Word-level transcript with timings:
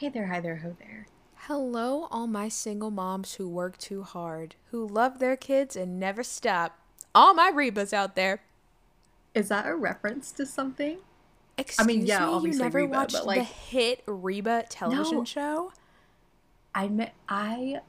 Hey 0.00 0.08
there, 0.08 0.28
hi 0.28 0.40
there, 0.40 0.56
ho 0.56 0.74
there. 0.78 1.08
Hello, 1.40 2.08
all 2.10 2.26
my 2.26 2.48
single 2.48 2.90
moms 2.90 3.34
who 3.34 3.46
work 3.46 3.76
too 3.76 4.02
hard, 4.02 4.54
who 4.70 4.86
love 4.88 5.18
their 5.18 5.36
kids 5.36 5.76
and 5.76 6.00
never 6.00 6.22
stop. 6.22 6.78
All 7.14 7.34
my 7.34 7.52
Rebas 7.52 7.92
out 7.92 8.16
there. 8.16 8.40
Is 9.34 9.48
that 9.48 9.66
a 9.66 9.76
reference 9.76 10.32
to 10.32 10.46
something? 10.46 11.00
Excuse 11.58 11.84
I 11.84 11.86
mean, 11.86 12.06
yeah, 12.06 12.20
me, 12.20 12.24
you 12.24 12.32
obviously 12.32 12.62
never 12.62 12.78
Reba, 12.78 12.92
watched 12.92 13.12
but, 13.12 13.26
like- 13.26 13.38
the 13.40 13.44
hit 13.44 14.02
Reba 14.06 14.64
television 14.70 15.18
No. 15.18 15.24
show? 15.24 15.72
I 16.74 17.12
I, 17.28 17.82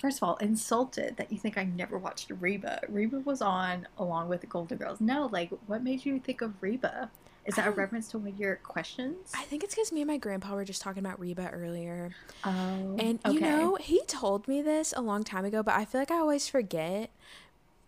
first 0.00 0.16
of 0.18 0.24
all, 0.24 0.34
insulted 0.38 1.18
that 1.18 1.30
you 1.30 1.38
think 1.38 1.56
I 1.56 1.62
never 1.62 1.98
watched 1.98 2.32
Reba. 2.40 2.80
Reba 2.88 3.20
was 3.20 3.40
on 3.40 3.86
along 3.96 4.28
with 4.28 4.40
the 4.40 4.48
Golden 4.48 4.76
Girls. 4.76 5.00
No, 5.00 5.26
like, 5.26 5.52
what 5.68 5.84
made 5.84 6.04
you 6.04 6.18
think 6.18 6.40
of 6.40 6.60
Reba? 6.60 7.12
Is 7.46 7.54
that 7.56 7.66
a 7.66 7.70
I- 7.70 7.74
reference 7.74 8.08
to 8.10 8.18
one 8.18 8.28
of 8.28 8.38
your 8.38 8.56
questions? 8.56 9.32
I 9.34 9.42
think 9.44 9.62
it's 9.64 9.74
because 9.74 9.92
me 9.92 10.02
and 10.02 10.08
my 10.08 10.16
grandpa 10.16 10.54
were 10.54 10.64
just 10.64 10.82
talking 10.82 11.04
about 11.04 11.18
Reba 11.20 11.50
earlier. 11.52 12.10
Oh, 12.44 12.96
And 12.98 13.18
you 13.30 13.40
know, 13.40 13.76
he 13.80 14.02
told 14.06 14.46
me 14.48 14.62
this 14.62 14.92
a 14.96 15.00
long 15.00 15.22
time 15.24 15.44
ago, 15.44 15.62
but 15.62 15.74
I 15.74 15.84
feel 15.84 16.00
like 16.00 16.10
I 16.10 16.16
always 16.18 16.48
forget. 16.48 17.10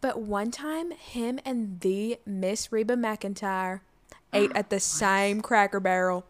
But 0.01 0.21
one 0.21 0.51
time, 0.53 0.93
him 0.93 1.41
and 1.45 1.81
the 1.81 2.19
Miss 2.25 2.71
Reba 2.71 2.95
McEntire 2.95 3.81
ate 4.33 4.53
at 4.55 4.71
the 4.71 4.79
same 4.81 5.41
Cracker 5.41 5.81
Barrel 5.81 6.25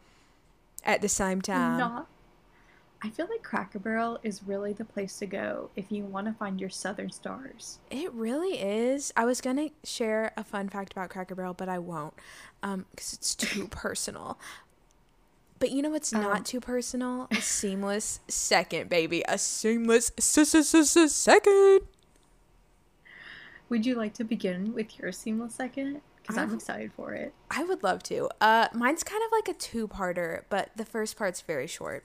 at 0.84 1.02
the 1.02 1.08
same 1.08 1.42
time. 1.42 1.78
not. 1.78 2.06
I 3.00 3.10
feel 3.10 3.28
like 3.30 3.44
Cracker 3.44 3.78
Barrel 3.78 4.18
is 4.24 4.42
really 4.44 4.72
the 4.72 4.84
place 4.84 5.18
to 5.20 5.26
go 5.26 5.70
if 5.76 5.84
you 5.90 6.02
want 6.04 6.26
to 6.26 6.32
find 6.32 6.60
your 6.60 6.68
Southern 6.70 7.10
stars. 7.12 7.78
It 7.90 8.12
really 8.12 8.58
is. 8.60 9.12
I 9.16 9.24
was 9.24 9.40
gonna 9.40 9.68
share 9.84 10.32
a 10.36 10.42
fun 10.42 10.68
fact 10.68 10.92
about 10.92 11.08
Cracker 11.10 11.36
Barrel, 11.36 11.54
but 11.54 11.68
I 11.68 11.78
won't, 11.78 12.14
um, 12.62 12.86
because 12.90 13.12
it's 13.12 13.34
too 13.36 13.68
personal. 13.70 14.36
But 15.60 15.70
you 15.70 15.80
know 15.82 15.90
what's 15.90 16.12
Um, 16.12 16.22
not 16.22 16.44
too 16.44 16.60
personal? 16.60 17.28
A 17.30 17.36
seamless 17.40 18.18
second, 18.28 18.88
baby. 18.88 19.22
A 19.28 19.38
seamless 19.38 20.10
second. 20.18 21.80
Would 23.68 23.84
you 23.84 23.94
like 23.94 24.14
to 24.14 24.24
begin 24.24 24.72
with 24.72 24.98
your 24.98 25.12
seamless 25.12 25.54
second? 25.54 26.00
Because 26.22 26.36
I'm 26.36 26.54
excited 26.54 26.92
for 26.92 27.12
it. 27.14 27.32
I 27.50 27.64
would 27.64 27.82
love 27.82 28.02
to. 28.04 28.28
Uh, 28.40 28.68
mine's 28.74 29.02
kind 29.02 29.22
of 29.24 29.32
like 29.32 29.48
a 29.48 29.54
two-parter, 29.54 30.42
but 30.50 30.70
the 30.76 30.84
first 30.84 31.16
part's 31.16 31.40
very 31.40 31.66
short. 31.66 32.04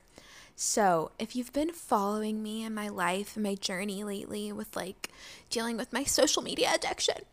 So, 0.56 1.12
if 1.18 1.36
you've 1.36 1.52
been 1.54 1.72
following 1.72 2.44
me 2.44 2.64
in 2.64 2.74
my 2.74 2.88
life 2.88 3.36
and 3.36 3.44
my 3.44 3.56
journey 3.56 4.04
lately 4.04 4.52
with 4.52 4.76
like 4.76 5.10
dealing 5.50 5.78
with 5.78 5.92
my 5.92 6.04
social 6.04 6.44
media 6.44 6.72
addiction, 6.76 7.24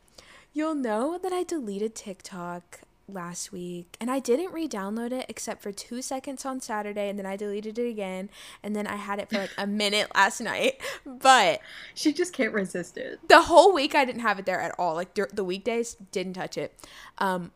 you'll 0.53 0.75
know 0.75 1.19
that 1.23 1.33
I 1.33 1.43
deleted 1.43 1.95
TikTok 1.95 2.81
last 3.07 3.51
week 3.53 3.97
and 4.01 4.09
I 4.11 4.21
didn't 4.21 4.53
re-download 4.53 5.11
it 5.13 5.27
except 5.29 5.63
for 5.63 5.73
2 5.73 6.01
seconds 6.01 6.45
on 6.45 6.61
Saturday 6.61 7.09
and 7.09 7.19
then 7.19 7.27
I 7.27 7.37
deleted 7.37 7.77
it 7.77 7.89
again 7.89 8.31
and 8.63 8.75
then 8.75 8.87
I 8.87 8.97
had 8.97 9.19
it 9.19 9.29
for 9.29 9.39
like 9.39 9.51
a 9.59 9.67
minute 9.67 10.09
last 10.15 10.41
night. 10.41 10.81
But 11.05 11.61
She 11.95 12.13
just 12.13 12.33
can't 12.33 12.55
resist 12.55 12.97
it. 12.97 13.19
the 13.29 13.43
whole 13.43 13.73
week 13.75 13.95
I 13.95 14.05
didn't 14.05 14.23
have 14.23 14.39
it 14.39 14.47
there 14.47 14.61
at 14.61 14.75
all. 14.79 14.95
Like 14.95 15.15
the 15.15 15.45
weekdays, 15.45 15.97
didn't 16.13 16.35
touch 16.35 16.57
it. 16.57 16.73
Um, 17.19 17.51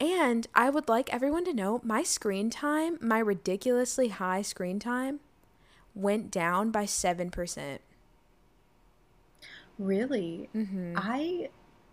and 0.00 0.46
I 0.54 0.70
would 0.70 0.88
like 0.88 1.12
everyone 1.12 1.44
to 1.46 1.52
know 1.52 1.80
my 1.82 2.02
screen 2.02 2.50
time, 2.50 2.98
my 3.00 3.18
ridiculously 3.18 4.08
high 4.08 4.42
screen 4.42 4.78
time, 4.78 5.20
went 5.94 6.30
down 6.30 6.70
by 6.70 6.84
seven 6.84 7.30
percent. 7.30 7.80
Really? 9.78 10.48
Mm-hmm. 10.54 10.94
I, 10.96 11.50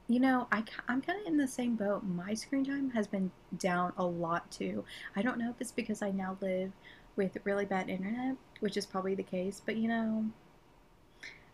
you 0.08 0.20
know, 0.20 0.48
I, 0.52 0.64
I'm 0.88 1.02
kind 1.02 1.20
of 1.20 1.28
in 1.28 1.38
the 1.38 1.48
same 1.48 1.76
boat. 1.76 2.04
My 2.04 2.34
screen 2.34 2.66
time 2.66 2.90
has 2.92 3.08
been 3.08 3.32
down 3.58 3.94
a 3.98 4.06
lot 4.06 4.50
too. 4.52 4.84
I 5.16 5.22
don't 5.22 5.38
know 5.38 5.50
if 5.50 5.56
it's 5.60 5.72
because 5.72 6.02
I 6.02 6.12
now 6.12 6.38
live 6.42 6.72
with 7.16 7.38
really 7.44 7.66
bad 7.66 7.90
internet, 7.90 8.36
which 8.60 8.78
is 8.78 8.86
probably 8.86 9.16
the 9.16 9.24
case, 9.24 9.62
but 9.66 9.78
you 9.78 9.88
know, 9.88 10.26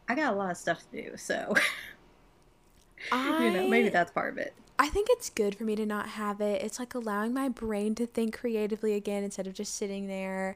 I 0.10 0.16
got 0.16 0.34
a 0.34 0.36
lot 0.36 0.52
of 0.52 0.58
stuff 0.58 0.84
to 0.92 1.02
do, 1.02 1.18
so, 1.18 1.54
you 3.14 3.52
know, 3.52 3.68
maybe 3.70 3.90
that's 3.90 4.12
part 4.12 4.34
of 4.34 4.38
it. 4.38 4.54
I 4.82 4.88
think 4.88 5.10
it's 5.12 5.30
good 5.30 5.54
for 5.54 5.64
me 5.64 5.76
to 5.76 5.86
not 5.86 6.10
have 6.10 6.42
it. 6.42 6.64
It's 6.64 6.80
like 6.80 6.96
allowing 6.96 7.36
my 7.36 7.50
brain 7.50 7.94
to 7.94 8.08
think 8.08 8.36
creatively 8.36 8.96
again 8.96 9.24
instead 9.24 9.46
of 9.46 9.54
just 9.54 9.76
sitting 9.76 10.08
there. 10.08 10.56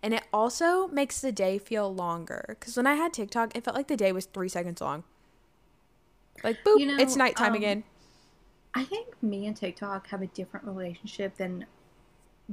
And 0.00 0.14
it 0.14 0.22
also 0.32 0.86
makes 0.86 1.20
the 1.20 1.32
day 1.32 1.58
feel 1.58 1.92
longer. 1.92 2.44
Because 2.50 2.76
when 2.76 2.86
I 2.86 2.94
had 2.94 3.12
TikTok, 3.12 3.56
it 3.56 3.64
felt 3.64 3.76
like 3.76 3.88
the 3.88 3.96
day 3.96 4.12
was 4.12 4.26
three 4.26 4.48
seconds 4.48 4.80
long. 4.80 5.02
Like, 6.44 6.58
boop, 6.64 6.78
You 6.78 6.86
know, 6.86 6.98
it's 6.98 7.16
nighttime 7.16 7.50
um, 7.50 7.56
again. 7.56 7.82
I 8.74 8.84
think 8.84 9.20
me 9.20 9.48
and 9.48 9.56
TikTok 9.56 10.06
have 10.06 10.22
a 10.22 10.28
different 10.28 10.66
relationship 10.66 11.36
than 11.36 11.66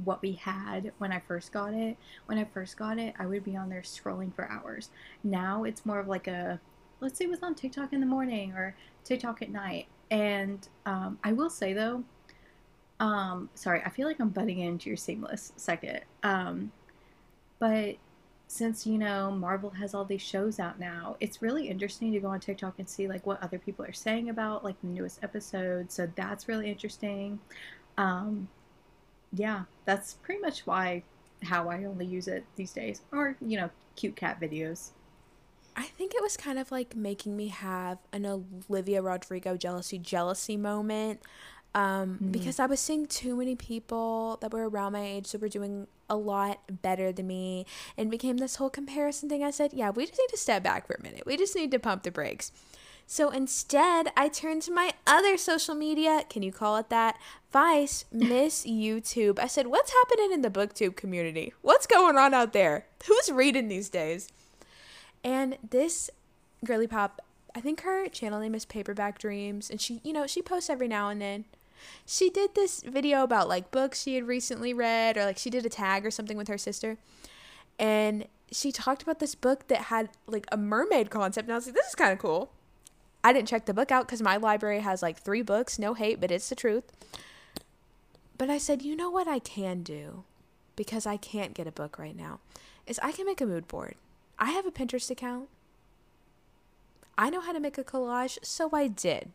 what 0.04 0.22
we 0.22 0.32
had 0.32 0.90
when 0.98 1.12
I 1.12 1.20
first 1.20 1.52
got 1.52 1.72
it. 1.72 1.96
When 2.26 2.36
I 2.36 2.46
first 2.52 2.76
got 2.76 2.98
it, 2.98 3.14
I 3.16 3.26
would 3.26 3.44
be 3.44 3.56
on 3.56 3.68
there 3.68 3.82
scrolling 3.82 4.34
for 4.34 4.50
hours. 4.50 4.90
Now 5.22 5.62
it's 5.62 5.86
more 5.86 6.00
of 6.00 6.08
like 6.08 6.26
a 6.26 6.58
let's 6.98 7.16
see 7.16 7.28
what's 7.28 7.44
on 7.44 7.54
TikTok 7.54 7.92
in 7.92 8.00
the 8.00 8.06
morning 8.06 8.54
or 8.54 8.74
TikTok 9.04 9.40
at 9.42 9.50
night. 9.50 9.86
And 10.12 10.68
um, 10.84 11.18
I 11.24 11.32
will 11.32 11.48
say 11.48 11.72
though, 11.72 12.04
um, 13.00 13.48
sorry, 13.54 13.82
I 13.84 13.88
feel 13.88 14.06
like 14.06 14.20
I'm 14.20 14.28
butting 14.28 14.58
into 14.58 14.90
your 14.90 14.96
seamless 14.96 15.52
second. 15.56 16.00
Um, 16.22 16.70
but 17.58 17.96
since 18.46 18.86
you 18.86 18.98
know 18.98 19.30
Marvel 19.30 19.70
has 19.70 19.94
all 19.94 20.04
these 20.04 20.20
shows 20.20 20.60
out 20.60 20.78
now, 20.78 21.16
it's 21.18 21.40
really 21.40 21.66
interesting 21.66 22.12
to 22.12 22.20
go 22.20 22.28
on 22.28 22.40
TikTok 22.40 22.74
and 22.78 22.86
see 22.86 23.08
like 23.08 23.26
what 23.26 23.42
other 23.42 23.58
people 23.58 23.86
are 23.86 23.92
saying 23.94 24.28
about 24.28 24.62
like 24.62 24.78
the 24.82 24.88
newest 24.88 25.24
episodes. 25.24 25.94
So 25.94 26.06
that's 26.14 26.46
really 26.46 26.68
interesting. 26.68 27.40
Um, 27.96 28.48
yeah, 29.32 29.62
that's 29.86 30.14
pretty 30.22 30.42
much 30.42 30.66
why 30.66 31.02
how 31.42 31.70
I 31.70 31.84
only 31.84 32.04
use 32.04 32.28
it 32.28 32.44
these 32.56 32.72
days, 32.72 33.00
or 33.10 33.34
you 33.40 33.58
know, 33.58 33.70
cute 33.96 34.14
cat 34.14 34.38
videos. 34.38 34.90
I 35.76 35.84
think 35.84 36.14
it 36.14 36.22
was 36.22 36.36
kind 36.36 36.58
of 36.58 36.70
like 36.70 36.94
making 36.96 37.36
me 37.36 37.48
have 37.48 37.98
an 38.12 38.26
Olivia 38.68 39.00
Rodrigo 39.02 39.56
jealousy 39.56 39.98
jealousy 39.98 40.56
moment. 40.56 41.20
Um, 41.74 42.18
Mm. 42.22 42.32
because 42.32 42.60
I 42.60 42.66
was 42.66 42.80
seeing 42.80 43.06
too 43.06 43.34
many 43.34 43.56
people 43.56 44.36
that 44.42 44.52
were 44.52 44.68
around 44.68 44.92
my 44.92 45.02
age 45.06 45.32
that 45.32 45.40
were 45.40 45.48
doing 45.48 45.86
a 46.10 46.16
lot 46.16 46.60
better 46.82 47.12
than 47.12 47.26
me 47.26 47.64
and 47.96 48.10
became 48.10 48.36
this 48.36 48.56
whole 48.56 48.68
comparison 48.68 49.30
thing. 49.30 49.42
I 49.42 49.50
said, 49.50 49.72
yeah, 49.72 49.88
we 49.88 50.04
just 50.04 50.18
need 50.18 50.28
to 50.28 50.36
step 50.36 50.62
back 50.62 50.86
for 50.86 50.92
a 50.92 51.02
minute. 51.02 51.22
We 51.24 51.38
just 51.38 51.56
need 51.56 51.70
to 51.70 51.78
pump 51.78 52.02
the 52.02 52.10
brakes. 52.10 52.52
So 53.06 53.30
instead, 53.30 54.08
I 54.18 54.28
turned 54.28 54.60
to 54.62 54.70
my 54.70 54.92
other 55.06 55.38
social 55.38 55.74
media. 55.74 56.24
Can 56.28 56.42
you 56.42 56.52
call 56.52 56.76
it 56.76 56.90
that? 56.90 57.16
Vice, 57.50 58.04
Miss 58.12 58.66
YouTube. 58.66 59.38
I 59.38 59.46
said, 59.46 59.68
what's 59.68 59.92
happening 59.94 60.30
in 60.32 60.42
the 60.42 60.50
booktube 60.50 60.96
community? 60.96 61.54
What's 61.62 61.86
going 61.86 62.18
on 62.18 62.34
out 62.34 62.52
there? 62.52 62.84
Who's 63.06 63.30
reading 63.30 63.68
these 63.68 63.88
days? 63.88 64.28
And 65.24 65.56
this 65.68 66.10
girly 66.64 66.86
pop, 66.86 67.20
I 67.54 67.60
think 67.60 67.82
her 67.82 68.08
channel 68.08 68.40
name 68.40 68.54
is 68.54 68.64
Paperback 68.64 69.18
Dreams, 69.18 69.70
and 69.70 69.80
she, 69.80 70.00
you 70.02 70.12
know, 70.12 70.26
she 70.26 70.42
posts 70.42 70.70
every 70.70 70.88
now 70.88 71.08
and 71.08 71.20
then. 71.20 71.44
She 72.06 72.30
did 72.30 72.54
this 72.54 72.82
video 72.82 73.22
about 73.22 73.48
like 73.48 73.70
books 73.70 74.02
she 74.02 74.14
had 74.14 74.26
recently 74.26 74.72
read, 74.72 75.16
or 75.16 75.24
like 75.24 75.38
she 75.38 75.50
did 75.50 75.66
a 75.66 75.68
tag 75.68 76.06
or 76.06 76.10
something 76.10 76.36
with 76.36 76.48
her 76.48 76.58
sister, 76.58 76.96
and 77.78 78.26
she 78.50 78.70
talked 78.70 79.02
about 79.02 79.18
this 79.18 79.34
book 79.34 79.68
that 79.68 79.82
had 79.82 80.10
like 80.26 80.46
a 80.52 80.56
mermaid 80.56 81.10
concept, 81.10 81.46
and 81.46 81.52
I 81.52 81.56
was 81.56 81.66
like, 81.66 81.74
this 81.74 81.88
is 81.88 81.94
kind 81.94 82.12
of 82.12 82.18
cool. 82.18 82.50
I 83.24 83.32
didn't 83.32 83.48
check 83.48 83.66
the 83.66 83.74
book 83.74 83.90
out 83.90 84.06
because 84.06 84.22
my 84.22 84.36
library 84.36 84.80
has 84.80 85.02
like 85.02 85.18
three 85.18 85.42
books, 85.42 85.78
no 85.78 85.94
hate, 85.94 86.20
but 86.20 86.30
it's 86.30 86.48
the 86.48 86.54
truth. 86.54 86.84
But 88.38 88.50
I 88.50 88.58
said, 88.58 88.82
you 88.82 88.96
know 88.96 89.10
what 89.10 89.28
I 89.28 89.38
can 89.38 89.82
do, 89.82 90.24
because 90.76 91.06
I 91.06 91.16
can't 91.16 91.54
get 91.54 91.66
a 91.66 91.72
book 91.72 91.98
right 91.98 92.16
now, 92.16 92.40
is 92.86 92.98
I 93.02 93.12
can 93.12 93.26
make 93.26 93.40
a 93.40 93.46
mood 93.46 93.68
board. 93.68 93.94
I 94.38 94.50
have 94.50 94.66
a 94.66 94.70
Pinterest 94.70 95.10
account. 95.10 95.48
I 97.16 97.30
know 97.30 97.40
how 97.40 97.52
to 97.52 97.60
make 97.60 97.78
a 97.78 97.84
collage, 97.84 98.38
so 98.42 98.70
I 98.72 98.88
did. 98.88 99.30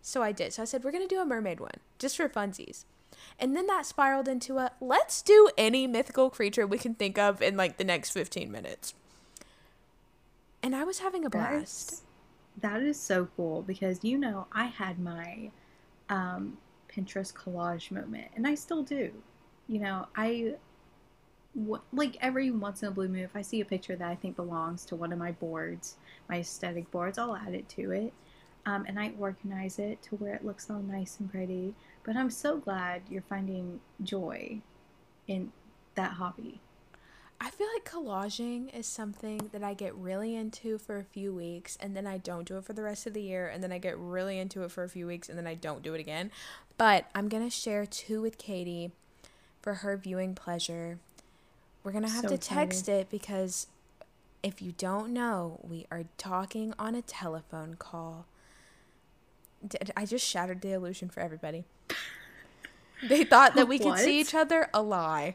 So 0.00 0.22
I 0.22 0.32
did. 0.32 0.52
So 0.52 0.62
I 0.62 0.64
said, 0.64 0.82
we're 0.82 0.90
going 0.90 1.06
to 1.06 1.14
do 1.14 1.20
a 1.20 1.24
mermaid 1.24 1.60
one, 1.60 1.76
just 1.98 2.16
for 2.16 2.28
funsies. 2.28 2.84
And 3.38 3.54
then 3.54 3.66
that 3.66 3.86
spiraled 3.86 4.28
into 4.28 4.58
a 4.58 4.72
let's 4.80 5.22
do 5.22 5.50
any 5.56 5.86
mythical 5.86 6.30
creature 6.30 6.66
we 6.66 6.78
can 6.78 6.94
think 6.94 7.18
of 7.18 7.40
in 7.42 7.56
like 7.56 7.76
the 7.76 7.84
next 7.84 8.10
15 8.10 8.50
minutes. 8.50 8.94
And 10.62 10.74
I 10.74 10.84
was 10.84 11.00
having 11.00 11.24
a 11.24 11.30
blast. 11.30 11.90
That's, 11.90 12.02
that 12.60 12.82
is 12.82 12.98
so 12.98 13.28
cool 13.36 13.62
because 13.62 14.02
you 14.02 14.18
know 14.18 14.46
I 14.52 14.66
had 14.66 14.98
my 14.98 15.50
um, 16.08 16.56
Pinterest 16.88 17.32
collage 17.32 17.90
moment, 17.90 18.28
and 18.36 18.46
I 18.46 18.54
still 18.54 18.82
do. 18.82 19.12
You 19.68 19.80
know, 19.80 20.06
I 20.16 20.54
w- 21.56 21.82
like 21.92 22.16
every 22.20 22.50
once 22.50 22.82
in 22.82 22.88
a 22.88 22.92
blue 22.92 23.08
moon, 23.08 23.22
if 23.22 23.36
I 23.36 23.42
see 23.42 23.60
a 23.60 23.64
picture 23.64 23.96
that 23.96 24.08
I 24.08 24.14
think 24.14 24.36
belongs 24.36 24.84
to 24.86 24.96
one 24.96 25.12
of 25.12 25.18
my 25.18 25.32
boards, 25.32 25.96
my 26.28 26.38
aesthetic 26.38 26.90
boards, 26.90 27.18
I'll 27.18 27.36
add 27.36 27.54
it 27.54 27.68
to 27.70 27.90
it, 27.92 28.12
um, 28.66 28.84
and 28.86 28.98
I 28.98 29.12
organize 29.18 29.78
it 29.78 30.02
to 30.04 30.16
where 30.16 30.34
it 30.34 30.44
looks 30.44 30.70
all 30.70 30.80
nice 30.80 31.18
and 31.20 31.30
pretty. 31.30 31.74
But 32.04 32.16
I'm 32.16 32.30
so 32.30 32.58
glad 32.58 33.02
you're 33.08 33.22
finding 33.22 33.80
joy 34.02 34.60
in 35.26 35.52
that 35.94 36.12
hobby. 36.12 36.60
I 37.44 37.50
feel 37.50 37.66
like 37.74 37.84
collaging 37.84 38.72
is 38.72 38.86
something 38.86 39.50
that 39.50 39.64
I 39.64 39.74
get 39.74 39.96
really 39.96 40.36
into 40.36 40.78
for 40.78 40.98
a 40.98 41.04
few 41.04 41.34
weeks 41.34 41.76
and 41.80 41.96
then 41.96 42.06
I 42.06 42.18
don't 42.18 42.46
do 42.46 42.56
it 42.56 42.64
for 42.64 42.72
the 42.72 42.84
rest 42.84 43.04
of 43.04 43.14
the 43.14 43.22
year 43.22 43.48
and 43.48 43.60
then 43.60 43.72
I 43.72 43.78
get 43.78 43.98
really 43.98 44.38
into 44.38 44.62
it 44.62 44.70
for 44.70 44.84
a 44.84 44.88
few 44.88 45.08
weeks 45.08 45.28
and 45.28 45.36
then 45.36 45.48
I 45.48 45.54
don't 45.54 45.82
do 45.82 45.92
it 45.94 46.00
again. 46.00 46.30
But 46.78 47.06
I'm 47.16 47.28
going 47.28 47.42
to 47.42 47.50
share 47.50 47.84
two 47.84 48.22
with 48.22 48.38
Katie 48.38 48.92
for 49.60 49.74
her 49.74 49.96
viewing 49.96 50.36
pleasure. 50.36 51.00
We're 51.84 51.92
going 51.92 52.04
to 52.04 52.10
have 52.10 52.22
So 52.22 52.28
to 52.28 52.38
text 52.38 52.88
it 52.88 53.10
because 53.10 53.66
if 54.42 54.62
you 54.62 54.72
don't 54.72 55.12
know, 55.12 55.60
we 55.62 55.86
are 55.90 56.04
talking 56.18 56.74
on 56.78 56.94
a 56.94 57.02
telephone 57.02 57.74
call. 57.74 58.26
D- 59.66 59.78
I 59.96 60.06
just 60.06 60.26
shattered 60.26 60.60
the 60.60 60.72
illusion 60.72 61.08
for 61.08 61.20
everybody. 61.20 61.64
They 63.08 63.24
thought 63.24 63.54
that 63.56 63.68
we 63.68 63.78
could 63.78 63.98
see 63.98 64.20
each 64.20 64.34
other. 64.34 64.68
A 64.72 64.82
lie. 64.82 65.34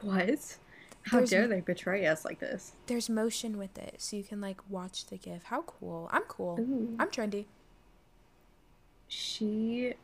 What? 0.00 0.56
How 1.04 1.18
There's 1.18 1.30
dare 1.30 1.48
they 1.48 1.60
betray 1.60 2.06
us 2.06 2.24
like 2.24 2.38
this? 2.38 2.72
There's 2.86 3.08
motion 3.10 3.58
with 3.58 3.76
it, 3.76 3.96
so 3.98 4.16
you 4.16 4.22
can 4.22 4.40
like 4.40 4.60
watch 4.68 5.06
the 5.06 5.16
GIF. 5.16 5.44
How 5.44 5.62
cool! 5.62 6.08
I'm 6.12 6.22
cool. 6.28 6.58
Ooh. 6.60 6.94
I'm 7.00 7.08
trendy. 7.08 7.46
She, 9.08 9.94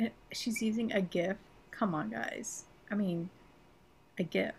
eh, 0.00 0.08
she's 0.32 0.60
using 0.60 0.92
a 0.92 1.00
GIF. 1.00 1.36
Come 1.70 1.94
on, 1.94 2.10
guys. 2.10 2.64
I 2.90 2.96
mean, 2.96 3.30
a 4.18 4.24
GIF. 4.24 4.54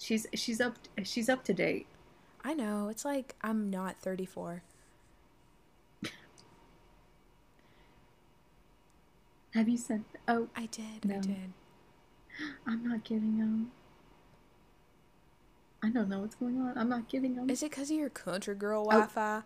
She's 0.00 0.26
she's 0.32 0.62
up 0.62 0.76
she's 1.02 1.28
up 1.28 1.44
to 1.44 1.52
date. 1.52 1.86
I 2.42 2.54
know. 2.54 2.88
It's 2.88 3.04
like 3.04 3.34
I'm 3.42 3.68
not 3.68 4.00
34. 4.00 4.62
Have 9.52 9.68
you 9.68 9.76
sent? 9.76 10.06
Oh, 10.26 10.48
I 10.56 10.66
did. 10.66 11.04
I 11.04 11.18
did. 11.18 11.52
I'm 12.66 12.88
not 12.88 13.04
getting 13.04 13.38
them. 13.38 13.72
I 15.82 15.90
don't 15.90 16.08
know 16.08 16.20
what's 16.20 16.36
going 16.36 16.58
on. 16.60 16.78
I'm 16.78 16.88
not 16.88 17.08
getting 17.08 17.34
them. 17.34 17.50
Is 17.50 17.62
it 17.62 17.70
because 17.70 17.90
of 17.90 17.96
your 17.96 18.08
country 18.10 18.54
girl 18.54 18.82
Oh. 18.86 18.90
Wi-Fi? 18.90 19.42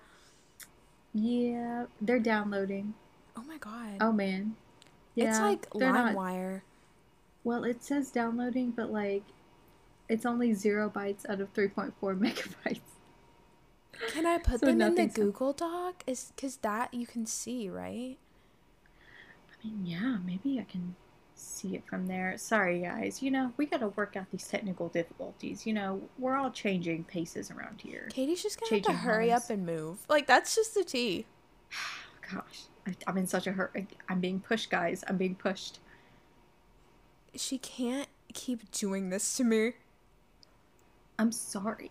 Yeah, 1.15 1.87
they're 2.01 2.19
downloading. 2.21 2.95
Oh 3.37 3.43
my 3.43 3.57
god. 3.59 3.97
Oh 4.01 4.13
man. 4.13 4.55
Yeah, 5.17 5.31
it's 5.31 5.41
like. 5.41 5.69
LimeWire. 5.71 6.61
Well, 7.43 7.65
it 7.65 7.83
says 7.83 8.11
downloading, 8.11 8.71
but 8.71 8.93
like, 8.93 9.25
it's 10.09 10.27
only 10.27 10.53
zero 10.55 10.91
bytes 10.95 11.29
out 11.29 11.41
of 11.41 11.53
3.4 11.55 11.93
megabytes. 12.01 12.81
Can 14.09 14.27
I 14.27 14.39
put 14.39 14.61
So 14.61 14.67
them 14.67 14.81
in 14.81 14.95
the 14.97 15.07
Google 15.07 15.53
Doc? 15.53 16.03
Is 16.07 16.33
because 16.35 16.57
that 16.59 16.93
you 16.93 17.07
can 17.07 17.27
see, 17.27 17.69
right? 17.71 18.19
I 19.53 19.67
mean, 19.67 19.87
yeah, 19.87 20.19
maybe 20.25 20.59
I 20.61 20.65
can 20.65 20.97
see 21.37 21.75
it 21.75 21.85
from 21.87 22.07
there. 22.07 22.35
Sorry, 22.37 22.81
guys. 22.81 23.23
You 23.23 23.31
know, 23.31 23.53
we 23.57 23.67
got 23.67 23.81
to 23.81 23.89
work 23.89 24.17
out 24.17 24.27
these 24.31 24.47
technical 24.47 24.89
difficulties. 24.89 25.67
You 25.67 25.73
know, 25.75 26.03
we're 26.19 26.37
all 26.37 26.51
changing 26.51 27.05
paces 27.05 27.51
around 27.51 27.81
here. 27.81 28.09
Katie's 28.13 28.43
just 28.43 28.61
gonna 28.61 28.75
have 28.77 28.83
to 28.85 28.93
hurry 28.93 29.31
lives. 29.31 29.45
up 29.45 29.51
and 29.51 29.65
move. 29.67 29.99
Like 30.09 30.27
that's 30.27 30.55
just 30.55 30.75
the 30.75 30.85
tea. 30.85 31.27
Gosh, 32.33 32.63
I, 32.87 32.95
I'm 33.07 33.17
in 33.19 33.27
such 33.27 33.47
a 33.47 33.53
hurry. 33.53 33.87
I'm 34.09 34.21
being 34.21 34.41
pushed, 34.41 34.71
guys. 34.71 35.05
I'm 35.09 35.17
being 35.17 35.35
pushed. 35.35 35.79
She 37.37 37.59
can't 37.59 38.09
keep 38.33 38.71
doing 38.71 39.11
this 39.11 39.37
to 39.37 39.45
me. 39.45 39.75
I'm 41.19 41.33
sorry. 41.33 41.91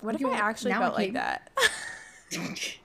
What 0.00 0.14
if 0.14 0.20
You 0.20 0.30
I 0.30 0.36
actually 0.36 0.72
felt 0.72 0.94
like 0.94 1.12
that? 1.14 1.50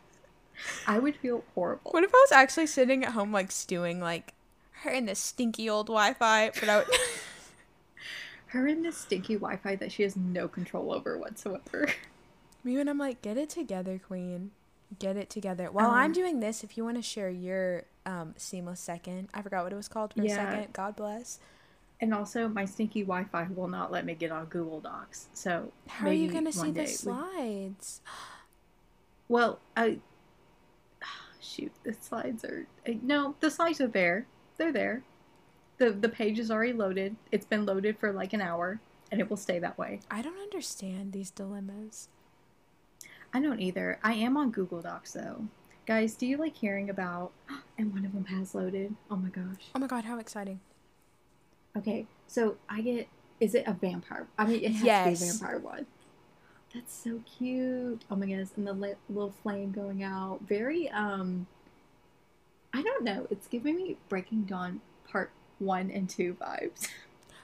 I 0.87 0.99
would 0.99 1.15
feel 1.15 1.43
horrible. 1.55 1.91
what 1.91 2.03
if 2.03 2.13
I 2.13 2.17
was 2.17 2.31
actually 2.31 2.67
sitting 2.67 3.03
at 3.03 3.11
home 3.13 3.31
like 3.31 3.51
stewing 3.51 3.99
like 3.99 4.33
her 4.83 4.91
in 4.91 5.05
this 5.05 5.19
stinky 5.19 5.69
old 5.69 5.87
Wi-Fi, 5.87 6.51
but 6.59 6.69
I 6.69 6.77
would 6.77 6.87
Her 8.47 8.67
in 8.67 8.81
this 8.81 8.97
stinky 8.97 9.35
Wi-Fi 9.35 9.75
that 9.77 9.91
she 9.93 10.03
has 10.03 10.15
no 10.17 10.47
control 10.47 10.93
over 10.93 11.17
whatsoever. 11.17 11.87
me 12.65 12.75
when 12.77 12.89
I'm 12.89 12.97
like, 12.97 13.21
get 13.21 13.37
it 13.37 13.49
together, 13.49 13.99
queen. 14.05 14.51
Get 14.99 15.15
it 15.15 15.29
together. 15.29 15.71
While 15.71 15.89
I'm 15.91 16.07
Um, 16.07 16.11
doing 16.13 16.41
this, 16.41 16.63
if 16.63 16.75
you 16.77 16.83
want 16.83 16.97
to 16.97 17.01
share 17.01 17.29
your 17.29 17.83
um 18.05 18.33
seamless 18.37 18.79
second, 18.81 19.29
I 19.33 19.41
forgot 19.41 19.63
what 19.63 19.71
it 19.71 19.77
was 19.77 19.87
called 19.87 20.13
for 20.13 20.21
Yeah. 20.23 20.33
a 20.33 20.35
second. 20.35 20.73
God 20.73 20.95
bless. 20.97 21.39
And 22.01 22.13
also, 22.15 22.47
my 22.47 22.65
stinky 22.65 23.03
Wi-Fi 23.03 23.47
will 23.55 23.67
not 23.67 23.91
let 23.91 24.05
me 24.05 24.15
get 24.15 24.31
on 24.31 24.45
Google 24.45 24.79
Docs. 24.79 25.27
So 25.33 25.71
How 25.87 26.07
are 26.07 26.13
you 26.13 26.31
gonna 26.31 26.51
see 26.51 26.67
the 26.71 26.73
day 26.73 26.81
we- 26.81 26.87
slides? 26.87 28.01
Well, 29.29 29.59
I 29.77 29.99
shoot. 31.39 31.71
The 31.83 31.93
slides 31.93 32.43
are 32.43 32.65
no. 33.01 33.35
The 33.39 33.49
slides 33.51 33.79
are 33.79 33.87
there. 33.87 34.25
They're 34.57 34.73
there. 34.73 35.03
the 35.77 35.91
The 35.91 36.09
page 36.09 36.37
is 36.39 36.51
already 36.51 36.73
loaded. 36.73 37.15
It's 37.31 37.45
been 37.45 37.65
loaded 37.65 37.97
for 37.97 38.11
like 38.11 38.33
an 38.33 38.41
hour, 38.41 38.81
and 39.11 39.21
it 39.21 39.29
will 39.29 39.37
stay 39.37 39.57
that 39.59 39.77
way. 39.77 40.01
I 40.09 40.21
don't 40.21 40.37
understand 40.39 41.13
these 41.13 41.31
dilemmas. 41.31 42.09
I 43.33 43.39
don't 43.39 43.61
either. 43.61 43.99
I 44.03 44.15
am 44.15 44.35
on 44.35 44.51
Google 44.51 44.81
Docs 44.81 45.13
though. 45.13 45.45
Guys, 45.85 46.15
do 46.15 46.25
you 46.25 46.35
like 46.37 46.55
hearing 46.57 46.89
about? 46.89 47.31
And 47.77 47.93
one 47.93 48.05
of 48.05 48.11
them 48.13 48.25
has 48.25 48.53
loaded. 48.53 48.95
Oh 49.09 49.15
my 49.15 49.29
gosh. 49.29 49.69
Oh 49.73 49.79
my 49.79 49.87
god, 49.87 50.03
how 50.03 50.19
exciting! 50.19 50.59
Okay, 51.77 52.05
so 52.27 52.55
I 52.69 52.81
get. 52.81 53.07
Is 53.39 53.55
it 53.55 53.63
a 53.65 53.73
vampire? 53.73 54.27
I 54.37 54.45
mean, 54.45 54.63
it 54.63 54.71
has 54.73 54.79
to 54.79 55.25
be 55.25 55.25
a 55.25 55.29
vampire 55.31 55.59
one. 55.59 55.85
That's 56.73 56.93
so 56.93 57.21
cute. 57.37 58.03
Oh 58.11 58.15
my 58.15 58.25
goodness, 58.27 58.51
and 58.55 58.67
the 58.67 58.73
li- 58.73 58.93
little 59.09 59.33
flame 59.43 59.71
going 59.71 60.03
out. 60.03 60.39
Very 60.47 60.89
um. 60.89 61.47
I 62.73 62.81
don't 62.81 63.03
know. 63.03 63.27
It's 63.29 63.47
giving 63.47 63.75
me 63.75 63.97
Breaking 64.09 64.43
Dawn 64.43 64.79
Part 65.09 65.31
One 65.59 65.91
and 65.91 66.09
Two 66.09 66.35
vibes. 66.35 66.87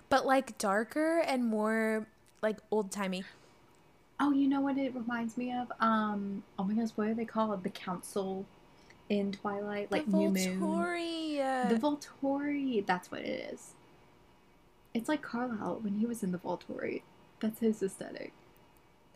But 0.10 0.26
like 0.26 0.58
darker 0.58 1.20
and 1.20 1.44
more 1.46 2.08
like 2.42 2.60
old 2.72 2.92
timey. 2.92 3.26
Oh, 4.22 4.32
you 4.32 4.48
know 4.48 4.62
what 4.62 4.78
it 4.78 4.96
reminds 4.96 5.36
me 5.38 5.52
of? 5.54 5.70
Um. 5.82 6.44
Oh 6.58 6.64
my 6.64 6.76
gosh, 6.76 6.92
what 6.96 7.10
are 7.10 7.14
they 7.14 7.26
called? 7.26 7.62
The 7.64 7.70
Council 7.70 8.46
in 9.10 9.34
Twilight, 9.34 9.92
like 9.92 10.06
the 10.10 10.16
New 10.16 10.30
Moon. 10.30 10.62
Volturi. 10.62 11.40
uh, 11.42 11.68
The 11.68 11.76
Volturi. 11.76 12.86
That's 12.86 13.12
what 13.12 13.20
it 13.20 13.52
is. 13.54 13.72
It's 14.98 15.08
like 15.08 15.22
Carlisle 15.22 15.82
when 15.84 16.00
he 16.00 16.08
was 16.08 16.24
in 16.24 16.32
the 16.32 16.40
Volturi. 16.40 17.04
That's 17.40 17.60
his 17.60 17.84
aesthetic. 17.84 18.34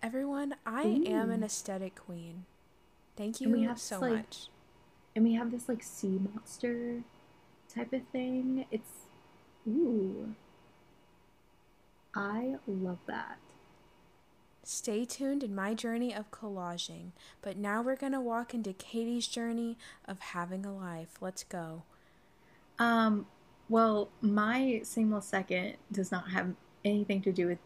Everyone, 0.04 0.54
I 0.64 0.84
am 1.08 1.32
an 1.32 1.44
aesthetic 1.44 1.96
queen. 1.96 2.46
Thank 3.18 3.42
And 3.42 3.52
we 3.52 3.62
you 3.62 3.68
have 3.68 3.80
so 3.80 3.96
this, 3.96 4.02
like, 4.02 4.14
much. 4.14 4.48
And 5.16 5.26
we 5.26 5.34
have 5.34 5.50
this 5.50 5.68
like 5.68 5.82
sea 5.82 6.20
monster 6.20 7.02
type 7.74 7.94
of 7.94 8.04
thing. 8.12 8.66
It's 8.70 8.92
ooh. 9.68 10.36
I 12.14 12.58
love 12.68 13.00
that. 13.08 13.40
Stay 14.64 15.04
tuned 15.04 15.44
in 15.44 15.56
my 15.56 15.74
journey 15.74 16.14
of 16.14 16.30
collaging. 16.30 17.12
But 17.42 17.58
now 17.58 17.82
we're 17.82 17.96
going 17.96 18.12
to 18.12 18.22
walk 18.22 18.54
into 18.54 18.74
Katie's 18.74 19.26
journey 19.26 19.80
of 20.08 20.20
having 20.20 20.64
a 20.64 20.76
life. 20.76 21.18
Let's 21.22 21.44
go. 21.44 21.82
Um, 22.78 23.26
well, 23.72 24.10
my 24.20 24.82
seamless 24.84 25.26
second 25.26 25.78
does 25.94 26.12
not 26.12 26.30
have 26.32 26.54
anything 26.84 27.22
to 27.22 27.32
do 27.32 27.48
with 27.48 27.60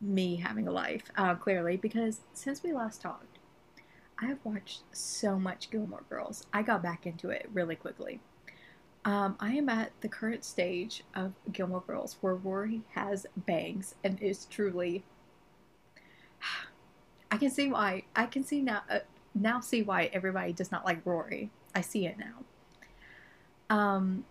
me 0.00 0.36
having 0.36 0.68
a 0.68 0.70
life, 0.70 1.10
uh, 1.16 1.34
clearly, 1.34 1.76
because 1.76 2.20
since 2.32 2.62
we 2.62 2.72
last 2.72 3.02
talked, 3.02 3.40
I 4.22 4.26
have 4.26 4.38
watched 4.44 4.82
so 4.92 5.36
much 5.36 5.70
Gilmore 5.70 6.04
Girls. 6.08 6.46
I 6.52 6.62
got 6.62 6.84
back 6.84 7.04
into 7.04 7.30
it 7.30 7.50
really 7.52 7.74
quickly. 7.74 8.20
Um, 9.04 9.34
I 9.40 9.54
am 9.54 9.68
at 9.68 9.90
the 10.02 10.08
current 10.08 10.44
stage 10.44 11.02
of 11.16 11.32
Gilmore 11.50 11.82
Girls 11.84 12.16
where 12.20 12.36
Rory 12.36 12.82
has 12.92 13.26
bangs 13.36 13.96
and 14.04 14.22
is 14.22 14.44
truly. 14.44 15.02
I 17.32 17.38
can 17.38 17.50
see 17.50 17.68
why. 17.68 18.04
I 18.14 18.26
can 18.26 18.44
see 18.44 18.62
now. 18.62 18.82
Uh, 18.88 19.00
now 19.34 19.58
see 19.58 19.82
why 19.82 20.10
everybody 20.12 20.52
does 20.52 20.70
not 20.70 20.84
like 20.84 21.04
Rory. 21.04 21.50
I 21.74 21.80
see 21.80 22.06
it 22.06 22.16
now. 22.18 23.76
Um, 23.76 24.24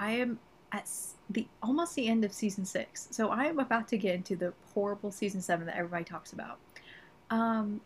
I 0.00 0.12
am 0.12 0.40
at 0.72 0.90
the 1.28 1.46
almost 1.62 1.94
the 1.94 2.08
end 2.08 2.24
of 2.24 2.32
season 2.32 2.64
six, 2.64 3.06
so 3.10 3.28
I 3.28 3.44
am 3.44 3.58
about 3.58 3.86
to 3.88 3.98
get 3.98 4.14
into 4.14 4.34
the 4.34 4.52
horrible 4.74 5.12
season 5.12 5.42
seven 5.42 5.66
that 5.66 5.76
everybody 5.76 6.04
talks 6.04 6.32
about. 6.32 6.58
Um, 7.28 7.82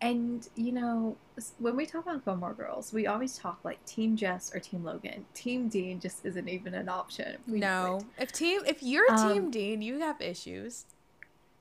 and 0.00 0.48
you 0.54 0.72
know, 0.72 1.16
when 1.58 1.76
we 1.76 1.84
talk 1.84 2.06
about 2.06 2.24
Gilmore 2.24 2.54
Girls, 2.54 2.92
we 2.92 3.06
always 3.06 3.36
talk 3.36 3.58
like 3.64 3.84
Team 3.84 4.16
Jess 4.16 4.54
or 4.54 4.60
Team 4.60 4.84
Logan. 4.84 5.26
Team 5.34 5.68
Dean 5.68 6.00
just 6.00 6.24
isn't 6.24 6.48
even 6.48 6.74
an 6.74 6.88
option. 6.88 7.36
We 7.46 7.58
no. 7.58 8.00
If 8.18 8.32
team 8.32 8.62
if 8.66 8.82
you're 8.82 9.10
Um, 9.12 9.32
team 9.32 9.50
Dean, 9.50 9.82
you 9.82 9.98
have 9.98 10.20
issues. 10.20 10.86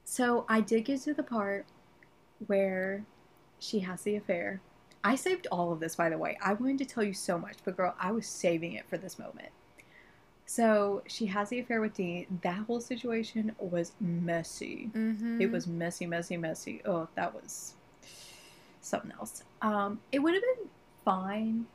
So 0.06 0.46
I 0.48 0.62
did 0.62 0.86
get 0.86 1.02
to 1.02 1.14
the 1.14 1.24
part 1.24 1.66
where 2.48 3.04
she 3.60 3.80
has 3.80 4.04
the 4.04 4.16
affair. 4.16 4.62
I 5.04 5.16
saved 5.16 5.48
all 5.52 5.72
of 5.72 5.80
this, 5.80 5.96
by 5.96 6.10
the 6.10 6.18
way. 6.18 6.38
I 6.42 6.54
wanted 6.54 6.80
to 6.80 6.86
tell 6.86 7.04
you 7.04 7.14
so 7.14 7.38
much, 7.38 7.58
but 7.64 7.78
girl, 7.78 7.96
I 8.00 8.12
was 8.12 8.28
saving 8.28 8.74
it 8.74 8.86
for 8.90 8.98
this 8.98 9.18
moment. 9.18 9.50
So 10.46 11.04
she 11.08 11.28
has 11.28 11.50
the 11.50 11.60
affair 11.60 11.80
with 11.80 11.94
Dean. 11.94 12.26
That 12.42 12.66
whole 12.66 12.82
situation 12.82 13.56
was 13.60 13.92
messy. 14.02 14.90
Mm-hmm. 14.94 15.42
It 15.42 15.52
was 15.52 15.68
messy, 15.68 16.06
messy, 16.06 16.38
messy. 16.38 16.82
Oh, 16.86 17.08
that 17.16 17.34
was 17.34 17.76
something 18.82 19.12
else. 19.12 19.44
Um, 19.62 20.00
it 20.12 20.20
would 20.20 20.34
have 20.34 20.44
been 20.44 20.70
fine, 21.06 21.68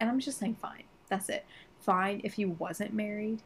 and 0.00 0.10
I'm 0.10 0.20
just 0.20 0.38
saying 0.38 0.56
fine. 0.60 0.84
That's 1.08 1.28
it. 1.28 1.44
Fine 1.80 2.22
if 2.24 2.34
he 2.34 2.46
wasn't 2.46 2.94
married, 2.94 3.40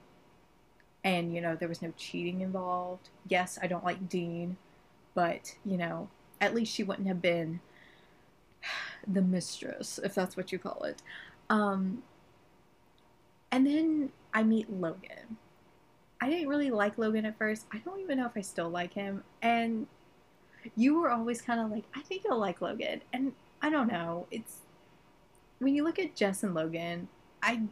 and 1.03 1.35
you 1.35 1.41
know 1.41 1.57
there 1.57 1.69
was 1.69 1.83
no 1.83 1.93
cheating 1.97 2.41
involved. 2.41 3.09
Yes, 3.27 3.59
I 3.61 3.67
don't 3.67 3.85
like 3.85 4.09
Dean, 4.09 4.57
but 5.15 5.57
you 5.65 5.77
know 5.77 6.09
at 6.41 6.55
least 6.55 6.73
she 6.73 6.85
wouldn't 6.85 7.09
have 7.09 7.21
been 7.21 7.59
the 9.09 9.23
mistress, 9.23 9.99
if 10.03 10.15
that's 10.15 10.37
what 10.37 10.53
you 10.53 10.59
call 10.59 10.83
it. 10.85 11.03
Um, 11.51 12.03
and 13.51 13.67
then 13.67 14.11
I 14.35 14.43
meet 14.43 14.71
Logan. 14.71 15.39
I 16.21 16.29
didn't 16.29 16.49
really 16.49 16.71
like 16.71 16.99
Logan 16.99 17.25
at 17.25 17.39
first. 17.39 17.67
I 17.73 17.79
don't 17.79 18.01
even 18.01 18.19
know 18.19 18.27
if 18.27 18.37
I 18.37 18.41
still 18.41 18.69
like 18.69 18.93
him. 18.93 19.25
And 19.41 19.87
you 20.77 21.01
were 21.01 21.11
always 21.11 21.41
kind 21.41 21.61
of 21.61 21.71
like, 21.71 21.85
I 21.95 22.01
think 22.01 22.25
you'll 22.25 22.39
like 22.39 22.61
Logan. 22.61 23.03
And 23.13 23.33
I 23.63 23.71
don't 23.71 23.91
know. 23.91 24.27
It's 24.31 24.59
when 25.59 25.75
you 25.75 25.85
look 25.85 25.99
at 25.99 26.15
Jess 26.15 26.43
and 26.43 26.55
Logan, 26.55 27.09
I 27.43 27.63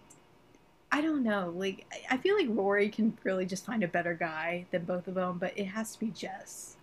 I 0.90 1.00
don't 1.00 1.22
know. 1.22 1.52
Like 1.54 1.84
I 2.10 2.16
feel 2.16 2.36
like 2.36 2.46
Rory 2.48 2.88
can 2.88 3.16
really 3.24 3.46
just 3.46 3.66
find 3.66 3.82
a 3.82 3.88
better 3.88 4.14
guy 4.14 4.66
than 4.70 4.84
both 4.84 5.08
of 5.08 5.14
them, 5.14 5.38
but 5.38 5.56
it 5.58 5.66
has 5.66 5.92
to 5.94 6.00
be 6.00 6.08
Jess 6.08 6.75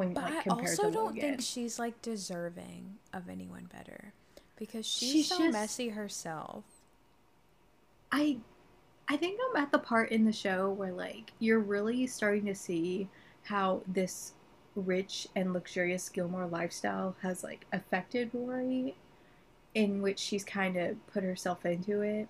when 0.00 0.14
but 0.14 0.24
like 0.24 0.46
I 0.46 0.50
also 0.50 0.90
don't 0.90 1.08
Logan. 1.08 1.20
think 1.20 1.40
she's 1.42 1.78
like 1.78 2.00
deserving 2.00 2.96
of 3.12 3.28
anyone 3.28 3.68
better 3.70 4.14
because 4.56 4.86
she's, 4.86 5.12
she's 5.12 5.28
so 5.28 5.38
just, 5.38 5.52
messy 5.52 5.90
herself. 5.90 6.64
I 8.10 8.38
I 9.08 9.18
think 9.18 9.38
I'm 9.50 9.62
at 9.62 9.72
the 9.72 9.78
part 9.78 10.10
in 10.10 10.24
the 10.24 10.32
show 10.32 10.70
where 10.70 10.92
like 10.92 11.32
you're 11.38 11.60
really 11.60 12.06
starting 12.06 12.46
to 12.46 12.54
see 12.54 13.08
how 13.42 13.82
this 13.86 14.32
rich 14.74 15.28
and 15.36 15.52
luxurious 15.52 16.08
Gilmore 16.08 16.46
lifestyle 16.46 17.14
has 17.20 17.44
like 17.44 17.66
affected 17.70 18.30
Rory 18.32 18.96
in 19.74 20.00
which 20.00 20.18
she's 20.18 20.44
kind 20.44 20.78
of 20.78 20.96
put 21.12 21.22
herself 21.22 21.66
into 21.66 22.00
it 22.00 22.26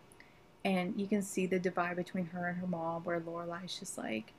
and 0.64 0.92
you 1.00 1.06
can 1.06 1.22
see 1.22 1.46
the 1.46 1.58
divide 1.60 1.96
between 1.96 2.26
her 2.26 2.48
and 2.48 2.58
her 2.58 2.66
mom 2.66 3.04
where 3.04 3.20
Lorelai's 3.20 3.78
just 3.78 3.96
like 3.96 4.32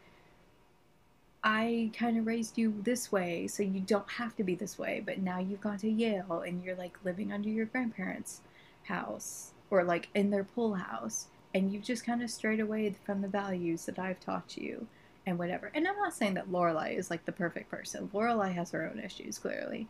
I 1.43 1.91
kind 1.98 2.17
of 2.17 2.27
raised 2.27 2.57
you 2.57 2.74
this 2.83 3.12
way 3.12 3.48
so 3.48 3.63
you 3.63 3.79
don't 3.79 4.10
have 4.10 4.36
to 4.36 4.43
be 4.43 4.55
this 4.55 4.77
way 4.77 5.01
but 5.03 5.19
now 5.19 5.39
you've 5.39 5.62
gone 5.62 5.77
to 5.79 5.89
Yale 5.89 6.43
and 6.45 6.63
you're 6.63 6.75
like 6.75 6.98
living 7.03 7.31
under 7.31 7.50
your 7.50 7.65
grandparents 7.65 8.41
house 8.83 9.53
or 9.71 9.83
like 9.83 10.10
in 10.13 10.29
their 10.29 10.43
pool 10.43 10.75
house 10.75 11.27
and 11.53 11.71
you've 11.71 11.83
just 11.83 12.05
kind 12.05 12.21
of 12.21 12.29
strayed 12.29 12.60
away 12.60 12.95
from 13.05 13.21
the 13.21 13.27
values 13.27 13.86
that 13.86 14.00
I've 14.00 14.19
taught 14.19 14.57
you 14.57 14.88
and 15.25 15.38
whatever. 15.38 15.71
And 15.74 15.88
I'm 15.88 15.98
not 15.98 16.13
saying 16.13 16.33
that 16.36 16.51
Lorelai 16.51 16.98
is 16.98 17.10
like 17.10 17.25
the 17.25 17.31
perfect 17.31 17.69
person. 17.69 18.10
Lorelai 18.13 18.53
has 18.53 18.71
her 18.71 18.89
own 18.89 19.00
issues 19.00 19.38
clearly. 19.38 19.88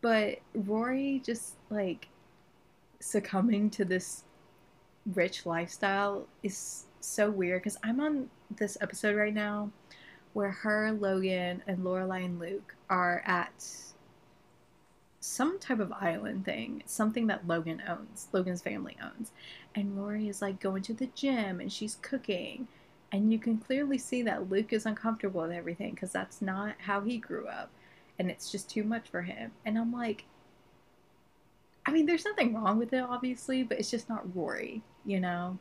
But 0.00 0.38
Rory 0.54 1.20
just 1.24 1.54
like 1.68 2.08
succumbing 3.00 3.70
to 3.70 3.84
this 3.84 4.24
rich 5.14 5.46
lifestyle 5.46 6.26
is 6.42 6.84
so 7.00 7.30
weird 7.30 7.62
because 7.62 7.78
I'm 7.82 8.00
on 8.00 8.30
this 8.56 8.76
episode 8.80 9.16
right 9.16 9.34
now 9.34 9.70
where 10.32 10.50
her, 10.50 10.92
Logan, 10.92 11.62
and 11.66 11.78
Lorelai 11.78 12.24
and 12.24 12.38
Luke 12.38 12.74
are 12.88 13.22
at 13.26 13.66
some 15.20 15.58
type 15.58 15.80
of 15.80 15.92
island 15.92 16.44
thing, 16.44 16.82
something 16.86 17.26
that 17.26 17.46
Logan 17.46 17.82
owns, 17.86 18.28
Logan's 18.32 18.62
family 18.62 18.96
owns. 19.02 19.32
And 19.74 19.96
Rory 19.96 20.28
is 20.28 20.40
like 20.40 20.60
going 20.60 20.82
to 20.84 20.94
the 20.94 21.08
gym 21.14 21.60
and 21.60 21.72
she's 21.72 21.98
cooking. 22.02 22.66
And 23.12 23.32
you 23.32 23.38
can 23.38 23.58
clearly 23.58 23.98
see 23.98 24.22
that 24.22 24.50
Luke 24.50 24.72
is 24.72 24.86
uncomfortable 24.86 25.42
with 25.42 25.52
everything 25.52 25.94
because 25.94 26.12
that's 26.12 26.40
not 26.40 26.74
how 26.78 27.00
he 27.02 27.18
grew 27.18 27.46
up. 27.46 27.70
And 28.18 28.30
it's 28.30 28.50
just 28.50 28.70
too 28.70 28.84
much 28.84 29.08
for 29.08 29.22
him. 29.22 29.52
And 29.64 29.78
I'm 29.78 29.92
like, 29.92 30.24
I 31.86 31.92
mean, 31.92 32.06
there's 32.06 32.24
nothing 32.24 32.54
wrong 32.54 32.78
with 32.78 32.92
it, 32.92 33.02
obviously, 33.02 33.62
but 33.62 33.78
it's 33.78 33.90
just 33.90 34.08
not 34.08 34.34
Rory, 34.34 34.82
you 35.04 35.20
know? 35.20 35.58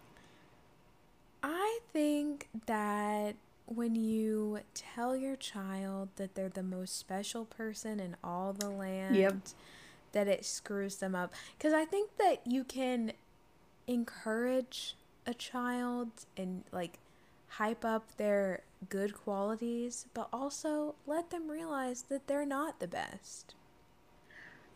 I 1.41 1.79
think 1.91 2.49
that 2.65 3.35
when 3.69 3.95
you 3.95 4.59
tell 4.73 5.15
your 5.15 5.35
child 5.35 6.09
that 6.15 6.35
they're 6.35 6.49
the 6.49 6.63
most 6.63 6.97
special 6.97 7.45
person 7.45 7.99
in 7.99 8.15
all 8.23 8.53
the 8.53 8.69
land, 8.69 9.15
yep. 9.15 9.35
that 10.11 10.27
it 10.27 10.43
screws 10.43 10.97
them 10.97 11.15
up. 11.15 11.33
Because 11.57 11.73
I 11.73 11.85
think 11.85 12.17
that 12.17 12.41
you 12.45 12.63
can 12.63 13.13
encourage 13.87 14.95
a 15.25 15.33
child 15.33 16.09
and 16.35 16.63
like 16.71 16.99
hype 17.47 17.85
up 17.85 18.15
their 18.17 18.61
good 18.89 19.13
qualities, 19.13 20.07
but 20.13 20.29
also 20.31 20.95
let 21.05 21.29
them 21.29 21.49
realize 21.49 22.03
that 22.03 22.27
they're 22.27 22.45
not 22.45 22.79
the 22.79 22.87
best. 22.87 23.55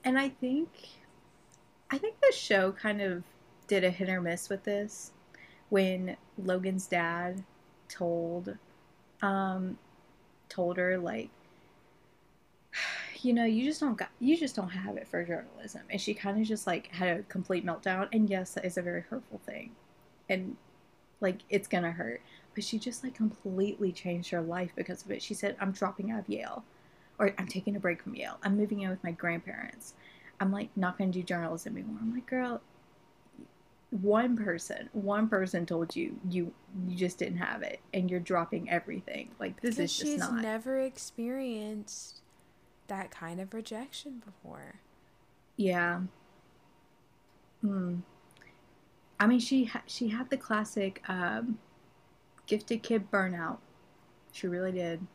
And 0.04 0.20
I 0.20 0.30
think 0.30 0.70
I 1.90 1.98
think 1.98 2.16
the 2.20 2.34
show 2.36 2.72
kind 2.72 3.02
of 3.02 3.24
did 3.68 3.84
a 3.84 3.90
hit 3.90 4.10
or 4.10 4.22
miss 4.22 4.50
with 4.50 4.64
this 4.64 5.12
when 5.70 6.18
Logan's 6.38 6.88
dad 6.88 7.44
told 7.88 8.58
um, 9.24 9.78
told 10.50 10.78
her 10.78 11.00
like 11.00 11.30
you 13.22 13.34
know 13.34 13.46
you 13.46 13.64
just 13.64 13.80
don't 13.80 13.98
got 13.98 14.10
you 14.20 14.38
just 14.38 14.56
don't 14.56 14.70
have 14.70 14.98
it 14.98 15.08
for 15.08 15.24
journalism. 15.24 15.82
And 15.90 16.00
she 16.00 16.14
kind 16.14 16.40
of 16.40 16.46
just 16.46 16.68
like 16.68 16.88
had 16.94 17.18
a 17.18 17.24
complete 17.24 17.66
meltdown. 17.66 18.10
And 18.12 18.30
yes 18.30 18.54
that 18.54 18.66
is 18.66 18.78
a 18.78 18.84
very 18.84 19.02
hurtful 19.02 19.42
thing. 19.46 19.72
And 20.30 20.58
like 21.22 21.40
it's 21.50 21.68
gonna 21.68 21.92
hurt. 21.92 22.22
But 22.54 22.64
she 22.64 22.78
just 22.78 23.04
like 23.04 23.16
completely 23.16 23.92
changed 23.92 24.30
her 24.30 24.42
life 24.42 24.72
because 24.76 25.04
of 25.04 25.10
it. 25.10 25.24
She 25.24 25.34
said 25.34 25.56
i'm 25.60 25.72
dropping 25.72 26.12
out 26.12 26.20
of 26.20 26.30
yale. 26.30 26.64
Or 27.18 27.34
i'm 27.38 27.48
taking 27.48 27.76
a 27.76 27.80
break 27.80 28.04
from 28.04 28.16
yale. 28.16 28.38
I'm 28.44 28.58
moving 28.58 28.82
in 28.82 28.90
with 28.90 29.04
my 29.04 29.12
grandparents. 29.12 29.94
I'm 30.40 30.52
like 30.52 30.70
not 30.76 30.98
gonna 30.98 31.12
do 31.12 31.24
journalism 31.24 31.78
anymore. 31.78 32.00
I'm 32.02 32.14
like 32.14 32.28
girl 32.28 32.62
one 34.02 34.36
person 34.36 34.90
one 34.94 35.28
person 35.30 35.68
told 35.68 35.96
you 35.96 36.20
you 36.28 36.52
you 36.88 36.96
just 36.98 37.20
didn't 37.20 37.38
have 37.38 37.62
it 37.62 37.80
and 37.94 38.10
you're 38.10 38.20
dropping 38.20 38.68
everything. 38.70 39.30
Like 39.40 39.62
this 39.62 39.76
because 39.76 39.92
is 39.92 39.98
just 39.98 40.12
she's 40.12 40.20
not. 40.20 40.42
never 40.42 40.80
experienced 40.80 42.22
that 42.88 43.12
kind 43.12 43.40
of 43.40 43.54
rejection 43.54 44.22
before. 44.26 44.76
Yeah. 45.58 46.02
Hmm. 47.62 47.98
I 49.20 49.28
mean 49.28 49.40
she 49.40 49.66
ha- 49.66 49.84
she 49.86 50.08
had 50.08 50.30
the 50.32 50.38
classic 50.38 51.04
um 51.08 51.60
gifted 52.48 52.82
kid 52.82 53.12
burnout. 53.12 53.60
She 54.32 54.48
really 54.48 54.72
did. 54.72 55.06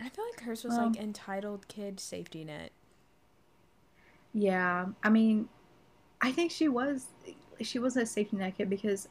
I 0.00 0.08
feel 0.08 0.24
like 0.32 0.40
hers 0.40 0.64
was 0.64 0.76
like 0.76 0.96
entitled 0.96 1.68
kid 1.68 2.00
safety 2.00 2.44
net. 2.44 2.72
Yeah. 4.34 4.86
I 5.04 5.10
mean 5.10 5.48
I 6.20 6.32
think 6.32 6.50
she 6.50 6.68
was 6.68 7.06
she 7.60 7.78
was 7.78 7.96
a 7.96 8.04
safety 8.04 8.36
net 8.36 8.56
kid 8.58 8.70
because 8.70 9.08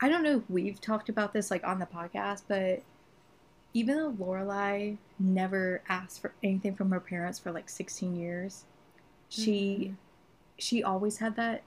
I 0.00 0.08
don't 0.08 0.22
know 0.22 0.38
if 0.38 0.50
we've 0.50 0.80
talked 0.80 1.08
about 1.08 1.32
this 1.32 1.50
like 1.50 1.64
on 1.64 1.78
the 1.78 1.86
podcast, 1.86 2.42
but 2.48 2.82
even 3.72 3.96
though 3.96 4.12
Lorelai 4.12 4.96
never 5.18 5.82
asked 5.88 6.20
for 6.20 6.32
anything 6.42 6.74
from 6.74 6.90
her 6.90 7.00
parents 7.00 7.38
for 7.38 7.52
like 7.52 7.68
16 7.68 8.16
years, 8.16 8.64
she 9.28 9.76
mm-hmm. 9.78 9.94
she 10.58 10.82
always 10.82 11.18
had 11.18 11.36
that 11.36 11.62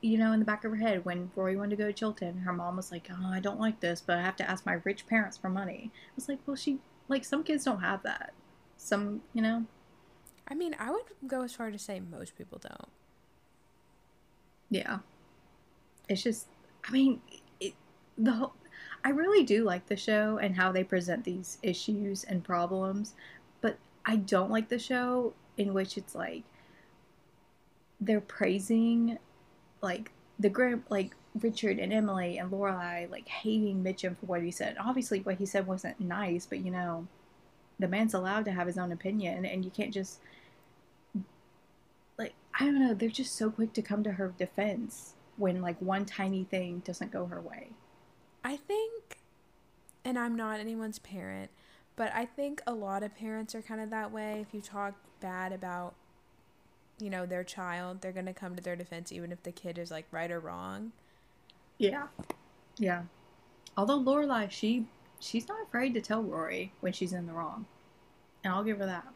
you 0.00 0.18
know 0.18 0.32
in 0.32 0.40
the 0.40 0.44
back 0.44 0.64
of 0.64 0.70
her 0.72 0.76
head 0.76 1.04
when 1.04 1.30
Rory 1.34 1.56
wanted 1.56 1.70
to 1.70 1.76
go 1.76 1.86
to 1.86 1.92
Chilton, 1.92 2.38
her 2.38 2.52
mom 2.52 2.76
was 2.76 2.92
like, 2.92 3.08
"Oh, 3.10 3.30
I 3.30 3.40
don't 3.40 3.60
like 3.60 3.80
this, 3.80 4.02
but 4.04 4.18
I 4.18 4.22
have 4.22 4.36
to 4.36 4.50
ask 4.50 4.66
my 4.66 4.80
rich 4.84 5.06
parents 5.06 5.36
for 5.36 5.48
money." 5.48 5.90
I 5.94 6.12
was 6.16 6.28
like, 6.28 6.38
"Well, 6.46 6.56
she 6.56 6.78
like 7.08 7.24
some 7.24 7.44
kids 7.44 7.64
don't 7.64 7.80
have 7.80 8.02
that. 8.02 8.32
Some, 8.76 9.22
you 9.32 9.42
know." 9.42 9.64
I 10.46 10.54
mean, 10.54 10.76
I 10.78 10.90
would 10.90 11.04
go 11.26 11.42
as 11.42 11.54
far 11.54 11.70
to 11.70 11.78
say 11.78 12.00
most 12.00 12.36
people 12.36 12.58
don't. 12.58 12.88
Yeah. 14.74 14.98
It's 16.08 16.24
just, 16.24 16.48
I 16.84 16.90
mean, 16.90 17.20
it, 17.60 17.74
the 18.18 18.32
whole, 18.32 18.54
I 19.04 19.10
really 19.10 19.44
do 19.44 19.62
like 19.62 19.86
the 19.86 19.96
show 19.96 20.38
and 20.38 20.56
how 20.56 20.72
they 20.72 20.82
present 20.82 21.22
these 21.22 21.58
issues 21.62 22.24
and 22.24 22.42
problems, 22.42 23.14
but 23.60 23.78
I 24.04 24.16
don't 24.16 24.50
like 24.50 24.68
the 24.68 24.80
show 24.80 25.32
in 25.56 25.74
which 25.74 25.96
it's 25.96 26.16
like 26.16 26.42
they're 28.00 28.20
praising 28.20 29.16
like 29.80 30.10
the 30.40 30.48
grand 30.48 30.82
like 30.90 31.14
Richard 31.40 31.78
and 31.78 31.92
Emily 31.92 32.38
and 32.38 32.50
Lorelai 32.50 33.08
like 33.08 33.28
hating 33.28 33.84
Mitchum 33.84 34.18
for 34.18 34.26
what 34.26 34.42
he 34.42 34.50
said. 34.50 34.76
Obviously, 34.80 35.20
what 35.20 35.36
he 35.36 35.46
said 35.46 35.68
wasn't 35.68 36.00
nice, 36.00 36.46
but 36.46 36.64
you 36.64 36.72
know, 36.72 37.06
the 37.78 37.86
man's 37.86 38.14
allowed 38.14 38.44
to 38.46 38.50
have 38.50 38.66
his 38.66 38.78
own 38.78 38.90
opinion, 38.90 39.44
and 39.44 39.64
you 39.64 39.70
can't 39.70 39.94
just 39.94 40.18
I 42.58 42.64
don't 42.64 42.80
know, 42.80 42.94
they're 42.94 43.08
just 43.08 43.36
so 43.36 43.50
quick 43.50 43.72
to 43.74 43.82
come 43.82 44.02
to 44.04 44.12
her 44.12 44.32
defense 44.38 45.14
when 45.36 45.60
like 45.60 45.80
one 45.80 46.04
tiny 46.04 46.44
thing 46.44 46.82
doesn't 46.84 47.10
go 47.10 47.26
her 47.26 47.40
way. 47.40 47.70
I 48.44 48.56
think 48.56 49.18
and 50.04 50.18
I'm 50.18 50.36
not 50.36 50.60
anyone's 50.60 50.98
parent, 50.98 51.50
but 51.96 52.12
I 52.14 52.26
think 52.26 52.62
a 52.66 52.74
lot 52.74 53.02
of 53.02 53.16
parents 53.16 53.54
are 53.54 53.62
kind 53.62 53.80
of 53.80 53.90
that 53.90 54.12
way. 54.12 54.44
If 54.46 54.54
you 54.54 54.60
talk 54.60 54.94
bad 55.20 55.52
about 55.52 55.94
you 57.00 57.10
know, 57.10 57.26
their 57.26 57.44
child, 57.44 58.00
they're 58.00 58.12
going 58.12 58.26
to 58.26 58.32
come 58.32 58.54
to 58.56 58.62
their 58.62 58.76
defense 58.76 59.10
even 59.12 59.32
if 59.32 59.42
the 59.42 59.52
kid 59.52 59.78
is 59.78 59.90
like 59.90 60.06
right 60.10 60.30
or 60.30 60.40
wrong. 60.40 60.92
Yeah. 61.78 62.06
Yeah. 62.78 63.02
Although 63.76 64.00
Lorelai, 64.00 64.50
she 64.50 64.86
she's 65.18 65.48
not 65.48 65.62
afraid 65.62 65.94
to 65.94 66.00
tell 66.00 66.22
Rory 66.22 66.72
when 66.80 66.92
she's 66.92 67.12
in 67.12 67.26
the 67.26 67.32
wrong. 67.32 67.66
And 68.44 68.52
I'll 68.52 68.64
give 68.64 68.78
her 68.78 68.86
that. 68.86 69.06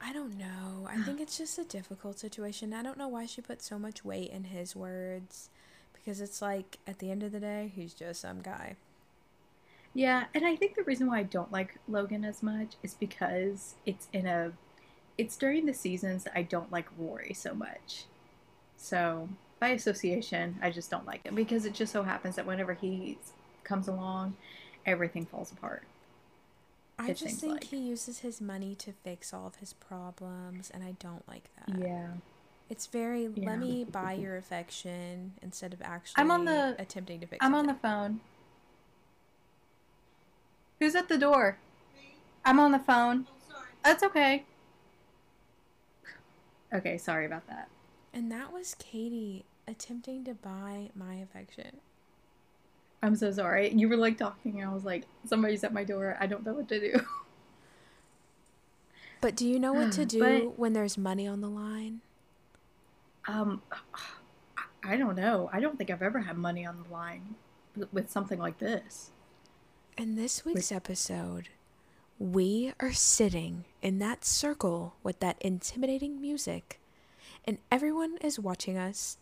I 0.00 0.12
don't 0.12 0.38
know. 0.38 0.88
I 0.88 0.96
think 1.02 1.20
it's 1.20 1.36
just 1.36 1.58
a 1.58 1.64
difficult 1.64 2.18
situation. 2.18 2.72
I 2.72 2.82
don't 2.82 2.98
know 2.98 3.08
why 3.08 3.26
she 3.26 3.42
put 3.42 3.62
so 3.62 3.78
much 3.78 4.04
weight 4.04 4.30
in 4.30 4.44
his 4.44 4.74
words 4.74 5.50
because 5.92 6.20
it's 6.20 6.40
like 6.40 6.78
at 6.86 6.98
the 6.98 7.10
end 7.10 7.22
of 7.22 7.32
the 7.32 7.40
day, 7.40 7.70
he's 7.74 7.92
just 7.92 8.22
some 8.22 8.40
guy. 8.40 8.76
Yeah, 9.92 10.26
and 10.34 10.46
I 10.46 10.56
think 10.56 10.74
the 10.76 10.84
reason 10.84 11.08
why 11.08 11.18
I 11.18 11.22
don't 11.24 11.52
like 11.52 11.78
Logan 11.88 12.24
as 12.24 12.42
much 12.42 12.74
is 12.82 12.94
because 12.94 13.74
it's 13.84 14.08
in 14.12 14.26
a 14.26 14.52
it's 15.18 15.36
during 15.36 15.66
the 15.66 15.74
seasons 15.74 16.24
that 16.24 16.38
I 16.38 16.42
don't 16.42 16.72
like 16.72 16.86
Rory 16.96 17.34
so 17.34 17.54
much. 17.54 18.04
So, 18.76 19.28
by 19.58 19.68
association, 19.68 20.58
I 20.62 20.70
just 20.70 20.90
don't 20.90 21.06
like 21.06 21.24
him 21.26 21.34
because 21.34 21.66
it 21.66 21.74
just 21.74 21.92
so 21.92 22.02
happens 22.04 22.36
that 22.36 22.46
whenever 22.46 22.72
he 22.74 23.18
comes 23.64 23.88
along, 23.88 24.36
everything 24.86 25.26
falls 25.26 25.52
apart. 25.52 25.82
I 27.02 27.12
just 27.12 27.40
think 27.40 27.52
like. 27.54 27.64
he 27.64 27.76
uses 27.78 28.20
his 28.20 28.40
money 28.40 28.74
to 28.76 28.92
fix 28.92 29.32
all 29.32 29.46
of 29.46 29.56
his 29.56 29.72
problems, 29.72 30.70
and 30.70 30.82
I 30.84 30.92
don't 30.98 31.26
like 31.28 31.48
that. 31.56 31.78
Yeah. 31.78 32.08
It's 32.68 32.86
very 32.86 33.26
Yeah. 33.34 33.50
let 33.50 33.58
me 33.58 33.84
buy 33.84 34.12
your 34.12 34.36
affection 34.36 35.32
instead 35.42 35.72
of 35.72 35.82
actually 35.82 36.20
I'm 36.20 36.30
on 36.30 36.44
the- 36.44 36.76
attempting 36.78 37.20
to 37.20 37.26
fix 37.26 37.44
I'm 37.44 37.54
on 37.54 37.66
the 37.66 37.74
phone. 37.74 38.20
Who's 40.78 40.94
at 40.94 41.08
the 41.08 41.18
door? 41.18 41.58
I'm 42.44 42.58
on 42.58 42.72
the 42.72 42.78
phone. 42.78 43.26
Oh, 43.52 43.64
That's 43.84 44.02
okay. 44.02 44.44
Okay, 46.72 46.96
sorry 46.98 47.26
about 47.26 47.46
that. 47.48 47.68
And 48.14 48.30
that 48.30 48.52
was 48.52 48.74
Katie 48.78 49.44
attempting 49.66 50.24
to 50.24 50.34
buy 50.34 50.90
my 50.94 51.14
affection. 51.16 51.80
I'm 53.02 53.16
so 53.16 53.30
sorry. 53.32 53.72
You 53.72 53.88
were 53.88 53.96
like 53.96 54.18
talking, 54.18 54.60
and 54.60 54.70
I 54.70 54.74
was 54.74 54.84
like, 54.84 55.04
somebody's 55.26 55.64
at 55.64 55.72
my 55.72 55.84
door. 55.84 56.16
I 56.20 56.26
don't 56.26 56.44
know 56.44 56.52
what 56.54 56.68
to 56.68 56.78
do. 56.80 57.00
But 59.22 59.36
do 59.36 59.46
you 59.46 59.58
know 59.58 59.72
what 59.74 59.92
to 59.92 60.04
do 60.06 60.18
But- 60.20 60.58
when 60.58 60.72
there's 60.72 60.96
money 60.96 61.26
on 61.26 61.40
the 61.40 61.48
line? 61.48 62.00
Um, 63.28 63.60
I- 64.82 64.96
don't 64.96 65.14
know. 65.16 65.50
I 65.52 65.60
don't 65.60 65.76
think 65.76 65.90
I've 65.90 66.02
ever 66.02 66.20
had 66.20 66.38
money 66.38 66.64
on 66.66 66.82
the 66.82 66.90
line 66.92 67.34
with- 67.76 67.92
with 67.92 68.10
something 68.10 68.38
like 68.38 68.58
this. 68.58 69.10
In 69.98 70.16
this 70.16 70.44
week's 70.44 70.72
episode, 70.72 71.48
we 72.18 72.72
are 72.80 72.92
sitting 72.92 73.64
in 73.82 73.98
that 73.98 74.24
circle 74.24 74.94
with 75.02 75.20
that 75.20 75.36
intimidating 75.40 76.18
music, 76.20 76.80
and 77.46 77.58
everyone 77.70 78.16
is 78.22 78.38
watching 78.38 78.78
us. 78.78 79.18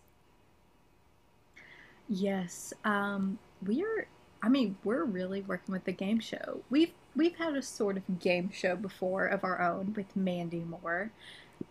Yes. 2.09 2.73
Um, 2.85 3.39
we 3.65 3.83
are. 3.83 4.07
I 4.43 4.49
mean, 4.49 4.77
we're 4.85 5.05
really 5.05 5.43
working 5.43 5.73
with 5.73 5.85
the 5.85 5.93
game 5.93 6.21
show. 6.21 6.61
We've 6.71 6.93
we've 7.17 7.37
had 7.37 7.55
a 7.57 7.63
sort 7.63 7.97
of 7.97 8.21
game 8.21 8.51
show 8.53 8.77
before 8.77 9.27
of 9.27 9.43
our 9.45 9.61
own 9.61 9.95
with 9.97 10.15
Mandy 10.17 10.61
Moore, 10.61 11.11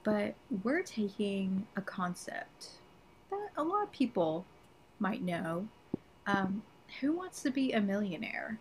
but 0.03 0.36
we're 0.63 0.82
taking 0.84 1.65
a 1.75 1.82
concept 1.82 2.70
that 3.29 3.50
a 3.56 3.63
lot 3.63 3.84
of 3.84 3.91
people 3.91 4.46
might 5.00 5.22
know. 5.22 5.67
Um, 6.25 6.62
who 7.00 7.13
wants 7.13 7.41
to 7.44 7.51
be 7.51 7.72
a 7.72 7.79
millionaire? 7.79 8.60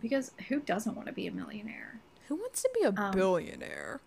Because 0.00 0.32
who 0.48 0.60
doesn't 0.60 0.94
want 0.94 1.06
to 1.06 1.12
be 1.12 1.26
a 1.26 1.32
millionaire? 1.32 2.00
Who 2.28 2.36
wants 2.36 2.62
to 2.62 2.70
be 2.74 2.82
a 2.84 2.92
Um, 2.96 3.12
billionaire? 3.12 4.00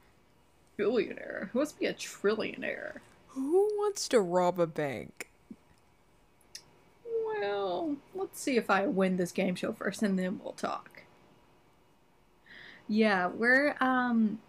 Billionaire. 0.77 1.49
Who 1.53 1.59
wants 1.59 1.71
to 1.73 1.79
be 1.79 1.85
a 1.85 1.93
trillionaire? 1.93 2.97
Who 3.29 3.69
wants 3.77 4.07
to 4.09 4.19
rob 4.19 4.59
a 4.59 4.67
bank? 4.67 5.29
Well, 7.39 7.95
let's 8.13 8.39
see 8.39 8.57
if 8.57 8.69
I 8.69 8.87
win 8.87 9.17
this 9.17 9.31
game 9.31 9.55
show 9.55 9.73
first 9.73 10.01
and 10.01 10.17
then 10.17 10.39
we'll 10.43 10.53
talk. 10.53 11.03
Yeah, 12.87 13.27
we're 13.27 13.75
um 13.79 14.39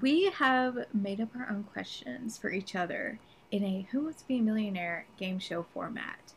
we 0.00 0.30
have 0.30 0.86
made 0.92 1.20
up 1.20 1.28
our 1.36 1.48
own 1.50 1.64
questions 1.64 2.36
for 2.36 2.50
each 2.50 2.74
other 2.74 3.18
in 3.50 3.64
a 3.64 3.86
Who 3.90 4.04
Wants 4.04 4.22
to 4.22 4.28
Be 4.28 4.38
a 4.38 4.42
Millionaire 4.42 5.06
game 5.16 5.38
show 5.38 5.64
format. 5.72 6.32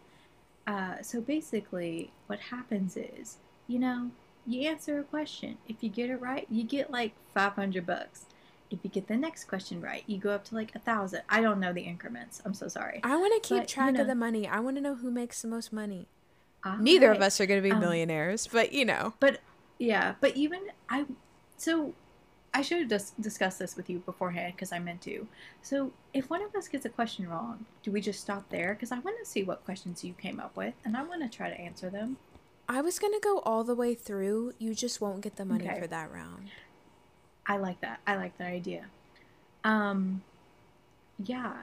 Uh, 0.68 1.02
so 1.02 1.20
basically, 1.20 2.12
what 2.28 2.40
happens 2.40 2.96
is, 2.96 3.38
you 3.68 3.80
know, 3.80 4.12
you 4.46 4.68
answer 4.68 5.00
a 5.00 5.04
question. 5.04 5.58
If 5.68 5.84
you 5.84 5.90
get 5.90 6.10
it 6.10 6.22
right, 6.22 6.48
you 6.50 6.64
get 6.64 6.92
like 6.92 7.14
500 7.34 7.86
bucks. 7.86 8.26
If 8.72 8.80
you 8.84 8.90
get 8.90 9.08
the 9.08 9.18
next 9.18 9.46
question 9.46 9.82
right, 9.82 10.04
you 10.06 10.18
go 10.20 10.30
up 10.32 10.46
to 10.46 10.56
like 10.56 10.76
a 10.76 10.80
thousand. 10.80 11.22
I 11.30 11.42
don't 11.42 11.60
know 11.60 11.74
the 11.74 11.82
increments. 11.82 12.42
I'm 12.46 12.54
so 12.54 12.68
sorry. 12.68 13.00
I 13.04 13.16
want 13.18 13.34
to 13.42 13.48
keep 13.48 13.58
But, 13.62 13.70
you 13.70 13.74
track 13.74 13.94
know- 13.96 14.02
of 14.02 14.08
the 14.08 14.16
money. 14.16 14.48
I 14.48 14.60
want 14.60 14.78
to 14.78 14.82
know 14.82 14.96
who 14.96 15.10
makes 15.12 15.42
the 15.42 15.48
most 15.48 15.74
money. 15.74 16.08
Neither 16.80 17.12
of 17.12 17.22
us 17.22 17.40
are 17.40 17.46
going 17.46 17.62
to 17.64 17.68
be 17.68 17.72
Um, 17.74 17.80
millionaires, 17.80 18.46
but 18.48 18.74
you 18.74 18.84
know. 18.86 19.14
But 19.22 19.40
yeah, 19.78 20.16
but 20.20 20.36
even 20.36 20.60
I, 20.90 21.06
so 21.58 21.94
I 22.54 22.62
should 22.62 22.80
have 22.80 22.90
just 22.90 23.20
discussed 23.22 23.60
this 23.60 23.78
with 23.78 23.90
you 23.90 24.00
beforehand 24.00 24.54
because 24.56 24.74
I 24.74 24.80
meant 24.80 25.02
to. 25.04 25.26
So 25.62 25.94
if 26.14 26.30
one 26.30 26.42
of 26.42 26.54
us 26.56 26.68
gets 26.68 26.84
a 26.86 26.90
question 26.90 27.30
wrong, 27.30 27.66
do 27.82 27.92
we 27.92 28.02
just 28.02 28.20
stop 28.20 28.50
there? 28.50 28.74
Because 28.74 28.92
I 28.92 29.00
want 29.00 29.18
to 29.24 29.26
see 29.26 29.42
what 29.44 29.64
questions 29.64 30.04
you 30.04 30.14
came 30.14 30.40
up 30.40 30.56
with, 30.58 30.74
and 30.84 30.98
I 30.98 31.04
want 31.04 31.22
to 31.24 31.30
try 31.36 31.50
to 31.50 31.60
answer 31.60 31.90
them. 31.90 32.18
I 32.68 32.82
was 32.82 33.00
going 33.00 33.14
to 33.14 33.20
go 33.22 33.40
all 33.40 33.64
the 33.64 33.74
way 33.74 33.96
through. 33.96 34.54
You 34.60 34.76
just 34.76 35.00
won't 35.00 35.22
get 35.22 35.38
the 35.38 35.46
money 35.46 35.66
Okay. 35.68 35.80
for 35.80 35.88
that 35.88 36.12
round. 36.12 36.50
I 37.50 37.58
like 37.58 37.82
that. 37.82 38.00
I 38.08 38.16
like 38.16 38.38
that 38.38 38.48
idea. 38.48 38.86
Um, 39.64 40.22
yeah, 41.26 41.54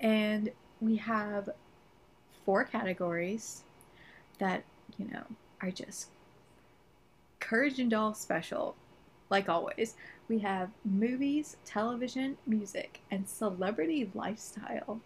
and 0.00 0.50
we 0.80 0.96
have 0.96 1.50
four 2.44 2.64
categories 2.64 3.62
that 4.38 4.64
you 4.98 5.06
know 5.08 5.24
are 5.62 5.70
just 5.70 6.08
courage 7.38 7.78
and 7.78 7.90
doll 7.90 8.14
special. 8.14 8.74
Like 9.28 9.48
always, 9.48 9.94
we 10.28 10.38
have 10.40 10.70
movies, 10.84 11.56
television, 11.64 12.38
music, 12.46 13.00
and 13.10 13.28
celebrity 13.28 14.10
lifestyle. 14.14 15.00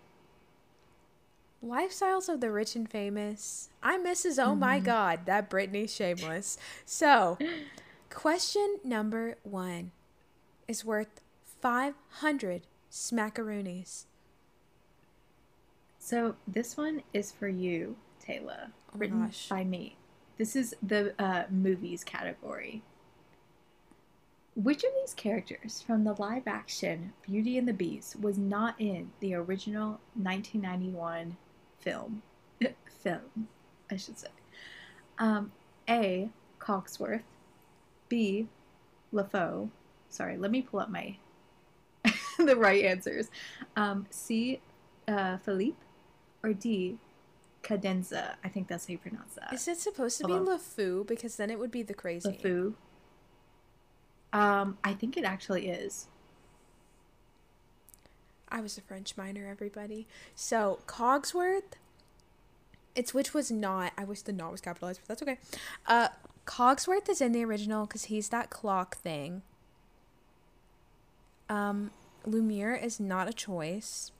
Lifestyles 1.64 2.29
of 2.29 2.40
the 2.40 2.51
rich 2.51 2.75
and 2.77 2.88
famous. 2.88 3.69
I'm 3.83 4.05
Mrs. 4.05 4.38
Oh 4.43 4.55
my 4.55 4.81
Mhm. 4.81 4.85
God, 4.85 5.27
that 5.27 5.51
Britney 5.51 5.88
shameless. 5.88 6.57
So, 6.87 7.37
question 8.11 8.79
number 8.85 9.37
one 9.43 9.93
is 10.70 10.85
worth 10.85 11.20
500 11.61 12.62
smackaroonies. 12.92 14.04
So 15.98 16.37
this 16.46 16.76
one 16.76 17.02
is 17.12 17.33
for 17.33 17.48
you, 17.48 17.96
Taylor. 18.20 18.68
Oh 18.94 18.98
written 18.98 19.26
gosh. 19.26 19.48
by 19.48 19.64
me. 19.64 19.96
This 20.38 20.54
is 20.54 20.76
the 20.80 21.12
uh, 21.18 21.44
movies 21.50 22.04
category. 22.04 22.83
Which 24.54 24.85
of 24.85 24.90
these 25.00 25.12
characters 25.12 25.83
from 25.85 26.04
the 26.04 26.14
live 26.14 26.46
action 26.46 27.14
Beauty 27.22 27.59
and 27.59 27.66
the 27.66 27.72
Beast 27.72 28.20
was 28.20 28.38
not 28.38 28.76
in 28.78 29.11
the 29.18 29.35
original 29.35 30.00
1991 30.14 31.37
film? 31.80 32.22
film, 33.02 33.48
I 33.90 33.96
should 33.96 34.20
say. 34.20 34.28
Um, 35.18 35.50
A. 35.88 36.30
Cogsworth. 36.61 37.22
B. 38.09 38.46
LaFoe. 39.12 39.70
Sorry, 40.11 40.37
let 40.37 40.51
me 40.51 40.61
pull 40.62 40.81
up 40.81 40.90
my 40.90 41.16
the 42.38 42.57
right 42.57 42.85
answers. 42.85 43.31
Um, 43.77 44.07
C. 44.11 44.61
Uh, 45.09 45.38
Philippe. 45.38 45.79
Or 46.42 46.53
D. 46.53 46.99
Cadenza. 47.62 48.35
I 48.42 48.49
think 48.49 48.68
that's 48.68 48.87
how 48.87 48.92
you 48.92 48.99
pronounce 48.99 49.35
that. 49.35 49.53
Is 49.53 49.68
it 49.68 49.79
supposed 49.79 50.18
to 50.18 50.27
Hold 50.27 50.46
be 50.46 50.51
on. 50.51 50.59
LeFou? 50.59 51.07
Because 51.07 51.37
then 51.37 51.51
it 51.51 51.59
would 51.59 51.70
be 51.70 51.83
the 51.83 51.94
crazy. 51.94 52.31
LeFou. 52.42 52.75
Um, 54.33 54.79
I 54.85 54.94
think 54.94 55.16
it 55.16 55.25
actually 55.25 55.68
is. 55.68 56.07
I 58.49 58.61
was 58.61 58.77
a 58.79 58.81
French 58.81 59.16
minor, 59.16 59.46
everybody. 59.46 60.07
So, 60.35 60.81
Cogsworth, 60.87 61.75
it's 62.94 63.14
which 63.14 63.33
was 63.33 63.51
not, 63.51 63.92
I 63.96 64.05
wish 64.05 64.23
the 64.23 64.33
not 64.33 64.51
was 64.51 64.61
capitalized, 64.61 65.01
but 65.07 65.09
that's 65.09 65.23
okay. 65.23 65.38
Uh, 65.87 66.09
Cogsworth 66.46 67.09
is 67.09 67.20
in 67.20 67.33
the 67.33 67.44
original 67.44 67.87
because 67.87 68.05
he's 68.05 68.29
that 68.31 68.51
clock 68.51 68.96
thing. 68.96 69.42
Um, 71.51 71.91
Lumiere 72.25 72.75
is 72.75 73.01
not 73.01 73.29
a 73.29 73.33
choice. 73.33 74.13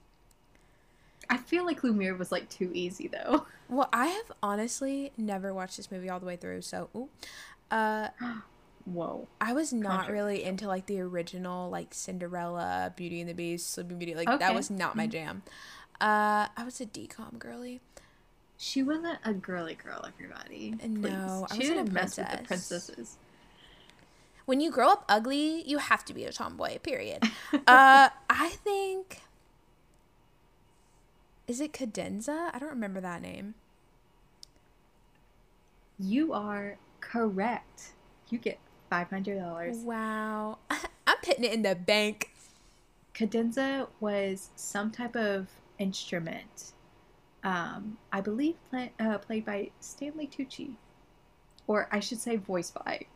I 1.31 1.37
feel 1.37 1.65
like 1.65 1.85
Lumiere 1.85 2.17
was 2.17 2.33
like 2.33 2.49
too 2.51 2.71
easy 2.75 3.09
though. 3.09 3.47
Well, 3.71 3.89
I 3.93 4.07
have 4.07 4.33
honestly 4.43 5.13
never 5.17 5.55
watched 5.55 5.77
this 5.77 5.93
movie 5.93 6.11
all 6.11 6.19
the 6.19 6.27
way 6.27 6.35
through, 6.35 6.63
so 6.63 6.89
ooh. 6.93 7.09
Uh, 7.71 8.09
Whoa. 8.85 9.29
I 9.41 9.53
was 9.53 9.73
not 9.73 10.11
really 10.11 10.43
into 10.43 10.67
like 10.67 10.87
the 10.87 11.01
original 11.01 11.71
like 11.71 11.95
Cinderella, 11.95 12.93
Beauty 12.97 13.21
and 13.21 13.31
the 13.31 13.35
Beast, 13.35 13.71
Sleeping 13.71 13.99
Beauty. 13.99 14.17
Like 14.17 14.41
that 14.41 14.57
was 14.57 14.71
not 14.71 14.97
my 14.97 15.07
jam. 15.07 15.43
Uh, 16.01 16.49
I 16.57 16.65
was 16.65 16.81
a 16.81 16.87
DCOM 16.87 17.39
girly. 17.39 17.81
She 18.59 18.83
wasn't 18.83 19.19
a 19.25 19.33
girly 19.35 19.77
girl, 19.77 20.05
everybody. 20.05 20.75
No, 20.85 21.47
I 21.49 21.55
she 21.55 21.61
wasn't 21.61 21.79
a 21.79 21.85
didn't 21.85 21.93
mess 21.93 22.19
with 22.19 22.31
the 22.31 22.39
princesses. 22.39 23.19
When 24.51 24.59
you 24.59 24.73
grow 24.73 24.89
up 24.89 25.05
ugly, 25.09 25.63
you 25.63 25.79
have 25.79 26.05
to 26.07 26.13
be 26.13 26.25
a 26.25 26.33
tomboy. 26.33 26.81
Period. 26.81 27.23
uh, 27.53 28.09
I 28.29 28.49
think. 28.65 29.21
Is 31.47 31.61
it 31.61 31.73
Cadenza? 31.73 32.51
I 32.53 32.59
don't 32.59 32.71
remember 32.71 33.01
that 33.01 33.23
name. 33.23 33.55
You 36.01 36.33
are 36.33 36.79
correct. 37.01 37.93
You 38.31 38.39
get 38.39 38.59
five 38.89 39.09
hundred 39.09 39.39
dollars. 39.39 39.77
Wow, 39.85 40.59
I'm 41.07 41.19
putting 41.23 41.45
it 41.45 41.53
in 41.53 41.63
the 41.63 41.77
bank. 41.77 42.33
Cadenza 43.15 43.87
was 44.01 44.51
some 44.57 44.91
type 44.91 45.15
of 45.15 45.47
instrument. 45.79 46.73
Um, 47.45 47.99
I 48.11 48.21
believe 48.21 48.57
play, 48.69 48.91
uh, 48.99 49.19
played 49.19 49.45
by 49.45 49.71
Stanley 49.79 50.27
Tucci, 50.27 50.73
or 51.69 51.87
I 51.93 52.01
should 52.01 52.19
say, 52.19 52.35
voiced 52.35 52.75
by 52.75 53.07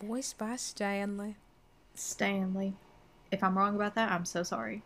Voiced 0.00 0.38
by 0.38 0.56
Stanley. 0.56 1.36
Stanley. 1.94 2.74
If 3.32 3.42
I'm 3.42 3.58
wrong 3.58 3.74
about 3.74 3.94
that, 3.96 4.12
I'm 4.12 4.24
so 4.24 4.42
sorry. 4.42 4.82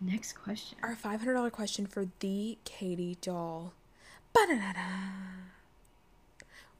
Next 0.00 0.34
question. 0.34 0.78
Our 0.82 0.94
five 0.94 1.20
hundred 1.20 1.34
dollar 1.34 1.50
question 1.50 1.86
for 1.86 2.06
the 2.20 2.58
Katie 2.64 3.18
doll. 3.20 3.72
Ba-da-da-da. 4.32 4.80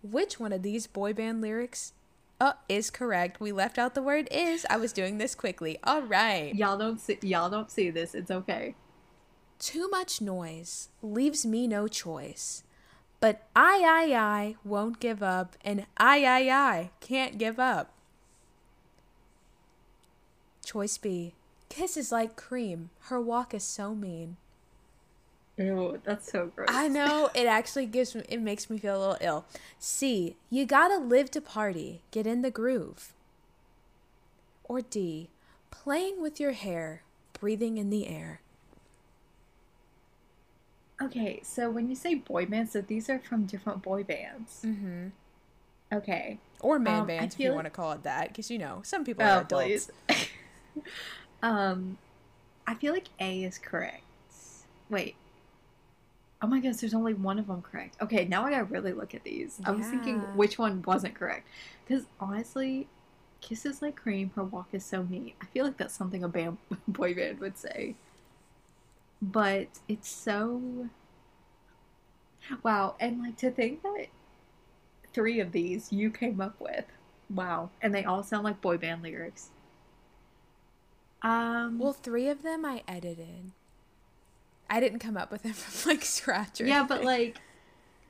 Which 0.03 0.39
one 0.39 0.53
of 0.53 0.63
these 0.63 0.87
boy 0.87 1.13
band 1.15 1.41
lyrics 1.41 1.95
uh, 2.41 2.53
is 2.69 2.91
correct? 2.91 3.41
We 3.41 3.51
left 3.51 3.79
out 3.79 3.95
the 3.95 4.03
word 4.03 4.29
is. 4.31 4.67
I 4.69 4.77
was 4.77 4.93
doing 4.93 5.19
this 5.19 5.35
quickly. 5.35 5.79
All 5.83 6.03
right. 6.03 6.55
Y'all 6.55 6.79
don't 6.79 7.01
see 7.01 7.19
y'all 7.23 7.51
don't 7.51 7.71
see 7.71 7.91
this. 7.91 8.15
It's 8.15 8.31
okay. 8.31 8.75
Too 9.59 9.89
much 9.89 10.21
noise 10.21 10.91
leaves 11.03 11.47
me 11.47 11.67
no 11.67 11.89
choice. 11.89 12.63
But 13.21 13.43
I, 13.57 13.83
I, 13.85 14.15
I 14.15 14.57
won't 14.65 15.01
give 15.01 15.23
up, 15.23 15.57
and 15.65 15.87
I, 15.97 16.25
I, 16.25 16.51
I 16.51 16.91
can't 17.01 17.39
give 17.39 17.59
up. 17.59 17.93
Choice 20.65 20.99
B. 20.99 21.35
Kisses 21.69 22.13
like 22.13 22.37
cream. 22.37 22.91
Her 23.03 23.21
walk 23.21 23.55
is 23.55 23.65
so 23.65 23.95
mean. 23.95 24.37
Ew, 25.57 26.01
that's 26.05 26.31
so 26.31 26.51
gross. 26.55 26.69
I 26.71 26.89
know 26.89 27.31
it 27.35 27.47
actually 27.47 27.87
gives 27.87 28.15
me 28.15 28.23
it 28.29 28.41
makes 28.41 28.69
me 28.69 28.79
feel 28.79 28.97
a 28.97 29.01
little 29.01 29.19
ill. 29.21 29.45
C, 29.79 30.37
you 30.51 30.67
gotta 30.67 30.99
live 30.99 31.31
to 31.33 31.41
party, 31.41 32.03
get 32.11 32.27
in 32.27 32.43
the 32.43 32.51
groove. 32.51 33.15
Or 34.65 34.81
D, 34.81 35.29
playing 35.71 36.21
with 36.21 36.39
your 36.41 36.53
hair, 36.53 37.03
breathing 37.33 37.79
in 37.79 37.91
the 37.91 38.07
air. 38.07 38.41
Okay, 41.03 41.41
so 41.43 41.69
when 41.71 41.89
you 41.89 41.95
say 41.95 42.15
boy 42.15 42.47
bands, 42.47 42.73
so 42.73 42.81
these 42.81 43.11
are 43.11 43.19
from 43.19 43.45
different 43.45 43.83
boy 43.83 44.03
bands. 44.03 44.63
Mm-hmm. 44.65 45.09
Okay. 45.93 46.39
Or 46.61 46.79
man 46.79 47.01
Um, 47.03 47.07
bands 47.07 47.35
if 47.35 47.41
you 47.41 47.47
feel- 47.49 47.55
want 47.55 47.67
to 47.67 47.71
call 47.71 47.93
it 47.93 48.03
that, 48.05 48.29
because 48.29 48.51
you 48.51 48.59
know 48.59 48.81
some 48.83 49.05
people 49.05 49.25
Oh, 49.25 49.29
are 49.29 49.41
adults. 49.43 49.91
um, 51.43 51.99
I 52.67 52.75
feel 52.75 52.93
like 52.93 53.09
A 53.21 53.45
is 53.45 53.59
correct. 53.59 54.03
Wait. 54.89 55.17
Oh 56.43 56.47
my 56.47 56.61
gosh, 56.61 56.77
there's 56.77 56.95
only 56.95 57.15
one 57.15 57.39
of 57.39 57.47
them 57.47 57.63
correct. 57.63 57.97
Okay, 58.03 58.25
now 58.25 58.45
I 58.45 58.51
gotta 58.51 58.65
really 58.65 58.93
look 58.93 59.15
at 59.15 59.25
these. 59.25 59.59
I 59.65 59.71
was 59.71 59.87
thinking 59.87 60.21
which 60.37 60.59
one 60.59 60.83
wasn't 60.83 61.15
correct. 61.15 61.47
Because 61.87 62.05
honestly, 62.21 62.89
kisses 63.41 63.81
like 63.83 63.97
cream, 63.97 64.31
her 64.37 64.45
walk 64.45 64.69
is 64.73 64.85
so 64.85 65.03
neat. 65.03 65.35
I 65.43 65.47
feel 65.47 65.65
like 65.65 65.77
that's 65.77 65.95
something 65.97 66.23
a 66.25 66.29
band 66.29 66.59
boy 66.89 67.15
band 67.15 67.41
would 67.41 67.57
say. 67.57 67.95
But 69.21 69.69
it's 69.89 70.09
so 70.09 70.89
wow, 72.63 72.95
and 73.01 73.23
like 73.23 73.37
to 73.39 73.51
think 73.51 73.83
that 73.83 74.07
three 75.13 75.41
of 75.41 75.53
these 75.53 75.93
you 75.93 76.11
came 76.11 76.41
up 76.41 76.61
with. 76.61 76.85
Wow. 77.31 77.71
And 77.83 77.95
they 77.95 78.05
all 78.05 78.23
sound 78.23 78.45
like 78.45 78.61
boy 78.61 78.77
band 78.77 79.03
lyrics. 79.03 79.51
Um 81.23 81.79
Well, 81.79 81.95
three 81.95 82.29
of 82.29 82.43
them 82.43 82.65
I 82.65 82.83
edited. 82.87 83.53
I 84.69 84.81
didn't 84.81 84.99
come 84.99 85.17
up 85.17 85.31
with 85.31 85.43
them 85.43 85.53
from 85.55 85.91
like 85.91 86.05
scratch. 86.05 86.61
Or 86.61 86.67
yeah, 86.67 86.85
but 86.87 87.03
like 87.03 87.39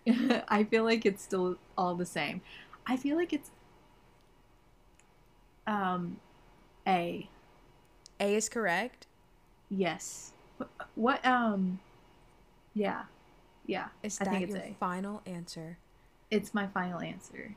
I 0.49 0.65
feel 0.65 0.85
like 0.85 1.07
it's 1.07 1.23
still 1.23 1.57
all 1.79 1.95
the 1.95 2.07
same. 2.07 2.43
I 2.87 2.97
feel 2.97 3.17
like 3.17 3.33
it's 3.33 3.51
um 5.67 6.19
A. 6.87 7.29
A 8.19 8.35
is 8.35 8.49
correct. 8.49 9.07
Yes. 9.69 10.33
What, 10.97 11.25
um 11.25 11.79
yeah. 12.75 13.05
Yeah. 13.67 13.87
Is 14.03 14.19
I 14.21 14.25
that 14.25 14.31
think 14.31 14.43
it's 14.45 14.55
your 14.55 14.75
final 14.79 15.23
answer? 15.25 15.79
It's 16.31 16.53
my 16.53 16.67
final 16.67 17.01
answer. 17.01 17.55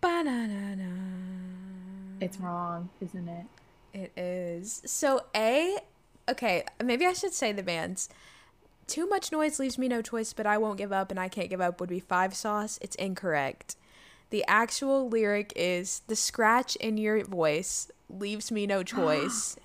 Ba-na-na-na. 0.00 0.84
It's 2.20 2.38
wrong, 2.38 2.88
isn't 3.00 3.28
it? 3.28 3.46
It 3.92 4.12
is. 4.18 4.82
So 4.86 5.24
A, 5.34 5.78
okay, 6.28 6.64
maybe 6.82 7.06
I 7.06 7.12
should 7.12 7.32
say 7.32 7.52
the 7.52 7.62
bands. 7.62 8.08
Too 8.86 9.08
much 9.08 9.32
noise 9.32 9.58
leaves 9.58 9.78
me 9.78 9.88
no 9.88 10.02
choice, 10.02 10.32
but 10.32 10.46
I 10.46 10.58
won't 10.58 10.78
give 10.78 10.92
up 10.92 11.10
and 11.10 11.18
I 11.18 11.28
can't 11.28 11.50
give 11.50 11.60
up 11.60 11.80
would 11.80 11.88
be 11.88 12.00
five 12.00 12.34
sauce. 12.34 12.78
It's 12.80 12.94
incorrect. 12.96 13.76
The 14.30 14.44
actual 14.46 15.08
lyric 15.08 15.52
is 15.56 16.02
the 16.06 16.16
scratch 16.16 16.76
in 16.76 16.98
your 16.98 17.24
voice 17.24 17.90
leaves 18.08 18.50
me 18.50 18.66
no 18.66 18.82
choice, 18.84 19.56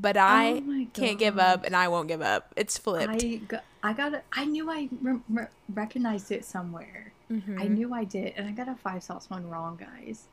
but 0.00 0.16
I 0.16 0.62
Oh 0.66 0.86
can't 0.94 1.18
give 1.18 1.38
up 1.38 1.64
and 1.64 1.76
I 1.76 1.88
won't 1.88 2.08
give 2.08 2.22
up. 2.22 2.52
It's 2.56 2.78
flipped. 2.78 3.22
I 3.22 3.36
got, 3.36 3.64
I 3.82 3.92
got 3.92 4.14
it. 4.14 4.24
I 4.32 4.44
knew 4.44 4.70
I 4.70 4.88
re- 5.00 5.20
re- 5.28 5.46
recognized 5.72 6.32
it 6.32 6.44
somewhere. 6.44 7.12
Mhm. 7.30 7.60
I 7.60 7.68
knew 7.68 7.94
I 7.94 8.04
did, 8.04 8.34
and 8.36 8.48
I 8.48 8.52
got 8.52 8.68
a 8.68 8.74
five 8.74 9.02
sauce 9.02 9.28
one 9.30 9.48
wrong, 9.48 9.78
guys. 9.78 10.24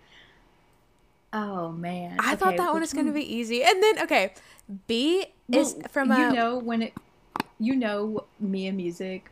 Oh 1.33 1.71
man! 1.71 2.17
I 2.19 2.35
thought 2.35 2.55
that 2.57 2.71
one 2.71 2.81
was 2.81 2.93
going 2.93 3.05
to 3.05 3.11
be 3.11 3.35
easy. 3.35 3.63
And 3.63 3.83
then, 3.83 3.99
okay, 4.03 4.33
B 4.87 5.25
is 5.51 5.75
Well, 5.75 5.87
from 5.89 6.11
you 6.11 6.31
know 6.31 6.57
when 6.57 6.81
it, 6.81 6.93
you 7.59 7.75
know 7.75 8.25
me 8.39 8.67
and 8.67 8.77
music. 8.77 9.29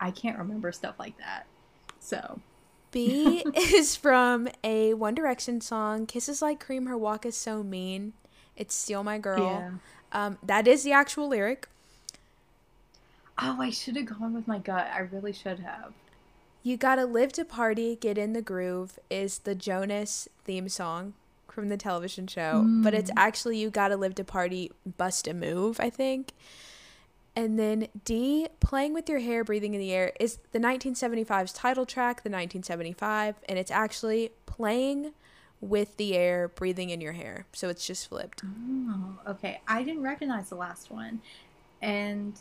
I 0.00 0.10
can't 0.10 0.36
remember 0.36 0.72
stuff 0.72 0.98
like 0.98 1.16
that. 1.18 1.46
So 2.00 2.40
B 2.90 3.44
is 3.54 3.94
from 3.94 4.48
a 4.64 4.94
One 4.94 5.14
Direction 5.14 5.60
song, 5.60 6.06
Kisses 6.06 6.42
Like 6.42 6.58
Cream, 6.58 6.86
Her 6.86 6.98
Walk 6.98 7.24
is 7.24 7.36
So 7.36 7.62
Mean. 7.62 8.12
It's 8.56 8.74
Steal 8.74 9.02
My 9.02 9.18
Girl. 9.18 9.42
yeah. 9.42 9.70
Um, 10.12 10.38
that 10.42 10.66
is 10.68 10.82
the 10.84 10.92
actual 10.92 11.28
lyric. 11.28 11.68
Oh, 13.38 13.56
I 13.60 13.70
should 13.70 13.96
have 13.96 14.06
gone 14.06 14.34
with 14.34 14.46
my 14.46 14.58
gut. 14.58 14.88
I 14.94 15.00
really 15.00 15.32
should 15.32 15.60
have. 15.60 15.92
You 16.62 16.76
Gotta 16.76 17.06
Live 17.06 17.32
to 17.32 17.44
Party, 17.44 17.96
Get 17.96 18.18
in 18.18 18.34
the 18.34 18.42
Groove 18.42 18.98
is 19.10 19.38
the 19.38 19.54
Jonas 19.54 20.28
theme 20.44 20.68
song 20.68 21.14
from 21.48 21.68
the 21.68 21.76
television 21.76 22.26
show. 22.26 22.64
But 22.66 22.94
it's 22.94 23.10
Mm. 23.10 23.14
actually 23.16 23.58
You 23.58 23.70
Gotta 23.70 23.96
Live 23.96 24.14
to 24.16 24.24
Party, 24.24 24.70
Bust 24.98 25.26
a 25.26 25.34
Move, 25.34 25.80
I 25.80 25.90
think. 25.90 26.32
And 27.34 27.58
then 27.58 27.88
D, 28.04 28.48
Playing 28.60 28.92
with 28.92 29.08
Your 29.08 29.18
Hair, 29.20 29.44
Breathing 29.44 29.72
in 29.72 29.80
the 29.80 29.92
Air 29.92 30.12
is 30.20 30.38
the 30.52 30.58
1975's 30.60 31.52
title 31.54 31.86
track, 31.86 32.22
the 32.22 32.28
1975, 32.30 33.36
and 33.48 33.58
it's 33.58 33.70
actually 33.70 34.30
Playing 34.44 35.12
with 35.62 35.96
the 35.96 36.14
Air, 36.14 36.48
Breathing 36.48 36.90
in 36.90 37.00
Your 37.00 37.12
Hair. 37.12 37.46
So 37.52 37.70
it's 37.70 37.86
just 37.86 38.08
flipped. 38.08 38.42
Oh, 38.44 39.14
okay. 39.28 39.60
I 39.66 39.82
didn't 39.82 40.02
recognize 40.02 40.50
the 40.50 40.56
last 40.56 40.90
one, 40.90 41.22
and 41.80 42.38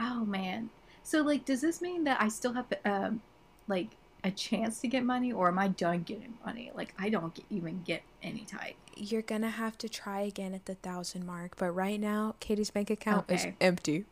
oh 0.00 0.24
man. 0.24 0.70
So 1.02 1.22
like, 1.22 1.44
does 1.44 1.60
this 1.60 1.82
mean 1.82 2.04
that 2.04 2.22
I 2.22 2.28
still 2.28 2.54
have 2.54 2.66
um, 2.84 3.20
like 3.68 3.88
a 4.22 4.30
chance 4.30 4.80
to 4.80 4.88
get 4.88 5.04
money, 5.04 5.32
or 5.32 5.48
am 5.48 5.58
I 5.58 5.68
done 5.68 6.02
getting 6.02 6.34
money? 6.46 6.70
Like, 6.74 6.94
I 6.98 7.08
don't 7.10 7.34
get, 7.34 7.44
even 7.50 7.82
get 7.82 8.02
any 8.22 8.44
type. 8.44 8.76
You're 8.96 9.22
gonna 9.22 9.50
have 9.50 9.76
to 9.78 9.88
try 9.88 10.20
again 10.20 10.54
at 10.54 10.66
the 10.66 10.76
thousand 10.76 11.26
mark, 11.26 11.56
but 11.56 11.72
right 11.72 12.00
now, 12.00 12.36
Katie's 12.38 12.70
bank 12.70 12.90
account 12.90 13.30
is 13.30 13.46
empty. 13.60 14.04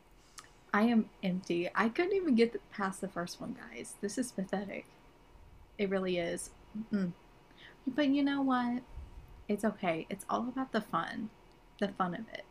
I 0.73 0.83
am 0.83 1.09
empty. 1.23 1.69
I 1.73 1.89
couldn't 1.89 2.13
even 2.13 2.35
get 2.35 2.59
past 2.71 3.01
the 3.01 3.07
first 3.07 3.39
one, 3.41 3.55
guys. 3.71 3.93
This 4.01 4.17
is 4.17 4.31
pathetic. 4.31 4.85
It 5.77 5.89
really 5.89 6.17
is. 6.17 6.51
Mm. 6.93 7.13
But 7.87 8.07
you 8.09 8.23
know 8.23 8.41
what? 8.41 8.81
It's 9.47 9.65
okay. 9.65 10.05
It's 10.09 10.25
all 10.29 10.47
about 10.47 10.71
the 10.71 10.81
fun, 10.81 11.29
the 11.79 11.87
fun 11.89 12.13
of 12.13 12.21
it. 12.33 12.45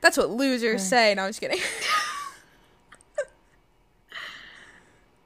That's 0.00 0.16
what 0.16 0.30
losers 0.30 0.82
say. 0.82 1.14
No, 1.14 1.22
I'm 1.24 1.30
just 1.30 1.40
kidding. 1.40 1.60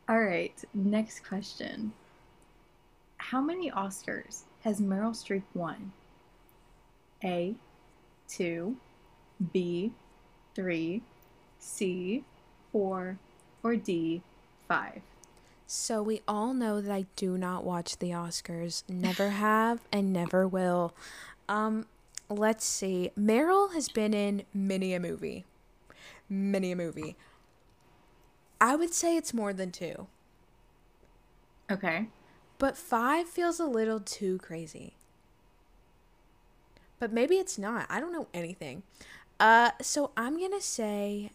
All 0.09 0.21
right, 0.23 0.55
next 0.73 1.27
question. 1.27 1.93
How 3.19 3.41
many 3.43 3.71
Oscars 3.71 4.43
has 4.65 4.81
Meryl 4.81 5.11
Streep 5.11 5.43
won? 5.53 5.93
A, 7.23 7.55
2, 8.29 8.77
B, 9.53 9.93
3, 10.55 11.03
C, 11.59 12.25
4, 12.73 13.19
or 13.63 13.77
D, 13.77 14.23
5? 14.67 15.03
So 15.71 16.03
we 16.03 16.23
all 16.27 16.55
know 16.55 16.81
that 16.81 16.91
I 16.91 17.05
do 17.15 17.37
not 17.37 17.63
watch 17.63 17.99
the 17.99 18.09
Oscars. 18.11 18.83
Never 18.89 19.29
have 19.45 19.81
and 19.93 20.15
never 20.15 20.49
will. 20.49 20.95
Um, 21.47 21.85
let's 22.31 22.65
see. 22.65 23.11
Meryl 23.21 23.75
has 23.75 23.91
been 23.91 24.15
in 24.15 24.45
many 24.55 24.95
a 24.95 24.99
movie. 24.99 25.45
Many 26.27 26.73
a 26.73 26.77
movie. 26.77 27.17
I 28.59 28.77
would 28.77 28.95
say 28.95 29.15
it's 29.15 29.35
more 29.35 29.53
than 29.53 29.71
two. 29.71 30.07
Okay. 31.71 32.07
But 32.57 32.79
five 32.79 33.29
feels 33.29 33.61
a 33.61 33.67
little 33.67 34.01
too 34.01 34.39
crazy. 34.39 34.95
But 36.99 37.13
maybe 37.13 37.37
it's 37.37 37.59
not. 37.59 37.87
I 37.91 38.01
don't 38.01 38.13
know 38.13 38.29
anything. 38.33 38.85
Uh, 39.39 39.73
so 39.83 40.13
I'm 40.17 40.41
gonna 40.41 40.63
say. 40.63 41.31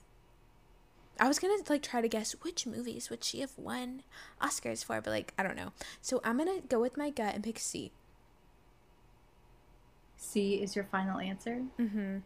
I 1.24 1.28
was 1.30 1.40
gonna 1.40 1.64
like 1.70 1.82
try 1.82 2.02
to 2.02 2.10
guess 2.10 2.34
which 2.42 2.68
movies 2.68 3.10
would 3.10 3.24
she 3.24 3.40
have 3.40 3.58
won 3.58 4.04
Oscars 4.42 4.84
for, 4.84 5.00
but 5.00 5.10
like 5.10 5.34
I 5.38 5.44
don't 5.44 5.56
know. 5.56 5.72
So 6.02 6.20
I'm 6.22 6.38
gonna 6.38 6.60
go 6.68 6.82
with 6.82 6.98
my 6.98 7.12
gut 7.12 7.34
and 7.34 7.42
pick 7.42 7.60
C. 7.60 7.94
C 10.18 10.56
is 10.56 10.76
your 10.76 10.84
final 10.84 11.22
answer? 11.22 11.62
Mm-hmm. 11.80 12.18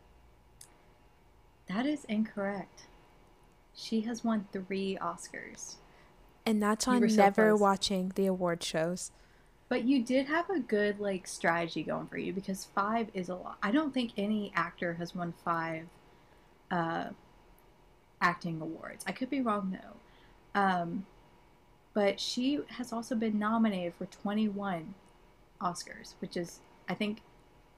That 1.67 1.86
is 1.86 2.05
incorrect. 2.05 2.88
She 3.75 4.01
has 4.01 4.23
won 4.23 4.47
three 4.51 4.97
Oscars. 4.99 5.75
And 6.43 6.60
that's 6.60 6.88
on 6.88 7.07
so 7.07 7.15
never 7.17 7.49
close. 7.51 7.62
watching 7.62 8.13
the 8.15 8.25
award 8.25 8.63
shows. 8.63 9.12
But 9.69 9.83
you 9.83 10.03
did 10.03 10.25
have 10.25 10.49
a 10.49 10.60
good 10.60 10.99
like 10.99 11.27
strategy 11.27 11.83
going 11.83 12.07
for 12.07 12.17
you 12.17 12.33
because 12.33 12.65
five 12.73 13.10
is 13.13 13.29
a 13.29 13.36
lot. 13.36 13.60
I 13.62 13.69
don't 13.69 13.93
think 13.93 14.13
any 14.17 14.51
actor 14.55 14.95
has 14.95 15.13
won 15.13 15.36
five 15.45 15.86
uh, 16.71 17.10
acting 18.21 18.62
awards. 18.62 19.03
I 19.08 19.12
could 19.12 19.30
be 19.30 19.41
wrong 19.41 19.77
though. 19.82 20.60
Um, 20.60 21.06
but 21.93 22.19
she 22.19 22.60
has 22.69 22.93
also 22.93 23.15
been 23.15 23.39
nominated 23.39 23.93
for 23.95 24.06
21 24.06 24.93
Oscars, 25.62 26.13
which 26.19 26.38
is 26.38 26.60
I 26.88 26.93
think 26.93 27.19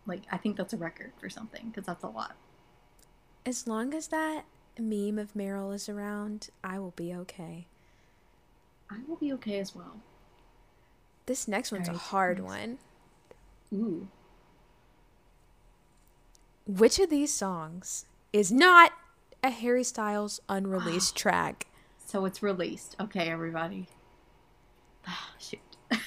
like 0.06 0.24
I 0.32 0.38
think 0.38 0.58
that's 0.58 0.74
a 0.74 0.78
record 0.78 1.12
for 1.20 1.30
something 1.30 1.70
because 1.70 1.86
that's 1.86 2.04
a 2.04 2.10
lot. 2.10 2.36
As 3.46 3.68
long 3.68 3.94
as 3.94 4.08
that 4.08 4.46
meme 4.78 5.18
of 5.18 5.34
Meryl 5.34 5.74
is 5.74 5.88
around, 5.90 6.50
I 6.64 6.80
will 6.80 6.94
be 6.96 7.14
okay. 7.14 7.68
I 8.90 8.98
will 9.08 9.16
be 9.16 9.32
okay 9.34 9.60
as 9.60 9.76
well. 9.76 9.98
This 11.26 11.48
next 11.48 11.72
one's 11.72 11.88
a 11.88 11.94
hard 11.94 12.40
one. 12.40 12.80
Ooh. 13.74 14.08
Which 16.66 17.00
of 17.00 17.10
these 17.10 17.34
songs 17.34 18.06
is 18.34 18.52
not 18.52 18.92
a 19.44 19.50
Harry 19.50 19.84
Styles 19.84 20.40
unreleased 20.50 21.16
track? 21.16 21.68
So 22.06 22.26
it's 22.26 22.42
released. 22.42 22.96
Okay, 23.00 23.30
everybody. 23.30 23.88
Ah, 25.08 25.32
Shoot. 25.40 25.60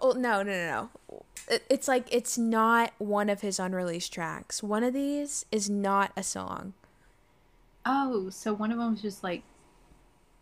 Oh 0.00 0.12
no, 0.12 0.42
no, 0.42 0.52
no, 0.52 0.90
no. 1.10 1.22
It, 1.48 1.62
it's 1.70 1.88
like 1.88 2.12
it's 2.12 2.36
not 2.36 2.92
one 2.98 3.28
of 3.30 3.42
his 3.42 3.58
unreleased 3.58 4.12
tracks. 4.12 4.62
One 4.62 4.82
of 4.82 4.92
these 4.92 5.44
is 5.52 5.68
not 5.70 6.10
a 6.16 6.22
song. 6.22 6.72
Oh, 7.86 8.30
so 8.30 8.52
one 8.54 8.72
of 8.72 8.78
them 8.78 8.92
was 8.92 9.02
just 9.02 9.22
like 9.22 9.42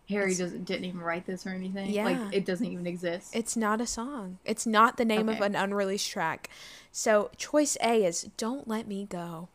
Harry 0.08 0.34
doesn't 0.34 0.64
didn't 0.64 0.84
even 0.84 1.00
write 1.00 1.26
this 1.26 1.46
or 1.46 1.50
anything. 1.50 1.90
Yeah. 1.90 2.04
Like 2.04 2.34
it 2.34 2.44
doesn't 2.44 2.66
even 2.66 2.86
exist. 2.86 3.34
It's 3.34 3.56
not 3.56 3.80
a 3.80 3.86
song. 3.86 4.38
It's 4.44 4.66
not 4.66 4.96
the 4.96 5.04
name 5.04 5.28
of 5.28 5.40
an 5.40 5.54
unreleased 5.54 6.10
track. 6.10 6.48
So 6.90 7.30
choice 7.36 7.76
A 7.82 8.04
is 8.04 8.30
Don't 8.36 8.68
Let 8.68 8.86
Me 8.86 9.06
Go. 9.06 9.48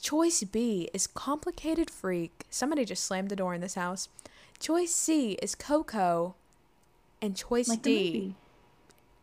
Choice 0.00 0.42
B 0.44 0.88
is 0.92 1.06
Complicated 1.06 1.90
Freak. 1.90 2.44
Somebody 2.50 2.84
just 2.84 3.04
slammed 3.04 3.28
the 3.28 3.36
door 3.36 3.54
in 3.54 3.60
this 3.60 3.74
house. 3.74 4.08
Choice 4.58 4.94
C 4.94 5.32
is 5.42 5.54
Coco. 5.54 6.34
And 7.22 7.34
choice 7.36 7.68
like 7.68 7.82
D, 7.82 8.12
movie. 8.12 8.34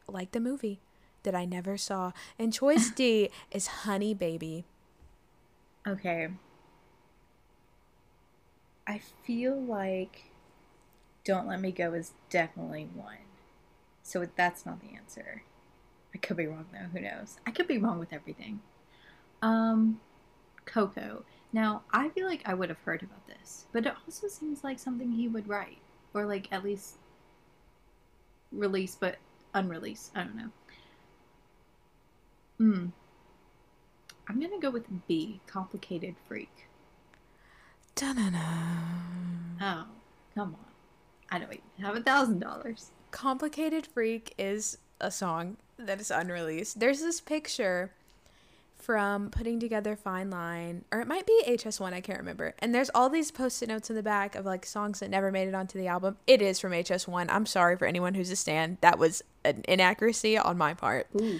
like 0.08 0.32
the 0.32 0.40
movie 0.40 0.80
that 1.24 1.36
I 1.36 1.46
never 1.46 1.78
saw. 1.78 2.12
And 2.40 2.52
choice 2.52 2.90
D 2.90 3.30
is 3.52 3.68
Honey 3.68 4.14
Baby. 4.14 4.66
Okay. 5.88 6.30
I 8.88 9.00
feel 9.24 9.56
like 9.62 10.32
Don't 11.24 11.48
Let 11.48 11.62
Me 11.62 11.72
Go 11.72 11.94
is 11.94 12.12
definitely 12.30 12.90
one. 12.94 13.18
So 14.02 14.26
that's 14.36 14.66
not 14.66 14.82
the 14.82 14.96
answer. 14.98 15.44
I 16.14 16.18
could 16.18 16.36
be 16.38 16.48
wrong 16.48 16.66
though, 16.74 16.88
who 16.92 17.00
knows? 17.00 17.38
I 17.48 17.52
could 17.52 17.68
be 17.68 17.78
wrong 17.78 18.00
with 18.00 18.12
everything. 18.12 18.62
Um 19.42 20.00
Coco. 20.65 21.23
Now, 21.52 21.84
I 21.91 22.10
feel 22.10 22.26
like 22.26 22.41
I 22.45 22.54
would 22.54 22.69
have 22.69 22.80
heard 22.80 23.04
about 23.04 23.28
this, 23.28 23.65
but 23.71 23.86
it 23.86 23.93
also 24.06 24.28
seems 24.28 24.63
like 24.63 24.80
something 24.80 25.12
he 25.12 25.28
would 25.28 25.47
write 25.47 25.78
or 26.13 26.26
like 26.26 26.52
at 26.52 26.63
least 26.63 26.95
release 28.52 28.95
but 28.95 29.17
unreleased. 29.54 30.12
I 30.15 30.23
don't 30.23 30.36
know. 30.36 30.49
Hmm. 32.58 32.86
I'm 34.28 34.39
gonna 34.39 34.60
go 34.60 34.69
with 34.69 34.86
B, 35.08 35.41
complicated 35.47 36.15
freak. 36.28 36.67
Da-na-na. 37.95 38.80
Oh, 39.62 39.86
come 40.34 40.56
on. 40.56 40.65
I 41.30 41.39
don't 41.39 41.52
even 41.52 41.86
have 41.86 41.95
a 41.95 42.02
thousand 42.02 42.39
dollars. 42.39 42.91
Complicated 43.12 43.88
Freak 43.88 44.34
is 44.38 44.78
a 44.99 45.12
song 45.12 45.58
that 45.78 45.99
is 46.02 46.10
unreleased. 46.10 46.80
There's 46.80 47.02
this 47.02 47.21
picture 47.21 47.91
from 48.84 49.30
putting 49.30 49.60
together 49.60 49.96
Fine 49.96 50.30
Line, 50.30 50.84
or 50.91 51.00
it 51.00 51.08
might 51.08 51.26
be 51.26 51.43
HS1, 51.48 51.93
I 51.93 52.02
can't 52.02 52.19
remember. 52.19 52.54
And 52.60 52.76
there's 52.76 52.91
all 52.93 53.10
these 53.10 53.32
post-it 53.32 53.69
notes 53.69 53.89
in 53.89 53.96
the 53.96 54.04
back 54.04 54.36
of 54.36 54.46
like 54.46 54.65
songs 54.65 55.00
that 55.00 55.10
never 55.10 55.32
made 55.32 55.48
it 55.48 55.56
onto 55.56 55.80
the 55.80 55.88
album. 55.88 56.17
It 56.28 56.41
is 56.41 56.60
from 56.60 56.74
HS1. 56.74 57.28
I'm 57.30 57.46
sorry 57.46 57.78
for 57.78 57.86
anyone 57.86 58.13
who's 58.13 58.30
a 58.30 58.36
stan. 58.36 58.78
That 58.82 59.00
was 59.00 59.24
an 59.46 59.63
inaccuracy 59.67 60.38
on 60.38 60.58
my 60.58 60.74
part. 60.74 61.08
Ooh. 61.19 61.39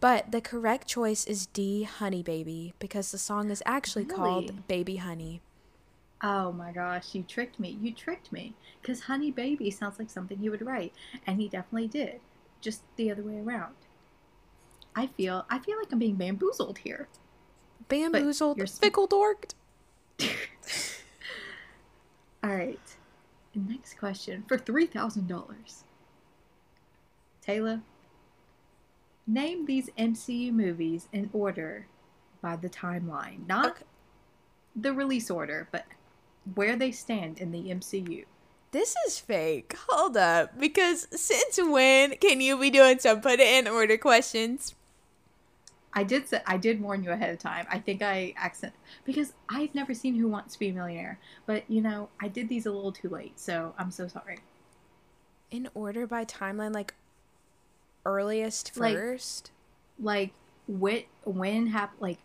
But 0.00 0.32
the 0.32 0.40
correct 0.40 0.88
choice 0.88 1.26
is 1.26 1.46
D, 1.46 1.82
Honey 1.82 2.22
Baby, 2.22 2.72
because 2.78 3.12
the 3.12 3.18
song 3.18 3.50
is 3.50 3.62
actually 3.66 4.04
Really? 4.04 4.16
called 4.16 4.66
Baby 4.66 4.96
Honey. 4.96 5.42
Oh 6.22 6.52
my 6.52 6.72
gosh, 6.72 7.14
you 7.14 7.22
tricked 7.22 7.60
me. 7.60 7.78
You 7.80 7.92
tricked 7.92 8.32
me. 8.32 8.54
Because 8.80 9.02
Honey 9.02 9.30
Baby 9.30 9.70
sounds 9.70 9.98
like 9.98 10.08
something 10.08 10.38
he 10.38 10.48
would 10.48 10.62
write. 10.62 10.94
And 11.26 11.38
he 11.38 11.48
definitely 11.48 11.88
did. 11.88 12.20
Just 12.62 12.82
the 12.96 13.10
other 13.10 13.22
way 13.22 13.38
around. 13.38 13.74
I 14.96 15.06
feel 15.06 15.46
I 15.48 15.58
feel 15.58 15.78
like 15.78 15.92
I'm 15.92 15.98
being 15.98 16.16
bamboozled 16.16 16.78
here. 16.78 17.08
Bamboozled, 17.88 18.58
you're 18.58 18.66
fickle 18.66 19.08
dorked. 19.08 19.54
Alright. 22.44 22.96
Next 23.54 23.98
question 23.98 24.44
for 24.48 24.56
three 24.58 24.86
thousand 24.86 25.28
dollars. 25.28 25.84
Taylor. 27.42 27.80
Name 29.26 29.66
these 29.66 29.90
MCU 29.98 30.52
movies 30.52 31.08
in 31.12 31.30
order 31.32 31.86
by 32.42 32.56
the 32.56 32.68
timeline. 32.68 33.46
Not 33.46 33.66
Okay. 33.66 33.84
the 34.74 34.92
release 34.92 35.30
order, 35.30 35.68
but 35.70 35.84
where 36.54 36.74
they 36.76 36.90
stand 36.90 37.38
in 37.40 37.52
the 37.52 37.70
MCU. 37.70 38.24
This 38.72 38.94
is 39.06 39.18
fake. 39.18 39.76
Hold 39.88 40.16
up. 40.16 40.58
Because 40.58 41.06
since 41.12 41.58
when 41.60 42.16
can 42.16 42.40
you 42.40 42.58
be 42.58 42.70
doing 42.70 42.98
some 42.98 43.20
put 43.20 43.40
it 43.40 43.46
in 43.64 43.68
order 43.68 43.96
questions? 43.98 44.74
I 45.92 46.04
did 46.04 46.28
say, 46.28 46.40
I 46.46 46.56
did 46.56 46.80
warn 46.80 47.02
you 47.02 47.10
ahead 47.10 47.30
of 47.30 47.38
time. 47.38 47.66
I 47.70 47.78
think 47.78 48.00
I 48.02 48.32
accent 48.36 48.74
because 49.04 49.32
I've 49.48 49.74
never 49.74 49.92
seen 49.92 50.14
Who 50.14 50.28
Wants 50.28 50.54
to 50.54 50.58
Be 50.58 50.68
a 50.68 50.72
Millionaire, 50.72 51.18
but 51.46 51.64
you 51.68 51.80
know 51.80 52.08
I 52.20 52.28
did 52.28 52.48
these 52.48 52.66
a 52.66 52.72
little 52.72 52.92
too 52.92 53.08
late, 53.08 53.38
so 53.40 53.74
I'm 53.78 53.90
so 53.90 54.06
sorry. 54.06 54.38
In 55.50 55.68
order 55.74 56.06
by 56.06 56.24
timeline, 56.24 56.74
like 56.74 56.94
earliest 58.06 58.72
first? 58.72 59.50
Like 59.98 60.32
what 60.66 61.04
when 61.24 61.66
hap 61.66 61.92
like 61.98 62.18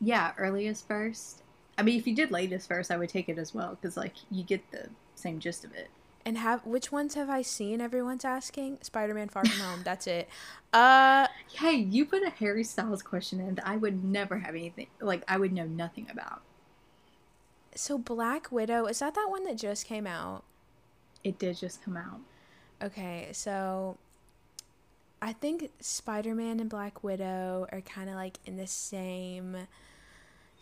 yeah 0.00 0.32
earliest 0.36 0.88
first. 0.88 1.42
I 1.78 1.82
mean 1.82 1.98
if 1.98 2.06
you 2.06 2.14
did 2.14 2.30
latest 2.30 2.66
first, 2.66 2.90
I 2.90 2.96
would 2.96 3.08
take 3.08 3.28
it 3.28 3.38
as 3.38 3.54
well 3.54 3.78
because 3.80 3.96
like 3.96 4.14
you 4.30 4.42
get 4.42 4.68
the 4.72 4.88
same 5.14 5.38
gist 5.38 5.64
of 5.64 5.72
it. 5.74 5.88
And 6.26 6.36
have 6.36 6.66
which 6.66 6.92
ones 6.92 7.14
have 7.14 7.30
I 7.30 7.40
seen? 7.42 7.80
Everyone's 7.80 8.24
asking. 8.24 8.78
Spider 8.82 9.14
Man 9.14 9.28
Far 9.30 9.46
From 9.46 9.60
Home. 9.60 9.80
That's 9.84 10.06
it. 10.06 10.28
Uh 10.72 11.28
Hey, 11.54 11.76
you 11.76 12.04
put 12.04 12.22
a 12.22 12.30
Harry 12.30 12.64
Styles 12.64 13.02
question 13.02 13.40
in 13.40 13.54
that 13.54 13.66
I 13.66 13.76
would 13.76 14.04
never 14.04 14.38
have 14.40 14.54
anything 14.54 14.88
like 15.00 15.22
I 15.28 15.38
would 15.38 15.52
know 15.52 15.64
nothing 15.64 16.08
about. 16.10 16.42
so 17.74 17.96
Black 17.98 18.50
Widow, 18.52 18.86
is 18.86 18.98
that 18.98 19.14
that 19.14 19.26
one 19.30 19.44
that 19.44 19.56
just 19.56 19.86
came 19.86 20.06
out? 20.06 20.44
It 21.24 21.38
did 21.38 21.56
just 21.56 21.82
come 21.82 21.96
out. 21.96 22.20
Okay, 22.82 23.28
so 23.32 23.96
I 25.22 25.32
think 25.32 25.70
Spider 25.80 26.34
Man 26.34 26.60
and 26.60 26.68
Black 26.70 27.02
Widow 27.02 27.66
are 27.72 27.80
kind 27.80 28.08
of 28.10 28.16
like 28.16 28.38
in 28.44 28.56
the 28.56 28.66
same 28.66 29.56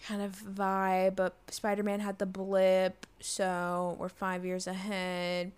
kind 0.06 0.22
of 0.22 0.36
vibe, 0.36 1.16
but 1.16 1.34
Spider 1.50 1.82
Man 1.82 2.00
had 2.00 2.18
the 2.18 2.26
blip, 2.26 3.06
so 3.20 3.96
we're 3.98 4.08
five 4.08 4.44
years 4.44 4.66
ahead. 4.66 5.52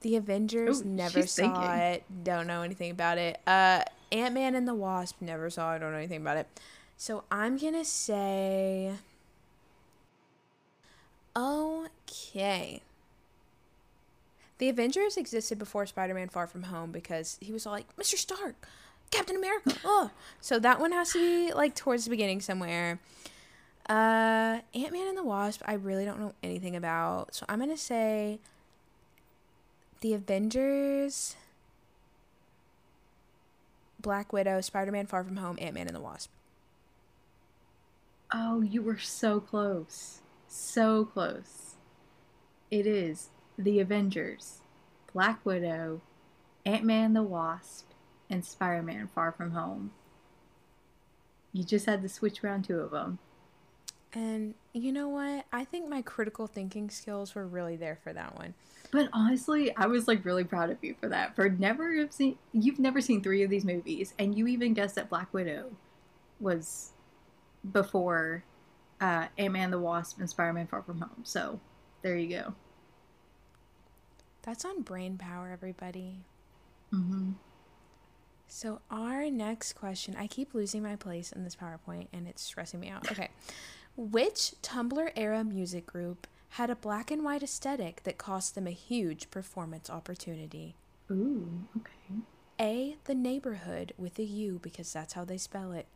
The 0.00 0.16
Avengers 0.16 0.82
Ooh, 0.82 0.84
never 0.84 1.26
saw 1.26 1.42
thinking. 1.42 1.78
it, 1.78 2.04
don't 2.24 2.46
know 2.46 2.62
anything 2.62 2.90
about 2.90 3.18
it. 3.18 3.40
Uh, 3.46 3.82
Ant 4.12 4.34
Man 4.34 4.54
and 4.54 4.66
the 4.66 4.74
Wasp 4.74 5.20
never 5.20 5.50
saw 5.50 5.74
it, 5.74 5.78
don't 5.80 5.92
know 5.92 5.98
anything 5.98 6.20
about 6.20 6.36
it. 6.36 6.46
So 6.96 7.24
I'm 7.30 7.56
gonna 7.56 7.84
say. 7.84 8.92
Okay. 11.36 12.82
The 14.58 14.68
Avengers 14.70 15.18
existed 15.18 15.58
before 15.58 15.84
Spider-Man 15.84 16.30
Far 16.30 16.46
From 16.46 16.64
Home 16.64 16.90
because 16.90 17.36
he 17.42 17.52
was 17.52 17.66
all 17.66 17.74
like, 17.74 17.94
Mr. 17.96 18.14
Stark, 18.14 18.66
Captain 19.10 19.36
America. 19.36 19.74
Oh, 19.84 20.10
so 20.40 20.58
that 20.58 20.80
one 20.80 20.92
has 20.92 21.12
to 21.12 21.18
be 21.18 21.52
like 21.52 21.74
towards 21.74 22.04
the 22.04 22.10
beginning 22.10 22.40
somewhere. 22.40 22.98
Uh, 23.88 24.60
Ant-Man 24.74 25.08
and 25.08 25.16
the 25.16 25.24
Wasp, 25.24 25.62
I 25.64 25.74
really 25.74 26.04
don't 26.04 26.18
know 26.18 26.34
anything 26.42 26.74
about. 26.74 27.34
So 27.34 27.46
I'm 27.48 27.60
gonna 27.60 27.76
say 27.76 28.40
the 30.00 30.12
Avengers, 30.12 31.36
Black 34.00 34.32
Widow, 34.32 34.60
Spider-Man 34.60 35.06
Far 35.06 35.22
From 35.22 35.36
Home, 35.36 35.56
Ant-Man 35.60 35.86
and 35.86 35.96
the 35.96 36.00
Wasp. 36.00 36.30
Oh, 38.32 38.60
you 38.60 38.82
were 38.82 38.98
so 38.98 39.38
close. 39.38 40.20
So 40.48 41.04
close. 41.04 41.76
It 42.70 42.86
is 42.86 43.30
The 43.56 43.78
Avengers, 43.78 44.62
Black 45.12 45.44
Widow, 45.46 46.00
Ant 46.64 46.84
Man 46.84 47.12
the 47.12 47.22
Wasp, 47.22 47.86
and 48.28 48.44
Spider 48.44 48.82
Man 48.82 49.08
Far 49.14 49.30
From 49.30 49.52
Home. 49.52 49.92
You 51.52 51.62
just 51.62 51.86
had 51.86 52.02
to 52.02 52.08
switch 52.08 52.42
around 52.42 52.64
two 52.64 52.80
of 52.80 52.90
them. 52.90 53.20
And 54.16 54.54
You 54.72 54.92
know 54.92 55.08
what? 55.08 55.44
I 55.52 55.64
think 55.64 55.88
my 55.88 56.00
critical 56.00 56.46
thinking 56.46 56.88
skills 56.88 57.34
were 57.34 57.46
really 57.46 57.76
there 57.76 57.98
for 58.02 58.14
that 58.14 58.36
one. 58.36 58.54
But 58.90 59.10
honestly, 59.12 59.76
I 59.76 59.86
was 59.86 60.08
like 60.08 60.24
really 60.24 60.44
proud 60.44 60.70
of 60.70 60.78
you 60.82 60.94
for 60.98 61.08
that. 61.10 61.36
For 61.36 61.50
never 61.50 61.94
have 61.96 62.12
seen 62.12 62.38
you've 62.52 62.78
never 62.78 63.00
seen 63.02 63.22
three 63.22 63.42
of 63.42 63.50
these 63.50 63.64
movies, 63.64 64.14
and 64.18 64.36
you 64.36 64.46
even 64.46 64.72
guessed 64.72 64.94
that 64.94 65.10
Black 65.10 65.32
Widow 65.34 65.70
was 66.40 66.92
before 67.72 68.42
uh, 69.00 69.26
Ant 69.36 69.52
Man 69.52 69.70
the 69.70 69.78
Wasp 69.78 70.18
and 70.18 70.30
Spider 70.30 70.54
Man 70.54 70.66
Far 70.66 70.82
From 70.82 71.00
Home. 71.00 71.22
So 71.24 71.60
there 72.02 72.16
you 72.16 72.28
go. 72.28 72.54
That's 74.42 74.64
on 74.64 74.82
brain 74.82 75.18
power, 75.18 75.50
everybody. 75.52 76.20
Mm-hmm. 76.94 77.32
So 78.48 78.80
our 78.90 79.28
next 79.28 79.72
question, 79.72 80.14
I 80.16 80.28
keep 80.28 80.54
losing 80.54 80.82
my 80.82 80.96
place 80.96 81.32
in 81.32 81.44
this 81.44 81.56
PowerPoint 81.56 82.06
and 82.12 82.28
it's 82.28 82.42
stressing 82.42 82.78
me 82.78 82.88
out. 82.88 83.10
Okay. 83.10 83.28
Which 83.96 84.52
Tumblr 84.62 85.10
era 85.16 85.42
music 85.42 85.86
group 85.86 86.26
had 86.50 86.68
a 86.68 86.76
black 86.76 87.10
and 87.10 87.24
white 87.24 87.42
aesthetic 87.42 88.02
that 88.02 88.18
cost 88.18 88.54
them 88.54 88.66
a 88.66 88.70
huge 88.70 89.30
performance 89.30 89.88
opportunity? 89.88 90.74
Ooh, 91.10 91.64
okay. 91.78 92.20
A. 92.60 92.96
The 93.04 93.14
Neighbourhood 93.14 93.94
with 93.96 94.18
a 94.18 94.24
U 94.24 94.58
because 94.62 94.92
that's 94.92 95.14
how 95.14 95.24
they 95.24 95.38
spell 95.38 95.72
it. 95.72 95.86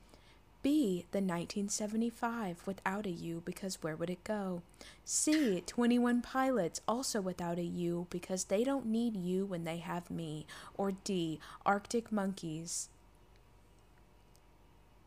B. 0.62 1.04
The 1.10 1.18
1975 1.18 2.66
without 2.66 3.04
a 3.04 3.10
U 3.10 3.42
because 3.44 3.82
where 3.82 3.96
would 3.96 4.08
it 4.08 4.24
go? 4.24 4.62
C. 5.04 5.62
21 5.66 6.22
Pilots 6.22 6.80
also 6.88 7.20
without 7.20 7.58
a 7.58 7.62
U 7.62 8.06
because 8.08 8.44
they 8.44 8.64
don't 8.64 8.86
need 8.86 9.14
you 9.14 9.44
when 9.44 9.64
they 9.64 9.76
have 9.76 10.10
me. 10.10 10.46
Or 10.74 10.92
D. 10.92 11.38
Arctic 11.66 12.10
Monkeys. 12.10 12.88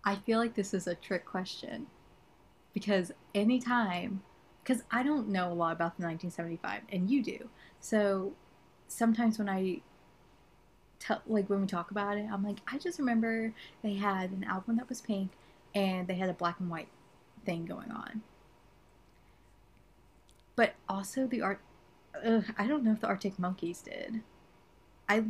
I 0.05 0.15
feel 0.15 0.37
like 0.37 0.53
this 0.53 0.75
is 0.75 0.85
a 0.85 0.93
trick 0.93 1.25
question 1.25 1.87
because 2.73 3.11
anytime, 3.35 4.21
because 4.63 4.83
I 4.91 5.03
don't 5.03 5.29
know 5.29 5.51
a 5.51 5.53
lot 5.53 5.73
about 5.73 5.97
the 5.97 6.03
1975, 6.03 6.81
and 6.91 7.09
you 7.09 7.21
do. 7.23 7.49
So 7.79 8.33
sometimes 8.87 9.37
when 9.37 9.49
I 9.49 9.81
tell, 10.99 11.21
like 11.27 11.49
when 11.49 11.61
we 11.61 11.67
talk 11.67 11.91
about 11.91 12.17
it, 12.17 12.25
I'm 12.31 12.43
like, 12.43 12.57
I 12.71 12.77
just 12.77 12.99
remember 12.99 13.53
they 13.83 13.95
had 13.95 14.31
an 14.31 14.43
album 14.43 14.77
that 14.77 14.89
was 14.89 15.01
pink, 15.01 15.31
and 15.75 16.07
they 16.07 16.15
had 16.15 16.29
a 16.29 16.33
black 16.33 16.59
and 16.59 16.69
white 16.69 16.87
thing 17.45 17.65
going 17.65 17.91
on. 17.91 18.21
But 20.55 20.73
also 20.87 21.25
the 21.27 21.41
art, 21.41 21.59
ugh, 22.23 22.45
I 22.57 22.67
don't 22.67 22.83
know 22.83 22.91
if 22.91 23.01
the 23.01 23.07
Arctic 23.07 23.39
Monkeys 23.39 23.81
did. 23.81 24.21
I 25.09 25.23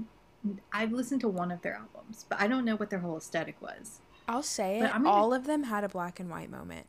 I've 0.73 0.91
listened 0.91 1.21
to 1.21 1.29
one 1.29 1.51
of 1.51 1.61
their 1.61 1.75
albums, 1.75 2.25
but 2.27 2.39
I 2.39 2.47
don't 2.47 2.65
know 2.65 2.75
what 2.75 2.89
their 2.89 2.99
whole 2.99 3.17
aesthetic 3.17 3.61
was. 3.61 4.01
I'll 4.27 4.43
say 4.43 4.79
But 4.81 4.89
it. 4.89 4.91
Gonna- 4.93 5.09
All 5.09 5.33
of 5.33 5.45
them 5.45 5.63
had 5.63 5.83
a 5.85 5.89
black 5.89 6.19
and 6.19 6.29
white 6.29 6.49
moment. 6.51 6.87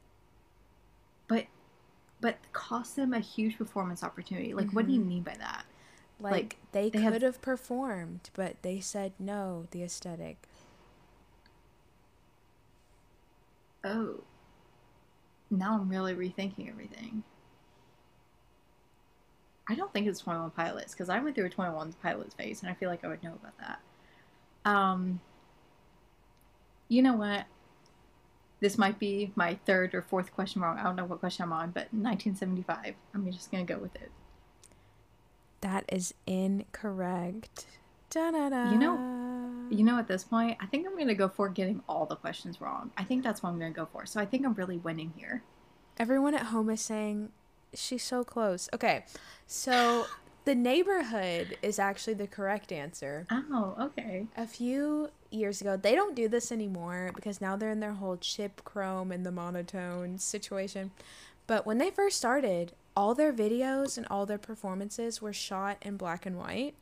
But 1.29 1.47
but 2.21 2.39
cost 2.53 2.97
them 2.97 3.13
a 3.13 3.21
huge 3.21 3.59
performance 3.59 4.03
opportunity. 4.03 4.55
Like, 4.55 4.71
what 4.71 4.87
do 4.87 4.93
you 4.93 5.01
Mhm. 5.01 5.07
mean 5.07 5.23
by 5.23 5.35
that? 5.35 5.65
Like, 6.21 6.33
Like, 6.33 6.57
they, 6.73 6.89
they 6.91 7.01
have- 7.01 7.13
could 7.13 7.23
have 7.23 7.43
performed, 7.43 8.31
but 8.35 8.63
they 8.63 8.81
said 8.81 9.13
no, 9.19 9.67
the 9.73 9.83
aesthetic. 9.83 10.49
Oh, 13.83 14.21
now 15.51 15.75
I'm 15.79 15.89
really 15.89 16.15
rethinking 16.15 16.69
everything. 16.69 17.23
I 19.69 19.75
don't 19.75 19.93
think 19.93 20.07
it's 20.07 20.21
Twenty 20.21 20.41
One 20.41 20.51
Pilots 20.51 20.93
because 20.93 21.09
I 21.09 21.19
went 21.21 21.35
through 21.35 21.47
a 21.47 21.51
Twenty 21.51 21.75
One 21.75 21.93
Pilots 22.03 22.35
phase, 22.35 22.63
and 22.63 22.71
I 22.71 22.75
feel 22.75 22.89
like 22.89 23.05
I 23.05 23.09
would 23.09 23.23
know 23.23 23.35
about 23.35 23.59
that. 23.59 23.81
Um, 24.71 25.21
you 26.89 27.03
know 27.03 27.15
what? 27.17 27.45
This 28.65 28.79
might 28.79 28.99
be 28.99 29.31
my 29.37 29.59
third 29.67 29.95
or 29.95 30.01
fourth 30.01 30.33
question 30.33 30.63
wrong. 30.63 30.79
I 30.79 30.85
don't 30.85 30.97
know 30.97 31.05
what 31.05 31.21
question 31.21 31.43
I'm 31.43 31.53
on, 31.53 31.71
but 31.73 31.93
1975. 31.93 32.95
I'm 33.13 33.31
just 33.31 33.51
gonna 33.51 33.63
go 33.63 33.77
with 33.77 33.95
it. 33.95 34.11
That 35.61 35.85
is 35.93 36.15
incorrect. 36.27 37.67
Da-da-da. 38.09 38.71
You 38.73 38.79
know- 38.79 39.69
You 39.71 39.85
know, 39.85 39.99
at 39.99 40.09
this 40.09 40.25
point, 40.25 40.57
I 40.61 40.67
think 40.67 40.87
I'm 40.87 40.97
gonna 40.97 41.15
go 41.15 41.29
for 41.29 41.51
getting 41.51 41.83
all 41.87 42.07
the 42.07 42.17
questions 42.17 42.59
wrong. 42.59 42.91
I 42.97 43.05
think 43.05 43.23
that's 43.23 43.43
what 43.43 43.51
I'm 43.51 43.59
gonna 43.59 43.71
go 43.71 43.85
for. 43.85 44.07
So 44.07 44.19
I 44.19 44.25
think 44.25 44.47
I'm 44.47 44.55
really 44.55 44.79
winning 44.79 45.13
here. 45.15 45.43
Everyone 45.99 46.33
at 46.33 46.47
home 46.47 46.71
is 46.71 46.81
saying 46.81 47.33
she's 47.75 48.03
so 48.03 48.25
close. 48.25 48.71
Okay, 48.73 49.05
so 49.47 50.07
the 50.45 50.55
neighborhood 50.55 51.57
is 51.63 51.79
actually 51.79 52.15
the 52.15 52.27
correct 52.27 52.71
answer. 52.73 53.27
Oh, 53.31 53.75
okay. 53.81 54.27
A 54.37 54.47
few 54.47 55.11
years 55.31 55.61
ago, 55.61 55.77
they 55.77 55.95
don't 55.95 56.15
do 56.15 56.29
this 56.29 56.53
anymore 56.53 57.11
because 57.15 57.41
now 57.41 57.57
they're 57.57 57.71
in 57.71 57.81
their 57.81 57.95
whole 57.95 58.17
chip 58.17 58.63
chrome 58.65 59.11
and 59.11 59.25
the 59.25 59.33
monotone 59.33 60.19
situation. 60.19 60.91
But 61.47 61.67
when 61.67 61.79
they 61.79 61.91
first 61.91 62.17
started, 62.17 62.73
all 62.97 63.15
their 63.15 63.33
videos 63.33 63.97
and 63.99 64.07
all 64.11 64.27
their 64.27 64.39
performances 64.39 65.21
were 65.21 65.33
shot 65.33 65.79
in 65.83 65.97
black 65.97 66.27
and 66.27 66.39
white. 66.39 66.75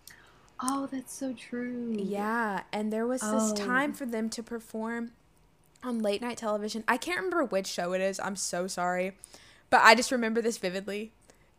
Oh, 0.61 0.88
that's 0.90 1.12
so 1.12 1.33
true. 1.33 1.94
Yeah, 1.98 2.62
and 2.72 2.92
there 2.92 3.07
was 3.07 3.20
this 3.20 3.53
Oh. 3.53 3.55
time 3.57 3.92
for 3.92 4.07
them 4.07 4.29
to 4.31 4.42
perform 4.42 5.12
on 5.83 5.98
late 6.01 6.20
night 6.22 6.37
television. 6.37 6.85
I 6.87 6.96
can't 6.96 7.16
remember 7.16 7.44
which 7.44 7.66
show 7.66 7.92
it 7.92 8.01
is. 8.01 8.20
I'm 8.20 8.37
so 8.37 8.66
sorry. 8.68 9.16
But 9.70 9.81
I 9.83 9.94
just 9.94 10.12
remember 10.12 10.40
this 10.42 10.59
vividly. 10.59 11.12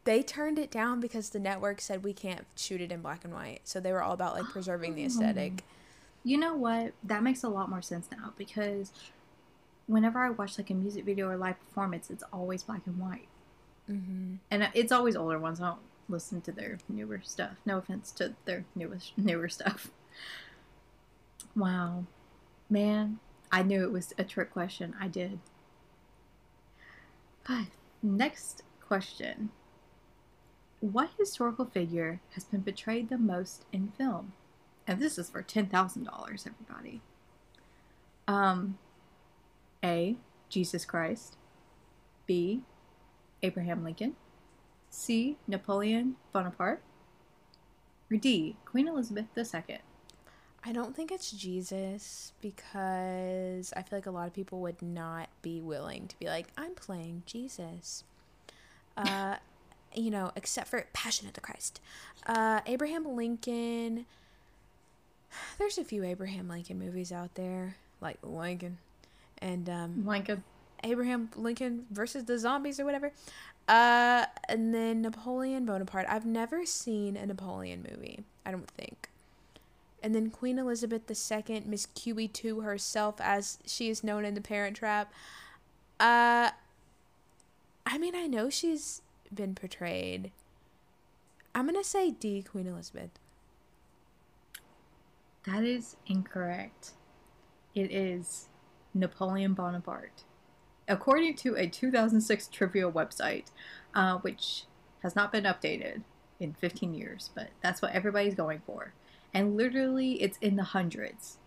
They 0.06 0.22
turned 0.22 0.60
it 0.60 0.70
down 0.70 1.00
because 1.00 1.30
the 1.30 1.40
network 1.40 1.80
said 1.80 2.04
we 2.04 2.14
can't 2.14 2.46
shoot 2.56 2.82
it 2.82 2.92
in 2.92 3.02
black 3.02 3.24
and 3.24 3.34
white. 3.34 3.62
So 3.64 3.80
they 3.80 3.94
were 3.94 4.02
all 4.02 4.14
about 4.14 4.36
like 4.36 4.46
preserving 4.46 4.96
the 4.96 5.06
aesthetic. 5.06 5.64
You 6.24 6.38
know 6.38 6.56
what? 6.56 6.94
That 7.04 7.24
makes 7.24 7.44
a 7.44 7.50
lot 7.50 7.70
more 7.70 7.82
sense 7.82 8.10
now 8.12 8.34
because 8.38 8.92
whenever 9.88 10.20
I 10.20 10.30
watch 10.30 10.58
like 10.58 10.70
a 10.70 10.74
music 10.74 11.06
video 11.06 11.30
or 11.30 11.38
live 11.38 11.60
performance, 11.60 12.10
it's 12.10 12.24
always 12.34 12.64
black 12.64 12.82
and 12.86 12.98
white. 13.00 13.28
Mm-hmm. 13.90 14.36
And 14.52 14.70
it's 14.74 14.92
always 14.92 15.16
older 15.16 15.40
ones. 15.40 15.62
I 15.62 15.68
don't 15.68 15.80
listen 16.10 16.42
to 16.42 16.52
their 16.52 16.80
newer 16.90 17.22
stuff. 17.24 17.58
No 17.66 17.78
offense 17.78 18.12
to 18.12 18.34
their 18.46 18.66
newest 18.76 19.18
newer 19.18 19.50
stuff. 19.50 19.90
Wow. 21.56 22.06
Man, 22.70 23.20
I 23.52 23.64
knew 23.64 23.84
it 23.84 23.92
was 23.92 24.14
a 24.18 24.24
trick 24.24 24.52
question. 24.52 24.96
I 25.00 25.08
did. 25.08 25.40
But 27.48 27.66
next 28.02 28.64
question. 28.82 29.50
What 30.84 31.12
historical 31.18 31.64
figure 31.64 32.20
has 32.32 32.44
been 32.44 32.62
portrayed 32.62 33.08
the 33.08 33.18
most 33.18 33.64
in 33.72 33.94
film? 33.98 34.34
And 34.86 35.00
this 35.00 35.18
is 35.18 35.30
for 35.30 35.42
$10,000, 35.42 35.72
everybody. 36.46 37.00
Um, 38.28 38.78
A. 39.82 40.18
Jesus 40.50 40.84
Christ. 40.84 41.38
B. 42.26 42.64
Abraham 43.42 43.82
Lincoln. 43.82 44.18
C. 44.90 45.38
Napoleon 45.48 46.18
Bonaparte. 46.34 46.82
Or 48.12 48.18
D. 48.18 48.58
Queen 48.66 48.90
Elizabeth 48.90 49.28
II. 49.38 49.78
I 50.66 50.74
don't 50.74 50.94
think 50.94 51.14
it's 51.14 51.32
Jesus 51.32 52.34
because 52.42 53.72
I 53.74 53.84
feel 53.84 54.00
like 54.00 54.06
a 54.06 54.12
lot 54.12 54.28
of 54.28 54.34
people 54.34 54.60
would 54.60 54.82
not 54.82 55.30
be 55.42 55.62
willing 55.62 56.10
to 56.10 56.20
be 56.20 56.26
like, 56.26 56.48
I'm 56.58 56.76
playing 56.76 57.24
Jesus. 57.26 58.04
Uh, 58.98 59.38
you 59.96 60.12
know, 60.12 60.32
except 60.36 60.68
for 60.68 60.86
Passion 60.94 61.28
of 61.28 61.34
the 61.34 61.42
Christ. 61.42 61.80
Uh, 62.26 62.62
Abraham 62.66 63.16
Lincoln. 63.16 64.06
There's 65.58 65.78
a 65.78 65.84
few 65.84 66.04
Abraham 66.04 66.48
Lincoln 66.48 66.78
movies 66.80 67.12
out 67.12 67.36
there, 67.36 67.78
like 68.02 68.18
Lincoln, 68.22 68.78
and 69.42 69.68
um, 69.70 70.06
Lincoln. 70.06 70.44
Abraham 70.84 71.30
Lincoln 71.36 71.86
versus 71.90 72.26
the 72.26 72.38
zombies 72.38 72.80
or 72.80 72.86
whatever. 72.86 73.12
Uh, 73.68 74.26
and 74.50 74.74
then 74.74 75.02
Napoleon 75.02 75.66
Bonaparte. 75.66 76.06
I've 76.10 76.26
never 76.26 76.66
seen 76.66 77.16
a 77.16 77.26
Napoleon 77.26 77.86
movie. 77.90 78.24
I 78.46 78.52
don't 78.52 78.68
think. 78.68 79.10
And 80.02 80.14
then 80.14 80.30
Queen 80.30 80.60
Elizabeth 80.60 81.10
II, 81.10 81.64
Miss 81.66 81.88
QE2 81.96 82.64
herself, 82.64 83.22
as 83.22 83.58
she 83.66 83.90
is 83.90 84.04
known 84.04 84.26
in 84.26 84.34
The 84.34 84.42
Parent 84.42 84.76
Trap. 84.76 85.14
Uh, 85.98 86.50
I 87.86 87.98
mean, 87.98 88.14
I 88.14 88.28
know 88.28 88.50
she's 88.50 89.02
been 89.36 89.56
portrayed. 89.56 90.32
I'm 91.56 91.66
gonna 91.66 91.84
say 91.84 92.12
D, 92.12 92.44
Queen 92.44 92.68
Elizabeth. 92.68 93.12
That 95.46 95.64
is 95.64 95.98
incorrect. 96.08 96.92
It 97.76 97.92
is 97.92 98.48
Napoleon 98.94 99.54
Bonaparte. 99.54 100.24
According 100.88 101.36
to 101.38 101.56
a 101.56 101.68
2006 101.68 102.48
trivia 102.48 102.90
website, 102.90 103.48
uh, 103.94 104.18
which 104.20 104.66
has 105.02 105.16
not 105.16 105.32
been 105.32 105.44
updated 105.44 106.04
in 106.40 106.54
15 106.54 106.94
years, 106.94 107.30
but 107.36 107.50
that's 107.62 107.82
what 107.82 107.94
everybody's 107.94 108.36
going 108.36 108.62
for. 108.66 108.94
And 109.34 109.58
literally, 109.58 110.22
it's 110.22 110.38
in 110.40 110.56
the 110.56 110.64
hundreds 110.64 111.38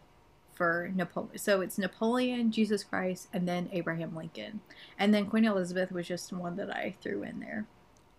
for 0.54 0.90
Napoleon. 0.94 1.38
So 1.38 1.60
it's 1.60 1.78
Napoleon, 1.78 2.50
Jesus 2.50 2.82
Christ, 2.82 3.28
and 3.32 3.46
then 3.46 3.68
Abraham 3.72 4.16
Lincoln. 4.16 4.60
And 4.98 5.12
then 5.14 5.26
Queen 5.26 5.44
Elizabeth 5.44 5.92
was 5.92 6.08
just 6.08 6.32
one 6.32 6.56
that 6.56 6.74
I 6.74 6.96
threw 7.00 7.22
in 7.22 7.40
there. 7.40 7.66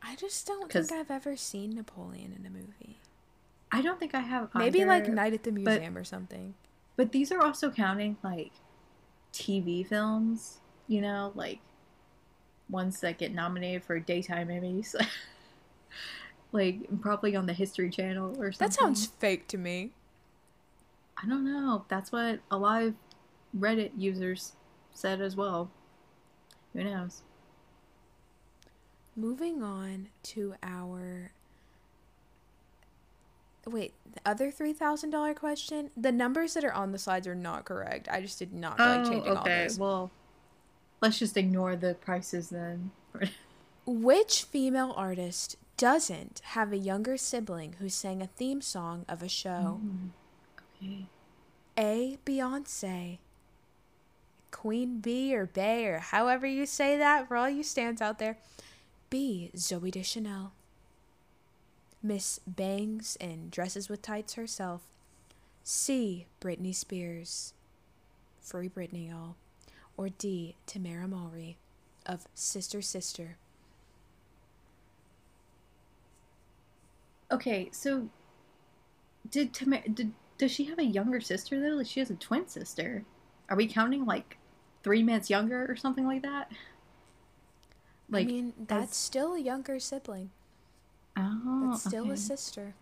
I 0.02 0.16
just 0.16 0.46
don't 0.48 0.72
think 0.72 0.92
I've 0.92 1.12
ever 1.12 1.36
seen 1.36 1.76
Napoleon 1.76 2.36
in 2.38 2.46
a 2.46 2.50
movie. 2.50 3.00
I 3.72 3.82
don't 3.82 4.00
think 4.00 4.16
I 4.16 4.22
have 4.22 4.54
Maybe 4.56 4.86
like. 4.86 5.08
Night 5.08 5.34
at 5.34 5.44
the 5.44 5.52
but- 5.52 5.64
Museum 5.64 5.98
or 5.98 6.04
something. 6.04 6.54
But 6.96 7.12
these 7.12 7.32
are 7.32 7.42
also 7.42 7.70
counting 7.70 8.18
like 8.24 8.52
TV 9.32 9.86
films, 9.86 10.58
you 10.88 11.00
know, 11.00 11.32
like 11.36 11.60
ones 12.70 13.00
that 13.02 13.18
get 13.20 13.34
nominated 13.34 13.84
for 13.84 14.00
daytime 14.00 14.48
Emmys. 14.48 14.96
like 16.52 16.80
probably 17.02 17.36
on 17.36 17.46
the 17.46 17.54
History 17.54 17.90
Channel 17.90 18.32
or 18.40 18.52
something. 18.52 18.68
That 18.68 18.74
sounds 18.74 19.06
fake 19.06 19.48
to 19.50 19.58
me. 19.58 19.92
I 21.22 21.28
don't 21.28 21.46
know. 21.46 21.86
That's 21.88 22.12
what 22.12 22.40
a 22.50 22.58
lot 22.58 22.84
of 22.84 22.94
Reddit 23.58 23.92
users 23.98 24.54
said 24.94 25.22
as 25.22 25.36
well. 25.36 25.70
Who 26.74 26.84
knows? 26.84 27.22
Moving 29.18 29.64
on 29.64 30.10
to 30.24 30.54
our 30.62 31.32
wait, 33.66 33.94
the 34.14 34.22
other 34.26 34.52
three 34.52 34.74
thousand 34.74 35.10
dollar 35.10 35.34
question. 35.34 35.90
The 35.98 36.12
numbers 36.12 36.54
that 36.54 36.64
are 36.64 36.72
on 36.72 36.92
the 36.92 37.00
slides 37.00 37.26
are 37.28 37.34
not 37.36 37.66
correct. 37.66 38.08
I 38.12 38.22
just 38.22 38.38
did 38.38 38.54
not 38.54 38.78
like 38.78 39.04
changing 39.06 39.32
all 39.32 39.38
Oh, 39.38 39.42
okay. 39.42 39.64
this. 39.64 39.78
Well, 39.80 40.12
let's 41.02 41.18
just 41.18 41.36
ignore 41.36 41.76
the 41.76 41.96
prices 41.96 42.50
then. 42.50 42.92
Which 43.88 44.44
female 44.44 44.94
artist 44.96 45.56
doesn't 45.78 46.42
have 46.46 46.72
a 46.72 46.78
younger 46.78 47.18
sibling 47.18 47.76
who 47.80 47.90
sang 47.90 48.22
a 48.22 48.28
theme 48.28 48.62
song 48.62 49.04
of 49.10 49.24
a 49.24 49.30
show? 49.30 49.80
Mm, 49.84 50.10
okay. 50.84 51.06
A. 51.78 52.18
Beyonce. 52.26 53.18
Queen 54.52 55.00
Bee 55.00 55.36
or 55.36 55.46
Bay 55.46 55.86
or 55.86 56.00
however 56.00 56.46
you 56.48 56.66
say 56.66 56.98
that 56.98 57.28
for 57.28 57.36
all 57.36 57.50
you 57.50 57.64
stands 57.64 58.02
out 58.02 58.18
there. 58.20 58.38
B. 59.10 59.52
Zooey 59.56 59.92
Deschanel. 59.92 60.52
Miss 62.04 62.40
Bangs 62.46 63.18
and 63.20 63.50
Dresses 63.50 63.90
with 63.90 64.02
Tights 64.02 64.34
herself. 64.36 64.82
C. 65.64 66.28
Britney 66.40 66.74
Spears. 66.74 67.54
Free 68.40 68.70
Britney, 68.70 69.10
y'all. 69.10 69.36
Or 69.98 70.10
D. 70.10 70.56
Tamara 70.66 71.08
Mowry 71.08 71.58
of 72.06 72.28
Sister 72.34 72.82
Sister. 72.82 73.38
Okay, 77.32 77.70
so 77.74 78.08
did 79.30 79.54
Tamara 79.54 79.88
did 79.90 80.14
does 80.38 80.52
she 80.52 80.66
have 80.66 80.80
a 80.80 80.84
younger 80.84 81.20
sister 81.20 81.60
though? 81.60 81.76
Like 81.76 81.88
she 81.88 82.00
has 82.00 82.10
a 82.10 82.16
twin 82.16 82.48
sister. 82.48 83.04
Are 83.50 83.58
we 83.58 83.68
counting 83.68 84.06
like 84.06 84.38
three 84.84 85.04
minutes 85.04 85.30
younger 85.30 85.66
or 85.70 85.76
something 85.76 86.06
like 86.06 86.22
that? 86.22 86.52
I 88.14 88.24
mean, 88.24 88.54
that's 88.58 88.96
still 88.98 89.34
a 89.34 89.40
younger 89.40 89.80
sibling. 89.80 90.32
oh, 91.18 91.70
That's 91.72 91.84
still 91.84 92.06
okay. 92.06 92.14
a 92.14 92.18
sister. 92.18 92.76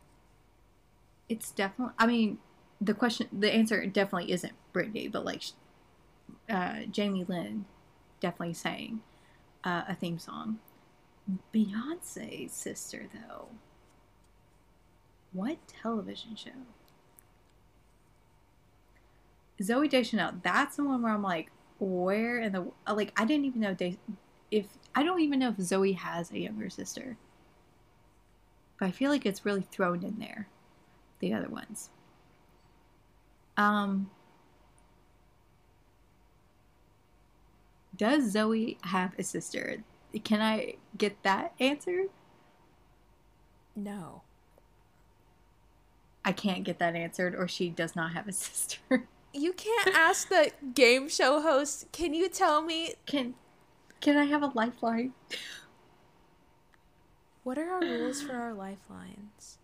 It's 1.28 1.52
definitely. 1.52 1.94
I 1.98 2.08
mean, 2.08 2.40
the 2.80 2.94
question, 2.94 3.28
the 3.32 3.52
answer 3.54 3.86
definitely 3.88 4.32
isn't 4.32 4.54
Britney, 4.74 5.12
but 5.12 5.26
like, 5.26 5.44
uh, 6.50 6.82
Jamie 6.92 7.24
Lynn 7.28 7.66
definitely 8.20 8.54
sang 8.54 9.02
uh, 9.64 9.84
a 9.88 9.96
theme 9.96 10.20
song. 10.20 10.60
Beyonce's 11.54 12.54
sister, 12.54 13.08
though. 13.14 13.50
What 15.34 15.58
television 15.68 16.36
show? 16.36 16.52
Zooey 19.62 19.90
Deschanel. 19.90 20.34
That's 20.44 20.76
the 20.76 20.84
one 20.84 21.02
where 21.02 21.14
I'm 21.14 21.22
like, 21.24 21.52
where 21.80 22.40
in 22.40 22.52
the 22.54 22.72
like? 22.92 23.12
I 23.20 23.26
didn't 23.26 23.46
even 23.46 23.62
know 23.62 23.74
De- 23.74 23.98
if 24.52 24.68
I 24.96 25.04
don't 25.04 25.20
even 25.20 25.40
know 25.40 25.50
if 25.50 25.58
Zooey 25.58 25.96
has 25.98 26.32
a 26.32 26.40
younger 26.40 26.70
sister. 26.70 27.18
But 28.80 28.88
I 28.88 28.92
feel 28.92 29.12
like 29.12 29.26
it's 29.26 29.46
really 29.46 29.62
thrown 29.62 30.04
in 30.04 30.20
there 30.20 30.48
the 31.20 31.34
other 31.34 31.48
ones. 31.48 31.90
Um, 33.58 34.10
does 37.96 38.34
Zooey 38.34 38.78
have 38.86 39.14
a 39.18 39.24
sister? 39.24 39.78
Can 40.24 40.42
I 40.42 40.76
get 40.98 41.22
that 41.24 41.54
answer? 41.60 42.06
No. 43.76 44.22
I 46.24 46.32
can't 46.32 46.64
get 46.64 46.80
that 46.80 46.96
answered, 46.96 47.36
or 47.36 47.48
she 47.48 47.70
does 47.70 47.96
not 47.96 48.14
have 48.14 48.28
a 48.28 48.32
sister. 48.34 49.08
You 49.34 49.54
can't 49.54 49.96
ask 49.96 50.30
the 50.30 50.52
game 50.74 51.10
show 51.10 51.42
host, 51.42 51.92
can 51.92 52.14
you 52.14 52.30
tell 52.30 52.62
me 52.62 52.94
Can 53.06 53.36
Can 54.06 54.18
I 54.18 54.26
have 54.26 54.44
a 54.44 54.52
lifeline? 54.54 55.14
what 57.44 57.58
are 57.58 57.68
our 57.72 57.80
rules 57.82 58.22
for 58.22 58.34
our 58.36 58.54
lifelines? 58.54 59.58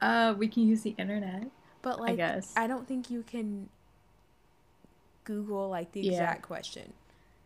Uh, 0.00 0.34
we 0.38 0.46
can 0.46 0.68
use 0.68 0.82
the 0.82 0.94
internet. 0.98 1.48
But 1.82 1.98
like 2.00 2.16
guess. 2.16 2.52
I 2.56 2.68
don't 2.68 2.86
think 2.86 3.10
you 3.10 3.24
can 3.24 3.68
Google 5.24 5.68
like 5.68 5.90
the 5.90 6.00
Yeah. 6.00 6.12
exact 6.12 6.42
question. 6.42 6.92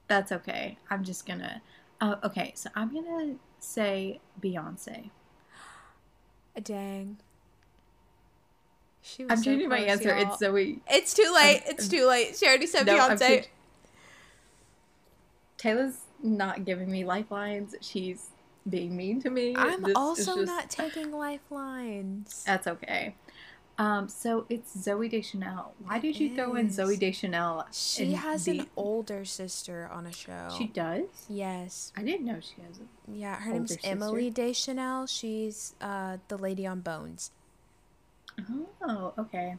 That's 0.08 0.30
okay. 0.30 0.76
I'm 0.90 1.04
just 1.04 1.24
gonna. 1.24 1.62
Uh, 2.02 2.16
okay, 2.22 2.52
so 2.54 2.68
I'm 2.74 2.92
gonna 2.92 3.36
say 3.58 4.20
Beyonce. 4.38 5.08
Dang. 6.62 7.16
She 9.00 9.24
was 9.24 9.30
I'm 9.32 9.38
so 9.38 9.44
changing 9.44 9.70
my 9.70 9.78
answer. 9.78 10.10
y'all. 10.14 10.32
It's 10.34 10.42
Zooey. 10.42 10.80
It's 10.86 11.14
too 11.14 11.32
late. 11.34 11.62
I'm- 11.62 11.70
it's 11.74 11.88
too 11.88 12.06
late. 12.06 12.36
She 12.36 12.46
already 12.46 12.66
said 12.66 12.84
No, 12.84 12.98
I'm 12.98 13.16
Beyonce. 13.16 13.26
chang- 13.26 13.44
Taylor's 15.56 15.96
not 16.22 16.64
giving 16.64 16.90
me 16.90 17.04
lifelines. 17.04 17.74
She's 17.80 18.30
being 18.68 18.96
mean 18.96 19.20
to 19.22 19.30
me. 19.30 19.54
I'm 19.56 19.82
This 19.82 19.92
also 19.96 20.36
just- 20.36 20.46
not 20.46 20.70
taking 20.70 21.12
lifelines. 21.12 22.42
That's 22.46 22.66
okay. 22.66 23.14
Um, 23.78 24.08
so 24.08 24.46
it's 24.48 24.74
Zooey 24.74 25.10
Deschanel. 25.10 25.74
Why 25.84 25.98
did 25.98 26.18
you 26.18 26.34
throw 26.34 26.54
in. 26.54 26.68
Zooey 26.68 26.98
Deschanel? 26.98 27.66
she 27.72 28.12
has 28.14 28.46
the- 28.46 28.60
an 28.60 28.66
older 28.74 29.24
sister 29.26 29.88
on 29.92 30.06
a 30.06 30.12
show. 30.12 30.48
She 30.56 30.66
does. 30.68 31.04
yes. 31.28 31.92
I 31.94 32.02
didn't 32.02 32.24
know 32.24 32.40
she 32.40 32.62
has. 32.62 32.78
A, 32.78 33.12
Yeah, 33.12 33.36
her 33.36 33.52
name's 33.52 33.72
sister? 33.72 33.86
Emily 33.86 34.30
Deschanel. 34.30 35.06
She's 35.06 35.74
uh 35.80 36.16
the 36.28 36.38
lady 36.38 36.66
on 36.66 36.80
Bones. 36.80 37.32
oh, 38.82 39.12
okay. 39.18 39.56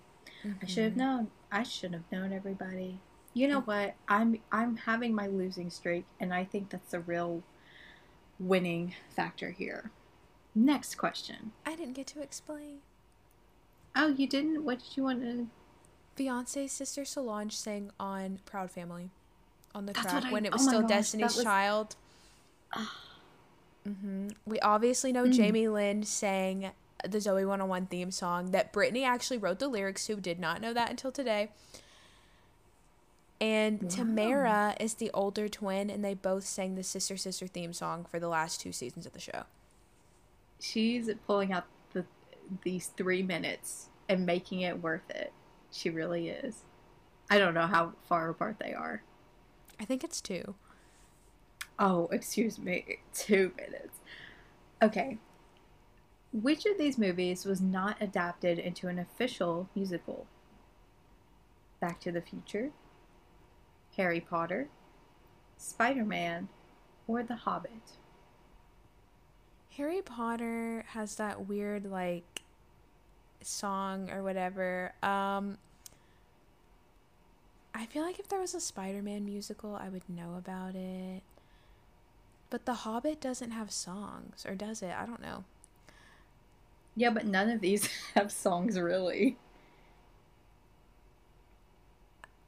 I 0.62 0.66
should 0.66 0.84
have 0.84 0.94
Mhm. 0.94 0.98
known. 0.98 1.28
I 1.52 1.64
should 1.64 1.94
have 1.94 2.04
known 2.12 2.34
everybody. 2.34 3.00
You 3.38 3.48
know 3.48 3.60
what? 3.62 3.94
I'm 4.08 4.40
I'm 4.52 4.78
having 4.78 5.14
my 5.14 5.28
losing 5.28 5.70
streak, 5.70 6.06
and 6.20 6.34
I 6.34 6.44
think 6.44 6.72
that's 6.72 6.90
the 6.90 7.02
real 7.02 7.44
winning 8.40 8.96
factor 9.16 9.52
here. 9.52 9.92
Next 10.56 10.96
question. 10.96 11.52
I 11.64 11.76
didn't 11.76 11.94
get 11.94 12.08
to 12.08 12.22
explain. 12.24 12.80
Oh, 13.96 14.08
you 14.08 14.26
didn't? 14.28 14.64
What 14.66 14.80
did 14.80 14.98
you 14.98 15.04
want 15.04 15.22
to? 15.22 15.48
Beyonce's 16.18 16.72
sister 16.72 17.06
Solange 17.06 17.56
sang 17.56 17.92
on 18.00 18.40
Proud 18.46 18.72
Family 18.72 19.12
on 19.76 19.86
the 19.86 19.94
That's 19.94 20.08
track 20.12 20.26
I- 20.26 20.32
when 20.32 20.46
it 20.48 20.50
oh 20.54 20.56
was 20.56 20.66
my 20.66 20.72
still 20.72 20.82
gosh, 20.82 20.90
Destiny's 20.90 21.36
was- 21.36 21.44
Child. 21.44 21.96
hmm 23.86 24.30
We 24.48 24.60
obviously 24.62 25.12
know 25.12 25.26
Mm. 25.26 25.34
Jamie 25.34 25.68
Lynn 25.68 26.02
sang 26.04 26.72
the 27.04 27.20
Zoey 27.20 27.46
101 27.48 27.86
theme 27.86 28.10
song 28.10 28.50
that 28.50 28.74
Britney 28.74 29.06
actually 29.06 29.38
wrote 29.38 29.60
the 29.60 29.68
lyrics 29.68 30.08
to. 30.08 30.16
Did 30.16 30.40
not 30.40 30.60
know 30.60 30.74
that 30.74 30.90
until 30.90 31.12
today. 31.12 31.52
And 33.40 33.84
Wow. 33.84 33.90
Tamara 33.90 34.76
is 34.80 34.96
the 34.96 35.12
older 35.14 35.48
twin, 35.48 35.90
and 35.90 36.04
they 36.04 36.16
both 36.16 36.44
sang 36.46 36.76
the 36.76 36.84
Sister 36.84 37.18
Sister 37.18 37.46
theme 37.48 37.74
song 37.74 38.04
for 38.06 38.20
the 38.20 38.28
last 38.30 38.60
two 38.62 38.72
seasons 38.72 39.06
of 39.06 39.14
the 39.14 39.20
show. 39.20 39.44
She's 40.60 41.10
pulling 41.28 41.54
out 41.54 41.66
the 41.94 42.06
these 42.64 42.88
three 42.88 43.22
minutes 43.22 43.90
and 44.10 44.26
making 44.26 44.62
it 44.62 44.82
worth 44.82 45.10
it. 45.10 45.32
She 45.72 45.90
really 45.90 46.30
is. 46.30 46.64
I 47.30 47.38
don't 47.38 47.54
know 47.54 47.68
how 47.68 47.94
far 48.08 48.30
apart 48.30 48.58
they 48.60 48.74
are. 48.74 49.04
I 49.80 49.86
think 49.86 50.04
it's 50.04 50.22
two. 50.22 50.56
Oh, 51.78 52.08
excuse 52.12 52.58
me, 52.58 53.00
two 53.14 53.52
minutes. 53.58 54.00
Okay. 54.82 55.18
Which 56.34 56.66
of 56.66 56.78
these 56.78 56.98
movies 56.98 57.46
was 57.46 57.62
not 57.62 57.98
adapted 58.02 58.58
into 58.60 58.88
an 58.88 58.98
official 58.98 59.70
musical? 59.76 60.26
Back 61.80 62.00
to 62.02 62.12
the 62.12 62.22
Future, 62.22 62.72
Harry 63.98 64.22
Potter, 64.22 64.70
Spider 65.58 66.06
Man, 66.06 66.48
or 67.08 67.24
The 67.24 67.36
Hobbit? 67.36 67.72
Harry 69.76 70.02
Potter 70.02 70.86
has 70.90 71.16
that 71.16 71.48
weird 71.48 71.86
like 71.86 72.42
song 73.42 74.10
or 74.10 74.24
whatever. 74.24 74.94
Um 75.04 75.58
I 77.78 77.86
feel 77.86 78.02
like 78.02 78.18
if 78.18 78.28
there 78.28 78.40
was 78.40 78.56
a 78.56 78.60
Spider-Man 78.60 79.24
musical, 79.24 79.76
I 79.76 79.90
would 79.90 80.10
know 80.10 80.34
about 80.36 80.74
it. 80.74 81.22
But 82.50 82.66
The 82.66 82.74
Hobbit 82.74 83.22
doesn't 83.22 83.52
have 83.52 83.72
songs, 83.72 84.46
or 84.48 84.56
does 84.56 84.82
it? 84.82 84.92
I 84.98 85.06
don't 85.06 85.22
know. 85.22 85.44
Yeah, 86.96 87.12
but 87.12 87.26
none 87.28 87.52
of 87.52 87.62
these 87.62 87.88
have 88.16 88.32
songs 88.32 88.80
really. 88.80 89.38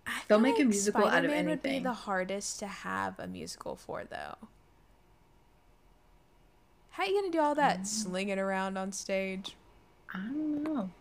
I 0.08 0.19
They'll 0.30 0.40
make 0.40 0.60
a 0.60 0.64
musical 0.64 1.02
out 1.06 1.08
of 1.26 1.32
Spider-Man 1.32 1.48
would 1.50 1.62
be 1.64 1.80
the 1.80 1.92
hardest 1.92 2.60
to 2.60 2.68
have 2.68 3.18
a 3.20 3.28
musical 3.28 3.76
for, 3.76 4.04
though. 4.06 4.36
How 6.92 7.04
are 7.04 7.08
you 7.08 7.20
gonna 7.20 7.32
do 7.32 7.40
all 7.42 7.56
that 7.56 7.80
Mm. 7.82 7.88
slinging 7.88 8.40
around 8.40 8.78
on 8.78 8.92
stage? 8.92 9.56
I 10.14 10.18
don't 10.20 10.64
know. 10.64 10.92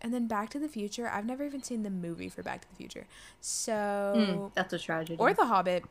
And 0.00 0.14
then 0.14 0.28
Back 0.28 0.50
to 0.50 0.58
the 0.60 0.68
Future. 0.68 1.08
I've 1.08 1.26
never 1.26 1.42
even 1.44 1.62
seen 1.64 1.82
the 1.82 1.90
movie 1.90 2.28
for 2.28 2.42
Back 2.44 2.60
to 2.62 2.68
the 2.68 2.76
Future. 2.76 3.06
So 3.40 3.72
Mm, 4.16 4.54
that's 4.54 4.72
a 4.72 4.78
tragedy. 4.78 5.16
or 5.18 5.34
The 5.34 5.46
Hobbit. 5.46 5.84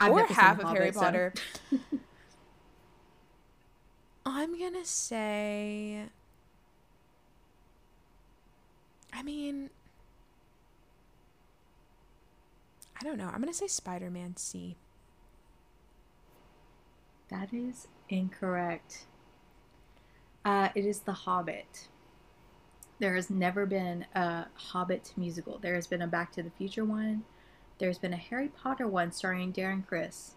I've 0.00 0.12
or 0.12 0.16
never 0.16 0.28
seen 0.28 0.36
half 0.36 0.58
of 0.60 0.68
Harry 0.68 0.90
Hobbit, 0.90 0.94
so- 0.94 1.00
Potter. 1.00 1.34
I'm 4.26 4.58
gonna 4.58 4.84
say. 4.84 6.04
I 9.12 9.22
mean, 9.22 9.70
I 13.04 13.06
don't 13.06 13.18
know. 13.18 13.26
I'm 13.26 13.40
gonna 13.40 13.52
say 13.52 13.66
Spider 13.66 14.10
Man 14.10 14.34
C. 14.36 14.76
That 17.28 17.52
is 17.52 17.86
incorrect. 18.08 19.04
Uh, 20.42 20.70
it 20.74 20.86
is 20.86 21.00
The 21.00 21.12
Hobbit. 21.12 21.88
There 23.00 23.14
has 23.14 23.28
never 23.28 23.66
been 23.66 24.06
a 24.14 24.46
Hobbit 24.54 25.12
musical. 25.18 25.58
There 25.58 25.74
has 25.74 25.86
been 25.86 26.00
a 26.00 26.06
Back 26.06 26.32
to 26.32 26.42
the 26.42 26.50
Future 26.50 26.84
one. 26.84 27.24
There's 27.78 27.98
been 27.98 28.14
a 28.14 28.16
Harry 28.16 28.48
Potter 28.48 28.88
one 28.88 29.12
starring 29.12 29.52
Darren 29.52 29.86
Criss, 29.86 30.36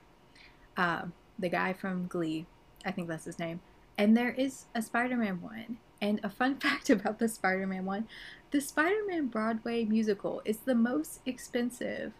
uh, 0.76 1.04
the 1.40 1.50
guy 1.50 1.72
from 1.72 2.08
Glee. 2.08 2.48
I 2.84 2.92
think 2.92 3.08
that's 3.08 3.26
his 3.26 3.40
name. 3.40 3.62
And 3.98 4.18
there 4.18 4.32
is 4.32 4.66
a 4.76 4.82
Spider 4.82 5.16
Man 5.16 5.42
one. 5.42 5.78
And 6.02 6.20
a 6.22 6.30
fun 6.30 6.56
fact 6.60 6.90
about 6.90 7.20
the 7.20 7.30
Spider 7.30 7.66
Man 7.66 7.86
one 7.86 8.10
the 8.52 8.60
Spider 8.60 9.06
Man 9.08 9.28
Broadway 9.28 9.86
musical 9.86 10.42
is 10.44 10.58
the 10.58 10.76
most 10.76 11.22
expensive 11.26 12.12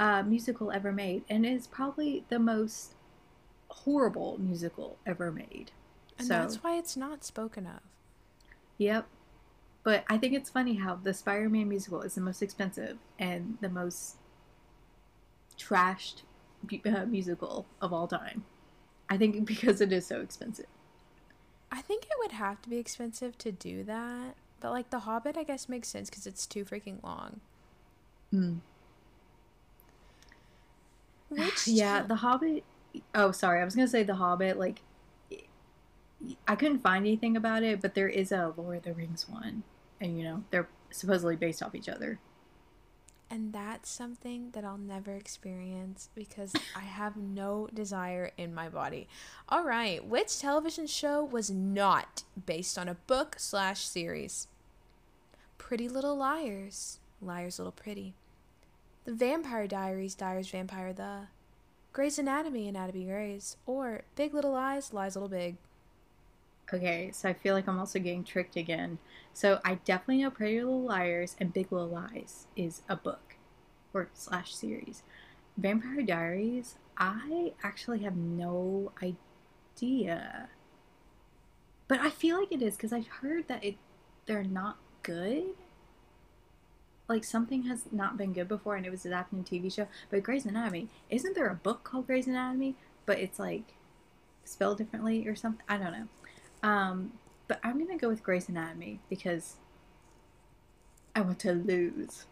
uh, 0.00 0.22
musical 0.22 0.72
ever 0.72 0.90
made 0.90 1.22
and 1.28 1.44
is 1.44 1.66
probably 1.66 2.24
the 2.30 2.38
most 2.38 2.94
horrible 3.68 4.38
musical 4.40 4.96
ever 5.06 5.30
made. 5.30 5.70
And 6.18 6.26
so, 6.26 6.34
that's 6.34 6.64
why 6.64 6.78
it's 6.78 6.96
not 6.96 7.22
spoken 7.22 7.66
of. 7.66 7.80
yep. 8.78 9.06
But 9.82 10.04
I 10.10 10.18
think 10.18 10.34
it's 10.34 10.50
funny 10.50 10.74
how 10.74 10.96
the 10.96 11.14
Spider 11.14 11.48
Man 11.48 11.68
musical 11.68 12.02
is 12.02 12.14
the 12.14 12.20
most 12.20 12.42
expensive 12.42 12.98
and 13.18 13.56
the 13.60 13.68
most 13.68 14.16
trashed 15.58 16.22
uh, 16.86 17.06
musical 17.06 17.66
of 17.80 17.92
all 17.92 18.06
time. 18.06 18.44
I 19.08 19.16
think 19.18 19.44
because 19.46 19.80
it 19.80 19.92
is 19.92 20.06
so 20.06 20.22
expensive. 20.22 20.66
I 21.70 21.82
think 21.82 22.04
it 22.04 22.10
would 22.18 22.32
have 22.32 22.60
to 22.62 22.70
be 22.70 22.78
expensive 22.78 23.36
to 23.38 23.52
do 23.52 23.84
that. 23.84 24.34
But 24.60 24.70
like 24.70 24.90
The 24.90 25.00
Hobbit, 25.00 25.36
I 25.36 25.44
guess 25.44 25.68
makes 25.68 25.88
sense 25.88 26.10
because 26.10 26.26
it's 26.26 26.46
too 26.46 26.64
freaking 26.64 27.02
long. 27.02 27.40
Mm. 28.34 28.60
Which 31.30 31.66
yeah, 31.66 32.02
The 32.02 32.16
Hobbit. 32.16 32.64
Oh, 33.14 33.32
sorry. 33.32 33.60
I 33.60 33.64
was 33.64 33.74
gonna 33.74 33.88
say 33.88 34.02
The 34.02 34.16
Hobbit. 34.16 34.58
Like, 34.58 34.82
I 36.46 36.56
couldn't 36.56 36.80
find 36.80 37.06
anything 37.06 37.36
about 37.36 37.62
it, 37.62 37.80
but 37.80 37.94
there 37.94 38.08
is 38.08 38.30
a 38.32 38.52
Lord 38.56 38.78
of 38.78 38.82
the 38.82 38.92
Rings 38.92 39.28
one, 39.28 39.62
and 40.00 40.18
you 40.18 40.24
know 40.24 40.44
they're 40.50 40.68
supposedly 40.90 41.36
based 41.36 41.62
off 41.62 41.74
each 41.74 41.88
other. 41.88 42.18
And 43.32 43.52
that's 43.52 43.88
something 43.88 44.50
that 44.54 44.64
I'll 44.64 44.76
never 44.76 45.12
experience 45.12 46.08
because 46.16 46.52
I 46.74 46.80
have 46.80 47.16
no 47.16 47.68
desire 47.72 48.32
in 48.36 48.52
my 48.52 48.68
body. 48.68 49.06
All 49.48 49.62
right, 49.62 50.04
which 50.04 50.40
television 50.40 50.88
show 50.88 51.22
was 51.22 51.48
not 51.48 52.24
based 52.44 52.76
on 52.76 52.88
a 52.88 52.94
book 52.94 53.36
slash 53.38 53.86
series? 53.86 54.48
Pretty 55.58 55.88
Little 55.88 56.16
Liars, 56.16 56.98
Liars 57.22 57.60
Little 57.60 57.70
Pretty. 57.70 58.14
The 59.04 59.14
Vampire 59.14 59.66
Diaries, 59.66 60.14
Diaries 60.14 60.50
Vampire 60.50 60.92
The. 60.92 61.28
Grey's 61.92 62.18
Anatomy, 62.18 62.68
Anatomy 62.68 63.04
Grey's. 63.04 63.56
Or 63.66 64.02
Big 64.14 64.34
Little 64.34 64.52
Lies, 64.52 64.92
Lies 64.92 65.16
Little 65.16 65.28
Big. 65.28 65.56
Okay, 66.72 67.10
so 67.12 67.28
I 67.28 67.32
feel 67.32 67.54
like 67.54 67.66
I'm 67.66 67.78
also 67.78 67.98
getting 67.98 68.22
tricked 68.22 68.56
again. 68.56 68.98
So 69.32 69.60
I 69.64 69.76
definitely 69.84 70.22
know 70.22 70.30
Pretty 70.30 70.62
Little 70.62 70.82
Liars 70.82 71.34
and 71.40 71.52
Big 71.52 71.72
Little 71.72 71.88
Lies 71.88 72.46
is 72.54 72.82
a 72.88 72.94
book 72.94 73.36
or 73.92 74.08
slash 74.14 74.54
series. 74.54 75.02
Vampire 75.56 76.02
Diaries, 76.02 76.76
I 76.96 77.54
actually 77.64 78.00
have 78.00 78.16
no 78.16 78.92
idea. 79.02 80.48
But 81.88 82.00
I 82.00 82.10
feel 82.10 82.38
like 82.38 82.52
it 82.52 82.62
is 82.62 82.76
because 82.76 82.92
I've 82.92 83.08
heard 83.08 83.48
that 83.48 83.64
it 83.64 83.76
they're 84.26 84.44
not 84.44 84.76
good. 85.02 85.54
Like 87.10 87.24
something 87.24 87.64
has 87.64 87.86
not 87.90 88.16
been 88.16 88.32
good 88.32 88.46
before 88.46 88.76
and 88.76 88.86
it 88.86 88.90
was 88.90 89.04
adapted 89.04 89.36
in 89.40 89.44
a 89.44 89.60
TV 89.60 89.74
show. 89.74 89.88
But 90.10 90.22
Grey's 90.22 90.46
Anatomy, 90.46 90.88
isn't 91.10 91.34
there 91.34 91.48
a 91.48 91.56
book 91.56 91.82
called 91.82 92.06
Grey's 92.06 92.28
Anatomy? 92.28 92.76
But 93.04 93.18
it's 93.18 93.40
like 93.40 93.74
spelled 94.44 94.78
differently 94.78 95.26
or 95.26 95.34
something? 95.34 95.64
I 95.68 95.76
don't 95.76 95.90
know. 95.92 96.08
Um, 96.68 97.12
but 97.48 97.58
I'm 97.64 97.84
gonna 97.84 97.98
go 97.98 98.08
with 98.08 98.22
Grey's 98.22 98.48
Anatomy 98.48 99.00
because 99.10 99.56
I 101.16 101.22
want 101.22 101.40
to 101.40 101.52
lose. 101.52 102.26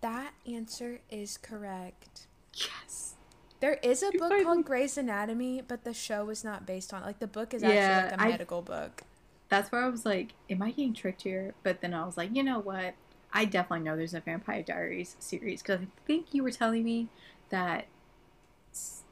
That 0.00 0.32
answer 0.52 0.98
is 1.08 1.36
correct. 1.36 2.26
Yes. 2.54 3.14
There 3.60 3.74
is 3.84 4.02
a 4.02 4.06
You 4.06 4.18
book 4.18 4.30
finally- 4.30 4.44
called 4.44 4.64
Grey's 4.64 4.98
Anatomy, 4.98 5.60
but 5.62 5.84
the 5.84 5.94
show 5.94 6.24
was 6.24 6.42
not 6.42 6.66
based 6.66 6.92
on. 6.92 7.02
Like 7.02 7.20
the 7.20 7.28
book 7.28 7.54
is 7.54 7.62
Yeah, 7.62 7.68
actually 7.68 8.10
like 8.10 8.20
a 8.20 8.22
I- 8.24 8.28
medical 8.30 8.62
book. 8.62 9.02
That's 9.48 9.70
where 9.70 9.84
I 9.84 9.88
was 9.88 10.04
like, 10.04 10.32
am 10.48 10.60
I 10.60 10.70
getting 10.70 10.92
tricked 10.92 11.22
here? 11.22 11.54
But 11.62 11.80
then 11.82 11.94
I 11.94 12.04
was 12.04 12.16
like, 12.16 12.34
you 12.34 12.42
know 12.42 12.58
what? 12.58 12.94
I 13.32 13.44
definitely 13.44 13.84
know 13.84 13.96
there's 13.96 14.14
a 14.14 14.20
Vampire 14.20 14.62
Diaries 14.62 15.16
series 15.18 15.62
because 15.62 15.80
I 15.80 15.86
think 16.06 16.26
you 16.32 16.42
were 16.42 16.50
telling 16.50 16.84
me 16.84 17.08
that 17.50 17.86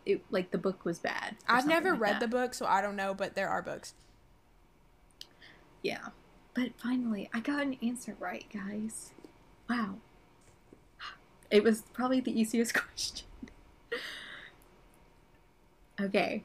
it 0.04 0.22
like 0.30 0.50
the 0.50 0.58
book 0.58 0.84
was 0.84 0.98
bad. 0.98 1.36
I've 1.46 1.66
never 1.66 1.92
like 1.92 2.00
read 2.00 2.14
that. 2.14 2.20
the 2.20 2.28
book, 2.28 2.54
so 2.54 2.66
I 2.66 2.80
don't 2.80 2.96
know, 2.96 3.14
but 3.14 3.34
there 3.34 3.48
are 3.48 3.62
books. 3.62 3.94
Yeah. 5.82 6.08
But 6.54 6.70
finally, 6.76 7.30
I 7.32 7.40
got 7.40 7.62
an 7.62 7.76
answer 7.82 8.16
right, 8.18 8.44
guys. 8.52 9.12
Wow. 9.68 9.96
It 11.50 11.64
was 11.64 11.82
probably 11.94 12.20
the 12.20 12.38
easiest 12.38 12.74
question. 12.82 13.26
okay. 16.00 16.44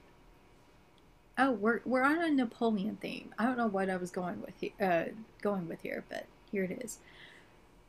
Oh, 1.37 1.51
we're 1.51 1.81
we're 1.83 2.03
on 2.03 2.21
a 2.21 2.29
Napoleon 2.29 2.97
theme. 3.01 3.33
I 3.39 3.45
don't 3.45 3.57
know 3.57 3.67
what 3.67 3.89
I 3.89 3.97
was 3.97 4.11
going 4.11 4.41
with 4.41 4.53
here, 4.61 4.71
uh, 4.79 5.11
going 5.41 5.67
with 5.67 5.81
here, 5.81 6.05
but 6.07 6.25
here 6.51 6.63
it 6.63 6.81
is. 6.83 6.99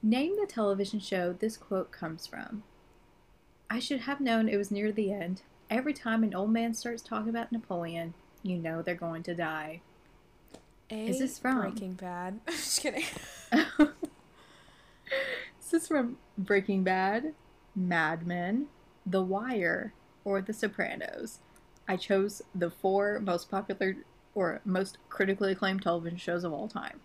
Name 0.05 0.37
the 0.39 0.47
television 0.47 1.01
show 1.01 1.33
this 1.33 1.57
quote 1.57 1.91
comes 1.91 2.27
from. 2.27 2.63
I 3.71 3.79
should 3.79 4.01
have 4.01 4.21
known 4.21 4.51
it 4.51 4.59
was 4.59 4.71
near 4.71 4.93
the 4.93 5.11
end. 5.11 5.41
Every 5.71 5.95
time 5.95 6.23
an 6.23 6.35
old 6.35 6.51
man 6.51 6.75
starts 6.75 7.01
talking 7.01 7.31
about 7.31 7.51
Napoleon, 7.51 8.13
you 8.43 8.59
know 8.59 8.83
they're 8.83 8.95
going 8.95 9.23
to 9.23 9.35
die. 9.35 9.81
A, 10.91 11.07
Is 11.07 11.21
this 11.21 11.39
from? 11.39 11.63
Breaking 11.63 11.95
Bad? 11.95 12.41
Just 12.51 12.83
kidding. 12.83 13.07
Is 13.51 13.89
this 15.73 15.89
from 15.89 16.19
Breaking 16.37 16.85
Bad, 16.85 17.33
Mad 17.75 18.27
Men, 18.27 18.67
The 19.07 19.23
Wire, 19.23 19.95
or 20.23 20.43
The 20.43 20.53
Sopranos? 20.53 21.39
I 21.89 21.97
chose 21.97 22.43
the 22.55 22.71
four 22.71 23.21
most 23.21 23.51
popular 23.51 23.97
or 24.35 24.61
most 24.67 24.99
critically 25.09 25.53
acclaimed 25.53 25.81
television 25.81 26.19
shows 26.19 26.45
of 26.45 26.53
all 26.53 26.69
time. 26.69 27.01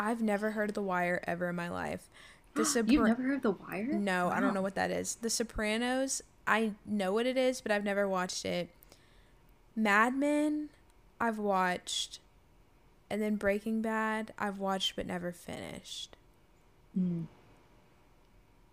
I've 0.00 0.22
never 0.22 0.52
heard 0.52 0.70
of 0.70 0.74
The 0.74 0.82
Wire 0.82 1.22
ever 1.26 1.50
in 1.50 1.56
my 1.56 1.68
life. 1.68 2.08
The 2.54 2.84
You've 2.86 3.06
never 3.06 3.22
heard 3.22 3.42
The 3.42 3.52
Wire? 3.52 3.92
No, 3.92 4.30
I 4.30 4.40
don't 4.40 4.54
know 4.54 4.62
what 4.62 4.74
that 4.74 4.90
is. 4.90 5.16
The 5.16 5.30
Sopranos, 5.30 6.22
I 6.46 6.72
know 6.86 7.12
what 7.12 7.26
it 7.26 7.36
is, 7.36 7.60
but 7.60 7.70
I've 7.70 7.84
never 7.84 8.08
watched 8.08 8.44
it. 8.44 8.70
Mad 9.76 10.16
Men, 10.16 10.70
I've 11.20 11.38
watched. 11.38 12.20
And 13.10 13.22
then 13.22 13.36
Breaking 13.36 13.80
Bad, 13.80 14.32
I've 14.38 14.58
watched 14.58 14.96
but 14.96 15.06
never 15.06 15.32
finished. 15.32 16.16
Mm. 16.98 17.26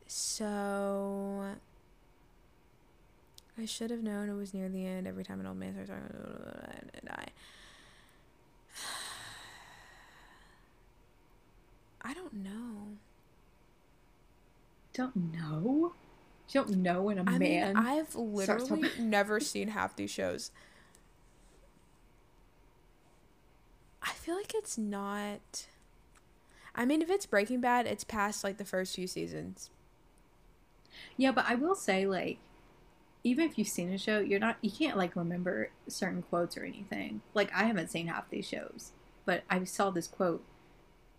So 0.08 1.56
I 3.58 3.66
should 3.66 3.92
have 3.92 4.04
known 4.04 4.30
it 4.30 4.34
was 4.34 4.54
near 4.54 4.68
the 4.68 4.86
end. 4.86 5.08
Every 5.08 5.24
time 5.24 5.40
an 5.40 5.48
old 5.48 5.58
man 5.58 5.74
starts 5.74 5.90
talking, 5.90 6.90
and 7.02 7.10
I, 7.10 7.26
I 12.02 12.14
don't 12.14 12.34
know. 12.34 12.98
Don't 14.96 15.16
know? 15.34 15.94
You 16.50 16.62
don't 16.62 16.78
know 16.78 17.02
when 17.02 17.18
a 17.18 17.22
I 17.22 17.38
man. 17.38 17.40
mean, 17.40 17.76
I've 17.76 18.16
literally 18.16 18.84
talking- 18.84 19.10
never 19.10 19.40
seen 19.40 19.68
half 19.70 19.96
these 19.96 20.12
shows. 20.12 20.52
I 24.02 24.12
feel 24.12 24.36
like 24.36 24.54
it's 24.56 24.78
not. 24.78 25.68
I 26.76 26.86
mean, 26.86 27.02
if 27.02 27.10
it's 27.10 27.26
Breaking 27.26 27.62
Bad, 27.62 27.88
it's 27.88 28.04
past 28.04 28.44
like 28.44 28.58
the 28.58 28.66
first 28.66 28.96
few 28.96 29.08
seasons. 29.08 29.70
Yeah, 31.18 31.32
but 31.32 31.46
I 31.48 31.56
will 31.56 31.76
say, 31.76 32.06
like, 32.06 32.38
even 33.24 33.46
if 33.46 33.58
you've 33.58 33.68
seen 33.68 33.92
a 33.92 33.98
show, 33.98 34.20
you're 34.20 34.40
not, 34.40 34.58
you 34.62 34.70
can't, 34.72 34.98
like, 34.98 35.16
remember 35.16 35.72
certain 35.88 36.22
quotes 36.22 36.56
or 36.56 36.64
anything. 36.64 37.22
Like, 37.34 37.52
I 37.54 37.64
haven't 37.66 37.90
seen 37.90 38.08
half 38.08 38.30
these 38.30 38.48
shows, 38.48 38.92
but 39.26 39.44
I 39.50 39.64
saw 39.66 39.90
this 39.90 40.08
quote, 40.08 40.44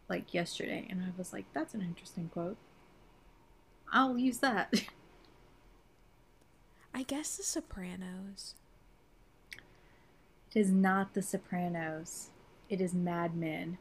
like, 0.09 0.33
yesterday, 0.33 0.87
and 0.89 1.03
I 1.03 1.09
was 1.18 1.33
like, 1.33 1.45
that's 1.53 1.74
an 1.74 1.83
interesting 1.83 2.31
quote. 2.33 2.57
I'll 3.93 4.18
use 4.18 4.39
that. 4.39 4.72
I 6.95 7.03
guess 7.03 7.37
The 7.37 7.43
Sopranos. 7.43 8.55
It 10.55 10.59
is 10.61 10.70
not 10.70 11.14
The 11.14 11.22
Sopranos. 11.22 12.28
It 12.68 12.80
is 12.80 12.95
Mad 12.95 13.37
Men. 13.37 13.78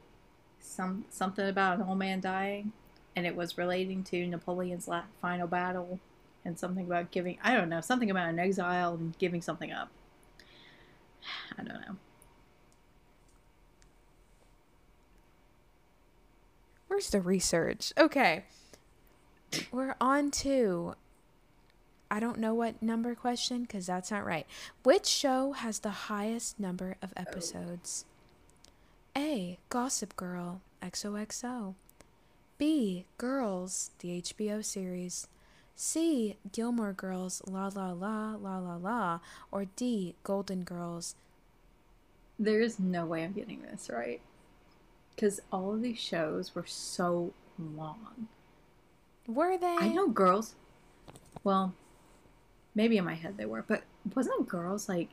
Some 0.60 1.06
something 1.10 1.48
about 1.48 1.78
an 1.78 1.86
old 1.88 2.00
man 2.00 2.20
dying, 2.20 2.74
and 3.16 3.26
it 3.26 3.36
was 3.36 3.58
relating 3.58 4.04
to 4.06 4.28
Napoleon's 4.28 4.88
la- 4.88 5.04
final 5.22 5.48
battle, 5.48 6.00
and 6.44 6.58
something 6.58 6.86
about 6.86 7.12
giving. 7.12 7.38
I 7.44 7.56
don't 7.56 7.70
know 7.70 7.82
something 7.82 8.12
about 8.12 8.30
an 8.30 8.40
exile 8.40 8.96
and 8.96 9.18
giving 9.18 9.42
something 9.42 9.72
up. 9.72 9.90
I 11.58 11.64
don't 11.64 11.82
know. 11.82 11.98
Where's 16.88 17.10
the 17.10 17.22
research? 17.22 17.94
Okay. 17.98 18.46
We're 19.72 19.96
on 20.00 20.32
to 20.32 20.96
I 22.10 22.20
don't 22.20 22.40
know 22.40 22.54
what 22.54 22.82
number 22.82 23.16
question 23.16 23.64
because 23.64 23.88
that's 23.88 24.12
not 24.12 24.26
right. 24.26 24.46
Which 24.84 25.06
show 25.06 25.54
has 25.54 25.80
the 25.80 25.90
highest 25.90 26.60
number 26.60 26.98
of 27.02 27.14
oh. 27.18 27.22
episodes? 27.22 28.06
A. 29.18 29.58
Gossip 29.70 30.16
Girl, 30.16 30.62
XOXO. 30.82 31.76
B. 32.58 33.06
Girls, 33.18 33.92
the 34.00 34.22
HBO 34.22 34.64
series. 34.64 35.28
C. 35.76 36.38
Gilmore 36.52 36.94
Girls, 36.94 37.42
La 37.48 37.70
La 37.76 37.92
La, 37.92 38.36
La 38.36 38.60
La 38.60 38.76
La. 38.76 39.20
Or 39.52 39.66
D. 39.76 40.16
Golden 40.24 40.64
Girls. 40.64 41.16
There's 42.38 42.80
no 42.80 43.06
way 43.06 43.24
I'm 43.24 43.34
getting 43.34 43.62
this 43.62 43.90
right. 43.92 44.22
Because 45.16 45.42
all 45.52 45.74
of 45.74 45.82
these 45.82 46.00
shows 46.00 46.54
were 46.54 46.66
so 46.66 47.34
long. 47.58 48.28
Were 49.28 49.58
they? 49.58 49.68
I 49.68 49.90
know 49.90 50.08
girls. 50.08 50.56
Well, 51.44 51.74
maybe 52.74 52.98
in 52.98 53.06
my 53.06 53.16
head 53.16 53.38
they 53.38 53.46
were, 53.46 53.64
but 53.68 53.84
wasn't 54.16 54.48
girls 54.48 54.88
like 54.88 55.10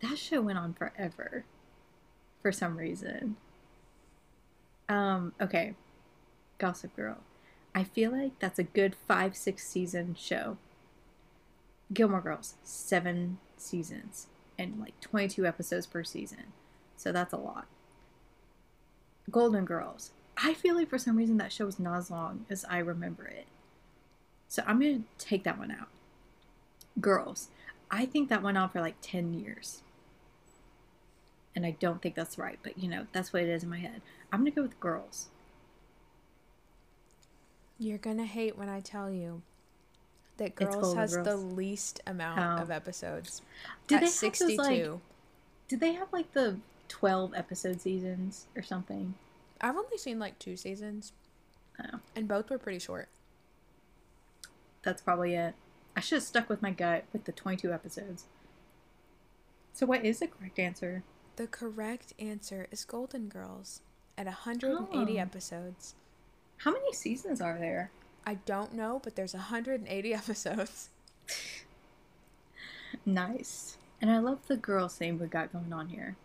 that 0.00 0.18
show 0.18 0.40
went 0.40 0.58
on 0.58 0.74
forever 0.74 1.44
for 2.42 2.52
some 2.52 2.76
reason. 2.76 3.36
Um, 4.88 5.32
okay. 5.40 5.74
Gossip 6.58 6.94
Girl. 6.94 7.18
I 7.74 7.84
feel 7.84 8.12
like 8.12 8.38
that's 8.38 8.58
a 8.58 8.64
good 8.64 8.94
five, 9.08 9.36
six 9.36 9.66
season 9.66 10.14
show. 10.18 10.58
Gilmore 11.92 12.20
Girls, 12.20 12.54
seven 12.62 13.38
seasons 13.56 14.26
and 14.58 14.78
like 14.80 14.98
22 15.00 15.46
episodes 15.46 15.86
per 15.86 16.04
season. 16.04 16.52
So 16.96 17.12
that's 17.12 17.32
a 17.32 17.38
lot. 17.38 17.66
Golden 19.30 19.64
Girls. 19.64 20.10
I 20.36 20.54
feel 20.54 20.74
like 20.74 20.88
for 20.88 20.98
some 20.98 21.16
reason 21.16 21.36
that 21.38 21.52
show 21.52 21.66
was 21.66 21.78
not 21.78 21.96
as 21.98 22.10
long 22.10 22.44
as 22.50 22.64
I 22.68 22.78
remember 22.78 23.26
it. 23.26 23.46
So 24.48 24.62
I'm 24.66 24.80
going 24.80 25.04
to 25.18 25.24
take 25.26 25.44
that 25.44 25.58
one 25.58 25.70
out. 25.70 25.88
Girls. 27.00 27.48
I 27.90 28.06
think 28.06 28.28
that 28.28 28.42
went 28.42 28.58
on 28.58 28.68
for 28.68 28.80
like 28.80 28.96
10 29.00 29.34
years. 29.34 29.82
And 31.56 31.64
I 31.64 31.72
don't 31.78 32.02
think 32.02 32.14
that's 32.16 32.36
right, 32.36 32.58
but 32.62 32.78
you 32.78 32.88
know, 32.88 33.06
that's 33.12 33.32
what 33.32 33.42
it 33.42 33.48
is 33.48 33.62
in 33.62 33.70
my 33.70 33.78
head. 33.78 34.02
I'm 34.32 34.40
going 34.40 34.50
to 34.52 34.56
go 34.56 34.62
with 34.62 34.80
Girls. 34.80 35.28
You're 37.78 37.98
going 37.98 38.18
to 38.18 38.24
hate 38.24 38.56
when 38.56 38.68
I 38.68 38.80
tell 38.80 39.10
you 39.10 39.42
that 40.36 40.54
Girls 40.56 40.94
has 40.94 41.12
the 41.24 41.36
least 41.36 42.00
amount 42.06 42.38
of 42.60 42.70
episodes. 42.70 43.42
Did 43.86 44.00
they 44.00 44.06
have 44.06 44.12
those, 44.12 44.14
62. 44.14 44.56
like- 44.92 45.00
Did 45.68 45.80
they 45.80 45.92
have 45.92 46.12
like 46.12 46.32
the 46.32 46.56
12 46.88 47.34
episode 47.34 47.80
seasons 47.80 48.46
or 48.56 48.62
something? 48.62 49.14
I've 49.64 49.76
only 49.76 49.96
seen 49.96 50.18
like 50.18 50.38
two 50.38 50.56
seasons, 50.56 51.12
Oh, 51.80 52.00
and 52.14 52.28
both 52.28 52.50
were 52.50 52.58
pretty 52.58 52.78
short. 52.78 53.08
that's 54.82 55.00
probably 55.00 55.34
it. 55.34 55.54
I 55.96 56.00
should 56.00 56.16
have 56.16 56.22
stuck 56.22 56.48
with 56.50 56.60
my 56.60 56.70
gut 56.70 57.04
with 57.12 57.24
the 57.24 57.32
22 57.32 57.72
episodes. 57.72 58.24
So, 59.72 59.86
what 59.86 60.04
is 60.04 60.18
the 60.18 60.26
correct 60.26 60.58
answer? 60.58 61.02
The 61.36 61.46
correct 61.46 62.12
answer 62.18 62.68
is 62.70 62.84
Golden 62.84 63.28
Girls 63.28 63.80
at 64.18 64.26
180 64.26 65.18
Oh. 65.18 65.22
episodes. 65.22 65.94
How 66.58 66.70
many 66.72 66.92
seasons 66.92 67.40
are 67.40 67.58
there? 67.58 67.90
I 68.26 68.34
don't 68.34 68.74
know, 68.74 69.00
but 69.02 69.16
there's 69.16 69.34
180 69.34 70.14
episodes. 70.22 70.90
Nice. 73.06 73.76
And 74.00 74.10
I 74.10 74.18
love 74.18 74.46
the 74.46 74.56
girls 74.56 74.96
thing 74.96 75.18
we 75.18 75.26
got 75.26 75.52
going 75.52 75.72
on 75.72 75.88
here. 75.88 76.16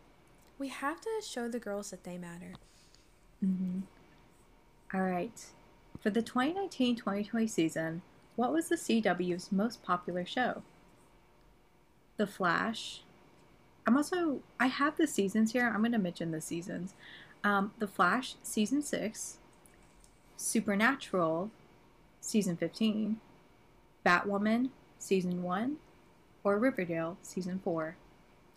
We 0.58 0.68
have 0.68 1.00
to 1.02 1.10
show 1.26 1.48
the 1.48 1.60
girls 1.60 1.92
that 1.92 2.04
they 2.04 2.18
matter. 2.18 2.54
Mm-hmm. 3.44 3.80
All 4.94 5.02
right. 5.02 5.46
For 6.00 6.10
the 6.10 6.22
2019 6.22 6.96
2020 6.96 7.48
season, 7.48 8.02
what 8.36 8.54
was 8.54 8.70
the 8.70 8.76
CW's 8.76 9.52
most 9.52 9.84
popular 9.84 10.26
show? 10.26 10.64
The 12.18 12.28
Flash. 12.28 13.02
I'm 13.86 13.98
also, 13.98 14.40
I 14.60 14.68
have 14.68 14.98
the 14.98 15.08
seasons 15.08 15.52
here. 15.54 15.70
I'm 15.74 15.82
going 15.82 15.92
to 15.92 15.98
mention 15.98 16.32
the 16.32 16.42
seasons. 16.42 16.94
Um, 17.44 17.74
the 17.80 17.88
Flash, 17.88 18.36
season 18.44 18.82
6. 18.82 19.38
Supernatural, 20.38 21.52
season 22.22 22.56
15. 22.56 23.20
Batwoman, 24.06 24.70
season 25.00 25.44
1. 25.44 25.78
Or 26.44 26.58
Riverdale, 26.58 27.18
season 27.22 27.60
4. 27.64 27.96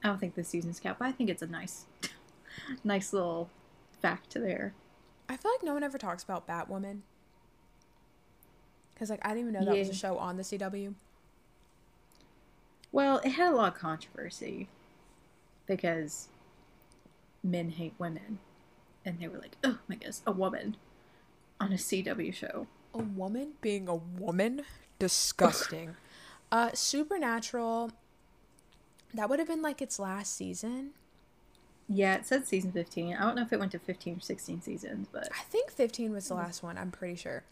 I 0.04 0.08
don't 0.08 0.18
think 0.18 0.34
the 0.34 0.44
season's 0.44 0.80
count, 0.80 0.98
but 0.98 1.08
I 1.08 1.12
think 1.12 1.30
it's 1.30 1.42
a 1.42 1.46
nice, 1.46 1.86
nice 2.84 3.12
little 3.12 3.50
fact 4.02 4.34
there. 4.34 4.74
I 5.28 5.36
feel 5.36 5.50
like 5.52 5.62
no 5.62 5.72
one 5.72 5.82
ever 5.82 5.96
talks 5.96 6.22
about 6.22 6.46
Batwoman. 6.46 7.00
Because, 8.92 9.08
like, 9.08 9.24
I 9.24 9.28
didn't 9.28 9.50
even 9.50 9.54
know 9.54 9.64
that 9.64 9.78
was 9.78 9.88
a 9.88 9.94
show 9.94 10.18
on 10.18 10.36
the 10.36 10.42
CW. 10.42 10.94
Well, 12.90 13.20
it 13.24 13.30
had 13.30 13.52
a 13.52 13.56
lot 13.56 13.72
of 13.72 13.78
controversy 13.78 14.68
because 15.66 16.28
men 17.42 17.70
hate 17.70 17.94
women. 17.98 18.38
And 19.04 19.18
they 19.18 19.28
were 19.28 19.38
like, 19.38 19.56
oh 19.64 19.78
my 19.88 19.96
goodness, 19.96 20.22
a 20.26 20.32
woman 20.32 20.76
on 21.58 21.72
a 21.72 21.76
CW 21.76 22.32
show. 22.34 22.66
A 22.94 22.98
woman 22.98 23.54
being 23.60 23.88
a 23.88 23.96
woman? 23.96 24.62
Disgusting. 24.98 25.96
uh, 26.52 26.70
Supernatural, 26.74 27.90
that 29.14 29.28
would 29.28 29.38
have 29.38 29.48
been 29.48 29.62
like 29.62 29.80
its 29.80 29.98
last 29.98 30.36
season. 30.36 30.90
Yeah, 31.94 32.14
it 32.16 32.26
said 32.26 32.46
season 32.46 32.72
15. 32.72 33.14
I 33.14 33.20
don't 33.20 33.36
know 33.36 33.42
if 33.42 33.52
it 33.52 33.58
went 33.58 33.72
to 33.72 33.78
15 33.78 34.16
or 34.16 34.20
16 34.20 34.62
seasons, 34.62 35.06
but 35.12 35.28
I 35.32 35.42
think 35.44 35.70
15 35.70 36.12
was 36.12 36.28
the 36.28 36.34
last 36.34 36.62
one, 36.62 36.78
I'm 36.78 36.90
pretty 36.90 37.16
sure. 37.16 37.42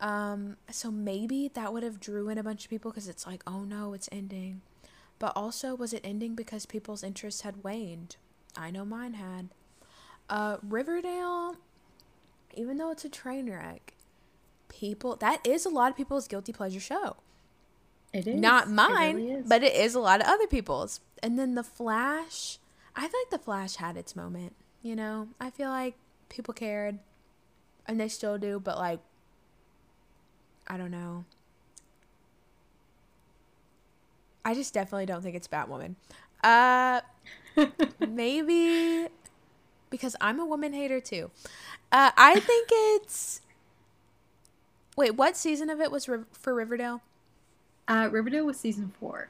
Um, 0.00 0.56
so 0.70 0.90
maybe 0.90 1.48
that 1.54 1.72
would 1.72 1.82
have 1.82 1.98
drew 2.00 2.28
in 2.28 2.38
a 2.38 2.42
bunch 2.42 2.64
of 2.64 2.70
people 2.70 2.90
because 2.90 3.08
it's 3.08 3.26
like, 3.26 3.42
oh 3.46 3.60
no, 3.64 3.92
it's 3.94 4.08
ending. 4.12 4.60
But 5.18 5.32
also, 5.34 5.74
was 5.74 5.92
it 5.92 6.00
ending 6.04 6.34
because 6.36 6.64
people's 6.66 7.02
interest 7.02 7.42
had 7.42 7.64
waned? 7.64 8.16
I 8.56 8.70
know 8.70 8.84
mine 8.84 9.14
had. 9.14 9.48
Uh, 10.30 10.58
Riverdale, 10.62 11.56
even 12.54 12.76
though 12.78 12.90
it's 12.92 13.04
a 13.04 13.08
train 13.08 13.50
wreck, 13.50 13.94
people 14.68 15.16
that 15.16 15.44
is 15.46 15.66
a 15.66 15.70
lot 15.70 15.90
of 15.90 15.96
people's 15.96 16.28
guilty 16.28 16.52
pleasure 16.52 16.78
show. 16.80 17.16
it 18.12 18.26
is. 18.28 18.40
Not 18.40 18.68
It 18.68 18.70
mine, 18.70 19.16
really 19.16 19.30
is. 19.32 19.48
but 19.48 19.62
it 19.64 19.74
is 19.74 19.94
a 19.96 20.00
lot 20.00 20.20
of 20.20 20.26
other 20.28 20.46
people's. 20.46 21.00
And 21.22 21.36
then 21.38 21.54
the 21.56 21.64
Flash, 21.64 22.58
I 22.98 23.02
feel 23.02 23.20
like 23.24 23.30
the 23.30 23.38
Flash 23.38 23.76
had 23.76 23.96
its 23.96 24.14
moment. 24.14 24.54
You 24.82 24.96
know, 24.96 25.28
I 25.40 25.50
feel 25.50 25.70
like 25.70 25.94
people 26.28 26.52
cared, 26.52 26.98
and 27.86 27.98
they 27.98 28.08
still 28.08 28.36
do. 28.38 28.60
But 28.60 28.76
like, 28.76 29.00
I 30.66 30.76
don't 30.76 30.90
know. 30.90 31.24
I 34.44 34.54
just 34.54 34.74
definitely 34.74 35.06
don't 35.06 35.22
think 35.22 35.36
it's 35.36 35.48
Batwoman. 35.48 35.94
Uh, 36.42 37.00
maybe 38.08 39.08
because 39.90 40.16
I'm 40.20 40.40
a 40.40 40.46
woman 40.46 40.72
hater 40.72 41.00
too. 41.00 41.30
Uh, 41.92 42.10
I 42.16 42.40
think 42.40 42.68
it's. 42.70 43.40
Wait, 44.96 45.14
what 45.14 45.36
season 45.36 45.70
of 45.70 45.80
it 45.80 45.92
was 45.92 46.04
for 46.06 46.54
Riverdale? 46.54 47.02
uh, 47.88 48.08
Riverdale 48.10 48.44
was 48.44 48.58
season 48.58 48.92
4. 49.00 49.28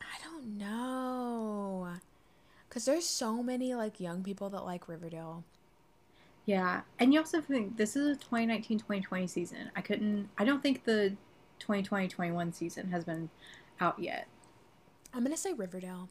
I 0.00 0.24
don't 0.24 0.49
know. 0.60 1.88
Cause 2.68 2.84
there's 2.84 3.06
so 3.06 3.42
many 3.42 3.74
like 3.74 3.98
young 3.98 4.22
people 4.22 4.48
that 4.50 4.64
like 4.64 4.88
Riverdale. 4.88 5.42
Yeah, 6.46 6.82
and 6.98 7.12
you 7.12 7.20
also 7.20 7.40
think 7.40 7.76
this 7.76 7.96
is 7.96 8.16
a 8.16 8.20
2019-2020 8.20 9.28
season. 9.28 9.70
I 9.76 9.80
couldn't. 9.80 10.28
I 10.38 10.44
don't 10.44 10.62
think 10.62 10.84
the 10.84 11.14
2020-21 11.60 12.54
season 12.54 12.90
has 12.90 13.04
been 13.04 13.28
out 13.80 13.98
yet. 13.98 14.28
I'm 15.12 15.22
gonna 15.24 15.36
say 15.36 15.52
Riverdale. 15.52 16.08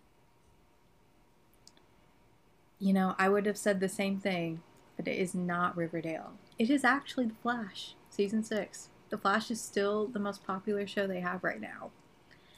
You 2.78 2.93
know, 2.93 3.16
I 3.18 3.30
would 3.30 3.45
have 3.45 3.58
said 3.58 3.80
the 3.80 3.89
same 3.89 4.20
thing, 4.20 4.62
but 4.97 5.08
it 5.08 5.18
is 5.18 5.34
not 5.34 5.76
Riverdale. 5.76 6.34
It 6.58 6.70
is 6.70 6.84
actually 6.84 7.26
The 7.26 7.36
Flash, 7.41 7.95
season 8.10 8.43
six. 8.43 8.89
The 9.10 9.18
Flash 9.18 9.50
is 9.52 9.60
still 9.60 10.08
the 10.08 10.20
most 10.20 10.45
popular 10.45 10.86
show 10.88 11.08
they 11.08 11.20
have 11.20 11.43
right 11.43 11.60
now. 11.60 11.91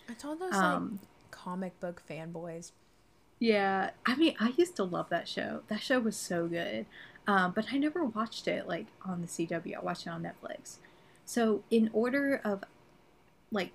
It's 0.09 0.25
all 0.25 0.35
those 0.35 0.53
Um, 0.53 0.91
like 0.91 1.10
comic 1.31 1.79
book 1.79 2.03
fanboys. 2.09 2.71
Yeah, 3.39 3.91
I 4.05 4.15
mean, 4.15 4.35
I 4.39 4.53
used 4.55 4.75
to 4.75 4.83
love 4.83 5.09
that 5.09 5.27
show. 5.27 5.61
That 5.67 5.81
show 5.81 5.99
was 5.99 6.15
so 6.15 6.47
good. 6.47 6.85
Um, 7.27 7.53
but 7.55 7.67
I 7.71 7.77
never 7.77 8.03
watched 8.03 8.47
it 8.47 8.67
like 8.67 8.87
on 9.03 9.21
the 9.21 9.27
CW. 9.27 9.75
I 9.75 9.79
watched 9.79 10.05
it 10.05 10.09
on 10.09 10.23
Netflix. 10.23 10.77
So, 11.25 11.63
in 11.69 11.89
order 11.93 12.41
of 12.43 12.63
like, 13.51 13.71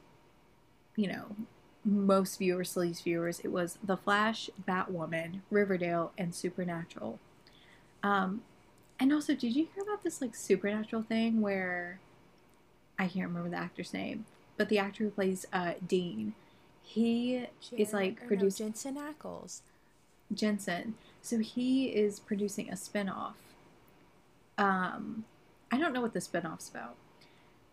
you 0.94 1.08
know, 1.08 1.36
most 1.84 2.38
viewers, 2.38 2.76
least 2.76 3.04
viewers, 3.04 3.40
it 3.40 3.48
was 3.48 3.78
The 3.82 3.96
Flash, 3.96 4.50
Batwoman, 4.66 5.40
Riverdale, 5.50 6.12
and 6.18 6.34
Supernatural. 6.34 7.18
Um, 8.02 8.42
and 8.98 9.12
also, 9.12 9.34
did 9.34 9.54
you 9.54 9.68
hear 9.74 9.84
about 9.84 10.02
this 10.02 10.20
like 10.20 10.34
Supernatural 10.34 11.02
thing 11.02 11.40
where 11.40 12.00
I 12.98 13.08
can't 13.08 13.28
remember 13.28 13.50
the 13.50 13.56
actor's 13.56 13.92
name, 13.92 14.24
but 14.56 14.68
the 14.68 14.78
actor 14.78 15.04
who 15.04 15.10
plays 15.10 15.46
uh, 15.52 15.74
Dean, 15.86 16.34
he 16.86 17.46
is 17.72 17.92
like 17.92 18.24
producing 18.28 18.66
no, 18.66 18.70
Jensen 18.70 18.96
Ackles. 18.96 19.60
Jensen. 20.32 20.94
So 21.20 21.38
he 21.40 21.86
is 21.86 22.20
producing 22.20 22.70
a 22.70 22.74
spinoff. 22.74 23.34
Um, 24.56 25.24
I 25.72 25.78
don't 25.78 25.92
know 25.92 26.00
what 26.00 26.12
the 26.12 26.20
spinoff's 26.20 26.68
about. 26.68 26.94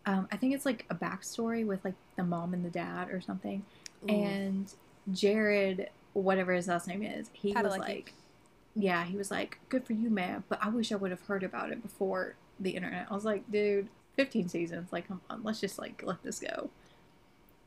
Um, 0.04 0.28
I 0.32 0.36
think 0.36 0.52
it's 0.52 0.66
like 0.66 0.84
a 0.90 0.96
backstory 0.96 1.64
with 1.64 1.84
like 1.84 1.94
the 2.16 2.24
mom 2.24 2.52
and 2.54 2.64
the 2.64 2.70
dad 2.70 3.08
or 3.08 3.20
something. 3.20 3.64
Ooh. 4.02 4.12
And 4.12 4.72
Jared, 5.12 5.90
whatever 6.12 6.52
his 6.52 6.66
last 6.66 6.88
name 6.88 7.04
is, 7.04 7.30
he 7.32 7.52
was 7.52 7.78
like, 7.78 8.14
yeah, 8.74 9.04
he 9.04 9.16
was 9.16 9.30
like, 9.30 9.58
good 9.68 9.86
for 9.86 9.92
you, 9.92 10.10
man. 10.10 10.42
But 10.48 10.58
I 10.60 10.70
wish 10.70 10.90
I 10.90 10.96
would 10.96 11.12
have 11.12 11.22
heard 11.22 11.44
about 11.44 11.70
it 11.70 11.82
before 11.82 12.34
the 12.58 12.70
internet. 12.70 13.06
I 13.08 13.14
was 13.14 13.24
like, 13.24 13.50
dude, 13.50 13.88
15 14.16 14.48
seasons. 14.48 14.92
Like, 14.92 15.06
come 15.06 15.20
on, 15.30 15.44
let's 15.44 15.60
just 15.60 15.78
like 15.78 16.02
let 16.04 16.20
this 16.24 16.40
go. 16.40 16.68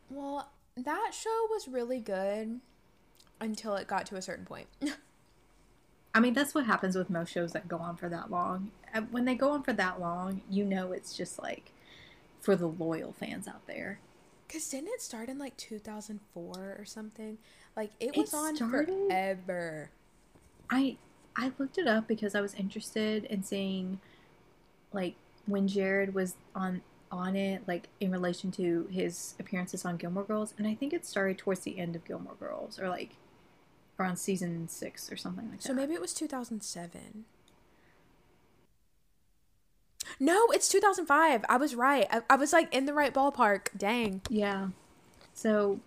Well, 0.10 0.50
that 0.78 1.12
show 1.14 1.48
was 1.50 1.68
really 1.68 2.00
good 2.00 2.60
until 3.42 3.76
it 3.76 3.88
got 3.88 4.06
to 4.08 4.16
a 4.16 4.22
certain 4.22 4.46
point. 4.46 4.68
I 6.16 6.20
mean, 6.20 6.34
that's 6.34 6.56
what 6.56 6.66
happens 6.66 6.96
with 6.96 7.10
most 7.10 7.32
shows 7.32 7.52
that 7.54 7.68
go 7.68 7.78
on 7.78 7.96
for 7.96 8.10
that 8.10 8.32
long. 8.32 8.72
Uh, 8.94 9.02
When 9.12 9.26
they 9.26 9.36
go 9.36 9.52
on 9.52 9.62
for 9.64 9.74
that 9.74 10.00
long, 10.00 10.42
you 10.50 10.64
know 10.66 10.92
it's 10.92 11.16
just 11.16 11.42
like 11.42 11.72
for 12.40 12.56
the 12.56 12.68
loyal 12.68 13.12
fans 13.14 13.48
out 13.48 13.66
there. 13.68 14.00
Cause 14.50 14.68
didn't 14.70 14.88
it 14.90 15.02
start 15.02 15.28
in 15.30 15.38
like 15.38 15.58
2004 15.58 16.76
or 16.80 16.86
something? 16.86 17.38
Like 17.76 17.92
it 18.00 18.12
It 18.16 18.18
was 18.18 18.34
on 18.34 18.56
started- 18.56 18.88
forever. 19.10 19.92
I 20.70 20.98
I 21.36 21.52
looked 21.60 21.78
it 21.78 21.88
up 21.88 22.08
because 22.08 22.34
I 22.34 22.42
was 22.42 22.56
interested 22.56 23.26
in 23.26 23.44
seeing 23.44 24.00
like 24.94 25.16
when 25.46 25.68
Jared 25.68 26.14
was 26.16 26.36
on 26.56 26.82
on 27.12 27.36
it, 27.36 27.64
like 27.68 27.88
in 28.00 28.12
relation 28.12 28.52
to 28.52 28.88
his 28.92 29.36
appearances 29.40 29.86
on 29.86 29.98
Gilmore 29.98 30.24
Girls, 30.24 30.54
and 30.58 30.68
I 30.68 30.76
think 30.76 30.94
it 30.94 31.06
started 31.06 31.38
towards 31.38 31.62
the 31.62 31.80
end 31.80 31.96
of 31.96 32.06
Gilmore 32.06 32.36
Girls, 32.40 32.80
or 32.80 32.90
like 32.90 33.12
around 34.00 34.18
season 34.18 34.68
six 34.68 35.12
or 35.12 35.18
something 35.18 35.50
like 35.50 35.62
So 35.62 35.70
that. 35.70 35.76
So 35.76 35.82
maybe 35.82 35.94
it 35.94 36.02
was 36.02 36.14
2007. 36.14 37.26
No, 40.20 40.48
it's 40.52 40.70
2005. 40.70 41.46
I 41.48 41.58
was 41.58 41.76
right. 41.76 42.08
I, 42.10 42.22
I 42.30 42.36
was 42.36 42.54
like 42.54 42.74
in 42.74 42.86
the 42.86 42.94
right 42.94 43.14
ballpark. 43.14 43.68
Dang. 43.78 44.22
Yeah. 44.30 44.70
So 45.34 45.80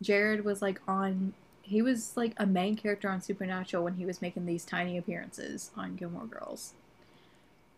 Jared 0.00 0.44
was 0.44 0.62
like 0.62 0.80
on 0.86 1.34
he 1.62 1.80
was 1.80 2.14
like 2.16 2.34
a 2.36 2.44
main 2.46 2.76
character 2.76 3.08
on 3.08 3.22
Supernatural 3.22 3.84
when 3.84 3.94
he 3.94 4.04
was 4.04 4.20
making 4.20 4.44
these 4.44 4.64
tiny 4.64 4.98
appearances 4.98 5.70
on 5.76 5.96
Gilmore 5.96 6.26
Girls. 6.26 6.74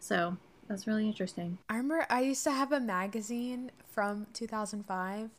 So 0.00 0.36
that's 0.68 0.86
really 0.86 1.06
interesting. 1.06 1.58
I 1.68 1.74
remember 1.76 2.06
I 2.10 2.20
used 2.22 2.44
to 2.44 2.50
have 2.52 2.72
a 2.72 2.80
magazine 2.80 3.70
from 3.90 4.26
2005 4.32 5.30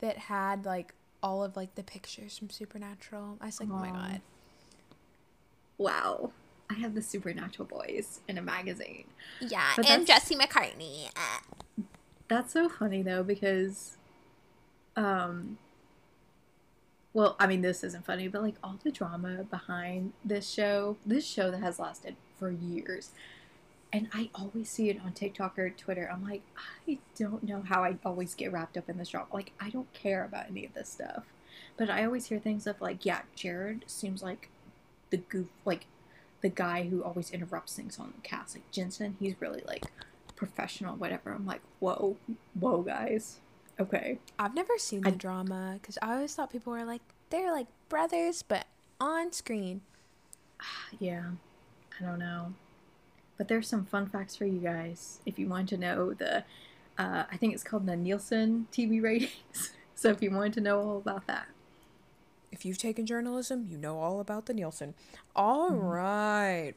that 0.00 0.16
had 0.18 0.64
like 0.64 0.94
all 1.22 1.42
of 1.44 1.56
like 1.56 1.74
the 1.74 1.82
pictures 1.82 2.38
from 2.38 2.50
Supernatural. 2.50 3.36
I 3.40 3.46
was 3.46 3.60
like, 3.60 3.68
oh 3.70 3.74
my 3.78 3.90
god. 3.90 4.20
Wow. 5.78 6.32
I 6.68 6.74
have 6.74 6.94
the 6.94 7.02
Supernatural 7.02 7.66
Boys 7.66 8.20
in 8.28 8.38
a 8.38 8.42
magazine. 8.42 9.04
Yeah, 9.40 9.72
But 9.76 9.88
and 9.90 10.06
that's- 10.06 10.28
Jesse 10.28 10.36
McCartney. 10.36 11.08
Uh, 11.16 11.82
That's 12.28 12.52
so 12.52 12.68
funny 12.68 13.02
though 13.02 13.22
because 13.24 13.96
um 14.96 15.58
well, 17.12 17.34
I 17.40 17.48
mean 17.48 17.60
this 17.62 17.82
isn't 17.82 18.06
funny, 18.06 18.28
but 18.28 18.42
like 18.42 18.54
all 18.62 18.78
the 18.84 18.92
drama 18.92 19.42
behind 19.42 20.12
this 20.24 20.48
show, 20.48 20.96
this 21.04 21.26
show 21.26 21.50
that 21.50 21.60
has 21.60 21.80
lasted 21.80 22.14
for 22.38 22.50
years. 22.50 23.10
And 23.92 24.08
I 24.14 24.30
always 24.34 24.70
see 24.70 24.88
it 24.88 25.00
on 25.04 25.12
TikTok 25.12 25.58
or 25.58 25.68
Twitter. 25.70 26.08
I'm 26.12 26.24
like, 26.24 26.42
I 26.88 26.98
don't 27.18 27.42
know 27.42 27.62
how 27.62 27.82
I 27.82 27.96
always 28.04 28.34
get 28.34 28.52
wrapped 28.52 28.76
up 28.76 28.88
in 28.88 28.98
this 28.98 29.08
drama. 29.08 29.26
Like 29.32 29.52
I 29.60 29.68
don't 29.70 29.92
care 29.92 30.24
about 30.24 30.48
any 30.48 30.64
of 30.64 30.74
this 30.74 30.88
stuff. 30.90 31.24
But 31.76 31.90
I 31.90 32.04
always 32.04 32.26
hear 32.26 32.38
things 32.38 32.66
of 32.66 32.80
like, 32.80 33.04
yeah, 33.04 33.22
Jared 33.34 33.84
seems 33.88 34.22
like 34.22 34.48
the 35.10 35.16
goof 35.16 35.48
like 35.64 35.86
the 36.40 36.48
guy 36.48 36.84
who 36.84 37.02
always 37.02 37.30
interrupts 37.32 37.74
things 37.74 37.98
on 37.98 38.12
the 38.14 38.22
cast. 38.22 38.54
Like 38.54 38.70
Jensen, 38.70 39.16
he's 39.18 39.34
really 39.40 39.62
like 39.66 39.86
professional, 40.36 40.94
whatever. 40.96 41.32
I'm 41.32 41.46
like, 41.46 41.60
whoa, 41.80 42.16
whoa, 42.58 42.82
guys. 42.82 43.40
Okay. 43.78 44.18
I've 44.38 44.54
never 44.54 44.78
seen 44.78 45.00
the 45.02 45.08
I- 45.08 45.12
drama 45.12 45.78
because 45.80 45.98
I 46.00 46.14
always 46.14 46.34
thought 46.34 46.50
people 46.52 46.72
were 46.72 46.84
like 46.84 47.02
they're 47.30 47.52
like 47.52 47.66
brothers, 47.88 48.42
but 48.42 48.66
on 49.00 49.32
screen. 49.32 49.80
Yeah, 50.98 51.24
I 51.98 52.04
don't 52.04 52.18
know. 52.18 52.52
But 53.40 53.48
there's 53.48 53.68
some 53.68 53.86
fun 53.86 54.06
facts 54.06 54.36
for 54.36 54.44
you 54.44 54.58
guys 54.58 55.20
if 55.24 55.38
you 55.38 55.48
want 55.48 55.70
to 55.70 55.78
know 55.78 56.12
the, 56.12 56.44
uh, 56.98 57.24
I 57.32 57.38
think 57.38 57.54
it's 57.54 57.64
called 57.64 57.86
the 57.86 57.96
Nielsen 57.96 58.68
TV 58.70 59.02
ratings. 59.02 59.70
so 59.94 60.10
if 60.10 60.20
you 60.20 60.30
wanted 60.30 60.52
to 60.52 60.60
know 60.60 60.78
all 60.78 60.98
about 60.98 61.26
that. 61.26 61.46
If 62.52 62.66
you've 62.66 62.76
taken 62.76 63.06
journalism, 63.06 63.64
you 63.66 63.78
know 63.78 63.98
all 63.98 64.20
about 64.20 64.44
the 64.44 64.52
Nielsen. 64.52 64.92
All 65.34 65.70
right. 65.70 66.74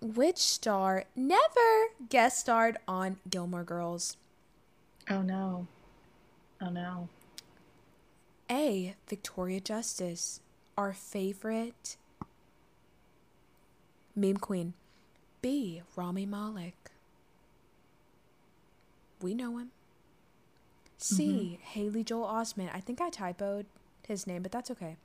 Which 0.00 0.38
star 0.38 1.06
never 1.16 1.88
guest 2.08 2.38
starred 2.38 2.78
on 2.86 3.16
Gilmore 3.28 3.64
Girls? 3.64 4.16
Oh 5.10 5.22
no. 5.22 5.66
Oh 6.60 6.70
no. 6.70 7.08
A. 8.48 8.94
Victoria 9.08 9.58
Justice, 9.58 10.40
our 10.78 10.92
favorite 10.92 11.96
meme 14.14 14.36
queen. 14.36 14.74
B. 15.42 15.82
Rami 15.96 16.26
Malek. 16.26 16.90
We 19.20 19.34
know 19.34 19.58
him. 19.58 19.70
C. 20.98 21.58
Haley 21.62 22.04
Joel 22.04 22.26
Osment. 22.26 22.70
I 22.74 22.80
think 22.80 23.00
I 23.00 23.10
typoed 23.10 23.64
his 24.06 24.26
name, 24.26 24.42
but 24.42 24.52
that's 24.52 24.70
okay. 24.70 24.96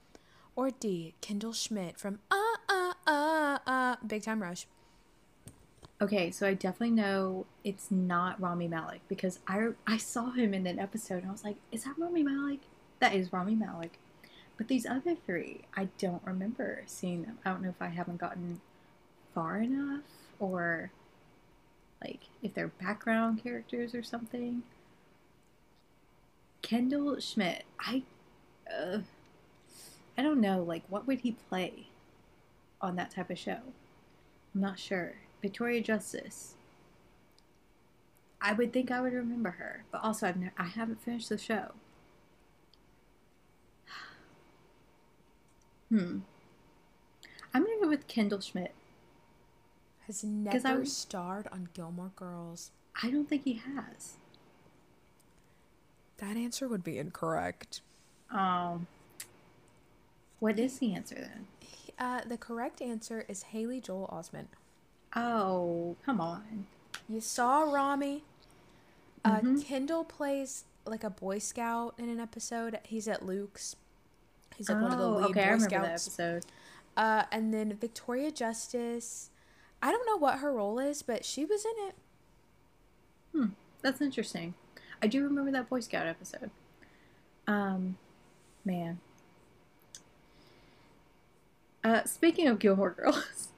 Or 0.55 0.69
D. 0.71 1.13
Kendall 1.21 1.53
Schmidt 1.53 1.97
from 1.97 2.19
Uh 2.29 2.55
Uh 2.67 2.93
Uh 3.07 3.59
Uh 3.65 3.95
Big 4.05 4.23
Time 4.23 4.41
Rush. 4.41 4.67
Okay, 6.01 6.29
so 6.31 6.45
I 6.45 6.53
definitely 6.53 6.91
know 6.91 7.45
it's 7.63 7.89
not 7.89 8.41
Rami 8.41 8.67
Malek 8.67 9.01
because 9.07 9.39
I 9.47 9.69
I 9.87 9.97
saw 9.97 10.31
him 10.31 10.53
in 10.53 10.67
an 10.67 10.79
episode 10.79 11.21
and 11.21 11.27
I 11.27 11.31
was 11.31 11.45
like, 11.45 11.55
is 11.71 11.85
that 11.85 11.97
Rami 11.97 12.23
Malek? 12.23 12.59
That 12.99 13.15
is 13.15 13.31
Rami 13.31 13.55
Malek. 13.55 13.97
But 14.57 14.67
these 14.67 14.85
other 14.85 15.15
three, 15.15 15.61
I 15.75 15.89
don't 15.97 16.21
remember 16.25 16.83
seeing 16.85 17.23
them. 17.23 17.37
I 17.45 17.49
don't 17.51 17.61
know 17.61 17.69
if 17.69 17.81
I 17.81 17.87
haven't 17.87 18.17
gotten 18.17 18.61
far 19.33 19.57
enough 19.57 20.03
or 20.39 20.91
like 22.03 22.21
if 22.43 22.53
they're 22.53 22.67
background 22.67 23.41
characters 23.43 23.95
or 23.95 24.03
something. 24.03 24.63
Kendall 26.61 27.19
Schmidt, 27.19 27.63
I 27.79 28.03
uh, 28.71 28.99
I 30.17 30.21
don't 30.21 30.41
know, 30.41 30.63
like 30.63 30.83
what 30.89 31.07
would 31.07 31.19
he 31.19 31.33
play 31.49 31.87
on 32.81 32.95
that 32.95 33.11
type 33.11 33.29
of 33.29 33.37
show? 33.37 33.59
I'm 34.53 34.61
not 34.61 34.79
sure. 34.79 35.13
Victoria 35.41 35.81
Justice. 35.81 36.55
I 38.41 38.53
would 38.53 38.71
think 38.71 38.91
I 38.91 39.01
would 39.01 39.13
remember 39.13 39.51
her, 39.51 39.83
but 39.91 40.03
also 40.03 40.27
I've 40.27 40.37
ne- 40.37 40.51
I 40.57 40.65
haven't 40.65 41.01
finished 41.01 41.29
the 41.29 41.37
show. 41.37 41.71
Hmm. 45.89 46.19
I'm 47.53 47.63
gonna 47.63 47.79
go 47.79 47.87
with 47.87 48.07
Kendall 48.07 48.41
Schmidt. 48.41 48.73
Has 50.07 50.23
never 50.23 50.85
starred 50.85 51.47
on 51.51 51.69
Gilmore 51.73 52.11
Girls. 52.15 52.71
I 53.01 53.09
don't 53.09 53.27
think 53.27 53.43
he 53.43 53.53
has. 53.53 54.13
That 56.17 56.37
answer 56.37 56.67
would 56.67 56.83
be 56.83 56.97
incorrect. 56.97 57.81
Um. 58.29 58.87
What 60.39 60.59
is 60.59 60.79
the 60.79 60.93
answer 60.93 61.15
then? 61.15 61.47
Uh, 61.97 62.21
the 62.25 62.37
correct 62.37 62.81
answer 62.81 63.25
is 63.27 63.43
Haley 63.43 63.79
Joel 63.81 64.09
Osment. 64.13 64.47
Oh, 65.15 65.95
come 66.05 66.19
on. 66.21 66.67
You 67.07 67.21
saw 67.21 67.61
Rami. 67.63 68.23
Uh, 69.23 69.39
Mhm. 69.39 69.63
Kendall 69.65 70.03
plays 70.03 70.65
like 70.85 71.03
a 71.03 71.09
Boy 71.09 71.39
Scout 71.39 71.95
in 71.97 72.09
an 72.09 72.19
episode. 72.19 72.79
He's 72.83 73.07
at 73.07 73.25
Luke's. 73.25 73.75
He's 74.55 74.69
like 74.69 74.81
one 74.81 74.91
of 74.91 74.99
the 74.99 75.05
Oh, 75.05 75.15
lead 75.17 75.25
okay, 75.31 75.49
I 75.49 75.53
Boy 75.57 75.63
Scouts. 75.63 76.07
episode. 76.07 76.45
Uh, 76.95 77.23
and 77.31 77.53
then 77.53 77.73
Victoria 77.75 78.29
Justice. 78.31 79.29
I 79.85 79.91
don't 79.91 80.07
know 80.07 80.17
what 80.17 80.39
her 80.39 80.51
role 80.51 80.79
is, 80.79 81.03
but 81.03 81.23
she 81.23 81.45
was 81.45 81.63
in 81.63 81.87
it. 81.87 81.95
Hmm, 83.31 83.45
that's 83.83 84.01
interesting. 84.01 84.55
I 84.99 85.05
do 85.05 85.23
remember 85.23 85.51
that 85.51 85.69
Boy 85.69 85.79
Scout 85.81 86.07
episode. 86.07 86.49
Um, 87.45 87.95
man. 88.65 88.99
Uh, 91.83 92.03
speaking 92.05 92.47
of 92.47 92.57
Gilmore 92.57 92.89
Girls, 92.97 93.49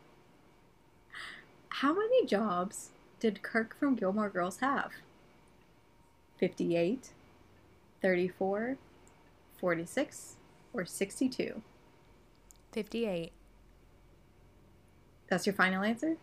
how 1.70 1.94
many 1.94 2.26
jobs 2.26 2.90
did 3.22 3.42
Kirk 3.42 3.74
from 3.80 3.96
Gilmore 3.96 4.30
Girls 4.30 4.58
have? 4.58 4.92
58, 6.40 7.12
34, 8.02 8.76
46, 9.62 10.36
or 10.74 10.86
62? 10.86 11.62
58, 12.74 13.32
that's 15.30 15.46
your 15.46 15.54
final 15.54 15.84
answer? 15.84 16.18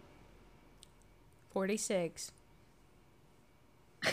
46. 1.53 2.33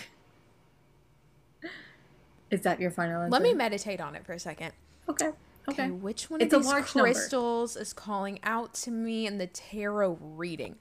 Is 2.51 2.61
that 2.61 2.79
your 2.79 2.91
final 2.91 3.21
answer? 3.21 3.31
Let 3.31 3.41
me 3.41 3.53
meditate 3.53 3.99
on 4.01 4.15
it 4.15 4.25
for 4.25 4.33
a 4.33 4.39
second. 4.39 4.73
Okay. 5.09 5.31
Okay. 5.69 5.83
okay 5.83 5.91
which 5.91 6.29
one 6.29 6.41
it's 6.41 6.53
of 6.53 6.63
these 6.63 6.73
crystals 6.91 7.75
number. 7.75 7.81
is 7.81 7.93
calling 7.93 8.39
out 8.43 8.73
to 8.75 8.91
me 8.91 9.25
in 9.27 9.37
the 9.37 9.47
tarot 9.47 10.17
reading? 10.19 10.75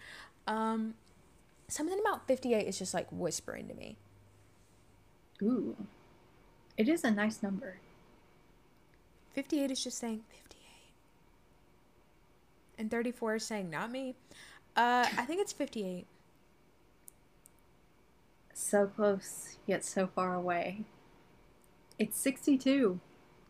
Um, 0.46 0.94
something 1.68 1.98
about 2.00 2.26
58 2.26 2.66
is 2.66 2.78
just 2.78 2.94
like 2.94 3.06
whispering 3.10 3.68
to 3.68 3.74
me. 3.74 3.96
Ooh. 5.42 5.76
It 6.76 6.88
is 6.88 7.04
a 7.04 7.10
nice 7.10 7.42
number. 7.42 7.76
58 9.34 9.70
is 9.70 9.84
just 9.84 9.98
saying 9.98 10.22
58. 10.30 10.59
And 12.80 12.90
34 12.90 13.34
is 13.36 13.44
saying 13.44 13.68
not 13.68 13.90
me. 13.92 14.14
Uh, 14.74 15.04
I 15.18 15.24
think 15.26 15.42
it's 15.42 15.52
58. 15.52 16.06
So 18.54 18.86
close, 18.86 19.58
yet 19.66 19.84
so 19.84 20.06
far 20.06 20.34
away. 20.34 20.84
It's 21.98 22.18
62. 22.18 22.98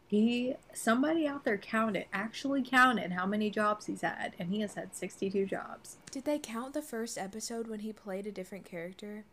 He, 0.08 0.54
somebody 0.74 1.28
out 1.28 1.44
there 1.44 1.58
counted, 1.58 2.06
actually 2.12 2.62
counted 2.64 3.12
how 3.12 3.24
many 3.24 3.50
jobs 3.50 3.86
he's 3.86 4.00
had, 4.00 4.34
and 4.40 4.50
he 4.50 4.60
has 4.62 4.74
had 4.74 4.96
62 4.96 5.46
jobs. 5.46 5.98
Did 6.10 6.24
they 6.24 6.40
count 6.40 6.74
the 6.74 6.82
first 6.82 7.16
episode 7.16 7.68
when 7.68 7.80
he 7.80 7.92
played 7.92 8.26
a 8.26 8.32
different 8.32 8.64
character? 8.64 9.24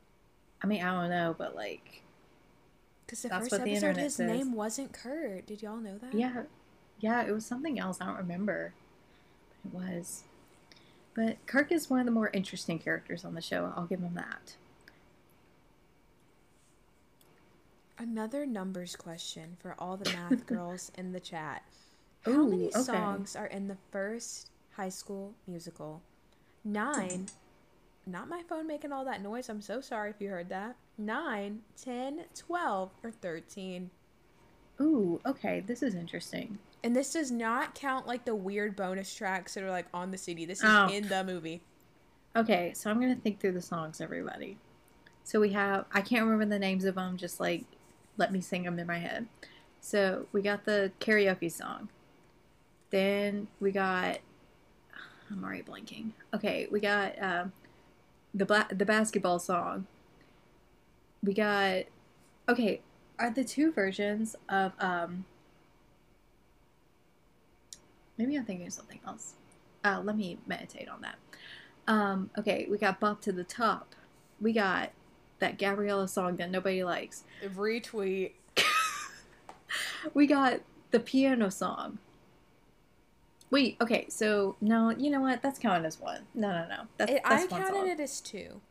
I 0.62 0.68
mean, 0.68 0.84
I 0.84 0.92
don't 0.94 1.10
know, 1.10 1.34
but 1.36 1.56
like, 1.56 2.04
Because 3.08 3.24
the 3.24 3.30
That's 3.30 3.46
first 3.46 3.52
what 3.54 3.64
the 3.64 3.72
episode, 3.72 3.88
internet 3.88 4.04
his 4.04 4.16
says. 4.16 4.30
name 4.30 4.54
wasn't 4.54 4.94
Kirk. 4.94 5.48
Did 5.48 5.64
y'all 5.64 5.78
know 5.78 5.98
that? 5.98 6.14
yeah, 6.14 6.44
yeah, 7.00 7.24
it 7.26 7.32
was 7.32 7.46
something 7.48 7.80
else. 7.80 7.98
I 8.00 8.06
don't 8.06 8.18
remember. 8.18 8.74
Was. 9.74 10.24
But 11.14 11.38
Kirk 11.48 11.72
is 11.72 11.90
one 11.90 12.00
of 12.00 12.06
the 12.06 12.12
more 12.12 12.30
interesting 12.32 12.78
characters 12.80 13.26
on 13.26 13.34
the 13.34 13.42
show. 13.42 13.74
I'll 13.76 13.86
give 13.86 14.02
him 14.02 14.14
that. 14.16 14.56
Another 17.98 18.46
numbers 18.46 18.96
question 18.96 19.58
for 19.60 19.76
all 19.80 19.98
the 19.98 20.12
math 20.12 20.46
girls 20.46 20.92
in 20.96 21.12
the 21.12 21.20
chat. 21.20 21.64
How 22.22 22.32
Ooh, 22.32 22.50
many 22.50 22.68
okay. 22.68 22.82
songs 22.82 23.36
are 23.36 23.48
in 23.48 23.68
the 23.68 23.78
first 23.92 24.52
high 24.72 24.90
school 24.90 25.34
musical? 25.48 26.02
Nine. 26.64 27.28
Not 28.06 28.30
my 28.30 28.44
phone 28.48 28.68
making 28.68 28.92
all 28.92 29.04
that 29.06 29.24
noise. 29.24 29.50
I'm 29.50 29.62
so 29.62 29.82
sorry 29.82 30.12
if 30.12 30.22
you 30.22 30.30
heard 30.30 30.50
that. 30.50 30.76
Nine, 30.98 31.62
ten, 31.82 32.26
twelve, 32.36 32.92
or 33.04 33.12
13. 33.12 33.90
Ooh, 34.80 35.20
okay, 35.26 35.62
this 35.66 35.82
is 35.82 35.96
interesting. 35.96 36.60
And 36.84 36.96
this 36.96 37.14
does 37.14 37.32
not 37.32 37.76
count 37.76 38.08
like 38.08 38.24
the 38.26 38.36
weird 38.36 38.76
bonus 38.76 39.14
tracks 39.14 39.56
that 39.56 39.64
are 39.64 39.70
like 39.72 39.88
on 39.94 40.12
the 40.12 40.18
CD. 40.18 40.46
This 40.46 40.60
is 40.60 40.66
Oh. 40.70 40.88
in 40.88 41.08
the 41.08 41.24
movie. 41.24 41.62
Okay, 42.36 42.72
so 42.76 42.90
I'm 42.90 43.00
gonna 43.02 43.16
think 43.16 43.40
through 43.40 43.54
the 43.54 43.62
songs, 43.62 44.00
everybody. 44.00 44.58
So 45.24 45.40
we 45.40 45.50
have 45.54 45.86
I 45.92 46.02
can't 46.02 46.24
remember 46.24 46.46
the 46.46 46.60
names 46.60 46.86
of 46.86 46.96
them. 46.96 47.18
Just 47.18 47.40
like 47.40 47.66
let 48.18 48.32
me 48.32 48.42
sing 48.42 48.64
them 48.64 48.80
in 48.80 48.88
my 48.88 49.00
head. 49.00 49.28
So 49.82 50.28
we 50.32 50.42
got 50.42 50.66
the 50.66 50.92
karaoke 51.00 51.52
song. 51.52 51.90
Then 52.90 53.48
we 53.60 53.72
got 53.72 54.20
I'm 55.30 55.44
already 55.44 55.64
blanking. 55.64 56.12
Okay, 56.34 56.68
we 56.72 56.80
got 56.80 57.22
um, 57.22 57.52
the 58.34 58.46
bla- 58.46 58.68
the 58.72 58.86
basketball 58.86 59.40
song. 59.40 59.88
We 61.24 61.34
got 61.34 61.84
okay. 62.48 62.82
Are 63.20 63.32
the 63.32 63.44
two 63.44 63.72
versions 63.72 64.36
of 64.48 64.74
um? 64.80 65.26
Maybe 68.18 68.36
I'm 68.36 68.46
thinking 68.46 68.68
of 68.68 68.74
something 68.74 69.00
else. 69.06 69.34
Uh, 69.84 70.02
let 70.04 70.18
me 70.18 70.38
meditate 70.48 70.90
on 70.90 71.02
that. 71.02 71.16
Um, 71.88 72.30
okay, 72.38 72.68
we 72.70 72.78
got 72.78 73.00
Bop 73.00 73.22
to 73.22 73.32
the 73.32 73.44
Top. 73.44 73.96
We 74.42 74.54
got 74.54 74.92
that 75.40 75.58
Gabriella 75.58 76.08
song 76.08 76.36
that 76.38 76.50
nobody 76.50 76.84
likes. 76.84 77.24
Retweet. 77.44 78.32
We 80.14 80.28
got 80.28 80.62
the 80.92 81.00
piano 81.00 81.50
song. 81.50 82.00
Wait, 83.50 83.78
okay, 83.80 84.06
so 84.10 84.56
no, 84.60 84.90
you 84.92 85.10
know 85.10 85.22
what? 85.22 85.42
That's 85.42 85.60
counted 85.60 85.86
as 85.86 86.00
one. 86.00 86.24
No, 86.34 86.52
no, 86.52 86.68
no. 86.68 86.84
That's, 86.98 87.12
It, 87.12 87.22
that's 87.28 87.44
I 87.46 87.48
counted 87.48 87.74
song. 87.74 87.88
it 87.88 88.00
as 88.00 88.22
two. 88.22 88.62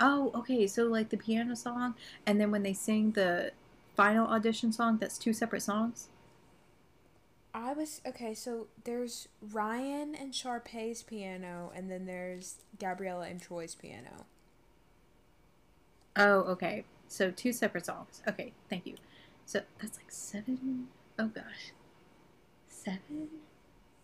Oh, 0.00 0.30
okay, 0.34 0.66
so 0.66 0.84
like 0.84 1.08
the 1.08 1.16
piano 1.16 1.54
song, 1.56 1.94
and 2.26 2.40
then 2.40 2.50
when 2.50 2.62
they 2.62 2.72
sing 2.72 3.12
the 3.12 3.52
final 3.96 4.26
audition 4.26 4.72
song, 4.72 4.98
that's 4.98 5.18
two 5.18 5.32
separate 5.32 5.62
songs? 5.62 6.08
I 7.54 7.72
was 7.72 8.00
okay. 8.06 8.34
So 8.34 8.66
there's 8.84 9.28
Ryan 9.40 10.14
and 10.14 10.34
Sharpay's 10.34 11.02
piano, 11.02 11.72
and 11.74 11.90
then 11.90 12.06
there's 12.06 12.56
Gabriella 12.78 13.26
and 13.28 13.40
Troy's 13.40 13.74
piano. 13.74 14.26
Oh, 16.16 16.40
okay. 16.40 16.84
So 17.08 17.30
two 17.30 17.52
separate 17.52 17.86
songs. 17.86 18.22
Okay, 18.28 18.52
thank 18.68 18.86
you. 18.86 18.96
So 19.46 19.62
that's 19.80 19.96
like 19.96 20.10
seven. 20.10 20.88
Oh 21.18 21.28
gosh, 21.28 21.72
seven. 22.68 23.28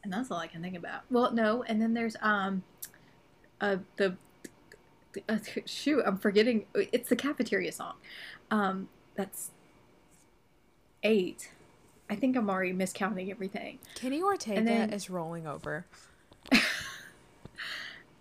And 0.02 0.12
that's 0.12 0.30
all 0.30 0.38
I 0.38 0.46
can 0.46 0.62
think 0.62 0.76
about. 0.76 1.02
Well, 1.10 1.32
no, 1.32 1.62
and 1.62 1.80
then 1.80 1.94
there's 1.94 2.16
um, 2.20 2.62
uh, 3.60 3.76
the, 3.96 4.16
uh, 5.28 5.38
shoot, 5.64 6.02
I'm 6.04 6.18
forgetting. 6.18 6.66
It's 6.74 7.08
the 7.08 7.16
cafeteria 7.16 7.72
song. 7.72 7.94
Um, 8.50 8.88
that's 9.14 9.50
eight. 11.02 11.50
I 12.14 12.16
think 12.16 12.36
I'm 12.36 12.48
already 12.48 12.72
miscounting 12.72 13.28
everything. 13.30 13.80
Kenny 13.96 14.22
Ortega 14.22 14.62
then- 14.62 14.92
is 14.92 15.10
rolling 15.10 15.48
over. 15.48 15.84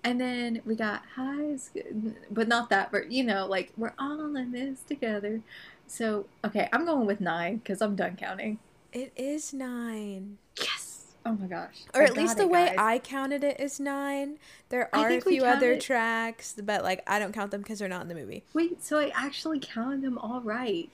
And 0.05 0.19
then 0.19 0.61
we 0.65 0.75
got 0.75 1.03
highs, 1.15 1.69
good 1.73 2.15
but 2.29 2.49
not 2.49 2.69
that. 2.71 2.91
But 2.91 3.09
you 3.09 3.23
know, 3.23 3.45
like 3.45 3.71
we're 3.77 3.93
all 3.97 4.35
in 4.35 4.51
this 4.51 4.81
together. 4.81 5.39
So 5.87 6.25
okay, 6.43 6.67
I'm 6.73 6.85
going 6.85 7.05
with 7.05 7.21
nine 7.21 7.57
because 7.57 7.81
I'm 7.81 7.95
done 7.95 8.17
counting. 8.17 8.59
It 8.91 9.13
is 9.15 9.53
nine, 9.53 10.39
Yes. 10.59 11.13
Oh 11.25 11.31
my 11.31 11.47
gosh. 11.47 11.85
or 11.95 12.01
I 12.01 12.05
at 12.05 12.17
least 12.17 12.35
the 12.35 12.43
it, 12.43 12.49
way 12.49 12.65
guys. 12.65 12.75
I 12.77 12.99
counted 12.99 13.45
it 13.45 13.61
is 13.61 13.79
nine. 13.79 14.39
There 14.67 14.93
are 14.93 15.09
a 15.09 15.21
few 15.21 15.45
other 15.45 15.79
tracks, 15.79 16.53
but 16.61 16.83
like 16.83 17.01
I 17.07 17.17
don't 17.17 17.31
count 17.31 17.51
them 17.51 17.61
because 17.61 17.79
they're 17.79 17.87
not 17.87 18.01
in 18.01 18.09
the 18.09 18.15
movie. 18.15 18.43
wait. 18.53 18.83
So 18.83 18.99
I 18.99 19.09
actually 19.15 19.61
counted 19.61 20.01
them 20.01 20.17
all 20.17 20.41
right. 20.41 20.91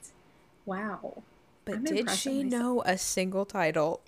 Wow. 0.68 1.24
But 1.70 1.78
I'm 1.78 1.84
did 1.84 2.10
she 2.12 2.44
know 2.44 2.82
a 2.86 2.98
single 2.98 3.46
title? 3.46 4.02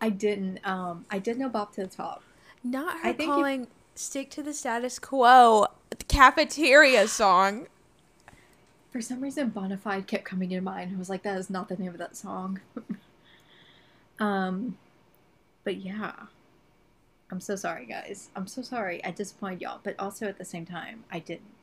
I 0.00 0.10
didn't. 0.10 0.60
Um, 0.64 1.04
I 1.10 1.18
did 1.18 1.38
know 1.38 1.48
Bop 1.48 1.74
to 1.74 1.82
the 1.82 1.88
Top. 1.88 2.22
Not 2.64 3.00
her 3.00 3.10
I 3.10 3.12
think 3.12 3.30
calling 3.30 3.66
"Stick 3.94 4.30
to 4.30 4.42
the 4.42 4.52
Status 4.52 4.98
Quo" 4.98 5.66
the 5.90 5.96
cafeteria 6.04 7.06
song. 7.06 7.66
For 8.90 9.00
some 9.00 9.20
reason, 9.20 9.52
Bonafide 9.52 10.06
kept 10.06 10.24
coming 10.24 10.48
to 10.48 10.60
mind. 10.60 10.92
I 10.94 10.98
was 10.98 11.08
like, 11.08 11.22
that 11.22 11.38
is 11.38 11.48
not 11.48 11.68
the 11.68 11.76
name 11.76 11.92
of 11.92 11.98
that 11.98 12.16
song. 12.16 12.60
um, 14.18 14.76
but 15.62 15.76
yeah, 15.76 16.12
I'm 17.30 17.40
so 17.40 17.54
sorry, 17.54 17.86
guys. 17.86 18.30
I'm 18.34 18.48
so 18.48 18.62
sorry. 18.62 19.04
I 19.04 19.12
disappointed 19.12 19.60
y'all, 19.60 19.80
but 19.82 19.94
also 19.98 20.26
at 20.26 20.38
the 20.38 20.44
same 20.44 20.66
time, 20.66 21.04
I 21.12 21.20
didn't. 21.20 21.54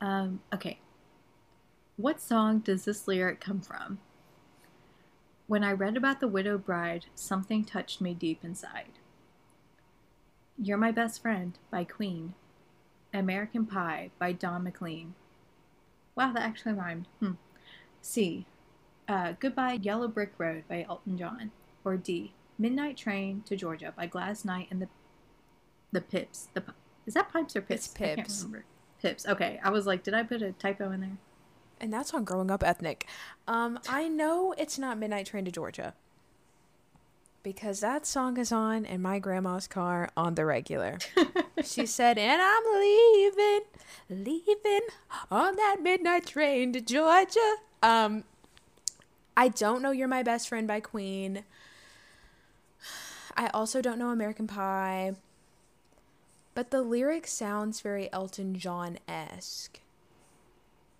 Um, 0.00 0.40
okay. 0.52 0.78
What 1.96 2.20
song 2.20 2.60
does 2.60 2.84
this 2.84 3.06
lyric 3.06 3.40
come 3.40 3.60
from? 3.60 3.98
When 5.48 5.64
I 5.64 5.72
read 5.72 5.96
about 5.96 6.20
the 6.20 6.28
widowed 6.28 6.66
bride, 6.66 7.06
something 7.14 7.64
touched 7.64 8.02
me 8.02 8.12
deep 8.12 8.44
inside. 8.44 8.98
You're 10.58 10.76
My 10.76 10.92
Best 10.92 11.22
Friend 11.22 11.58
by 11.70 11.84
Queen. 11.84 12.34
American 13.14 13.64
Pie 13.64 14.10
by 14.18 14.32
Don 14.32 14.64
McLean. 14.64 15.14
Wow, 16.14 16.34
that 16.34 16.42
actually 16.42 16.74
rhymed. 16.74 17.08
Hmm. 17.20 17.32
C. 18.02 18.44
Uh, 19.08 19.32
Goodbye 19.40 19.78
Yellow 19.80 20.06
Brick 20.06 20.34
Road 20.36 20.64
by 20.68 20.84
Elton 20.86 21.16
John. 21.16 21.50
Or 21.82 21.96
D. 21.96 22.34
Midnight 22.58 22.98
Train 22.98 23.42
to 23.46 23.56
Georgia 23.56 23.94
by 23.96 24.04
Gladys 24.04 24.44
Knight 24.44 24.68
and 24.70 24.82
the 24.82 24.88
the 25.92 26.02
Pips. 26.02 26.48
The 26.52 26.62
is 27.06 27.14
that 27.14 27.32
Pipes 27.32 27.56
or 27.56 27.62
Pips? 27.62 27.86
It's 27.86 27.94
I 27.96 28.14
can't 28.16 28.28
remember. 28.28 28.64
Pips. 29.00 29.26
Okay, 29.26 29.58
I 29.64 29.70
was 29.70 29.86
like, 29.86 30.02
did 30.02 30.12
I 30.12 30.24
put 30.24 30.42
a 30.42 30.52
typo 30.52 30.90
in 30.90 31.00
there? 31.00 31.16
And 31.80 31.92
that's 31.92 32.12
on 32.12 32.24
Growing 32.24 32.50
Up 32.50 32.62
Ethnic. 32.62 33.06
Um, 33.46 33.78
I 33.88 34.08
know 34.08 34.54
it's 34.58 34.78
not 34.78 34.98
Midnight 34.98 35.26
Train 35.26 35.44
to 35.44 35.50
Georgia. 35.50 35.94
Because 37.42 37.80
that 37.80 38.04
song 38.04 38.36
is 38.36 38.50
on 38.52 38.84
in 38.84 39.00
my 39.00 39.18
grandma's 39.18 39.66
car 39.66 40.10
on 40.16 40.34
the 40.34 40.44
regular. 40.44 40.98
she 41.64 41.86
said, 41.86 42.18
and 42.18 42.42
I'm 42.42 42.62
leaving, 42.80 43.60
leaving 44.10 44.80
on 45.30 45.56
that 45.56 45.76
midnight 45.80 46.26
train 46.26 46.72
to 46.72 46.80
Georgia. 46.80 47.54
Um, 47.82 48.24
I 49.36 49.48
don't 49.48 49.82
know 49.82 49.92
You're 49.92 50.08
My 50.08 50.24
Best 50.24 50.48
Friend 50.48 50.66
by 50.66 50.80
Queen. 50.80 51.44
I 53.36 53.46
also 53.54 53.80
don't 53.80 53.98
know 53.98 54.10
American 54.10 54.48
Pie. 54.48 55.14
But 56.54 56.72
the 56.72 56.82
lyric 56.82 57.28
sounds 57.28 57.80
very 57.80 58.12
Elton 58.12 58.56
John 58.56 58.98
esque. 59.06 59.78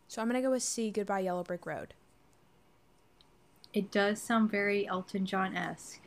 So 0.09 0.23
I'm 0.23 0.29
gonna 0.29 0.41
go 0.41 0.51
with 0.51 0.63
C. 0.63 0.91
Goodbye 0.91 1.21
Yellow 1.21 1.45
Brick 1.45 1.67
Road. 1.67 1.93
It 3.75 3.91
does 3.91 4.21
sound 4.21 4.51
very 4.51 4.89
Elton 4.89 5.27
John 5.27 5.55
esque, 5.55 6.01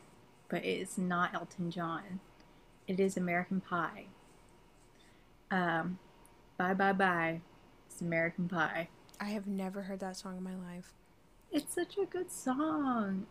but 0.50 0.66
it 0.66 0.82
is 0.82 0.98
not 0.98 1.36
Elton 1.36 1.70
John. 1.70 2.20
It 2.88 3.00
is 3.00 3.16
American 3.16 3.62
Pie. 3.62 4.08
Um, 5.52 6.00
bye 6.58 6.74
bye 6.74 6.94
bye. 6.94 7.42
It's 7.86 8.02
American 8.02 8.50
Pie. 8.50 8.90
I 9.20 9.26
have 9.26 9.46
never 9.46 9.84
heard 9.84 10.00
that 10.00 10.18
song 10.18 10.36
in 10.38 10.44
my 10.44 10.56
life. 10.56 10.94
It's 11.52 11.76
such 11.76 11.96
a 11.98 12.06
good 12.06 12.32
song. 12.32 13.28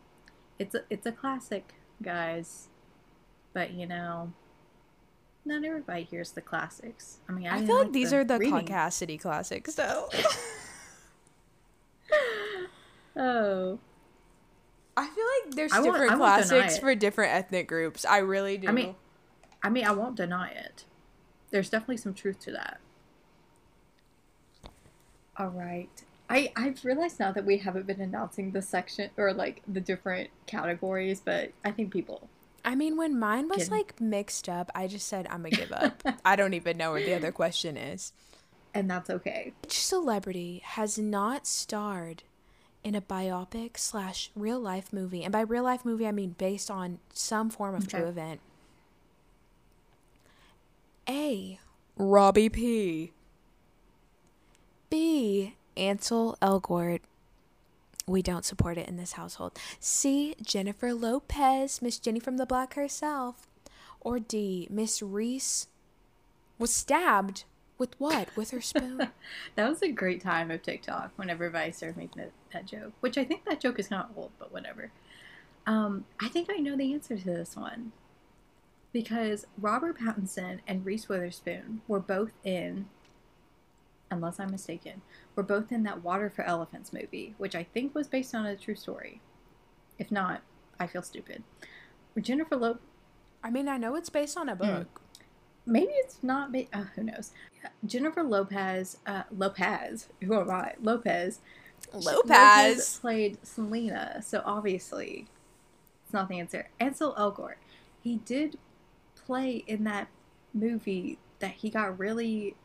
It's 0.61 0.77
a 0.77 0.85
it's 0.89 1.05
a 1.05 1.13
classic, 1.13 1.75
guys. 2.01 2.69
But 3.53 3.73
you 3.73 3.89
know, 3.89 4.33
not 5.45 5.65
everybody 5.65 6.05
hears 6.05 6.31
the 6.31 6.43
classics. 6.43 7.19
I 7.29 7.33
mean, 7.33 7.49
I, 7.49 7.59
I, 7.59 7.67
feel 7.67 7.79
like 7.79 7.93
these 7.93 8.11
the 8.11 8.19
are 8.19 8.25
the 8.25 8.39
reading. 8.39 8.67
Cassidy 8.67 9.19
classics, 9.19 9.75
though. 9.75 10.09
Oh, 13.17 13.79
I 14.97 15.07
feel 15.07 15.25
like 15.25 15.55
there's 15.55 15.73
I 15.73 15.83
different 15.83 16.13
I 16.13 16.17
won't 16.17 16.43
deny 16.43 16.43
classics 16.43 16.79
for 16.79 16.95
different 16.95 17.33
ethnic 17.33 17.69
groups. 17.69 18.05
I 18.05 18.19
really 18.19 18.59
do. 18.59 18.69
I 18.69 18.73
mean, 18.73 18.95
I 19.63 19.71
mean, 19.71 19.87
I 19.87 19.93
won't 19.93 20.17
deny 20.17 20.51
it. 20.51 20.85
There's 21.51 21.71
definitely 21.71 21.99
some 21.99 22.15
truth 22.15 22.39
to 22.41 22.53
that. 22.53 22.81
All 25.37 25.49
right. 25.49 25.89
I 26.29 26.53
I've 26.55 26.85
realized 26.85 27.19
now 27.19 27.33
that 27.33 27.45
we 27.45 27.59
haven't 27.59 27.87
been 27.87 28.01
announcing 28.01 28.53
the 28.53 28.63
section 28.63 29.11
or 29.17 29.33
like 29.33 29.63
the 29.67 29.81
different 29.81 30.31
categories, 30.47 31.21
but 31.25 31.53
I 31.65 31.71
think 31.71 31.93
people. 31.93 32.29
I 32.65 32.75
mean, 32.75 32.97
when 32.97 33.19
mine 33.19 33.49
was 33.49 33.65
Kidding. 33.65 33.73
like 33.73 34.01
mixed 34.01 34.49
up, 34.49 34.71
I 34.75 34.87
just 34.87 35.09
said 35.09 35.27
I'm 35.31 35.43
gonna 35.43 35.51
give 35.51 35.73
up. 35.73 36.03
I 36.25 36.37
don't 36.37 36.55
even 36.55 36.77
know 36.77 36.93
what 36.93 37.05
the 37.05 37.15
other 37.15 37.33
question 37.33 37.77
is. 37.77 38.13
And 38.75 38.89
that's 38.89 39.11
okay. 39.11 39.55
Which 39.63 39.83
celebrity 39.83 40.61
has 40.65 40.99
not 40.99 41.47
starred 41.47 42.23
in 42.83 42.95
a 42.95 43.01
biopic 43.01 43.79
slash 43.79 44.31
real 44.35 44.61
life 44.61 44.93
movie? 44.93 45.23
And 45.23 45.33
by 45.33 45.41
real 45.41 45.65
life 45.65 45.85
movie, 45.85 46.07
I 46.07 46.13
mean 46.13 46.35
based 46.39 46.71
on 46.71 46.99
some 47.13 47.51
form 47.51 47.75
of 47.75 47.89
true 47.89 48.07
event. 48.07 48.41
A. 51.09 51.59
Robbie 51.97 52.49
P. 52.49 53.13
B. 54.91 55.57
Ansel 55.77 56.37
Elgort. 56.41 57.01
We 58.07 58.23
don't 58.23 58.45
support 58.45 58.79
it 58.79 58.89
in 58.89 58.97
this 58.97 59.13
household. 59.13 59.59
C. 59.79 60.35
Jennifer 60.43 60.93
Lopez, 60.93 61.81
Miss 61.81 61.99
Jenny 61.99 62.21
from 62.21 62.37
the 62.37 62.47
Block 62.47 62.75
herself. 62.75 63.47
Or 64.01 64.19
D. 64.19 64.67
Miss 64.71 65.03
Reese 65.03 65.69
was 66.59 66.73
stabbed 66.73 67.45
with 67.81 67.99
what? 67.99 68.29
With 68.37 68.51
her 68.51 68.61
spoon? 68.61 69.09
That 69.57 69.69
was 69.69 69.83
a 69.83 69.91
great 69.91 70.21
time 70.21 70.51
of 70.51 70.63
TikTok 70.63 71.13
when 71.17 71.31
everybody 71.31 71.73
started 71.73 71.97
making 71.97 72.23
that, 72.23 72.33
that 72.53 72.67
joke, 72.67 72.93
which 73.01 73.19
I 73.19 73.25
think 73.25 73.45
that 73.47 73.59
joke 73.59 73.81
is 73.81 73.89
kind 73.89 74.05
of 74.09 74.17
old, 74.17 74.31
but 74.39 74.53
whatever. 74.53 74.93
Um, 75.67 76.05
I 76.21 76.29
think 76.29 76.49
I 76.51 76.59
know 76.59 76.77
the 76.77 76.93
answer 76.93 77.17
to 77.17 77.25
this 77.25 77.57
one 77.57 77.93
because 78.93 79.47
Robert 79.59 79.99
Pattinson 79.99 80.61
and 80.67 80.85
Reese 80.85 81.09
Witherspoon 81.09 81.81
were 81.89 82.01
both 82.01 82.33
in, 82.45 82.87
unless 84.11 84.39
I'm 84.39 84.51
mistaken, 84.51 85.03
were 85.35 85.43
both 85.43 85.73
in 85.73 85.83
that 85.85 86.03
Water 86.03 86.31
for 86.31 86.43
Elephants 86.43 86.93
movie, 86.93 87.35
which 87.39 87.55
I 87.55 87.65
think 87.65 87.95
was 87.95 88.09
based 88.09 88.35
on 88.35 88.47
a 88.47 88.57
true 88.57 88.75
story. 88.75 89.21
If 89.99 90.11
not, 90.11 90.43
I 90.79 90.87
feel 90.87 91.03
stupid. 91.03 91.43
Jennifer 92.21 92.57
Lopez. 92.57 92.83
I 93.43 93.51
mean, 93.51 93.69
I 93.69 93.79
know 93.79 93.95
it's 93.95 94.11
based 94.11 94.37
on 94.37 94.49
a 94.51 94.57
book. 94.57 95.01
Maybe 95.71 95.93
it's 95.93 96.19
not. 96.23 96.55
Uh, 96.73 96.85
who 96.95 97.05
knows? 97.05 97.31
Jennifer 97.87 98.23
Lopez. 98.23 98.99
Uh, 99.07 99.23
Lopez. 99.31 100.09
Who 100.23 100.39
am 100.39 100.51
I? 100.51 100.75
Lopez. 100.83 101.41
Lopez. 101.95 102.99
played 102.99 103.39
Selena, 103.43 104.21
so 104.23 104.43
obviously 104.45 105.27
it's 106.05 106.13
not 106.13 106.29
the 106.29 106.39
answer. 106.39 106.69
Ansel 106.79 107.15
Elgort. 107.15 107.55
He 108.03 108.17
did 108.17 108.59
play 109.15 109.65
in 109.67 109.85
that 109.85 110.09
movie 110.53 111.19
that 111.39 111.53
he 111.53 111.71
got 111.71 111.99
really 111.99 112.57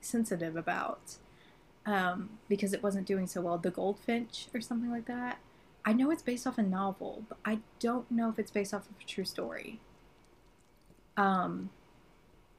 sensitive 0.00 0.56
about 0.56 1.16
um, 1.86 2.30
because 2.48 2.72
it 2.72 2.82
wasn't 2.82 3.06
doing 3.06 3.26
so 3.26 3.40
well. 3.40 3.58
The 3.58 3.70
Goldfinch 3.70 4.48
or 4.52 4.60
something 4.60 4.90
like 4.90 5.06
that. 5.06 5.38
I 5.84 5.92
know 5.92 6.10
it's 6.10 6.22
based 6.22 6.46
off 6.46 6.58
a 6.58 6.62
novel, 6.62 7.24
but 7.28 7.38
I 7.44 7.60
don't 7.78 8.10
know 8.10 8.30
if 8.30 8.38
it's 8.38 8.50
based 8.50 8.72
off 8.72 8.88
of 8.88 8.96
a 9.00 9.04
true 9.04 9.24
story. 9.24 9.80
Um, 11.16 11.70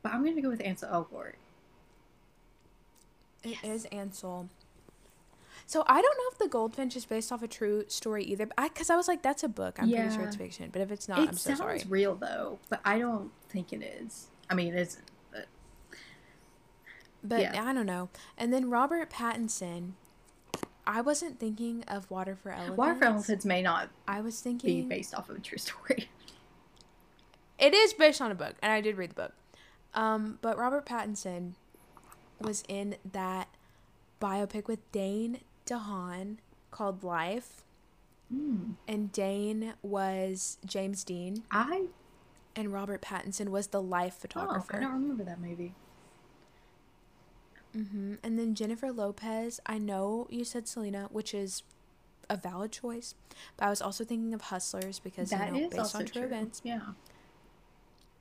but 0.05 0.13
I'm 0.13 0.23
gonna 0.23 0.39
go 0.39 0.49
with 0.49 0.61
Ansel 0.61 0.87
Elgort. 0.91 1.33
It 3.43 3.57
is 3.63 3.85
Ansel. 3.85 4.49
So 5.65 5.83
I 5.87 5.99
don't 5.99 6.15
know 6.15 6.23
if 6.31 6.37
the 6.37 6.47
Goldfinch 6.47 6.95
is 6.95 7.05
based 7.05 7.31
off 7.31 7.41
a 7.41 7.47
true 7.47 7.85
story 7.87 8.23
either. 8.25 8.45
Because 8.45 8.91
I, 8.91 8.97
was 8.97 9.07
like, 9.07 9.23
that's 9.23 9.43
a 9.43 9.47
book. 9.47 9.77
I'm 9.79 9.89
pretty 9.89 10.13
sure 10.13 10.21
it's 10.25 10.35
fiction. 10.35 10.69
But 10.71 10.83
if 10.83 10.91
it's 10.91 11.09
not, 11.09 11.17
it 11.17 11.29
I'm 11.29 11.33
so 11.33 11.49
sounds 11.49 11.57
sorry. 11.57 11.83
real 11.89 12.13
though, 12.13 12.59
but 12.69 12.81
I 12.85 12.99
don't 12.99 13.31
think 13.49 13.73
it 13.73 13.81
is. 13.81 14.27
I 14.47 14.53
mean, 14.53 14.75
it 14.75 14.79
isn't. 14.79 15.05
But 15.31 15.47
But 17.23 17.41
yeah. 17.41 17.65
I 17.65 17.73
don't 17.73 17.87
know. 17.87 18.09
And 18.37 18.53
then 18.53 18.69
Robert 18.69 19.09
Pattinson. 19.09 19.93
I 20.85 21.01
wasn't 21.01 21.39
thinking 21.39 21.83
of 21.87 22.11
Water 22.11 22.35
for 22.35 22.51
Elephants. 22.51 22.77
Water 22.77 22.93
for 22.93 23.05
Elephants 23.05 23.43
may 23.43 23.63
not 23.63 23.89
I 24.07 24.21
was 24.21 24.39
thinking 24.39 24.67
be 24.67 24.73
thinking 24.81 24.89
based 24.89 25.15
off 25.15 25.31
of 25.31 25.37
a 25.37 25.39
true 25.39 25.57
story. 25.57 26.09
it 27.57 27.73
is 27.73 27.91
based 27.93 28.21
on 28.21 28.29
a 28.29 28.35
book, 28.35 28.53
and 28.61 28.71
I 28.71 28.81
did 28.81 28.95
read 28.95 29.09
the 29.09 29.15
book. 29.15 29.33
Um, 29.95 30.37
but 30.41 30.57
Robert 30.57 30.85
Pattinson 30.85 31.53
was 32.39 32.63
in 32.67 32.97
that 33.11 33.47
biopic 34.21 34.67
with 34.67 34.79
Dane 34.91 35.39
DeHaan 35.65 36.37
called 36.71 37.03
Life, 37.03 37.63
Hmm. 38.29 38.71
and 38.87 39.11
Dane 39.11 39.73
was 39.83 40.57
James 40.65 41.03
Dean, 41.03 41.43
I 41.51 41.85
and 42.55 42.73
Robert 42.73 43.01
Pattinson 43.01 43.49
was 43.49 43.67
the 43.67 43.81
life 43.81 44.15
photographer. 44.15 44.71
oh. 44.73 44.77
I 44.77 44.81
don't 44.81 44.93
remember 44.93 45.23
that 45.23 45.39
movie. 45.39 45.73
hmm 47.73 48.15
And 48.23 48.39
then 48.39 48.55
Jennifer 48.55 48.91
Lopez, 48.91 49.59
I 49.65 49.77
know 49.77 50.27
you 50.29 50.43
said 50.45 50.67
Selena, 50.67 51.07
which 51.11 51.33
is 51.33 51.63
a 52.29 52.37
valid 52.37 52.71
choice, 52.71 53.13
but 53.57 53.65
I 53.65 53.69
was 53.69 53.81
also 53.81 54.03
thinking 54.03 54.33
of 54.33 54.41
Hustlers 54.41 54.99
because 54.99 55.29
That 55.29 55.53
you 55.53 55.61
know 55.61 55.67
is 55.67 55.73
based 55.75 55.95
on 55.95 56.01
true 56.05 56.21
true. 56.21 56.23
events. 56.23 56.61
Yeah. 56.63 56.79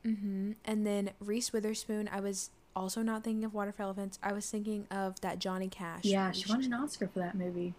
Hmm 0.05 0.53
And 0.65 0.87
then 0.87 1.11
Reese 1.21 1.53
Witherspoon, 1.53 2.09
I 2.13 2.21
was 2.21 2.51
also 2.77 3.03
not 3.03 3.25
thinking 3.25 3.45
of 3.45 3.55
Water 3.55 3.73
for 3.73 3.83
Elephants. 3.83 4.19
I 4.23 4.33
was 4.33 4.51
thinking 4.51 4.87
of 4.91 5.21
that 5.21 5.39
Johnny 5.39 5.69
Cash. 5.69 6.05
Yeah, 6.05 6.33
she 6.33 6.51
won 6.51 6.63
an 6.63 6.75
Oscar 6.75 7.09
for 7.09 7.21
that 7.21 7.35
movie. 7.35 7.75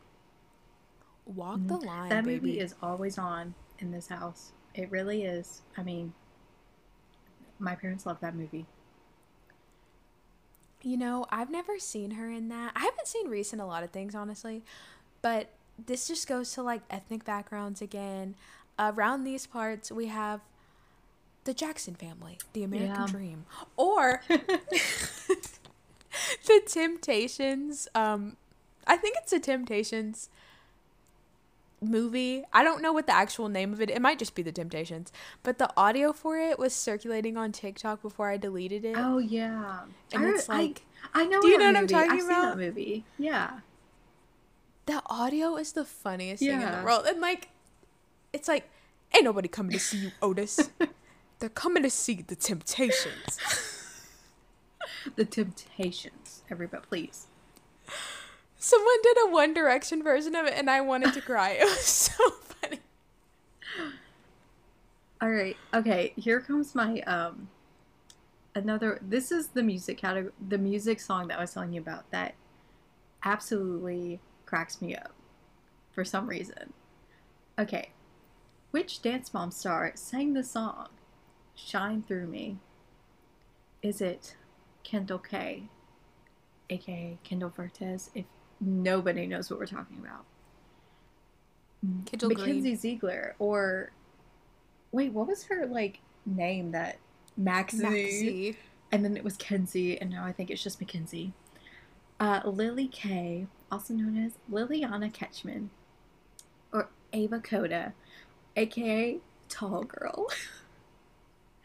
Walk 1.25 1.59
the 1.65 1.77
line, 1.77 2.09
that 2.09 2.23
baby. 2.23 2.35
movie 2.35 2.59
is 2.59 2.75
always 2.81 3.17
on 3.17 3.55
in 3.79 3.91
this 3.91 4.07
house. 4.07 4.51
It 4.75 4.91
really 4.91 5.23
is. 5.23 5.61
I 5.77 5.83
mean, 5.83 6.13
my 7.59 7.75
parents 7.75 8.05
love 8.05 8.19
that 8.21 8.35
movie. 8.35 8.65
You 10.83 10.97
know, 10.97 11.25
I've 11.31 11.49
never 11.49 11.79
seen 11.79 12.11
her 12.11 12.29
in 12.29 12.49
that. 12.49 12.73
I 12.75 12.81
haven't 12.81 13.07
seen 13.07 13.27
Reese 13.27 13.53
in 13.53 13.59
a 13.59 13.65
lot 13.65 13.83
of 13.83 13.89
things, 13.89 14.13
honestly. 14.13 14.63
But 15.23 15.49
this 15.83 16.07
just 16.07 16.27
goes 16.27 16.53
to 16.53 16.61
like 16.61 16.81
ethnic 16.91 17.25
backgrounds 17.25 17.81
again. 17.81 18.35
Around 18.77 19.23
these 19.23 19.47
parts, 19.47 19.91
we 19.91 20.07
have 20.07 20.41
the 21.45 21.53
Jackson 21.53 21.95
family, 21.95 22.37
the 22.53 22.63
American 22.63 22.95
Yeah. 23.01 23.07
dream, 23.07 23.45
or 23.77 24.21
the 24.27 25.39
Temptations. 26.67 27.87
Um, 27.95 28.37
I 28.87 28.97
think 28.97 29.17
it's 29.21 29.31
the 29.31 29.39
Temptations 29.39 30.29
movie. 31.81 32.43
I 32.53 32.63
don't 32.63 32.81
know 32.81 32.93
what 32.93 33.07
the 33.07 33.13
actual 33.13 33.49
name 33.49 33.73
of 33.73 33.81
it. 33.81 33.89
It 33.89 34.01
might 34.01 34.19
just 34.19 34.35
be 34.35 34.41
the 34.41 34.51
Temptations, 34.51 35.11
but 35.43 35.57
the 35.57 35.69
audio 35.77 36.13
for 36.13 36.37
it 36.37 36.57
was 36.57 36.73
circulating 36.73 37.37
on 37.37 37.51
TikTok 37.51 38.01
before 38.01 38.29
I 38.29 38.37
deleted 38.37 38.85
it. 38.85 38.95
Oh 38.97 39.17
yeah, 39.17 39.81
And 40.13 40.25
I, 40.25 40.29
it's 40.29 40.49
like- 40.49 40.83
I, 41.13 41.25
know. 41.25 41.39
Do 41.41 41.47
you 41.49 41.57
know 41.59 41.65
what 41.67 41.75
I'm 41.75 41.83
movie. 41.83 41.93
talking 41.93 42.11
I've 42.11 42.21
Seen 42.21 42.29
about? 42.31 42.57
that 42.57 42.57
movie. 42.57 43.03
Yeah. 43.19 43.59
the 44.87 45.01
audio 45.07 45.55
is 45.55 45.73
the 45.73 45.85
funniest 45.85 46.41
thing 46.41 46.61
in 46.61 46.71
the 46.71 46.81
world. 46.83 47.05
And 47.07 47.21
like 47.21 47.49
it's 48.33 48.47
like 48.47 48.69
ain't 49.13 49.23
nobody 49.23 49.47
coming 49.47 49.71
to 49.73 49.79
see 49.79 49.97
you, 49.97 50.11
Otis. 50.21 50.69
They're 51.39 51.49
coming 51.49 51.83
to 51.83 51.89
see 51.89 52.21
the 52.21 52.35
Temptations. 52.35 53.39
The 55.15 55.25
Temptations. 55.25 56.43
Everybody, 56.49 56.83
please. 56.87 57.27
Someone 58.57 59.01
did 59.03 59.17
a 59.25 59.29
One 59.29 59.53
Direction 59.53 60.03
version 60.03 60.35
of 60.35 60.45
it 60.47 60.53
and 60.55 60.69
I 60.69 60.81
wanted 60.81 61.13
to 61.13 61.21
cry. 61.21 61.51
It 61.51 61.65
was 61.65 61.79
so 61.85 62.29
funny. 62.31 62.79
All 65.21 65.29
right. 65.29 65.55
Okay. 65.73 66.13
Here 66.15 66.39
comes 66.39 66.73
my 66.75 67.01
um. 67.01 67.49
Another. 68.55 68.99
This 69.01 69.31
is 69.31 69.47
the 69.49 69.61
music 69.61 69.97
category. 69.97 70.33
The 70.49 70.57
music 70.57 70.99
song 70.99 71.27
that 71.27 71.37
I 71.37 71.41
was 71.41 71.53
telling 71.53 71.73
you 71.73 71.81
about 71.81 72.09
that 72.11 72.35
absolutely 73.23 74.19
cracks 74.45 74.81
me 74.81 74.95
up 74.95 75.13
for 75.91 76.03
some 76.03 76.27
reason. 76.27 76.73
Okay. 77.59 77.89
Which 78.71 79.01
dance 79.01 79.33
mom 79.33 79.51
star 79.51 79.91
sang 79.95 80.33
the 80.33 80.43
song 80.43 80.87
"Shine 81.55 82.03
Through 82.03 82.27
Me"? 82.27 82.57
Is 83.81 84.01
it 84.01 84.35
Kendall 84.83 85.19
K, 85.19 85.63
aka 86.69 87.17
Kendall 87.23 87.49
Vertes? 87.49 88.09
If 88.13 88.25
nobody 88.59 89.27
knows 89.27 89.49
what 89.49 89.59
we're 89.59 89.65
talking 89.65 89.97
about. 89.99 90.25
Kendall 92.05 92.29
Green. 92.29 92.39
Mackenzie 92.39 92.75
Ziegler 92.75 93.35
or 93.39 93.91
wait, 94.91 95.11
what 95.11 95.27
was 95.27 95.43
her 95.45 95.65
like 95.65 95.99
name 96.25 96.71
that 96.71 96.97
Maxie, 97.37 97.77
Maxie. 97.83 98.57
and 98.91 99.03
then 99.03 99.17
it 99.17 99.23
was 99.23 99.35
Kenzie 99.37 99.99
and 99.99 100.09
now 100.09 100.25
I 100.25 100.31
think 100.31 100.49
it's 100.49 100.63
just 100.63 100.79
Mackenzie. 100.79 101.33
Uh, 102.19 102.41
Lily 102.45 102.87
K, 102.87 103.45
also 103.71 103.93
known 103.93 104.17
as 104.23 104.33
Lilliana 104.49 105.11
Ketchman, 105.11 105.67
or 106.71 106.89
Ava 107.11 107.39
Cota, 107.39 107.93
aka 108.55 109.19
Tall 109.49 109.83
Girl. 109.83 110.27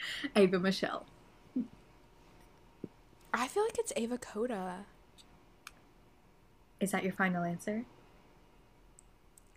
Ava 0.36 0.58
Michelle. 0.58 1.06
I 3.32 3.46
feel 3.46 3.62
like 3.64 3.78
it's 3.78 3.92
Ava 3.96 4.18
Cota. 4.18 4.86
Is 6.80 6.90
that 6.92 7.04
your 7.04 7.12
final 7.12 7.44
answer? 7.44 7.84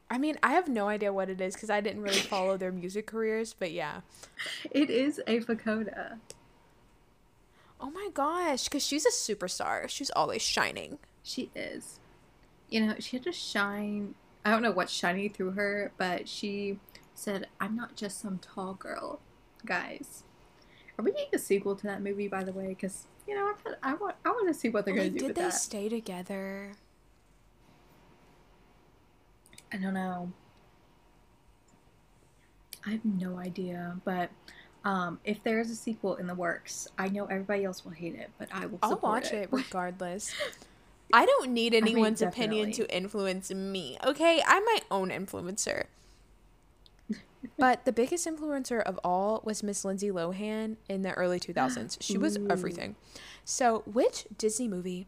I 0.09 0.17
mean, 0.17 0.37
I 0.43 0.53
have 0.53 0.67
no 0.67 0.89
idea 0.89 1.11
what 1.11 1.29
it 1.29 1.41
is 1.41 1.55
because 1.55 1.71
I 1.71 1.81
didn't 1.81 2.03
really 2.03 2.19
follow 2.19 2.55
their 2.55 2.71
music 2.71 3.07
careers, 3.07 3.55
but 3.57 3.71
yeah. 3.71 4.01
It 4.71 4.89
is 4.89 5.21
Ava 5.25 5.55
Cota. 5.55 6.17
Oh 7.81 7.89
my 7.89 8.09
gosh, 8.13 8.65
because 8.65 8.85
she's 8.85 9.05
a 9.05 9.09
superstar. 9.09 9.89
She's 9.89 10.11
always 10.11 10.41
shining. 10.41 10.99
She 11.23 11.49
is. 11.55 11.99
You 12.69 12.85
know, 12.85 12.95
she 12.99 13.17
had 13.17 13.23
to 13.23 13.31
shine. 13.31 14.15
I 14.45 14.51
don't 14.51 14.61
know 14.61 14.71
what's 14.71 14.93
shining 14.93 15.29
through 15.31 15.51
her, 15.51 15.91
but 15.97 16.27
she 16.29 16.79
said, 17.15 17.47
I'm 17.59 17.75
not 17.75 17.95
just 17.95 18.21
some 18.21 18.37
tall 18.39 18.75
girl, 18.75 19.19
guys. 19.65 20.23
Are 20.97 21.03
we 21.03 21.11
getting 21.11 21.33
a 21.33 21.39
sequel 21.39 21.75
to 21.75 21.87
that 21.87 22.01
movie, 22.01 22.27
by 22.27 22.43
the 22.43 22.51
way? 22.51 22.67
Because, 22.67 23.07
you 23.27 23.35
know, 23.35 23.53
I, 23.83 23.91
I, 23.91 23.93
want, 23.95 24.15
I 24.23 24.29
want 24.29 24.47
to 24.47 24.53
see 24.53 24.69
what 24.69 24.85
they're 24.85 24.95
going 24.95 25.13
to 25.13 25.19
do 25.19 25.27
did 25.27 25.35
they 25.35 25.41
that. 25.43 25.53
stay 25.53 25.89
together? 25.89 26.73
I 29.71 29.77
don't 29.77 29.95
know. 29.95 30.31
I 32.85 32.91
have 32.91 33.05
no 33.05 33.37
idea, 33.37 33.95
but 34.03 34.29
um, 34.85 35.19
if 35.23 35.41
there 35.43 35.59
is 35.61 35.71
a 35.71 35.75
sequel 35.75 36.15
in 36.15 36.27
the 36.27 36.35
works, 36.35 36.87
I 36.97 37.07
know 37.07 37.25
everybody 37.25 37.63
else 37.63 37.85
will 37.85 37.93
hate 37.93 38.15
it, 38.15 38.29
but 38.37 38.49
I 38.51 38.65
will 38.65 38.79
I'll 38.83 38.99
watch 39.01 39.31
it. 39.31 39.43
it 39.43 39.49
regardless. 39.51 40.33
I 41.13 41.25
don't 41.25 41.51
need 41.51 41.73
mean, 41.73 41.83
anyone's 41.83 42.21
opinion 42.21 42.71
to 42.73 42.95
influence 42.95 43.51
me. 43.51 43.97
Okay, 44.05 44.43
I'm 44.45 44.63
my 44.65 44.79
own 44.91 45.09
influencer. 45.09 45.85
But 47.57 47.85
the 47.85 47.91
biggest 47.91 48.27
influencer 48.27 48.81
of 48.81 48.99
all 49.03 49.41
was 49.43 49.63
Miss 49.63 49.85
Lindsay 49.85 50.09
Lohan 50.09 50.77
in 50.89 51.01
the 51.01 51.13
early 51.13 51.39
2000s. 51.39 51.97
She 52.01 52.17
was 52.17 52.37
Ooh. 52.37 52.47
everything. 52.49 52.95
So, 53.45 53.83
which 53.85 54.25
Disney 54.37 54.67
movie 54.67 55.07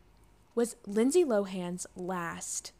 was 0.54 0.76
Lindsay 0.86 1.24
Lohan's 1.24 1.88
last? 1.96 2.72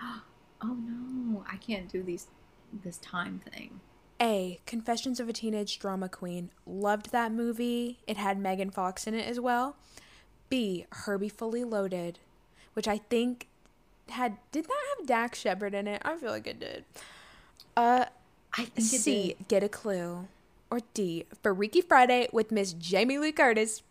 oh 0.02 0.76
no, 0.76 1.44
I 1.50 1.56
can't 1.56 1.88
do 1.88 2.02
these 2.02 2.28
this 2.84 2.98
time 2.98 3.40
thing. 3.50 3.80
A. 4.20 4.60
Confessions 4.66 5.18
of 5.18 5.28
a 5.28 5.32
Teenage 5.32 5.78
Drama 5.78 6.08
Queen. 6.08 6.50
Loved 6.64 7.10
that 7.10 7.32
movie. 7.32 7.98
It 8.06 8.16
had 8.16 8.38
Megan 8.38 8.70
Fox 8.70 9.06
in 9.06 9.14
it 9.14 9.26
as 9.26 9.40
well. 9.40 9.76
B. 10.48 10.86
Herbie 10.90 11.28
Fully 11.28 11.64
Loaded, 11.64 12.20
which 12.74 12.86
I 12.86 12.98
think 12.98 13.48
had 14.10 14.36
did 14.52 14.66
that 14.66 14.84
have 14.98 15.06
Dax 15.06 15.40
Shepard 15.40 15.74
in 15.74 15.88
it? 15.88 16.02
I 16.04 16.16
feel 16.16 16.30
like 16.30 16.46
it 16.46 16.60
did. 16.60 16.84
Uh, 17.76 18.04
I 18.54 18.64
think 18.64 18.86
C. 18.86 19.36
Get 19.48 19.62
a 19.62 19.68
Clue, 19.68 20.28
or 20.70 20.80
D. 20.94 21.26
Freaky 21.42 21.80
Friday 21.80 22.28
with 22.32 22.50
Miss 22.50 22.72
Jamie 22.74 23.18
Lee 23.18 23.32
Curtis. 23.32 23.82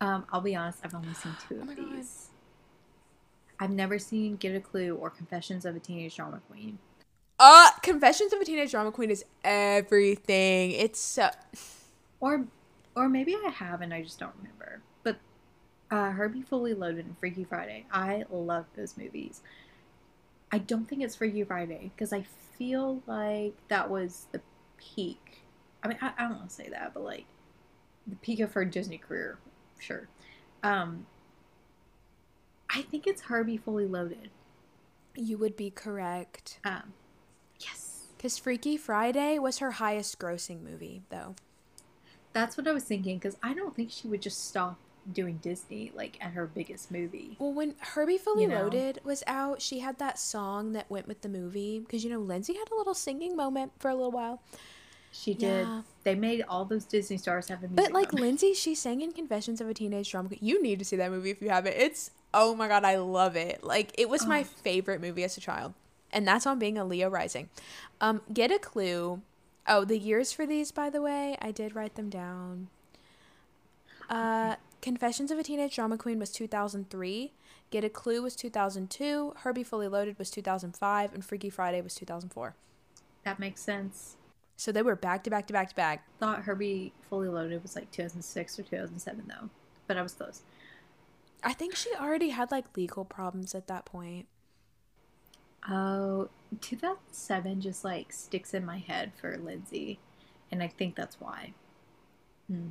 Um, 0.00 0.24
I'll 0.32 0.40
be 0.40 0.54
honest, 0.54 0.80
I've 0.84 0.94
only 0.94 1.14
seen 1.14 1.34
two 1.48 1.60
of 1.60 1.66
my 1.66 1.74
God. 1.74 1.96
these. 1.96 2.28
I've 3.60 3.70
never 3.70 3.98
seen 3.98 4.36
Get 4.36 4.54
a 4.54 4.60
Clue 4.60 4.94
or 4.94 5.10
Confessions 5.10 5.64
of 5.64 5.74
a 5.74 5.80
Teenage 5.80 6.14
Drama 6.16 6.40
Queen. 6.48 6.78
Uh, 7.40 7.70
Confessions 7.82 8.32
of 8.32 8.40
a 8.40 8.44
Teenage 8.44 8.70
Drama 8.70 8.92
Queen 8.92 9.10
is 9.10 9.24
everything. 9.44 10.72
It's 10.72 11.00
so. 11.00 11.30
Or 12.20 12.46
or 12.96 13.08
maybe 13.08 13.36
I 13.36 13.48
have 13.50 13.80
and 13.80 13.94
I 13.94 14.02
just 14.02 14.18
don't 14.18 14.32
remember. 14.38 14.80
But 15.04 15.18
uh, 15.88 16.10
Herbie 16.10 16.42
Fully 16.42 16.74
Loaded 16.74 17.06
and 17.06 17.16
Freaky 17.16 17.44
Friday, 17.44 17.86
I 17.92 18.24
love 18.28 18.64
those 18.74 18.96
movies. 18.96 19.40
I 20.50 20.58
don't 20.58 20.88
think 20.88 21.02
it's 21.02 21.14
Freaky 21.14 21.44
Friday 21.44 21.92
because 21.94 22.12
I 22.12 22.24
feel 22.58 23.02
like 23.06 23.54
that 23.68 23.88
was 23.88 24.26
the 24.32 24.40
peak. 24.76 25.42
I 25.82 25.88
mean, 25.88 25.98
I, 26.02 26.12
I 26.18 26.22
don't 26.28 26.36
want 26.38 26.48
to 26.48 26.54
say 26.54 26.68
that, 26.70 26.92
but 26.94 27.04
like 27.04 27.24
the 28.06 28.16
peak 28.16 28.40
of 28.40 28.52
her 28.52 28.64
Disney 28.64 28.98
career, 28.98 29.38
sure. 29.78 30.08
Um, 30.62 31.06
I 32.74 32.82
think 32.82 33.06
it's 33.06 33.22
Herbie 33.22 33.56
Fully 33.56 33.86
Loaded. 33.86 34.30
You 35.14 35.38
would 35.38 35.56
be 35.56 35.70
correct. 35.70 36.58
Um, 36.64 36.92
yes, 37.60 38.06
Because 38.16 38.38
Freaky 38.38 38.76
Friday 38.76 39.38
was 39.38 39.58
her 39.58 39.72
highest 39.72 40.18
grossing 40.18 40.62
movie, 40.62 41.02
though. 41.10 41.34
that's 42.32 42.56
what 42.56 42.68
I 42.68 42.72
was 42.72 42.84
thinking 42.84 43.18
because 43.18 43.36
I 43.42 43.54
don't 43.54 43.74
think 43.74 43.90
she 43.90 44.06
would 44.08 44.22
just 44.22 44.46
stop 44.48 44.78
doing 45.12 45.36
Disney 45.42 45.92
like 45.94 46.18
at 46.20 46.32
her 46.32 46.46
biggest 46.46 46.90
movie. 46.90 47.36
Well, 47.38 47.52
when 47.52 47.74
Herbie 47.80 48.18
Fully 48.18 48.42
You 48.42 48.48
know. 48.48 48.62
Loaded 48.64 49.00
was 49.04 49.22
out, 49.26 49.62
she 49.62 49.80
had 49.80 49.98
that 49.98 50.18
song 50.18 50.72
that 50.72 50.90
went 50.90 51.08
with 51.08 51.22
the 51.22 51.28
movie. 51.28 51.78
Because, 51.80 52.04
you 52.04 52.10
know, 52.10 52.20
Lindsay 52.20 52.54
had 52.54 52.70
a 52.70 52.74
little 52.74 52.94
singing 52.94 53.36
moment 53.36 53.72
for 53.78 53.88
a 53.90 53.94
little 53.94 54.10
while. 54.10 54.42
She 55.10 55.32
did. 55.32 55.66
Yeah. 55.66 55.82
They 56.04 56.14
made 56.14 56.42
all 56.48 56.64
those 56.66 56.84
Disney 56.84 57.16
stars 57.16 57.48
have 57.48 57.60
a 57.60 57.68
music. 57.68 57.76
But, 57.76 57.92
like, 57.92 58.12
number. 58.12 58.26
Lindsay, 58.26 58.52
she 58.52 58.74
sang 58.74 59.00
in 59.00 59.12
Confessions 59.12 59.60
of 59.60 59.68
a 59.68 59.74
Teenage 59.74 60.10
Drama 60.10 60.28
Queen. 60.28 60.40
You 60.42 60.62
need 60.62 60.78
to 60.80 60.84
see 60.84 60.96
that 60.96 61.10
movie 61.10 61.30
if 61.30 61.40
you 61.40 61.48
haven't. 61.48 61.74
It's, 61.76 62.10
oh 62.34 62.54
my 62.54 62.68
God, 62.68 62.84
I 62.84 62.96
love 62.98 63.34
it. 63.34 63.64
Like, 63.64 63.92
it 63.96 64.08
was 64.08 64.26
my 64.26 64.40
Oh. 64.42 64.44
favorite 64.44 65.00
movie 65.00 65.24
as 65.24 65.36
a 65.36 65.40
child. 65.40 65.72
And 66.12 66.28
that's 66.28 66.46
on 66.46 66.58
being 66.58 66.76
a 66.76 66.84
Leo 66.84 67.08
Rising. 67.08 67.48
Um, 68.00 68.20
Get 68.32 68.50
a 68.50 68.58
Clue. 68.58 69.22
Oh, 69.66 69.84
the 69.84 69.98
years 69.98 70.32
for 70.32 70.46
these, 70.46 70.72
by 70.72 70.88
the 70.90 71.02
way, 71.02 71.36
I 71.42 71.52
did 71.52 71.74
write 71.74 71.94
them 71.94 72.08
down. 72.10 72.68
Uh, 74.08 74.56
Confessions 74.80 75.30
of 75.30 75.38
a 75.38 75.42
Teenage 75.42 75.74
Drama 75.74 75.98
Queen 75.98 76.18
was 76.18 76.30
2003. 76.30 77.32
Get 77.70 77.84
a 77.84 77.88
Clue 77.88 78.22
was 78.22 78.36
2002. 78.36 79.34
Herbie 79.38 79.62
Fully 79.64 79.88
Loaded 79.88 80.18
was 80.18 80.30
2005. 80.30 81.12
And 81.12 81.24
Freaky 81.24 81.50
Friday 81.50 81.80
was 81.80 81.94
2004. 81.94 82.54
that 83.24 83.38
makes 83.38 83.60
sense. 83.60 84.16
So 84.56 84.72
they 84.72 84.82
were 84.82 84.96
back 84.96 85.22
to 85.24 85.30
back 85.30 85.46
to 85.48 85.52
back 85.52 85.68
to 85.68 85.74
back. 85.74 86.04
Thought 86.18 86.42
Herbie 86.42 86.92
Fully 87.08 87.28
Loaded 87.28 87.62
was 87.62 87.76
like 87.76 87.90
2006 87.92 88.58
or 88.58 88.62
2007 88.62 89.24
though, 89.28 89.50
but 89.86 89.96
I 89.96 90.02
was 90.02 90.14
close. 90.14 90.42
I 91.44 91.52
think 91.52 91.76
she 91.76 91.90
already 91.94 92.30
had 92.30 92.50
like 92.50 92.76
legal 92.76 93.04
problems 93.04 93.54
at 93.54 93.68
that 93.68 93.84
point. 93.84 94.26
Oh, 95.68 96.28
2007 96.60 97.60
just 97.60 97.84
like 97.84 98.12
sticks 98.12 98.54
in 98.54 98.64
my 98.64 98.78
head 98.78 99.12
for 99.20 99.36
Lindsay, 99.36 100.00
and 100.50 100.62
I 100.62 100.68
think 100.68 100.96
that's 100.96 101.20
why. 101.20 101.52
Hmm. 102.48 102.68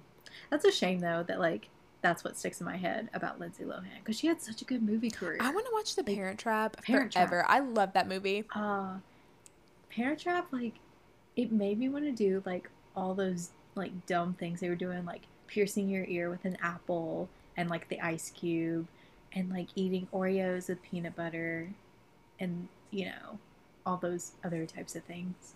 That's 0.50 0.66
a 0.66 0.72
shame 0.72 1.00
though 1.00 1.24
that 1.28 1.40
like 1.40 1.70
that's 2.02 2.24
what 2.24 2.38
sticks 2.38 2.60
in 2.62 2.66
my 2.66 2.78
head 2.78 3.10
about 3.14 3.40
Lindsay 3.40 3.64
Lohan 3.64 3.86
because 4.00 4.18
she 4.18 4.28
had 4.28 4.42
such 4.42 4.62
a 4.62 4.66
good 4.66 4.84
movie 4.84 5.10
career. 5.10 5.38
I 5.42 5.50
want 5.52 5.66
to 5.66 5.72
watch 5.74 5.96
The 5.96 6.04
Parent 6.04 6.40
Trap 6.40 6.82
Parent 6.84 7.12
Trap. 7.12 7.30
forever. 7.30 7.46
I 7.48 7.60
love 7.60 7.94
that 7.94 8.08
movie. 8.08 8.46
uh 8.56 8.98
Parent 9.90 10.20
Trap 10.20 10.48
like 10.52 10.74
it 11.36 11.52
made 11.52 11.80
me 11.80 11.90
want 11.90 12.06
to 12.06 12.12
do 12.12 12.42
like 12.46 12.70
all 12.96 13.14
those 13.14 13.50
like 13.76 14.06
dumb 14.06 14.34
things 14.40 14.60
they 14.60 14.70
were 14.70 14.76
doing 14.76 15.06
like 15.06 15.22
piercing 15.48 15.90
your 15.90 16.04
ear 16.06 16.30
with 16.30 16.44
an 16.46 16.58
apple 16.62 17.30
and 17.56 17.70
like 17.70 17.88
the 17.90 18.00
ice 18.02 18.32
cube 18.32 18.88
and 19.34 19.50
like 19.50 19.68
eating 19.76 20.08
Oreos 20.14 20.68
with 20.70 20.82
peanut 20.84 21.16
butter 21.16 21.70
and 22.40 22.68
you 22.92 23.06
know 23.06 23.40
all 23.86 23.98
those 23.98 24.34
other 24.44 24.66
types 24.66 24.96
of 24.96 25.04
things. 25.04 25.54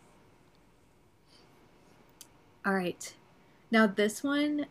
All 2.66 2.74
right. 2.74 3.14
Now 3.72 3.88
this 3.88 4.24
one 4.24 4.66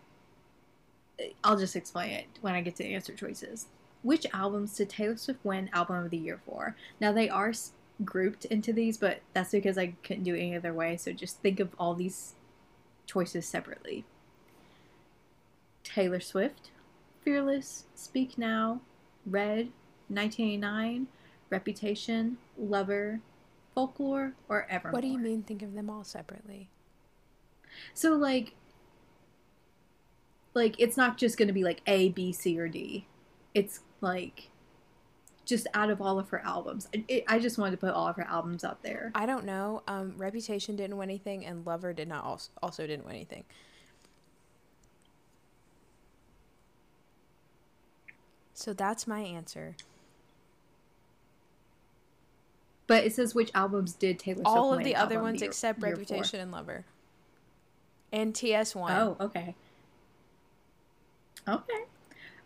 I'll 1.45 1.59
just 1.59 1.77
explain 1.77 2.13
it 2.13 2.27
when 2.41 2.55
I 2.55 2.61
get 2.61 2.77
to 2.77 2.87
answer 2.87 3.15
choices. 3.15 3.67
Which 4.03 4.27
albums 4.33 4.77
did 4.77 4.89
Taylor 4.89 5.17
Swift 5.17 5.45
win 5.45 5.71
Album 5.73 6.05
of 6.05 6.11
the 6.11 6.17
Year 6.17 6.41
for? 6.47 6.77
Now 7.01 7.13
they 7.13 7.29
are 7.29 7.53
grouped 8.05 8.47
into 8.47 8.73
these, 8.73 8.97
but 8.97 9.21
that's 9.35 9.53
because 9.53 9.77
I 9.77 9.95
couldn't 10.03 10.25
do 10.25 10.35
it 10.35 10.41
any 10.41 10.57
other 10.57 10.73
way. 10.73 10.97
So 10.97 11.13
just 11.13 11.39
think 11.41 11.61
of 11.61 11.75
all 11.79 11.95
these 11.95 12.35
choices 13.07 13.47
separately. 13.47 14.05
Taylor 15.85 16.21
Swift, 16.21 16.71
Fearless, 17.23 17.85
Speak 17.95 18.39
Now, 18.39 18.81
Red, 19.27 19.71
1989, 20.09 21.09
Reputation, 21.51 22.39
Lover, 22.57 23.21
Folklore, 23.75 24.35
or 24.49 24.67
Evermore. 24.71 24.93
What 24.93 25.03
do 25.03 25.09
you 25.09 25.19
mean 25.19 25.43
think 25.43 25.63
of 25.63 25.75
them 25.75 25.91
all 25.91 26.05
separately? 26.05 26.69
So 27.95 28.15
like, 28.15 28.55
like 30.61 30.77
it's 30.79 30.97
not 30.97 31.17
just 31.17 31.39
going 31.39 31.49
to 31.49 31.55
be 31.55 31.65
like 31.65 31.81
A, 31.87 32.11
B, 32.11 32.33
C, 32.33 32.59
or 32.61 32.69
D. 32.69 33.07
It's 33.55 33.81
like 34.01 34.51
just 35.47 35.67
out 35.75 35.91
of 35.91 36.01
all 36.03 36.19
of 36.19 36.29
her 36.29 36.41
albums. 36.45 36.87
It, 36.93 37.05
it- 37.09 37.25
I 37.27 37.39
just 37.39 37.57
wanted 37.59 37.73
to 37.73 37.77
put 37.79 37.91
all 37.95 38.07
of 38.07 38.17
her 38.17 38.23
albums 38.29 38.63
out 38.63 38.83
there. 38.83 39.11
I 39.15 39.25
don't 39.27 39.45
know. 39.47 39.83
Um, 39.89 40.15
Reputation 40.17 40.77
didn't 40.77 40.97
win 40.99 41.09
anything, 41.09 41.45
and 41.47 41.67
Lover 41.67 41.93
did 41.93 42.07
not 42.09 42.25
also, 42.25 42.51
also 42.63 42.87
didn't 42.87 43.07
win 43.07 43.15
anything. 43.17 43.45
So 48.53 48.75
that's 48.75 49.07
my 49.07 49.21
answer. 49.21 49.77
But 52.87 53.05
it 53.05 53.15
says 53.15 53.35
which 53.35 53.51
albums 53.55 53.95
did 53.95 54.19
Taylor 54.19 54.43
Swift 54.43 54.49
All 54.49 54.75
of 54.75 54.85
the 54.85 54.95
other 54.97 55.23
ones 55.23 55.41
Year- 55.41 55.49
except 55.49 55.81
Year? 55.81 55.93
Reputation 55.93 56.41
and 56.41 56.53
Lover. 56.53 56.85
And 58.13 58.35
TS 58.35 58.75
one. 58.75 58.93
Oh, 58.93 59.17
okay. 59.21 59.55
Okay. 61.49 61.85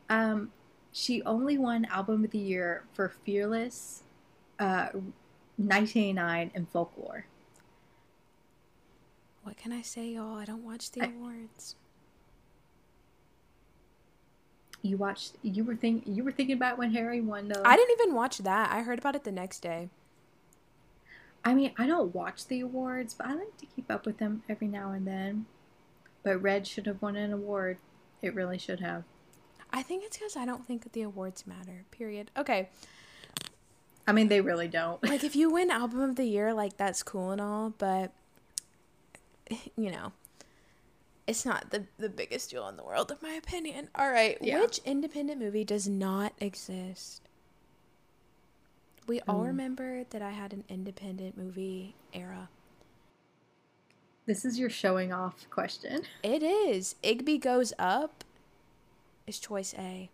Um, 0.08 0.50
she 0.92 1.22
only 1.24 1.58
won 1.58 1.84
Album 1.86 2.24
of 2.24 2.30
the 2.30 2.38
Year 2.38 2.84
for 2.92 3.08
Fearless, 3.24 4.02
uh, 4.58 4.88
1989 5.56 6.50
and 6.54 6.68
Folklore. 6.68 7.26
What 9.42 9.56
can 9.56 9.72
I 9.72 9.82
say, 9.82 10.08
y'all? 10.08 10.36
I 10.38 10.44
don't 10.44 10.64
watch 10.64 10.90
the 10.92 11.02
I- 11.02 11.06
awards. 11.06 11.76
You 14.82 14.98
watched. 14.98 15.36
You 15.42 15.64
were 15.64 15.76
think. 15.76 16.04
You 16.06 16.24
were 16.24 16.32
thinking 16.32 16.56
about 16.56 16.76
when 16.76 16.92
Harry 16.92 17.20
won. 17.22 17.48
The, 17.48 17.66
I 17.66 17.74
didn't 17.74 17.98
even 18.00 18.14
watch 18.14 18.38
that. 18.38 18.70
I 18.70 18.82
heard 18.82 18.98
about 18.98 19.16
it 19.16 19.24
the 19.24 19.32
next 19.32 19.60
day. 19.60 19.88
I 21.42 21.54
mean, 21.54 21.72
I 21.78 21.86
don't 21.86 22.14
watch 22.14 22.46
the 22.46 22.60
awards, 22.60 23.14
but 23.14 23.26
I 23.26 23.34
like 23.34 23.56
to 23.58 23.66
keep 23.66 23.90
up 23.90 24.04
with 24.04 24.18
them 24.18 24.42
every 24.48 24.66
now 24.66 24.92
and 24.92 25.06
then. 25.06 25.46
But 26.22 26.42
Red 26.42 26.66
should 26.66 26.86
have 26.86 27.00
won 27.00 27.16
an 27.16 27.32
award. 27.32 27.78
It 28.22 28.34
really 28.34 28.58
should 28.58 28.80
have. 28.80 29.04
I 29.70 29.82
think 29.82 30.04
it's 30.04 30.16
because 30.16 30.36
I 30.36 30.44
don't 30.46 30.66
think 30.66 30.92
the 30.92 31.02
awards 31.02 31.46
matter. 31.46 31.84
Period. 31.90 32.30
Okay. 32.36 32.68
I 34.06 34.12
mean, 34.12 34.28
they 34.28 34.40
really 34.40 34.68
don't. 34.68 35.02
Like 35.02 35.24
if 35.24 35.34
you 35.36 35.50
win 35.50 35.70
album 35.70 36.00
of 36.00 36.16
the 36.16 36.24
year, 36.24 36.52
like 36.54 36.76
that's 36.76 37.02
cool 37.02 37.30
and 37.32 37.40
all, 37.40 37.70
but 37.76 38.12
you 39.76 39.90
know, 39.90 40.12
it's 41.26 41.44
not 41.46 41.70
the 41.70 41.84
the 41.98 42.08
biggest 42.08 42.50
deal 42.50 42.68
in 42.68 42.76
the 42.76 42.84
world, 42.84 43.10
in 43.10 43.16
my 43.22 43.34
opinion. 43.34 43.88
All 43.94 44.10
right, 44.10 44.38
Yeah. 44.40 44.60
which 44.60 44.78
independent 44.84 45.40
movie 45.40 45.64
does 45.64 45.88
not 45.88 46.32
exist? 46.38 47.22
We 49.06 49.20
all 49.28 49.40
Ooh. 49.42 49.46
remember 49.46 50.04
that 50.10 50.22
I 50.22 50.30
had 50.30 50.52
an 50.52 50.64
independent 50.68 51.36
movie 51.36 51.94
era. 52.12 52.48
This 54.26 54.44
is 54.44 54.58
your 54.58 54.70
showing 54.70 55.12
off 55.12 55.48
question. 55.50 56.02
It 56.22 56.42
is. 56.42 56.96
Igby 57.02 57.40
goes 57.40 57.72
up 57.78 58.24
is 59.26 59.38
choice 59.38 59.74
A. 59.78 60.10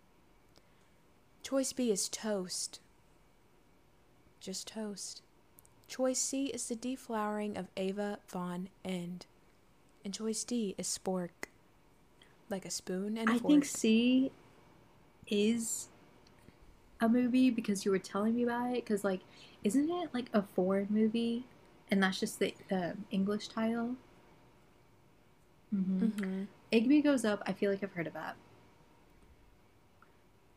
Choice 1.43 1.73
B 1.73 1.91
is 1.91 2.09
toast. 2.09 2.79
Just 4.39 4.67
toast. 4.67 5.21
Choice 5.87 6.19
C 6.19 6.45
is 6.47 6.67
the 6.67 6.75
deflowering 6.75 7.57
of 7.57 7.67
Ava 7.77 8.19
Von 8.27 8.69
End. 8.83 9.25
And 10.03 10.13
choice 10.13 10.43
D 10.43 10.75
is 10.77 10.87
spork. 10.87 11.47
Like 12.49 12.65
a 12.65 12.71
spoon 12.71 13.17
and 13.17 13.29
I 13.29 13.37
fork. 13.37 13.51
think 13.51 13.65
C 13.65 14.31
is 15.27 15.87
a 16.99 17.07
movie 17.07 17.49
because 17.49 17.85
you 17.85 17.91
were 17.91 17.99
telling 17.99 18.35
me 18.35 18.43
about 18.43 18.71
it. 18.71 18.83
Because, 18.83 19.03
like, 19.03 19.21
isn't 19.63 19.89
it 19.89 20.09
like 20.13 20.29
a 20.33 20.41
foreign 20.41 20.87
movie? 20.89 21.45
And 21.91 22.01
that's 22.01 22.19
just 22.19 22.39
the 22.39 22.53
um, 22.71 23.05
English 23.11 23.49
title? 23.49 23.95
Mm-hmm. 25.75 26.05
Mhm. 26.05 26.47
Igby 26.71 27.03
Goes 27.03 27.25
Up, 27.25 27.43
I 27.45 27.53
feel 27.53 27.69
like 27.69 27.83
I've 27.83 27.91
heard 27.91 28.07
of 28.07 28.13
that. 28.13 28.35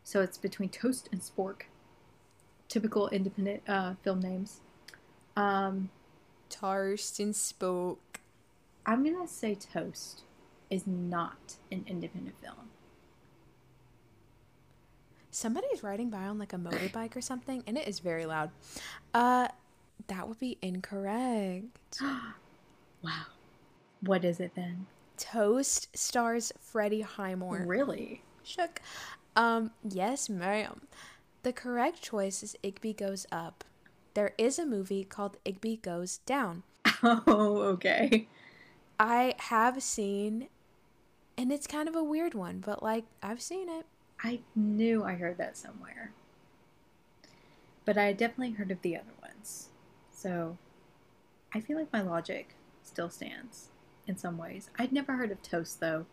So 0.04 0.20
it's 0.20 0.38
between 0.38 0.68
Toast 0.68 1.08
and 1.10 1.20
Spork. 1.20 1.62
Typical 2.68 3.08
independent 3.08 3.62
uh, 3.68 3.94
film 4.02 4.20
names. 4.20 4.60
Um, 5.36 5.90
Toast 6.50 7.18
and 7.18 7.34
Spork. 7.34 7.96
I'm 8.86 9.02
gonna 9.02 9.26
say 9.26 9.54
Toast 9.54 10.22
is 10.70 10.86
not 10.86 11.56
an 11.72 11.84
independent 11.88 12.36
film. 12.40 12.68
Somebody's 15.30 15.82
riding 15.82 16.10
by 16.10 16.24
on 16.26 16.38
like 16.38 16.52
a 16.52 16.56
motorbike 16.56 17.16
or 17.16 17.20
something, 17.20 17.64
and 17.66 17.76
it 17.76 17.88
is 17.88 17.98
very 17.98 18.24
loud. 18.24 18.50
Uh, 19.12 19.48
that 20.08 20.28
would 20.28 20.38
be 20.38 20.58
incorrect. 20.62 22.00
Wow. 23.02 23.26
What 24.00 24.24
is 24.24 24.40
it 24.40 24.52
then? 24.56 24.86
Toast 25.18 25.94
stars 25.94 26.54
Freddie 26.58 27.02
Highmore. 27.02 27.62
Really? 27.66 28.22
Shook. 28.42 28.80
Um, 29.36 29.72
yes, 29.86 30.30
ma'am. 30.30 30.80
The 31.42 31.52
correct 31.52 32.00
choice 32.00 32.42
is 32.42 32.56
Igby 32.64 32.96
Goes 32.96 33.26
Up. 33.30 33.62
There 34.14 34.32
is 34.38 34.58
a 34.58 34.64
movie 34.64 35.04
called 35.04 35.36
Igby 35.44 35.82
Goes 35.82 36.18
Down. 36.18 36.62
Oh, 37.02 37.60
okay. 37.74 38.28
I 38.98 39.34
have 39.38 39.82
seen, 39.82 40.48
and 41.36 41.52
it's 41.52 41.66
kind 41.66 41.86
of 41.86 41.94
a 41.94 42.02
weird 42.02 42.32
one, 42.32 42.62
but 42.64 42.82
like, 42.82 43.04
I've 43.22 43.42
seen 43.42 43.68
it. 43.68 43.84
I 44.22 44.40
knew 44.56 45.04
I 45.04 45.12
heard 45.14 45.36
that 45.36 45.58
somewhere. 45.58 46.12
But 47.84 47.98
I 47.98 48.14
definitely 48.14 48.52
heard 48.52 48.70
of 48.70 48.80
the 48.80 48.96
other 48.96 49.12
ones. 49.20 49.68
So 50.24 50.56
I 51.52 51.60
feel 51.60 51.76
like 51.76 51.92
my 51.92 52.00
logic 52.00 52.54
still 52.82 53.10
stands 53.10 53.68
in 54.06 54.16
some 54.16 54.38
ways. 54.38 54.70
I'd 54.78 54.90
never 54.90 55.12
heard 55.12 55.30
of 55.30 55.42
Toast 55.42 55.80
though. 55.80 56.06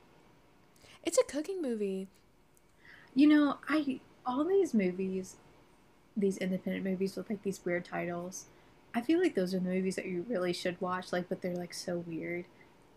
It's 1.05 1.17
a 1.17 1.23
cooking 1.23 1.61
movie. 1.61 2.09
You 3.15 3.27
know, 3.27 3.59
I 3.69 4.01
all 4.25 4.43
these 4.43 4.73
movies, 4.73 5.37
these 6.17 6.37
independent 6.39 6.83
movies 6.83 7.15
with 7.15 7.29
like 7.29 7.41
these 7.43 7.63
weird 7.63 7.85
titles, 7.85 8.47
I 8.93 8.99
feel 8.99 9.17
like 9.21 9.33
those 9.33 9.53
are 9.53 9.59
the 9.59 9.69
movies 9.69 9.95
that 9.95 10.05
you 10.05 10.25
really 10.27 10.51
should 10.51 10.81
watch, 10.81 11.13
like 11.13 11.29
but 11.29 11.41
they're 11.41 11.55
like 11.55 11.73
so 11.73 11.99
weird. 11.99 12.43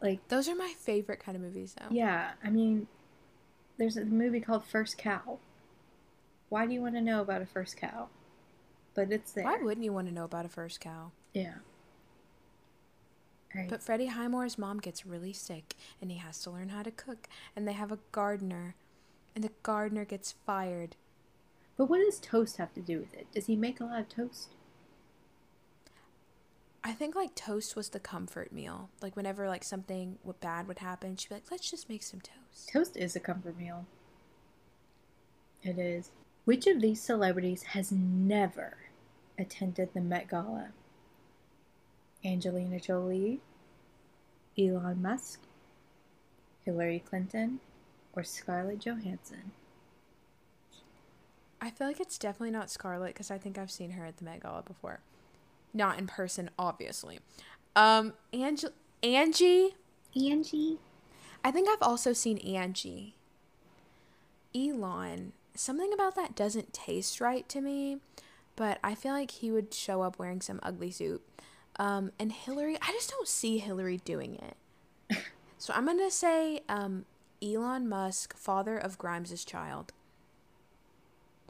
Like 0.02 0.26
Those 0.26 0.48
are 0.48 0.56
my 0.56 0.74
favorite 0.80 1.20
kind 1.20 1.36
of 1.36 1.42
movies, 1.42 1.76
though. 1.78 1.94
Yeah, 1.94 2.32
I 2.42 2.50
mean, 2.50 2.88
there's 3.78 3.96
a 3.96 4.04
movie 4.04 4.40
called 4.40 4.64
First 4.64 4.98
Cow. 4.98 5.38
Why 6.48 6.66
do 6.66 6.74
you 6.74 6.80
want 6.80 6.96
to 6.96 7.00
know 7.00 7.20
about 7.20 7.40
a 7.40 7.46
first 7.46 7.76
cow? 7.76 8.08
But 8.94 9.10
it's 9.12 9.32
there. 9.32 9.44
Why 9.44 9.58
wouldn't 9.60 9.84
you 9.84 9.92
want 9.92 10.08
to 10.08 10.14
know 10.14 10.24
about 10.24 10.44
a 10.46 10.48
first 10.48 10.80
cow? 10.80 11.10
Yeah. 11.32 11.54
Right. 13.54 13.68
But 13.68 13.82
Freddie 13.82 14.08
Highmore's 14.08 14.58
mom 14.58 14.78
gets 14.80 15.06
really 15.06 15.32
sick, 15.32 15.74
and 16.00 16.10
he 16.10 16.18
has 16.18 16.40
to 16.42 16.50
learn 16.50 16.70
how 16.70 16.82
to 16.82 16.90
cook. 16.90 17.28
And 17.54 17.66
they 17.68 17.72
have 17.72 17.92
a 17.92 17.98
gardener, 18.12 18.74
and 19.34 19.44
the 19.44 19.50
gardener 19.62 20.04
gets 20.04 20.32
fired. 20.44 20.96
but 21.76 21.86
what 21.86 21.98
does 21.98 22.18
toast 22.20 22.56
have 22.58 22.72
to 22.74 22.80
do 22.80 22.98
with 23.00 23.14
it? 23.14 23.26
Does 23.32 23.46
he 23.46 23.56
make 23.56 23.80
a 23.80 23.84
lot 23.84 24.00
of 24.00 24.08
toast? 24.08 24.50
I 26.82 26.92
think 26.92 27.14
like 27.14 27.34
toast 27.34 27.74
was 27.76 27.88
the 27.90 28.00
comfort 28.00 28.52
meal. 28.52 28.90
Like 29.00 29.16
whenever 29.16 29.48
like 29.48 29.64
something 29.64 30.18
bad 30.40 30.68
would 30.68 30.80
happen, 30.80 31.16
she'd 31.16 31.28
be 31.30 31.36
like, 31.36 31.50
"Let's 31.50 31.70
just 31.70 31.88
make 31.88 32.02
some 32.02 32.20
toast." 32.20 32.68
Toast 32.68 32.96
is 32.96 33.16
a 33.16 33.20
comfort 33.20 33.56
meal. 33.58 33.86
It 35.62 35.78
is. 35.78 36.10
Which 36.44 36.66
of 36.66 36.80
these 36.82 37.00
celebrities 37.00 37.62
has 37.62 37.90
never 37.90 38.76
attended 39.38 39.90
the 39.94 40.00
Met 40.00 40.28
Gala? 40.28 40.68
Angelina 42.24 42.80
Jolie, 42.80 43.40
Elon 44.58 45.02
Musk, 45.02 45.40
Hillary 46.64 47.02
Clinton, 47.06 47.60
or 48.14 48.22
Scarlett 48.22 48.80
Johansson? 48.80 49.52
I 51.60 51.70
feel 51.70 51.86
like 51.86 52.00
it's 52.00 52.18
definitely 52.18 52.50
not 52.50 52.70
Scarlett 52.70 53.14
because 53.14 53.30
I 53.30 53.38
think 53.38 53.58
I've 53.58 53.70
seen 53.70 53.92
her 53.92 54.04
at 54.04 54.18
the 54.18 54.24
Met 54.24 54.42
Gala 54.42 54.62
before, 54.62 55.00
not 55.72 55.98
in 55.98 56.06
person, 56.06 56.50
obviously. 56.58 57.20
Um, 57.76 58.14
Ange- 58.32 58.66
Angie. 59.02 59.74
Angie? 60.14 60.78
I 61.42 61.50
think 61.50 61.68
I've 61.68 61.82
also 61.82 62.12
seen 62.12 62.38
Angie. 62.38 63.14
Elon. 64.54 65.32
Something 65.54 65.92
about 65.92 66.14
that 66.16 66.34
doesn't 66.34 66.72
taste 66.72 67.20
right 67.20 67.48
to 67.48 67.60
me, 67.60 67.98
but 68.56 68.78
I 68.84 68.94
feel 68.94 69.12
like 69.12 69.30
he 69.30 69.50
would 69.50 69.72
show 69.74 70.02
up 70.02 70.18
wearing 70.18 70.40
some 70.40 70.60
ugly 70.62 70.90
suit. 70.90 71.22
Um, 71.76 72.12
and 72.18 72.30
Hillary, 72.32 72.76
I 72.80 72.92
just 72.92 73.10
don't 73.10 73.26
see 73.28 73.58
Hillary 73.58 73.98
doing 74.04 74.36
it. 74.36 75.18
so 75.58 75.72
I'm 75.74 75.86
gonna 75.86 76.10
say 76.10 76.60
um, 76.68 77.04
Elon 77.42 77.88
Musk, 77.88 78.36
father 78.36 78.76
of 78.78 78.96
Grimes' 78.98 79.44
child. 79.44 79.92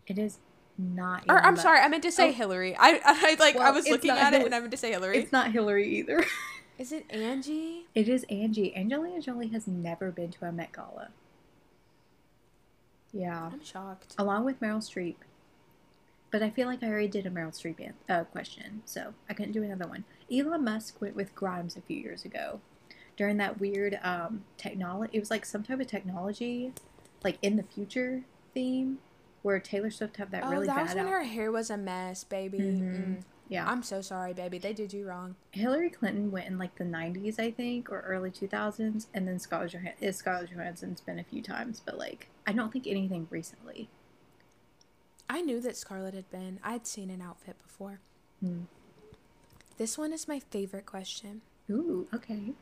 It 0.06 0.18
is 0.18 0.38
not. 0.78 1.24
Or 1.28 1.34
Elon 1.36 1.44
I'm 1.44 1.54
Musk. 1.54 1.62
sorry, 1.62 1.80
I 1.80 1.88
meant 1.88 2.02
to 2.04 2.12
say 2.12 2.30
Oh. 2.30 2.32
Hillary. 2.32 2.74
I, 2.78 3.00
I 3.04 3.36
like 3.38 3.56
I 3.56 3.70
was 3.70 3.86
looking 3.88 4.10
at 4.10 4.32
it 4.34 4.44
and 4.44 4.54
I 4.54 4.60
meant 4.60 4.70
to 4.72 4.76
say 4.76 4.90
Hillary. 4.92 5.18
It's 5.18 5.32
not 5.32 5.52
Hillary 5.52 5.88
either. 5.98 6.24
Is 6.78 6.90
it 6.90 7.04
Angie? 7.08 7.86
it 7.94 8.08
is 8.08 8.24
Angie. 8.28 8.74
Angelina 8.74 9.20
Jolie 9.20 9.46
has 9.50 9.68
never 9.68 10.10
been 10.10 10.32
to 10.32 10.44
a 10.46 10.50
Met 10.50 10.72
Gala. 10.72 11.10
Yeah. 13.12 13.50
I'm 13.52 13.62
shocked. 13.62 14.14
Along 14.18 14.44
with 14.44 14.60
Meryl 14.60 14.78
Streep. 14.78 15.14
But 16.34 16.42
I 16.42 16.50
feel 16.50 16.66
like 16.66 16.82
I 16.82 16.88
already 16.88 17.06
did 17.06 17.26
a 17.26 17.30
Meryl 17.30 17.52
Streep 17.52 17.78
an- 17.78 17.94
uh, 18.08 18.24
question, 18.24 18.82
so 18.84 19.14
I 19.30 19.34
couldn't 19.34 19.52
do 19.52 19.62
another 19.62 19.86
one. 19.86 20.02
Elon 20.32 20.64
Musk 20.64 21.00
went 21.00 21.14
with 21.14 21.32
Grimes 21.36 21.76
a 21.76 21.80
few 21.80 21.96
years 21.96 22.24
ago 22.24 22.58
during 23.16 23.36
that 23.36 23.60
weird 23.60 24.00
um, 24.02 24.42
technology. 24.56 25.16
It 25.16 25.20
was 25.20 25.30
like 25.30 25.44
some 25.46 25.62
type 25.62 25.78
of 25.78 25.86
technology, 25.86 26.72
like 27.22 27.38
in 27.40 27.54
the 27.54 27.62
future 27.62 28.24
theme, 28.52 28.98
where 29.42 29.60
Taylor 29.60 29.92
Swift 29.92 30.16
had 30.16 30.32
that 30.32 30.42
oh, 30.44 30.50
really 30.50 30.66
that 30.66 30.74
bad 30.74 30.82
was 30.86 30.94
when 30.96 31.04
out- 31.06 31.12
her 31.12 31.22
hair 31.22 31.52
was 31.52 31.70
a 31.70 31.76
mess, 31.76 32.24
baby. 32.24 32.58
Mhm. 32.58 32.80
Mm. 32.80 33.22
Yeah. 33.48 33.70
I'm 33.70 33.84
so 33.84 34.00
sorry, 34.00 34.32
baby. 34.32 34.58
They 34.58 34.72
did 34.72 34.92
you 34.92 35.06
wrong. 35.06 35.36
Hillary 35.52 35.88
Clinton 35.88 36.32
went 36.32 36.48
in 36.48 36.58
like 36.58 36.74
the 36.74 36.84
90s, 36.84 37.38
I 37.38 37.52
think, 37.52 37.92
or 37.92 38.00
early 38.00 38.32
2000s, 38.32 39.06
and 39.14 39.28
then 39.28 39.38
Scarlett, 39.38 39.74
Johan- 39.74 39.92
is 40.00 40.16
Scarlett 40.16 40.50
Johansson's 40.50 41.00
been 41.00 41.20
a 41.20 41.24
few 41.24 41.42
times, 41.42 41.80
but 41.86 41.96
like 41.96 42.26
I 42.44 42.52
don't 42.52 42.72
think 42.72 42.88
anything 42.88 43.28
recently. 43.30 43.88
I 45.28 45.40
knew 45.40 45.60
that 45.60 45.76
Scarlett 45.76 46.14
had 46.14 46.30
been. 46.30 46.60
I'd 46.62 46.86
seen 46.86 47.10
an 47.10 47.22
outfit 47.22 47.56
before. 47.62 48.00
Hmm. 48.40 48.62
This 49.78 49.98
one 49.98 50.12
is 50.12 50.28
my 50.28 50.38
favorite 50.38 50.86
question. 50.86 51.40
Ooh, 51.70 52.06
okay. 52.14 52.52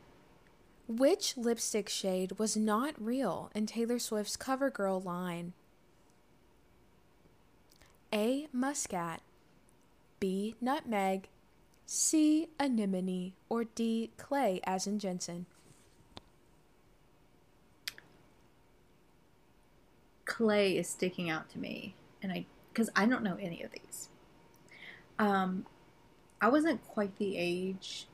Which 0.87 1.37
lipstick 1.37 1.89
shade 1.89 2.39
was 2.39 2.57
not 2.57 2.95
real 2.97 3.51
in 3.53 3.65
Taylor 3.65 3.99
Swift's 3.99 4.37
CoverGirl 4.37 5.03
line? 5.03 5.53
A. 8.13 8.47
Muscat. 8.51 9.21
B. 10.19 10.55
Nutmeg. 10.61 11.29
C. 11.85 12.47
Anemone, 12.59 13.33
or 13.49 13.65
D. 13.65 14.11
Clay, 14.17 14.61
as 14.63 14.87
in 14.87 14.99
Jensen? 14.99 15.45
Clay 20.25 20.77
is 20.77 20.87
sticking 20.87 21.29
out 21.29 21.49
to 21.49 21.59
me, 21.59 21.95
and 22.21 22.31
I 22.31 22.45
because 22.73 22.89
I 22.95 23.05
don't 23.05 23.23
know 23.23 23.37
any 23.39 23.61
of 23.61 23.71
these. 23.71 24.09
Um, 25.19 25.65
I 26.41 26.49
wasn't 26.49 26.85
quite 26.87 27.17
the 27.17 27.37
age 27.37 28.07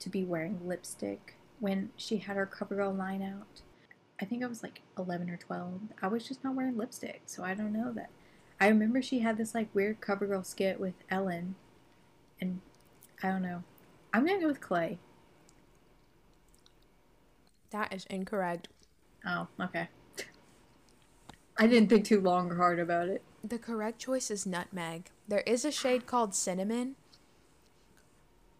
to 0.00 0.08
be 0.08 0.24
wearing 0.24 0.66
lipstick 0.66 1.36
when 1.60 1.90
she 1.96 2.18
had 2.18 2.36
her 2.36 2.46
CoverGirl 2.46 2.96
line 2.96 3.22
out. 3.22 3.62
I 4.20 4.24
think 4.24 4.42
I 4.42 4.46
was 4.46 4.62
like 4.62 4.80
11 4.98 5.28
or 5.28 5.36
12. 5.36 5.80
I 6.00 6.08
was 6.08 6.26
just 6.26 6.42
not 6.42 6.54
wearing 6.54 6.76
lipstick, 6.76 7.22
so 7.26 7.44
I 7.44 7.54
don't 7.54 7.72
know 7.72 7.92
that. 7.92 8.10
I 8.58 8.68
remember 8.68 9.02
she 9.02 9.20
had 9.20 9.36
this 9.36 9.54
like 9.54 9.74
weird 9.74 10.00
CoverGirl 10.00 10.46
skit 10.46 10.80
with 10.80 10.94
Ellen, 11.10 11.56
and 12.40 12.60
I 13.22 13.28
don't 13.28 13.42
know. 13.42 13.62
I'm 14.14 14.24
gonna 14.24 14.40
go 14.40 14.46
with 14.46 14.62
Clay. 14.62 14.98
That 17.70 17.92
is 17.92 18.06
incorrect. 18.06 18.68
Oh, 19.26 19.48
okay. 19.60 19.88
I 21.58 21.66
didn't 21.66 21.90
think 21.90 22.06
too 22.06 22.20
long 22.22 22.50
or 22.50 22.56
hard 22.56 22.80
about 22.80 23.08
it. 23.08 23.22
The 23.46 23.58
correct 23.58 24.00
choice 24.00 24.28
is 24.28 24.44
nutmeg. 24.44 25.10
There 25.28 25.44
is 25.46 25.64
a 25.64 25.70
shade 25.70 26.06
called 26.06 26.34
cinnamon. 26.34 26.96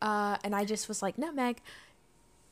Uh, 0.01 0.37
and 0.45 0.55
I 0.55 0.65
just 0.65 0.87
was 0.87 1.03
like, 1.03 1.19
nutmeg. 1.19 1.61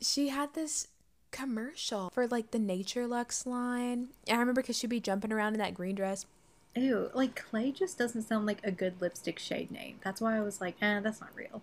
She 0.01 0.31
had 0.31 0.55
this 0.55 0.89
commercial 1.31 2.11
for 2.11 2.27
like 2.27 2.51
the 2.51 2.59
NatureLuxe 2.59 3.47
line. 3.47 4.09
And 4.27 4.37
I 4.37 4.41
remember 4.41 4.63
because 4.63 4.77
she'd 4.77 4.91
be 4.91 4.99
jumping 4.99 5.33
around 5.33 5.55
in 5.55 5.61
that 5.61 5.75
green 5.75 5.95
dress. 5.95 6.27
Ew, 6.75 7.11
like 7.15 7.41
Clay 7.41 7.71
just 7.71 7.99
doesn't 7.99 8.23
sound 8.23 8.47
like 8.47 8.59
a 8.65 8.73
good 8.73 9.01
lipstick 9.01 9.39
shade 9.39 9.71
name. 9.71 10.01
That's 10.03 10.21
why 10.21 10.37
I 10.37 10.41
was 10.41 10.61
like, 10.61 10.75
eh, 10.83 10.99
that's 11.01 11.21
not 11.21 11.31
real. 11.37 11.63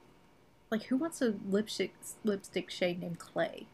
Like, 0.70 0.84
who 0.84 0.96
wants 0.96 1.22
a 1.22 1.34
lipstick 1.50 1.94
lipstick 2.24 2.70
shade 2.70 3.02
named 3.02 3.20
Clay? 3.20 3.68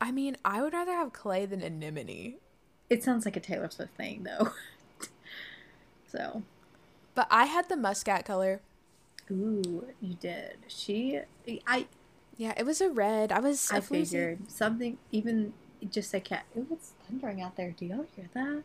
I 0.00 0.10
mean, 0.10 0.36
I 0.44 0.60
would 0.60 0.72
rather 0.72 0.90
have 0.90 1.12
clay 1.12 1.46
than 1.46 1.62
anemone. 1.62 2.34
It 2.90 3.04
sounds 3.04 3.24
like 3.24 3.36
a 3.36 3.40
Taylor 3.40 3.70
Swift 3.70 3.96
thing, 3.96 4.24
though. 4.24 4.50
so, 6.14 6.42
But 7.14 7.26
I 7.30 7.44
had 7.46 7.68
the 7.68 7.76
muscat 7.76 8.24
color. 8.24 8.60
ooh, 9.30 9.86
you 10.00 10.14
did. 10.14 10.58
She, 10.68 11.20
I, 11.66 11.86
Yeah, 12.36 12.52
it 12.56 12.66
was 12.66 12.80
a 12.80 12.88
red. 12.90 13.32
I 13.32 13.40
was. 13.40 13.70
I 13.72 13.80
we 13.90 14.04
see- 14.04 14.36
something. 14.48 14.98
Even 15.12 15.52
just 15.90 16.14
a 16.14 16.20
cat. 16.20 16.44
Ooh, 16.56 16.66
it's 16.72 16.92
thundering 17.06 17.40
out 17.42 17.56
there. 17.56 17.70
Do 17.72 17.86
y'all 17.86 18.06
hear 18.16 18.28
that? 18.34 18.62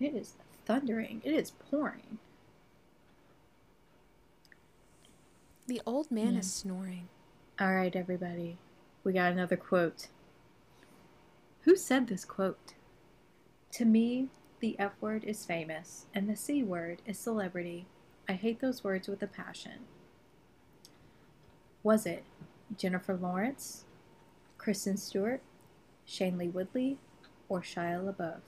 It 0.00 0.14
is 0.14 0.34
thundering. 0.64 1.20
It 1.24 1.32
is 1.34 1.50
pouring. 1.50 2.18
The 5.66 5.82
old 5.84 6.10
man 6.10 6.34
Yeah. 6.34 6.40
is 6.40 6.52
snoring. 6.52 7.08
All 7.60 7.74
right, 7.74 7.94
everybody. 7.94 8.56
We 9.04 9.12
got 9.12 9.32
another 9.32 9.56
quote. 9.56 10.08
Who 11.62 11.76
said 11.76 12.06
this 12.06 12.24
quote? 12.24 12.74
To 13.72 13.84
me, 13.84 14.28
the 14.60 14.78
F 14.78 14.92
word 15.00 15.24
is 15.24 15.44
famous, 15.44 16.06
and 16.14 16.28
the 16.28 16.36
C 16.36 16.62
word 16.62 17.02
is 17.06 17.18
celebrity. 17.18 17.86
I 18.28 18.32
hate 18.32 18.60
those 18.60 18.84
words 18.84 19.08
with 19.08 19.22
a 19.22 19.26
passion. 19.26 19.86
Was 21.82 22.06
it 22.06 22.24
Jennifer 22.76 23.16
Lawrence, 23.16 23.84
Kristen 24.58 24.96
Stewart, 24.96 25.40
Shailene 26.06 26.52
Woodley, 26.52 26.98
or 27.48 27.60
Shia 27.60 28.04
LaBeouf? 28.04 28.40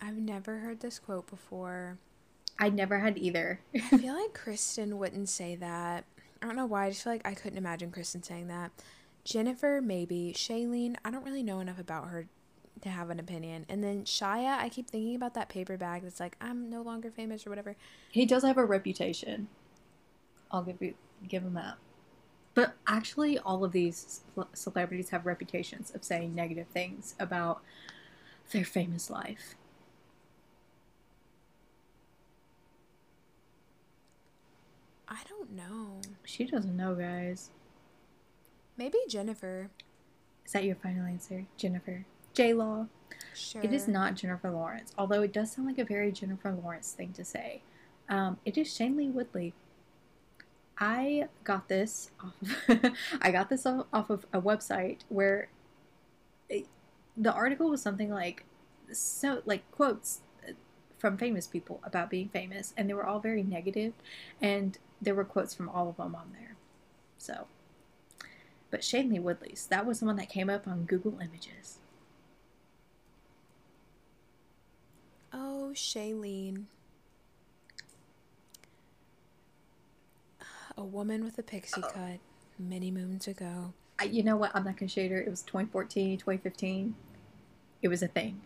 I've 0.00 0.16
never 0.16 0.58
heard 0.58 0.80
this 0.80 0.98
quote 0.98 1.26
before. 1.26 1.98
I 2.58 2.68
never 2.70 2.98
had 2.98 3.18
either. 3.18 3.60
I 3.74 3.98
feel 3.98 4.14
like 4.14 4.34
Kristen 4.34 4.98
wouldn't 4.98 5.28
say 5.28 5.56
that. 5.56 6.04
I 6.40 6.46
don't 6.46 6.56
know 6.56 6.66
why. 6.66 6.86
I 6.86 6.90
just 6.90 7.02
feel 7.02 7.12
like 7.12 7.26
I 7.26 7.34
couldn't 7.34 7.58
imagine 7.58 7.90
Kristen 7.90 8.22
saying 8.22 8.48
that. 8.48 8.70
Jennifer, 9.26 9.80
maybe. 9.82 10.32
Shailene, 10.34 10.96
I 11.04 11.10
don't 11.10 11.24
really 11.24 11.42
know 11.42 11.58
enough 11.58 11.80
about 11.80 12.08
her 12.08 12.28
to 12.80 12.88
have 12.88 13.10
an 13.10 13.18
opinion. 13.18 13.66
And 13.68 13.82
then 13.82 14.04
Shia, 14.04 14.58
I 14.58 14.68
keep 14.68 14.88
thinking 14.88 15.16
about 15.16 15.34
that 15.34 15.48
paper 15.48 15.76
bag 15.76 16.02
that's 16.02 16.20
like, 16.20 16.36
I'm 16.40 16.70
no 16.70 16.80
longer 16.80 17.10
famous 17.10 17.44
or 17.44 17.50
whatever. 17.50 17.74
He 18.10 18.24
does 18.24 18.44
have 18.44 18.56
a 18.56 18.64
reputation. 18.64 19.48
I'll 20.50 20.62
give 20.62 20.80
you 20.80 20.94
give 21.28 21.42
him 21.42 21.54
that. 21.54 21.74
But 22.54 22.74
actually, 22.86 23.38
all 23.38 23.64
of 23.64 23.72
these 23.72 24.20
celebrities 24.54 25.10
have 25.10 25.26
reputations 25.26 25.90
of 25.94 26.04
saying 26.04 26.34
negative 26.34 26.68
things 26.68 27.14
about 27.18 27.62
their 28.52 28.64
famous 28.64 29.10
life. 29.10 29.56
I 35.08 35.18
don't 35.28 35.52
know. 35.52 36.00
She 36.24 36.44
doesn't 36.44 36.76
know, 36.76 36.94
guys. 36.94 37.50
Maybe 38.76 38.98
Jennifer. 39.08 39.70
Is 40.44 40.52
that 40.52 40.64
your 40.64 40.76
final 40.76 41.06
answer, 41.06 41.46
Jennifer? 41.56 42.04
J 42.34 42.52
Law. 42.52 42.86
Sure. 43.34 43.62
It 43.62 43.72
is 43.72 43.88
not 43.88 44.14
Jennifer 44.14 44.50
Lawrence, 44.50 44.92
although 44.96 45.22
it 45.22 45.32
does 45.32 45.52
sound 45.52 45.68
like 45.68 45.78
a 45.78 45.84
very 45.84 46.12
Jennifer 46.12 46.52
Lawrence 46.52 46.92
thing 46.92 47.12
to 47.14 47.24
say. 47.24 47.62
Um, 48.08 48.38
it 48.44 48.56
is 48.56 48.68
Shailene 48.68 49.12
Woodley. 49.12 49.54
I 50.78 51.28
got 51.44 51.68
this 51.68 52.10
off 52.22 52.34
of, 52.68 52.92
I 53.20 53.30
got 53.30 53.48
this 53.48 53.64
off, 53.64 53.86
off 53.92 54.10
of 54.10 54.26
a 54.32 54.40
website 54.40 55.00
where 55.08 55.48
it, 56.48 56.66
the 57.16 57.32
article 57.32 57.70
was 57.70 57.80
something 57.80 58.10
like 58.10 58.44
so 58.92 59.42
like 59.46 59.68
quotes 59.72 60.20
uh, 60.46 60.52
from 60.98 61.16
famous 61.16 61.46
people 61.46 61.80
about 61.82 62.10
being 62.10 62.28
famous 62.28 62.74
and 62.76 62.88
they 62.88 62.94
were 62.94 63.06
all 63.06 63.18
very 63.18 63.42
negative 63.42 63.94
and 64.40 64.78
there 65.00 65.14
were 65.14 65.24
quotes 65.24 65.54
from 65.54 65.68
all 65.68 65.88
of 65.88 65.96
them 65.96 66.14
on 66.14 66.32
there. 66.38 66.56
So 67.18 67.46
but 68.70 68.80
Shailene 68.80 69.22
Woodley's 69.22 69.66
that 69.66 69.86
was 69.86 70.00
the 70.00 70.06
one 70.06 70.16
that 70.16 70.28
came 70.28 70.50
up 70.50 70.66
on 70.66 70.84
Google 70.84 71.18
Images. 71.20 71.78
Oh, 75.32 75.70
Shailene. 75.74 76.64
A 80.78 80.84
woman 80.84 81.24
with 81.24 81.38
a 81.38 81.42
pixie 81.42 81.82
Oh. 81.82 81.88
cut 81.88 82.18
many 82.58 82.90
moons 82.90 83.26
ago. 83.26 83.72
I, 83.98 84.04
you 84.04 84.22
know 84.22 84.36
what? 84.36 84.50
I'm 84.54 84.64
not 84.64 84.76
gonna 84.76 84.88
shade 84.88 85.10
her. 85.10 85.18
It 85.20 85.28
was 85.28 85.42
2014, 85.42 86.18
2015. 86.18 86.94
It 87.82 87.88
was 87.88 88.02
a 88.02 88.08
thing. 88.08 88.40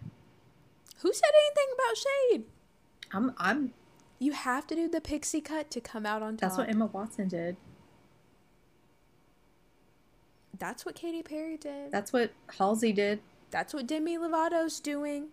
Who 1.02 1.12
said 1.12 1.30
anything 1.46 1.74
about 1.74 1.96
shade? 1.96 2.44
I'm, 3.12 3.34
I'm. 3.38 3.72
You 4.20 4.32
have 4.32 4.66
to 4.68 4.74
do 4.76 4.86
the 4.88 5.00
pixie 5.00 5.40
cut 5.40 5.70
to 5.70 5.80
come 5.80 6.06
out 6.06 6.22
on 6.22 6.36
top. 6.36 6.40
That's 6.50 6.58
what 6.58 6.68
Emma 6.68 6.86
Watson 6.86 7.26
did. 7.28 7.56
That's 10.60 10.86
what 10.86 10.94
Katy 10.94 11.22
Perry 11.24 11.56
did. 11.56 11.90
That's 11.90 12.12
what 12.12 12.30
Halsey 12.58 12.92
did. 12.92 13.18
That's 13.50 13.74
what 13.74 13.88
Demi 13.88 14.16
Lovato's 14.16 14.78
doing. 14.78 15.30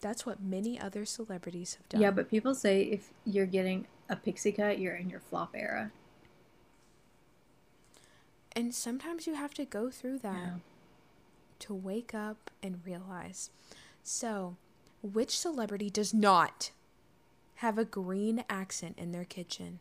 That's 0.00 0.26
what 0.26 0.42
many 0.42 0.80
other 0.80 1.04
celebrities 1.04 1.74
have 1.74 1.88
done. 1.90 2.00
Yeah, 2.00 2.10
but 2.10 2.28
people 2.30 2.54
say 2.56 2.80
if 2.82 3.10
you're 3.24 3.46
getting 3.46 3.86
a 4.08 4.16
pixie 4.16 4.50
cut, 4.50 4.78
you're 4.80 4.96
in 4.96 5.08
your 5.10 5.20
flop 5.20 5.50
era. 5.54 5.92
and 8.56 8.74
sometimes 8.74 9.28
you 9.28 9.34
have 9.34 9.54
to 9.54 9.64
go 9.64 9.90
through 9.90 10.18
that 10.18 10.34
Yeah. 10.36 10.54
to 11.60 11.72
wake 11.72 12.12
up 12.14 12.50
and 12.60 12.84
realize. 12.84 13.50
So, 14.02 14.56
which 15.02 15.38
celebrity 15.38 15.88
does 15.88 16.12
not 16.12 16.72
have 17.56 17.78
a 17.78 17.84
green 17.84 18.44
accent 18.50 18.98
in 18.98 19.12
their 19.12 19.24
kitchen? 19.24 19.78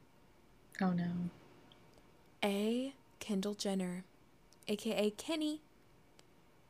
Oh 0.80 0.92
no. 0.92 1.12
A. 2.44 2.94
Kendall 3.20 3.54
Jenner, 3.54 4.06
aka 4.68 5.10
Kenny. 5.12 5.62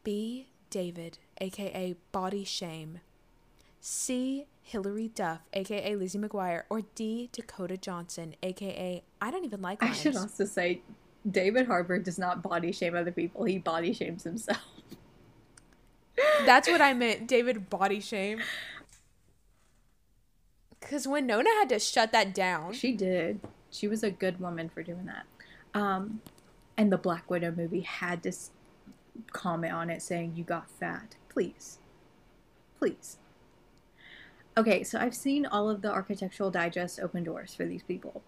B. 0.03 0.47
David, 0.69 1.17
aka 1.41 1.95
Body 2.11 2.43
Shame. 2.43 2.99
C. 3.81 4.45
Hilary 4.61 5.07
Duff, 5.09 5.41
aka 5.53 5.95
Lizzie 5.95 6.19
McGuire, 6.19 6.63
or 6.69 6.81
D. 6.95 7.29
Dakota 7.31 7.77
Johnson, 7.77 8.35
aka 8.43 9.03
I 9.21 9.31
don't 9.31 9.45
even 9.45 9.61
like 9.61 9.81
I 9.81 9.93
should 9.93 10.15
also 10.15 10.45
say, 10.45 10.81
David 11.29 11.65
Harbour 11.67 11.99
does 11.99 12.19
not 12.19 12.41
body 12.41 12.71
shame 12.71 12.95
other 12.95 13.11
people. 13.11 13.43
He 13.45 13.57
body 13.57 13.93
shames 13.93 14.23
himself. 14.23 14.63
That's 16.45 16.67
what 16.67 16.81
I 16.81 16.93
meant, 16.93 17.27
David 17.27 17.69
Body 17.69 17.99
Shame. 17.99 18.41
Because 20.79 21.07
when 21.07 21.27
Nona 21.27 21.49
had 21.59 21.69
to 21.69 21.79
shut 21.79 22.11
that 22.11 22.33
down, 22.33 22.73
She 22.73 22.93
did. 22.93 23.39
She 23.71 23.87
was 23.87 24.03
a 24.03 24.11
good 24.11 24.39
woman 24.39 24.69
for 24.69 24.81
doing 24.81 25.05
that. 25.05 25.25
Um, 25.79 26.21
and 26.79 26.93
the 26.93 26.97
Black 26.97 27.29
Widow 27.29 27.51
movie 27.51 27.81
had 27.81 28.23
to 28.23 28.31
comment 29.33 29.73
on 29.73 29.89
it 29.89 30.01
saying, 30.01 30.31
You 30.37 30.45
got 30.45 30.71
fat. 30.71 31.17
Please. 31.27 31.79
Please. 32.79 33.17
Okay, 34.57 34.83
so 34.83 34.97
I've 34.97 35.13
seen 35.13 35.45
all 35.45 35.69
of 35.69 35.81
the 35.81 35.91
Architectural 35.91 36.49
Digest 36.49 37.01
open 37.01 37.25
doors 37.25 37.53
for 37.53 37.65
these 37.65 37.83
people. 37.83 38.23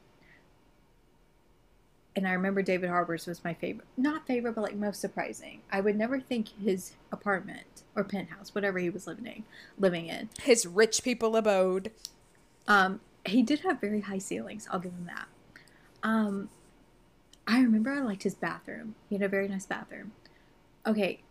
and 2.13 2.27
I 2.27 2.33
remember 2.33 2.61
David 2.61 2.89
Harbour's 2.89 3.25
was 3.25 3.41
my 3.41 3.53
favorite. 3.53 3.87
Not 3.95 4.27
favorite, 4.27 4.53
but 4.55 4.63
like 4.63 4.75
most 4.75 4.99
surprising. 4.99 5.61
I 5.71 5.79
would 5.79 5.95
never 5.95 6.19
think 6.19 6.49
his 6.61 6.91
apartment 7.09 7.83
or 7.95 8.03
penthouse, 8.03 8.53
whatever 8.53 8.79
he 8.79 8.89
was 8.89 9.07
living 9.07 9.27
in, 9.27 9.43
living 9.79 10.07
in. 10.07 10.27
His 10.41 10.65
rich 10.65 11.03
people 11.03 11.37
abode. 11.37 11.91
Um, 12.67 12.99
he 13.25 13.43
did 13.43 13.61
have 13.61 13.79
very 13.79 14.01
high 14.01 14.17
ceilings. 14.17 14.67
I'll 14.69 14.79
give 14.81 14.91
him 14.91 15.05
that. 15.05 15.27
Um, 16.03 16.49
I 17.47 17.61
remember 17.61 17.91
I 17.91 17.99
liked 17.99 18.23
his 18.23 18.35
bathroom. 18.35 18.95
He 19.09 19.15
had 19.15 19.23
a 19.23 19.27
very 19.29 19.47
nice 19.47 19.65
bathroom. 19.65 20.11
Okay, 20.85 21.21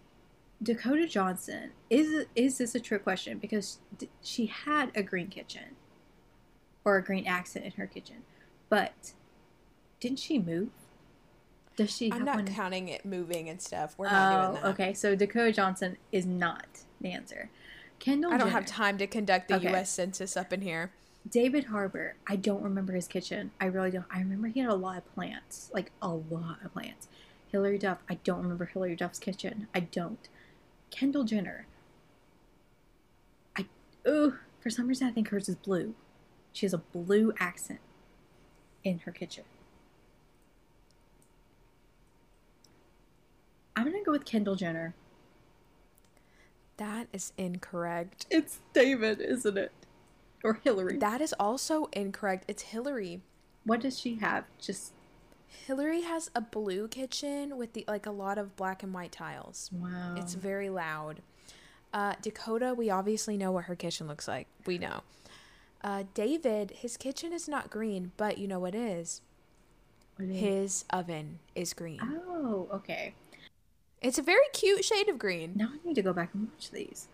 Dakota 0.63 1.07
Johnson 1.07 1.71
is 1.89 2.27
is 2.35 2.59
this 2.59 2.75
a 2.75 2.81
trick 2.81 3.03
question 3.05 3.39
because 3.39 3.79
she 4.23 4.47
had 4.47 4.91
a 4.95 5.03
green 5.03 5.29
kitchen 5.29 5.77
or 6.85 6.97
a 6.97 7.03
green 7.03 7.27
accent 7.27 7.65
in 7.65 7.73
her 7.73 7.87
kitchen, 7.87 8.23
but 8.69 9.13
didn't 10.01 10.19
she 10.19 10.39
move? 10.39 10.69
Does 11.77 11.97
she? 11.97 12.13
I'm 12.13 12.25
not 12.25 12.37
one? 12.37 12.47
counting 12.47 12.89
it 12.89 13.05
moving 13.07 13.49
and 13.49 13.61
stuff. 13.61 13.95
We're 13.97 14.11
not 14.11 14.33
Oh, 14.33 14.51
doing 14.53 14.63
that. 14.63 14.69
okay. 14.71 14.95
So 14.95 15.15
Dakota 15.15 15.53
Johnson 15.53 15.97
is 16.13 16.27
not 16.27 16.67
the 17.01 17.13
answer. 17.13 17.51
Kendall 17.99 18.33
I 18.33 18.37
don't 18.39 18.49
Jenner, 18.49 18.61
have 18.61 18.67
time 18.67 18.99
to 18.99 19.07
conduct 19.07 19.49
the 19.49 19.57
Okay. 19.57 19.71
U.S. 19.71 19.91
Census 19.91 20.37
up 20.37 20.53
in 20.53 20.63
here. 20.63 20.91
David 21.29 21.65
Harbour. 21.65 22.17
I 22.27 22.37
don't 22.37 22.63
remember 22.63 22.93
his 22.95 23.07
kitchen. 23.07 23.51
I 23.61 23.67
really 23.67 23.91
don't. 23.91 24.07
I 24.11 24.19
remember 24.19 24.49
he 24.49 24.61
had 24.61 24.71
a 24.71 24.75
lot 24.75 24.99
of 24.99 25.15
plants, 25.15 25.71
like 25.73 25.93
a 26.01 26.09
lot 26.09 26.59
of 26.65 26.73
plants. 26.73 27.09
Hilary 27.51 27.79
Duff. 27.79 27.99
I 28.09 28.15
don't 28.25 28.43
remember 28.43 28.67
Hilary 28.67 28.97
Duff's 28.97 29.19
kitchen. 29.19 29.69
I 29.75 29.81
don't. 29.81 30.29
Kendall 30.91 31.25
Jenner. 31.25 31.67
I. 33.57 33.67
Ugh. 34.07 34.35
For 34.61 34.71
some 34.71 34.89
reason, 34.89 35.09
I 35.09 35.11
think 35.11 35.29
hers 35.29 35.49
is 35.49 35.57
blue. 35.57 35.95
She 36.53 36.67
has 36.67 36.75
a 36.75 36.79
blue 36.79 37.33
accent 37.39 37.81
in 38.85 39.01
her 39.01 39.13
kitchen. 39.13 39.45
I'm 43.77 43.85
gonna 43.85 44.05
go 44.05 44.13
with 44.13 44.25
Kendall 44.25 44.57
Jenner. 44.57 44.95
That 46.77 47.09
is 47.13 47.33
incorrect. 47.39 48.27
It's 48.31 48.61
David, 48.73 49.21
isn't 49.21 49.57
it? 49.57 49.73
Or 50.45 50.55
Hilary. 50.65 50.97
That 50.99 51.21
is 51.21 51.35
also 51.39 51.89
incorrect. 51.93 52.45
It's 52.49 52.63
Hilary. 52.63 53.21
what 53.65 53.81
does 53.81 53.99
she 54.01 54.15
have? 54.17 54.45
Just 54.59 54.93
Hilary 55.67 56.03
has 56.03 56.31
a 56.35 56.41
blue 56.41 56.89
kitchen 56.89 57.57
with 57.59 57.73
the 57.75 57.85
like 57.87 58.07
a 58.07 58.11
lot 58.11 58.39
of 58.39 58.57
black 58.57 58.83
and 58.83 58.95
white 58.95 59.13
tiles. 59.13 59.69
wow. 59.73 60.15
It's 60.17 60.35
very 60.35 60.71
loud. 60.71 61.21
Uh, 61.93 62.15
Dakota, 62.23 62.73
we 62.73 62.89
obviously 62.89 63.37
know 63.37 63.51
what 63.53 63.65
her 63.65 63.75
kitchen 63.75 64.07
looks 64.07 64.27
like. 64.29 64.47
We 64.65 64.79
know. 64.79 65.03
Uh, 65.83 66.05
David, 66.15 66.71
his 66.71 66.97
kitchen 66.97 67.33
is 67.33 67.49
not 67.49 67.69
green, 67.69 68.13
but 68.17 68.39
you 68.39 68.47
know 68.47 68.61
what 68.61 68.75
is? 68.75 69.23
What 70.17 70.29
is- 70.29 70.41
His 70.41 70.85
oven 70.91 71.41
is 71.55 71.75
green. 71.75 72.01
Oh, 72.03 72.69
okay. 72.73 73.15
It's 74.01 74.19
a 74.19 74.23
very 74.23 74.47
cute 74.53 74.85
shade 74.85 75.09
of 75.09 75.19
green. 75.19 75.53
Now 75.57 75.69
I 75.75 75.87
need 75.87 75.95
to 75.97 76.03
go 76.03 76.13
back 76.13 76.31
and 76.33 76.49
watch 76.49 76.71
these. 76.71 77.09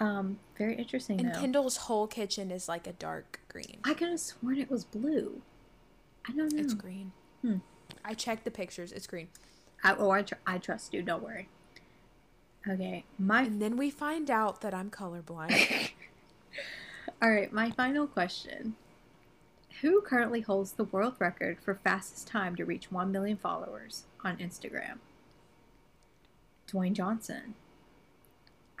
Um, 0.00 0.38
very 0.58 0.74
interesting 0.74 1.20
And 1.20 1.34
though. 1.34 1.40
Kendall's 1.40 1.76
whole 1.76 2.06
kitchen 2.06 2.50
is 2.50 2.68
like 2.68 2.86
a 2.86 2.92
dark 2.92 3.40
green. 3.48 3.78
I 3.84 3.94
could 3.94 4.08
have 4.08 4.20
sworn 4.20 4.58
it 4.58 4.70
was 4.70 4.84
blue. 4.84 5.40
I 6.28 6.32
don't 6.32 6.52
know. 6.52 6.60
It's 6.60 6.74
green. 6.74 7.12
Hmm. 7.42 7.58
I 8.04 8.14
checked 8.14 8.44
the 8.44 8.50
pictures. 8.50 8.92
It's 8.92 9.06
green. 9.06 9.28
I, 9.82 9.94
oh, 9.96 10.10
I, 10.10 10.22
tr- 10.22 10.34
I 10.46 10.58
trust 10.58 10.94
you. 10.94 11.02
Don't 11.02 11.22
worry. 11.22 11.48
Okay, 12.66 13.04
my 13.18 13.42
And 13.42 13.60
then 13.60 13.76
we 13.76 13.90
find 13.90 14.30
out 14.30 14.62
that 14.62 14.72
I'm 14.72 14.90
colorblind. 14.90 15.90
all 17.22 17.30
right. 17.30 17.52
My 17.52 17.70
final 17.70 18.06
question: 18.06 18.74
Who 19.82 20.00
currently 20.00 20.40
holds 20.40 20.72
the 20.72 20.84
world 20.84 21.14
record 21.18 21.58
for 21.60 21.74
fastest 21.74 22.26
time 22.26 22.56
to 22.56 22.64
reach 22.64 22.90
one 22.90 23.12
million 23.12 23.36
followers 23.36 24.04
on 24.24 24.38
Instagram? 24.38 24.98
Dwayne 26.66 26.94
Johnson, 26.94 27.54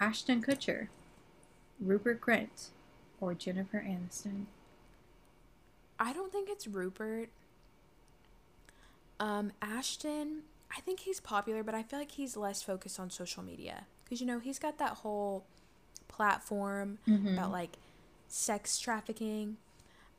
Ashton 0.00 0.42
Kutcher, 0.42 0.88
Rupert 1.80 2.20
Grint, 2.20 2.68
or 3.20 3.34
Jennifer 3.34 3.78
Aniston? 3.78 4.44
I 5.98 6.12
don't 6.12 6.32
think 6.32 6.48
it's 6.50 6.66
Rupert. 6.66 7.28
Um, 9.20 9.52
Ashton, 9.62 10.42
I 10.76 10.80
think 10.80 11.00
he's 11.00 11.20
popular, 11.20 11.62
but 11.62 11.74
I 11.74 11.82
feel 11.82 11.98
like 11.98 12.12
he's 12.12 12.36
less 12.36 12.62
focused 12.62 12.98
on 12.98 13.10
social 13.10 13.42
media 13.42 13.86
because 14.04 14.20
you 14.20 14.26
know 14.26 14.38
he's 14.40 14.58
got 14.58 14.78
that 14.78 14.90
whole 14.98 15.44
platform 16.08 16.98
Mhm. 17.06 17.34
about 17.34 17.52
like 17.52 17.76
sex 18.28 18.78
trafficking. 18.78 19.56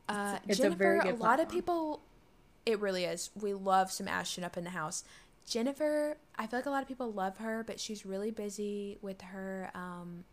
Uh, 0.08 0.40
It's 0.48 0.60
a 0.60 0.64
Jennifer, 0.64 0.78
very 0.78 1.10
a, 1.10 1.16
lot 1.16 1.40
of 1.40 1.50
people, 1.50 2.02
it 2.66 2.80
really 2.80 3.04
is. 3.06 3.32
We 3.40 3.54
love 3.54 3.92
some 3.92 4.08
Ashton 4.08 4.44
up 4.44 4.56
in 4.56 4.64
the 4.64 4.70
house. 4.70 5.04
Jennifer, 5.46 6.18
I 6.38 6.48
feel 6.48 6.60
like 6.60 6.66
a 6.66 6.70
lot 6.72 6.82
of 6.82 6.88
people 6.88 7.12
love 7.12 7.38
her, 7.38 7.64
but 7.64 7.80
she's 7.80 8.06
really 8.06 8.32
busy 8.32 8.98
with 9.02 9.22
her 9.22 9.72
um, 9.76 10.24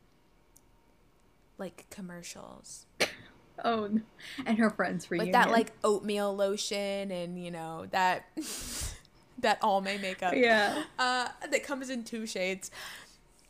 like 1.62 1.86
commercials. 1.90 2.86
Oh, 3.64 3.88
and 4.46 4.58
her 4.58 4.70
friends 4.70 5.08
reunion. 5.08 5.28
with 5.28 5.32
that 5.34 5.50
like 5.52 5.70
oatmeal 5.84 6.34
lotion 6.34 7.12
and 7.12 7.38
you 7.44 7.50
know 7.52 7.86
that 7.92 8.24
that 9.38 9.60
Almay 9.60 10.00
makeup 10.00 10.32
yeah. 10.34 10.82
uh 10.98 11.28
that 11.48 11.62
comes 11.62 11.88
in 11.90 12.02
two 12.02 12.26
shades 12.26 12.70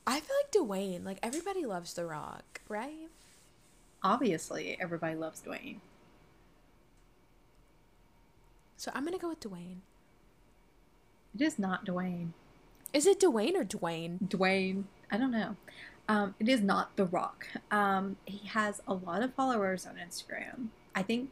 i 0.06 0.20
feel 0.20 0.36
like 0.42 0.68
dwayne 0.68 1.04
like 1.04 1.18
everybody 1.22 1.64
loves 1.64 1.94
the 1.94 2.04
rock 2.04 2.60
right 2.68 3.08
Obviously, 4.02 4.76
everybody 4.80 5.14
loves 5.14 5.40
Dwayne. 5.40 5.76
so 8.76 8.90
i'm 8.94 9.04
gonna 9.04 9.18
go 9.18 9.28
with 9.30 9.40
dwayne 9.40 9.78
It 11.34 11.40
is 11.42 11.58
not 11.58 11.86
Dwayne. 11.86 12.30
is 12.92 13.06
it 13.06 13.20
dwayne 13.20 13.54
or 13.54 13.64
dwayne 13.64 14.18
Dwayne. 14.28 14.84
I 15.10 15.16
don't 15.16 15.30
know. 15.30 15.56
Um, 16.08 16.34
it 16.40 16.48
is 16.48 16.60
not 16.60 16.96
The 16.96 17.04
Rock. 17.04 17.46
Um, 17.70 18.16
he 18.24 18.48
has 18.48 18.82
a 18.86 18.94
lot 18.94 19.22
of 19.22 19.34
followers 19.34 19.86
on 19.86 19.96
Instagram. 19.96 20.68
I 20.94 21.02
think 21.02 21.30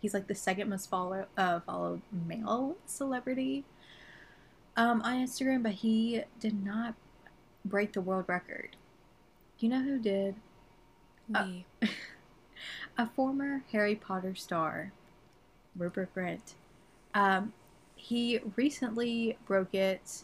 he's 0.00 0.14
like 0.14 0.26
the 0.26 0.34
second 0.34 0.68
most 0.68 0.88
follow 0.90 1.26
uh, 1.36 1.60
followed 1.60 2.02
male 2.10 2.76
celebrity 2.86 3.64
um, 4.76 5.02
on 5.02 5.14
Instagram, 5.26 5.62
but 5.62 5.72
he 5.72 6.22
did 6.40 6.64
not 6.64 6.94
break 7.64 7.92
the 7.92 8.00
world 8.00 8.24
record. 8.28 8.76
You 9.58 9.68
know 9.68 9.82
who 9.82 9.98
did? 9.98 10.36
Uh, 11.34 11.44
me 11.44 11.66
a 12.98 13.06
former 13.06 13.62
Harry 13.72 13.94
Potter 13.94 14.34
star, 14.34 14.92
Rupert 15.76 16.14
Grint. 16.14 16.54
Um, 17.14 17.52
he 17.94 18.40
recently 18.56 19.38
broke 19.46 19.74
it 19.74 20.22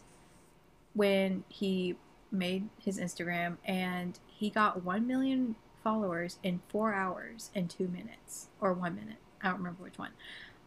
when 0.93 1.43
he 1.49 1.95
made 2.33 2.67
his 2.79 2.99
Instagram 2.99 3.57
and 3.65 4.19
he 4.27 4.49
got 4.49 4.83
1 4.83 5.07
million 5.07 5.55
followers 5.83 6.39
in 6.43 6.61
four 6.69 6.93
hours 6.93 7.51
and 7.53 7.69
two 7.69 7.87
minutes, 7.87 8.47
or 8.61 8.73
one 8.73 8.95
minute. 8.95 9.17
I 9.41 9.49
don't 9.49 9.57
remember 9.57 9.83
which 9.83 9.97
one. 9.97 10.11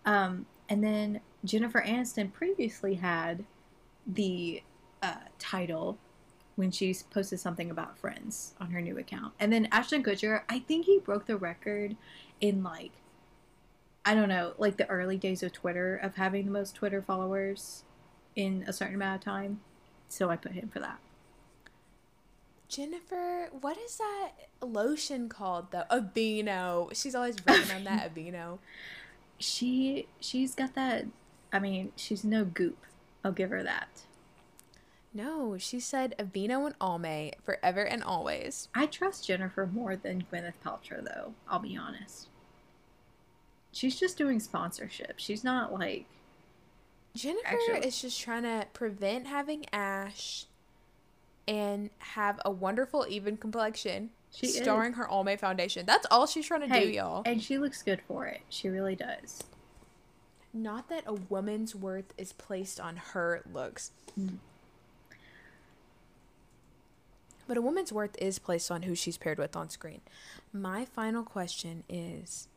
Um, 0.05 0.47
and 0.69 0.85
then 0.85 1.21
Jennifer 1.45 1.83
Aniston 1.85 2.33
previously 2.33 2.95
had 2.95 3.45
the 4.07 4.63
uh, 5.03 5.17
title 5.39 5.99
when 6.57 6.71
she 6.71 6.95
posted 7.11 7.41
something 7.41 7.71
about 7.71 7.99
friends 7.99 8.55
on 8.61 8.71
her 8.71 8.81
new 8.81 8.99
account. 8.99 9.33
And 9.41 9.53
then 9.53 9.69
Ashton 9.73 10.03
Kutcher, 10.03 10.43
I 10.49 10.61
think 10.61 10.87
he 10.87 10.99
broke 10.99 11.27
the 11.27 11.37
record 11.37 11.97
in 12.41 12.63
like 12.63 12.93
I 14.09 14.15
don't 14.15 14.29
know, 14.29 14.53
like 14.57 14.77
the 14.77 14.87
early 14.87 15.17
days 15.17 15.43
of 15.43 15.53
Twitter 15.53 15.97
of 15.97 16.15
having 16.15 16.45
the 16.45 16.53
most 16.53 16.77
Twitter 16.77 17.03
followers 17.03 17.83
in 18.37 18.65
a 18.69 18.73
certain 18.73 18.95
amount 18.95 19.17
of 19.17 19.25
time. 19.25 19.61
So 20.09 20.31
I 20.31 20.37
put 20.37 20.53
him 20.53 20.69
for 20.69 20.79
that. 20.79 21.01
Jennifer 22.69 23.49
what 23.61 23.77
is 23.79 23.97
that 23.99 24.33
lotion 24.61 25.29
called 25.29 25.71
though 25.71 25.85
Aveeno. 25.91 26.91
she's 26.95 27.15
always 27.15 27.37
running 27.47 27.71
on 27.71 27.85
that 27.85 28.13
Aveeno. 28.15 28.59
She 29.39 30.09
she's 30.21 30.55
got 30.55 30.75
that 30.75 31.05
I 31.53 31.59
mean, 31.61 31.93
she's 31.97 32.25
no 32.25 32.45
goop. 32.45 32.79
I'll 33.25 33.33
give 33.33 33.51
her 33.51 33.63
that. 33.63 34.03
no 35.15 35.57
she 35.59 35.79
said 35.81 36.15
Aveeno 36.19 36.67
and 36.67 36.79
almay 36.79 37.33
forever 37.45 37.83
and 37.83 38.03
always 38.03 38.69
I 38.75 38.87
trust 38.87 39.27
Jennifer 39.27 39.67
more 39.67 39.95
than 39.97 40.25
Gwyneth 40.33 40.55
Paltrow 40.65 41.05
though, 41.05 41.35
I'll 41.49 41.59
be 41.61 41.77
honest. 41.77 42.29
She's 43.73 43.99
just 44.01 44.17
doing 44.17 44.41
sponsorship. 44.41 45.15
She's 45.19 45.45
not 45.45 45.73
like 45.73 46.07
Jennifer 47.15 47.47
Actually- 47.47 47.87
is 47.87 48.01
just 48.01 48.21
trying 48.21 48.43
to 48.45 48.67
prevent 48.73 49.27
having 49.27 49.67
ash 49.73 50.47
and 51.49 51.91
have 51.99 52.41
a 52.45 52.51
wonderful 52.51 53.07
even 53.09 53.37
complexion. 53.37 54.11
She 54.33 54.49
is. 54.49 54.57
starring 54.57 54.95
her 54.95 55.07
Almay 55.07 55.39
foundation. 55.39 55.87
That's 55.87 56.07
all 56.11 56.27
she's 56.27 56.47
trying 56.47 56.61
to 56.63 56.69
hey, 56.69 56.87
do, 56.87 56.93
y'all. 56.93 57.23
and 57.25 57.43
she 57.43 57.59
looks 57.59 57.83
good 57.83 58.03
for 58.07 58.27
it. 58.27 58.41
She 58.49 58.69
really 58.69 58.97
does. 58.97 59.43
Not 60.53 60.89
that 60.89 61.05
a 61.07 61.15
woman's 61.15 61.75
worth 61.75 62.13
is 62.19 62.33
placed 62.33 62.81
on 62.81 62.97
her 62.97 63.43
looks. 63.53 63.93
Mm. 64.19 64.39
But 67.47 67.57
a 67.57 67.63
woman's 67.63 67.93
worth 67.93 68.17
is 68.21 68.39
placed 68.39 68.71
on 68.71 68.83
who 68.83 68.95
she's 68.95 69.17
paired 69.17 69.39
with 69.39 69.55
on 69.57 69.71
screen. 69.71 70.01
My 70.53 70.85
final 70.85 71.23
question 71.23 71.85
is 71.89 72.49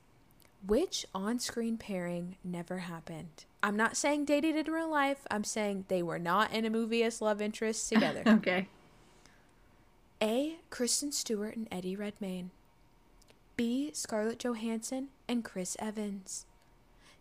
Which 0.65 1.05
on 1.13 1.39
screen 1.39 1.77
pairing 1.77 2.37
never 2.43 2.79
happened? 2.79 3.45
I'm 3.61 3.75
not 3.77 3.95
saying 3.97 4.25
dated 4.25 4.55
in 4.55 4.73
real 4.73 4.89
life. 4.89 5.19
I'm 5.29 5.43
saying 5.43 5.85
they 5.89 6.01
were 6.01 6.19
not 6.19 6.51
in 6.53 6.65
a 6.65 6.69
movie 6.69 7.03
as 7.03 7.21
love 7.21 7.41
interests 7.41 7.87
together. 7.89 8.23
okay. 8.25 8.67
A. 10.21 10.57
Kristen 10.69 11.11
Stewart 11.11 11.55
and 11.55 11.67
Eddie 11.71 11.95
Redmayne. 11.95 12.51
B. 13.55 13.91
Scarlett 13.93 14.39
Johansson 14.39 15.09
and 15.27 15.43
Chris 15.43 15.77
Evans. 15.79 16.45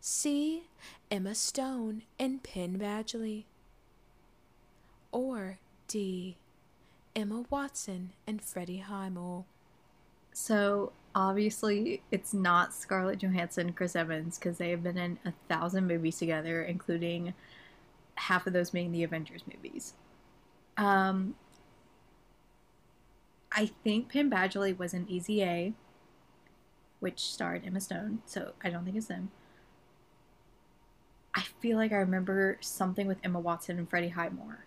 C. 0.01 0.65
Emma 1.11 1.35
Stone 1.35 2.03
and 2.19 2.43
Penn 2.43 2.79
Badgley. 2.79 3.45
Or 5.13 5.59
D. 5.87 6.37
Emma 7.15 7.45
Watson 7.51 8.11
and 8.27 8.43
Freddie 8.43 8.79
Highmore. 8.79 9.45
So 10.33 10.93
obviously, 11.15 12.03
it's 12.13 12.33
not 12.33 12.73
Scarlett 12.73 13.19
Johansson, 13.19 13.69
and 13.69 13.77
Chris 13.77 13.97
Evans, 13.97 14.39
because 14.39 14.59
they 14.59 14.71
have 14.71 14.83
been 14.83 14.99
in 14.99 15.19
a 15.25 15.33
thousand 15.49 15.87
movies 15.89 16.19
together, 16.19 16.63
including 16.63 17.35
half 18.15 18.47
of 18.47 18.53
those 18.53 18.71
being 18.71 18.93
the 18.93 19.03
Avengers 19.03 19.43
movies. 19.53 19.95
Um, 20.77 21.35
I 23.51 23.71
think 23.83 24.13
Penn 24.13 24.31
Badgley 24.31 24.77
was 24.77 24.95
in 24.95 25.09
Easy 25.09 25.43
A, 25.43 25.73
which 27.01 27.21
starred 27.21 27.67
Emma 27.67 27.81
Stone, 27.81 28.21
so 28.27 28.53
I 28.63 28.71
don't 28.71 28.85
think 28.85 28.97
it's 28.97 29.07
them. 29.07 29.31
I 31.35 31.43
feel 31.61 31.77
like 31.77 31.93
I 31.93 31.97
remember 31.97 32.59
something 32.61 33.07
with 33.07 33.19
Emma 33.23 33.39
Watson 33.39 33.79
and 33.79 33.89
Freddie 33.89 34.09
Highmore. 34.09 34.67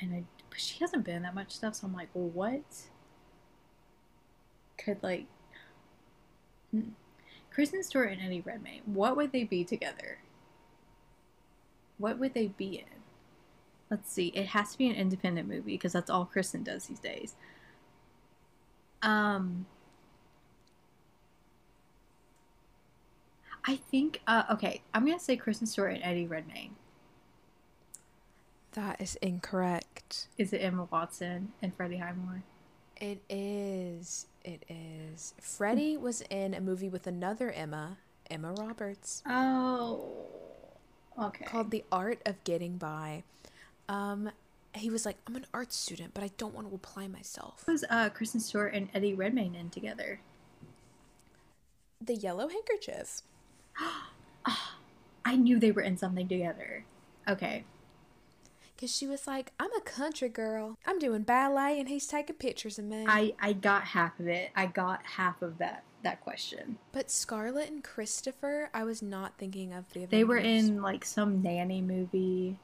And 0.00 0.14
I, 0.14 0.24
but 0.48 0.60
she 0.60 0.78
hasn't 0.80 1.04
been 1.04 1.16
in 1.16 1.22
that 1.22 1.34
much 1.34 1.52
stuff, 1.52 1.76
so 1.76 1.86
I'm 1.86 1.94
like, 1.94 2.08
well, 2.14 2.28
what? 2.28 2.64
could 4.80 5.02
like 5.02 5.26
hmm. 6.70 6.90
Kristen 7.52 7.82
Stewart 7.82 8.12
and 8.12 8.22
Eddie 8.22 8.40
Redmayne, 8.40 8.82
what 8.86 9.16
would 9.16 9.32
they 9.32 9.44
be 9.44 9.64
together? 9.64 10.18
What 11.98 12.18
would 12.18 12.32
they 12.32 12.48
be 12.48 12.76
in? 12.78 13.00
Let's 13.90 14.10
see. 14.10 14.28
It 14.28 14.46
has 14.46 14.72
to 14.72 14.78
be 14.78 14.88
an 14.88 14.94
independent 14.94 15.48
movie 15.48 15.72
because 15.72 15.92
that's 15.92 16.08
all 16.08 16.24
Kristen 16.24 16.62
does 16.62 16.86
these 16.86 17.00
days. 17.00 17.34
Um 19.02 19.66
I 23.64 23.76
think 23.76 24.20
uh 24.26 24.44
okay, 24.52 24.82
I'm 24.94 25.04
going 25.04 25.18
to 25.18 25.24
say 25.24 25.36
Kristen 25.36 25.66
Stewart 25.66 25.94
and 25.94 26.02
Eddie 26.02 26.26
Redmayne. 26.26 26.76
That 28.72 29.00
is 29.00 29.16
incorrect. 29.16 30.28
Is 30.38 30.52
it 30.52 30.58
Emma 30.58 30.86
Watson 30.90 31.52
and 31.60 31.74
Freddie 31.74 31.96
Highmore? 31.96 32.42
It 32.96 33.20
is. 33.28 34.26
It 34.44 34.64
is. 34.68 35.34
Freddie 35.40 35.96
was 35.96 36.22
in 36.30 36.54
a 36.54 36.60
movie 36.60 36.88
with 36.88 37.06
another 37.06 37.50
Emma, 37.50 37.98
Emma 38.30 38.52
Roberts. 38.52 39.22
Oh. 39.26 40.08
Okay. 41.18 41.44
Called 41.46 41.70
The 41.70 41.84
Art 41.90 42.20
of 42.24 42.42
Getting 42.44 42.76
By. 42.76 43.24
Um, 43.88 44.30
he 44.74 44.90
was 44.90 45.04
like, 45.04 45.16
I'm 45.26 45.36
an 45.36 45.46
art 45.52 45.72
student, 45.72 46.14
but 46.14 46.22
I 46.24 46.30
don't 46.36 46.54
want 46.54 46.68
to 46.68 46.74
apply 46.74 47.08
myself. 47.08 47.64
was 47.66 47.84
uh, 47.90 48.10
Kristen 48.10 48.40
Stewart 48.40 48.74
and 48.74 48.88
Eddie 48.94 49.14
Redmayne 49.14 49.54
in 49.54 49.70
together? 49.70 50.20
The 52.00 52.14
Yellow 52.14 52.48
Handkerchief. 52.48 53.22
I 55.24 55.36
knew 55.36 55.58
they 55.58 55.72
were 55.72 55.82
in 55.82 55.96
something 55.96 56.28
together. 56.28 56.84
Okay. 57.28 57.64
Because 58.74 58.94
she 58.94 59.06
was 59.06 59.26
like, 59.26 59.52
I'm 59.60 59.72
a 59.74 59.80
country 59.82 60.30
girl. 60.30 60.78
I'm 60.86 60.98
doing 60.98 61.22
ballet 61.22 61.78
and 61.78 61.88
he's 61.88 62.06
taking 62.06 62.36
pictures 62.36 62.78
of 62.78 62.86
me. 62.86 63.04
I, 63.06 63.34
I 63.38 63.52
got 63.52 63.82
half 63.82 64.18
of 64.18 64.26
it. 64.26 64.50
I 64.56 64.66
got 64.66 65.04
half 65.04 65.42
of 65.42 65.58
that 65.58 65.84
that 66.02 66.22
question. 66.22 66.78
But 66.92 67.10
Scarlett 67.10 67.70
and 67.70 67.84
Christopher, 67.84 68.70
I 68.72 68.84
was 68.84 69.02
not 69.02 69.36
thinking 69.36 69.74
of 69.74 69.92
the 69.92 70.06
They 70.06 70.24
were 70.24 70.38
in 70.38 70.80
like 70.80 71.04
some 71.04 71.42
nanny 71.42 71.82
movie. 71.82 72.56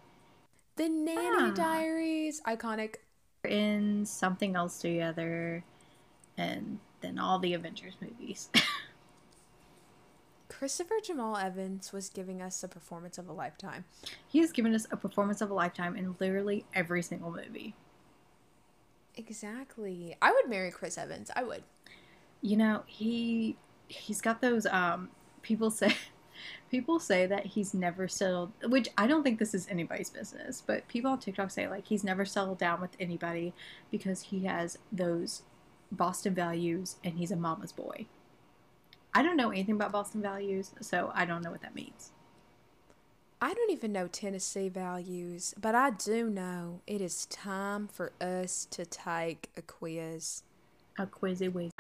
The 0.77 0.89
Nanny 0.89 1.51
Ah. 1.51 1.53
Diaries. 1.55 2.41
Iconic. 2.43 2.97
In 3.45 4.05
something 4.07 4.55
else 4.57 4.79
together. 4.81 5.65
And 6.37 6.79
then 7.01 7.19
all 7.19 7.39
the 7.39 7.55
Avengers 7.55 7.95
movies. 8.01 8.51
Christopher 10.49 10.95
Jamal 11.03 11.37
Evans 11.37 11.93
was 11.93 12.09
giving 12.09 12.41
us 12.41 12.63
a 12.63 12.69
performance 12.69 13.19
of 13.19 13.29
a 13.29 13.33
lifetime. 13.33 13.85
he 14.27 14.39
has 14.39 14.53
given 14.53 14.75
us 14.75 14.87
a 14.91 14.97
performance 14.97 15.41
of 15.41 15.51
a 15.51 15.55
lifetime 15.55 15.97
in 15.97 16.15
literally 16.19 16.65
every 16.75 17.03
single 17.03 17.31
movie. 17.31 17.75
Exactly. 19.17 20.17
I 20.23 20.33
would 20.33 20.49
marry 20.49 20.71
Chris 20.71 20.97
Evans. 20.99 21.31
I 21.35 21.43
would. 21.43 21.63
You 22.43 22.57
know, 22.57 22.83
he 22.87 23.57
he's 23.89 24.21
got 24.21 24.41
those 24.41 24.67
um 24.67 25.11
people 25.43 25.71
say 25.81 25.95
people 26.71 26.99
say 26.99 27.27
that 27.27 27.47
he's 27.47 27.75
never 27.75 28.09
settled 28.09 28.53
which 28.65 28.89
I 28.97 29.07
don't 29.07 29.23
think 29.23 29.39
this 29.39 29.55
is 29.55 29.67
anybody's 29.71 30.11
business, 30.11 30.63
but 30.67 30.87
people 30.89 31.11
on 31.11 31.19
TikTok 31.19 31.51
say 31.51 31.69
like 31.69 31.87
he's 31.87 32.05
never 32.05 32.25
settled 32.25 32.59
down 32.59 32.81
with 32.81 32.97
anybody 33.01 33.53
because 33.91 34.23
he 34.23 34.45
has 34.45 34.79
those 34.93 35.43
Boston 35.93 36.35
values 36.35 36.97
and 37.05 37.19
he's 37.19 37.31
a 37.31 37.37
mama's 37.37 37.73
boy. 37.73 38.07
I 39.15 39.23
don't 39.23 39.37
know 39.37 39.51
anything 39.51 39.77
about 39.77 39.93
Boston 39.93 40.21
values, 40.21 40.73
so 40.81 41.11
I 41.15 41.25
don't 41.25 41.43
know 41.43 41.51
what 41.51 41.63
that 41.63 41.75
means. 41.75 42.13
I 43.41 43.55
don't 43.55 43.71
even 43.71 43.93
know 43.93 44.09
Tennessee 44.09 44.69
values, 44.69 45.55
but 45.61 45.75
I 45.75 45.91
do 45.91 46.29
know 46.29 46.81
it 46.87 47.01
is 47.01 47.27
time 47.27 47.87
for 47.87 48.13
us 48.21 48.67
to 48.71 48.85
take 48.87 49.51
a 49.57 49.63
quiz. 49.63 50.43
A 50.99 51.07
quizzy 51.07 51.53
whiz. 51.53 51.71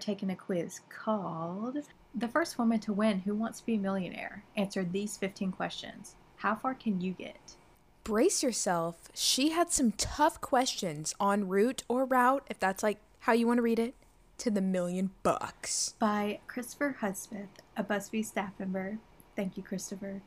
Taking 0.00 0.30
a 0.30 0.36
quiz 0.36 0.80
called 0.88 1.78
The 2.14 2.28
First 2.28 2.58
Woman 2.58 2.80
to 2.80 2.92
Win 2.92 3.20
Who 3.20 3.34
Wants 3.34 3.60
to 3.60 3.66
Be 3.66 3.74
a 3.74 3.78
Millionaire 3.78 4.44
answered 4.56 4.92
these 4.92 5.16
15 5.16 5.52
questions. 5.52 6.14
How 6.36 6.54
far 6.54 6.74
can 6.74 7.00
you 7.00 7.12
get? 7.12 7.56
Brace 8.04 8.42
yourself. 8.42 9.08
She 9.14 9.50
had 9.50 9.72
some 9.72 9.92
tough 9.92 10.40
questions 10.40 11.14
en 11.20 11.48
route 11.48 11.82
or 11.88 12.04
route, 12.04 12.46
if 12.50 12.58
that's 12.58 12.82
like 12.82 12.98
how 13.20 13.32
you 13.32 13.46
want 13.46 13.58
to 13.58 13.62
read 13.62 13.78
it, 13.78 13.94
to 14.38 14.50
the 14.50 14.60
million 14.60 15.10
bucks. 15.22 15.94
By 15.98 16.40
Christopher 16.46 16.96
Hudspeth, 17.00 17.48
a 17.76 17.82
BuzzFeed 17.82 18.26
staff 18.26 18.52
member. 18.58 18.98
Thank 19.36 19.56
you, 19.56 19.62
Christopher. 19.62 20.22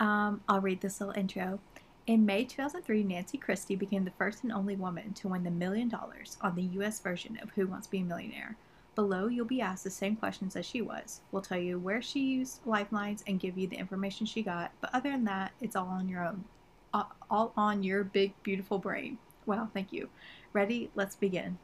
Um, 0.00 0.40
I'll 0.48 0.60
read 0.60 0.80
this 0.80 1.00
little 1.00 1.14
intro. 1.14 1.60
In 2.06 2.26
May 2.26 2.44
2003, 2.44 3.04
Nancy 3.04 3.38
Christy 3.38 3.76
became 3.76 4.04
the 4.04 4.10
first 4.10 4.42
and 4.42 4.52
only 4.52 4.74
woman 4.74 5.12
to 5.14 5.28
win 5.28 5.44
the 5.44 5.52
million 5.52 5.88
dollars 5.88 6.36
on 6.40 6.56
the 6.56 6.62
U.S. 6.62 6.98
version 6.98 7.38
of 7.40 7.50
Who 7.50 7.68
Wants 7.68 7.86
to 7.86 7.92
Be 7.92 8.00
a 8.00 8.04
Millionaire. 8.04 8.56
Below, 8.96 9.28
you'll 9.28 9.46
be 9.46 9.60
asked 9.60 9.84
the 9.84 9.90
same 9.90 10.16
questions 10.16 10.56
as 10.56 10.66
she 10.66 10.82
was. 10.82 11.20
We'll 11.30 11.42
tell 11.42 11.58
you 11.58 11.78
where 11.78 12.02
she 12.02 12.20
used 12.20 12.60
lifelines 12.66 13.22
and 13.28 13.38
give 13.38 13.56
you 13.56 13.68
the 13.68 13.78
information 13.78 14.26
she 14.26 14.42
got, 14.42 14.72
but 14.80 14.90
other 14.92 15.12
than 15.12 15.24
that, 15.24 15.52
it's 15.60 15.76
all 15.76 15.86
on 15.86 16.08
your 16.08 16.26
own. 16.26 16.44
All 17.30 17.52
on 17.56 17.82
your 17.84 18.04
big, 18.04 18.34
beautiful 18.42 18.78
brain. 18.78 19.16
Well, 19.46 19.70
thank 19.72 19.92
you. 19.92 20.10
Ready? 20.52 20.90
Let's 20.94 21.16
begin. 21.16 21.58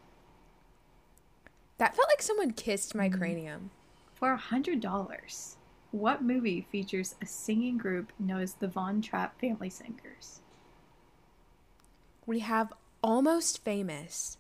That 1.77 1.95
felt 1.97 2.09
like 2.09 2.23
someone 2.23 2.53
kissed 2.53 2.95
my 2.95 3.09
mm-hmm. 3.09 3.19
cranium. 3.19 3.71
For 4.15 4.33
a 4.33 4.39
hundred 4.39 4.81
dollars, 4.81 5.58
what 5.91 6.23
movie 6.23 6.67
features 6.71 7.15
a 7.23 7.27
singing 7.27 7.79
group 7.79 8.13
known 8.19 8.41
as 8.41 8.55
the 8.55 8.69
Von 8.69 9.01
Trapp 9.01 9.41
Family 9.41 9.71
Singers? 9.71 10.41
We 12.27 12.41
have 12.41 12.73
Almost 13.03 13.65
Famous, 13.65 14.37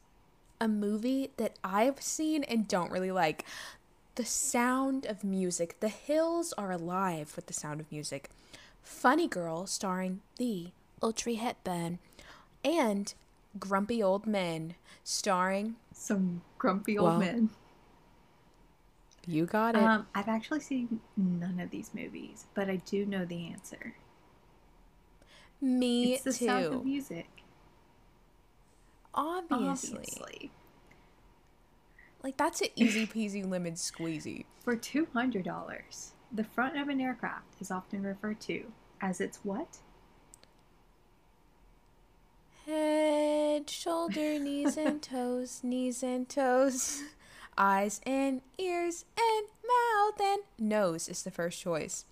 a 0.60 0.68
movie 0.68 1.30
that 1.36 1.58
I've 1.64 2.02
seen 2.02 2.44
and 2.44 2.68
don't 2.68 2.92
really 2.92 3.10
like. 3.12 3.44
The 4.16 4.24
sound 4.24 5.06
of 5.06 5.22
music. 5.24 5.80
The 5.80 5.88
hills 5.88 6.52
are 6.58 6.72
alive 6.72 7.32
with 7.36 7.46
the 7.46 7.52
sound 7.52 7.80
of 7.80 7.90
music. 7.90 8.28
Funny 8.82 9.28
Girl, 9.28 9.66
starring 9.66 10.20
the 10.38 10.68
Audrey 11.00 11.36
Hepburn, 11.36 11.98
and 12.64 13.14
Grumpy 13.58 14.02
Old 14.02 14.26
Men, 14.26 14.74
starring. 15.04 15.76
Some 15.92 16.42
grumpy 16.58 16.98
old 16.98 17.10
Well, 17.10 17.18
men. 17.20 17.50
You 19.28 19.44
got 19.44 19.74
it. 19.74 19.82
Um, 19.82 20.06
I've 20.14 20.28
actually 20.28 20.60
seen 20.60 21.00
none 21.14 21.60
of 21.60 21.68
these 21.68 21.90
movies, 21.92 22.46
but 22.54 22.70
I 22.70 22.76
do 22.76 23.04
know 23.04 23.26
the 23.26 23.48
answer. 23.48 23.94
Me 25.60 26.14
it's 26.14 26.22
the 26.22 26.32
too. 26.32 26.46
sound 26.46 26.64
of 26.64 26.84
music. 26.86 27.28
Obviously. 29.12 29.98
Obviously. 29.98 30.50
Like 32.22 32.38
that's 32.38 32.62
an 32.62 32.68
easy 32.74 33.06
peasy 33.06 33.46
lemon 33.46 33.74
squeezy. 33.74 34.46
For 34.64 34.74
two 34.76 35.06
hundred 35.12 35.44
dollars, 35.44 36.12
the 36.32 36.44
front 36.44 36.78
of 36.78 36.88
an 36.88 36.98
aircraft 36.98 37.60
is 37.60 37.70
often 37.70 38.02
referred 38.02 38.40
to 38.42 38.64
as 39.02 39.20
its 39.20 39.40
what? 39.42 39.76
Head, 42.64 43.68
shoulder, 43.68 44.38
knees 44.38 44.78
and 44.78 45.02
toes, 45.02 45.60
knees 45.62 46.02
and 46.02 46.26
toes, 46.28 47.02
eyes 47.58 48.00
and 48.06 48.40
ears 48.58 49.04
and 49.18 49.46
mouth 49.66 50.20
and 50.20 50.42
nose 50.58 51.08
is 51.08 51.22
the 51.22 51.30
first 51.30 51.60
choice. 51.60 52.04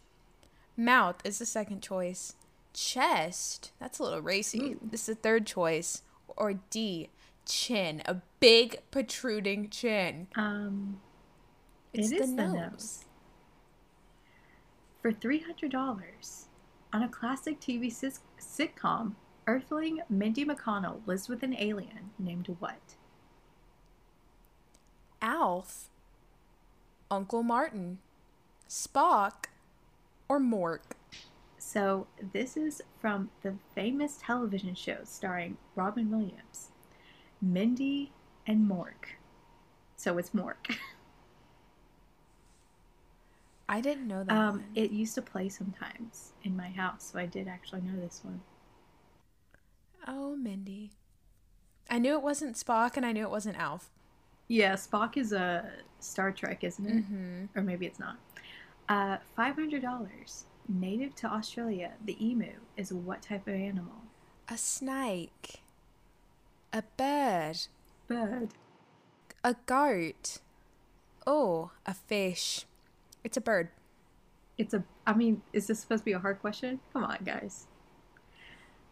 Mouth 0.77 1.17
is 1.25 1.39
the 1.39 1.47
second 1.47 1.83
choice. 1.83 2.35
Chest, 2.75 3.73
that's 3.81 3.99
a 3.99 4.03
little 4.03 4.21
racy. 4.21 4.73
Ooh. 4.73 4.81
This 4.83 5.09
is 5.09 5.17
the 5.17 5.23
third 5.23 5.47
choice. 5.47 6.03
Or 6.37 6.55
D, 6.69 7.09
chin, 7.47 8.03
a 8.05 8.17
big 8.41 8.81
protruding 8.91 9.71
chin. 9.71 10.27
Um, 10.37 11.01
It's 11.95 12.11
it 12.13 12.19
the 12.19 12.25
is 12.25 12.31
the 12.37 12.43
nose. 12.49 12.55
nose. 12.55 13.05
For 15.01 15.13
three 15.13 15.39
hundred 15.41 15.71
dollars, 15.71 16.49
on 16.93 17.03
a 17.03 17.09
classic 17.09 17.61
TV 17.61 17.87
sitcom, 18.39 19.15
Earthling 19.47 20.01
Mindy 20.11 20.45
McConnell 20.45 21.07
lives 21.07 21.29
with 21.29 21.43
an 21.43 21.55
alien 21.57 22.11
named 22.19 22.55
what? 22.59 22.96
Alf, 25.27 25.91
Uncle 27.11 27.43
Martin, 27.43 27.99
Spock, 28.69 29.47
or 30.29 30.39
Mork. 30.39 30.95
So 31.59 32.07
this 32.33 32.57
is 32.57 32.81
from 33.01 33.31
the 33.43 33.55
famous 33.75 34.21
television 34.23 34.77
show 34.77 34.99
starring 35.03 35.57
Robin 35.75 36.13
Williams, 36.13 36.69
Mindy 37.43 38.13
and 38.47 38.71
Mork. 38.71 39.17
So 39.97 40.17
it's 40.17 40.31
Mork. 40.31 40.77
I 43.69 43.81
didn't 43.81 44.07
know 44.07 44.23
that. 44.23 44.33
Um, 44.33 44.63
it 44.77 44.93
used 44.93 45.17
to 45.17 45.23
play 45.23 45.49
sometimes 45.49 46.35
in 46.45 46.57
my 46.57 46.69
house, 46.69 47.11
so 47.13 47.19
I 47.19 47.27
did 47.27 47.49
actually 47.49 47.81
know 47.81 48.01
this 48.01 48.21
one. 48.23 48.43
oh, 50.07 50.37
Mindy. 50.37 50.93
I 51.91 51.99
knew 51.99 52.15
it 52.15 52.23
wasn't 52.23 52.55
Spock 52.55 52.97
and 52.97 53.05
I 53.05 53.11
knew 53.11 53.25
it 53.25 53.31
wasn't 53.31 53.59
Alf. 53.59 53.91
Yeah, 54.49 54.75
Spock 54.75 55.17
is 55.17 55.33
a 55.33 55.69
Star 56.01 56.31
Trek, 56.33 56.63
isn't 56.63 56.87
it? 56.87 56.97
Mm-hmm. 56.97 57.59
Or 57.59 57.63
maybe 57.63 57.87
it's 57.87 57.99
not. 57.99 58.17
Uh, 58.89 59.17
five 59.35 59.55
hundred 59.55 59.83
dollars. 59.83 60.45
Native 60.69 61.15
to 61.17 61.29
Australia, 61.29 61.93
the 62.05 62.17
emu 62.25 62.53
is 62.77 62.93
what 62.93 63.23
type 63.23 63.47
of 63.47 63.55
animal? 63.55 64.03
A 64.49 64.57
snake. 64.57 65.63
A 66.73 66.83
bird. 66.97 67.57
Bird. 68.09 68.49
A 69.45 69.55
goat. 69.67 70.39
Oh, 71.27 71.71
a 71.85 71.95
fish. 71.95 72.67
It's 73.25 73.37
a 73.37 73.41
bird. 73.41 73.69
It's 74.59 74.75
a. 74.75 74.85
I 75.07 75.15
mean, 75.15 75.43
is 75.53 75.67
this 75.67 75.81
supposed 75.81 76.03
to 76.03 76.05
be 76.05 76.13
a 76.13 76.19
hard 76.19 76.41
question? 76.41 76.81
Come 76.93 77.05
on, 77.05 77.19
guys. 77.25 77.67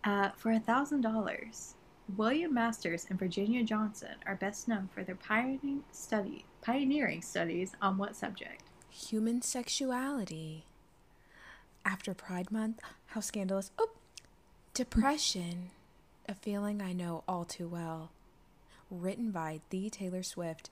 Uh, 0.04 0.30
for 0.36 0.52
a 0.52 0.60
thousand 0.60 1.00
dollars, 1.00 1.74
William 2.16 2.52
Masters 2.52 3.06
and 3.08 3.18
Virginia 3.18 3.64
Johnson 3.64 4.14
are 4.26 4.36
best 4.36 4.68
known 4.68 4.88
for 4.92 5.02
their 5.02 5.14
pioneering 5.14 5.82
study, 5.90 6.44
pioneering 6.62 7.22
studies 7.22 7.72
on 7.80 7.96
what 7.98 8.14
subject? 8.14 8.62
Human 8.90 9.42
sexuality. 9.42 10.66
After 11.84 12.14
Pride 12.14 12.52
Month, 12.52 12.80
how 13.06 13.20
scandalous. 13.20 13.70
Oh, 13.78 13.90
depression. 14.74 15.70
A 16.28 16.34
feeling 16.34 16.80
I 16.80 16.92
know 16.92 17.24
all 17.26 17.44
too 17.44 17.68
well. 17.68 18.10
Written 18.90 19.30
by 19.30 19.60
the 19.70 19.90
Taylor 19.90 20.22
Swift. 20.22 20.70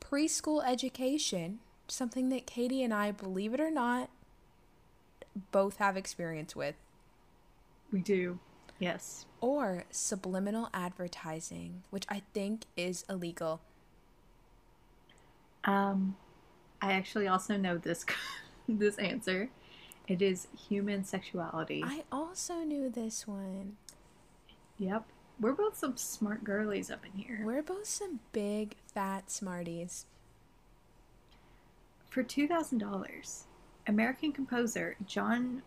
Preschool 0.00 0.62
education. 0.66 1.58
Something 1.88 2.28
that 2.30 2.46
Katie 2.46 2.82
and 2.82 2.94
I, 2.94 3.10
believe 3.12 3.52
it 3.52 3.60
or 3.60 3.70
not, 3.70 4.10
both 5.52 5.76
have 5.76 5.96
experience 5.96 6.56
with. 6.56 6.74
We 7.92 8.00
do. 8.00 8.38
Yes. 8.78 9.26
Or 9.40 9.84
subliminal 9.90 10.68
advertising, 10.74 11.82
which 11.90 12.04
I 12.08 12.22
think 12.34 12.64
is 12.76 13.04
illegal. 13.08 13.60
Um, 15.64 16.16
I 16.80 16.92
actually 16.92 17.28
also 17.28 17.56
know 17.56 17.78
this 17.78 18.04
this 18.68 18.98
answer. 18.98 19.50
It 20.06 20.22
is 20.22 20.48
human 20.68 21.04
sexuality. 21.04 21.82
I 21.84 22.04
also 22.10 22.60
knew 22.64 22.88
this 22.88 23.28
one. 23.28 23.76
Yep. 24.78 25.04
We're 25.40 25.52
both 25.52 25.76
some 25.76 25.96
smart 25.96 26.42
girlies 26.42 26.90
up 26.90 27.04
in 27.04 27.20
here. 27.20 27.42
We're 27.44 27.62
both 27.62 27.86
some 27.86 28.20
big 28.32 28.76
fat 28.92 29.30
smarties. 29.30 30.06
For 32.10 32.22
two 32.22 32.48
thousand 32.48 32.78
dollars, 32.78 33.44
American 33.86 34.32
composer 34.32 34.96
John 35.06 35.62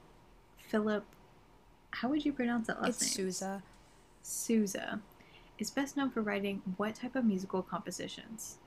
Philip, 0.57 1.05
how 1.91 2.09
would 2.09 2.25
you 2.25 2.33
pronounce 2.33 2.67
that 2.67 2.81
last 2.81 3.01
it's 3.01 3.17
name? 3.17 3.31
Sousa. 3.31 3.63
Sousa 4.23 4.99
is 5.57 5.69
best 5.69 5.97
known 5.97 6.09
for 6.09 6.21
writing 6.21 6.61
what 6.77 6.95
type 6.95 7.15
of 7.15 7.25
musical 7.25 7.61
compositions? 7.61 8.57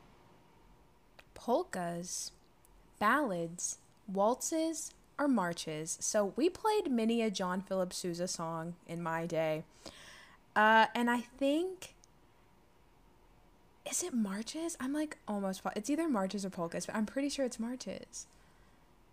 Polkas, 1.34 2.32
ballads, 2.98 3.78
waltzes, 4.06 4.92
or 5.18 5.28
marches. 5.28 5.96
So 6.00 6.32
we 6.36 6.48
played 6.48 6.90
many 6.90 7.22
a 7.22 7.30
John 7.30 7.60
Philip 7.60 7.92
Sousa 7.92 8.28
song 8.28 8.74
in 8.86 9.02
my 9.02 9.26
day. 9.26 9.64
Uh, 10.54 10.86
and 10.94 11.10
I 11.10 11.20
think 11.20 11.94
is 13.88 14.02
it 14.02 14.14
marches? 14.14 14.76
I'm 14.80 14.92
like 14.92 15.18
almost 15.28 15.60
it's 15.76 15.90
either 15.90 16.08
marches 16.08 16.44
or 16.44 16.50
polkas, 16.50 16.86
but 16.86 16.94
I'm 16.94 17.06
pretty 17.06 17.28
sure 17.28 17.44
it's 17.44 17.60
marches. 17.60 18.26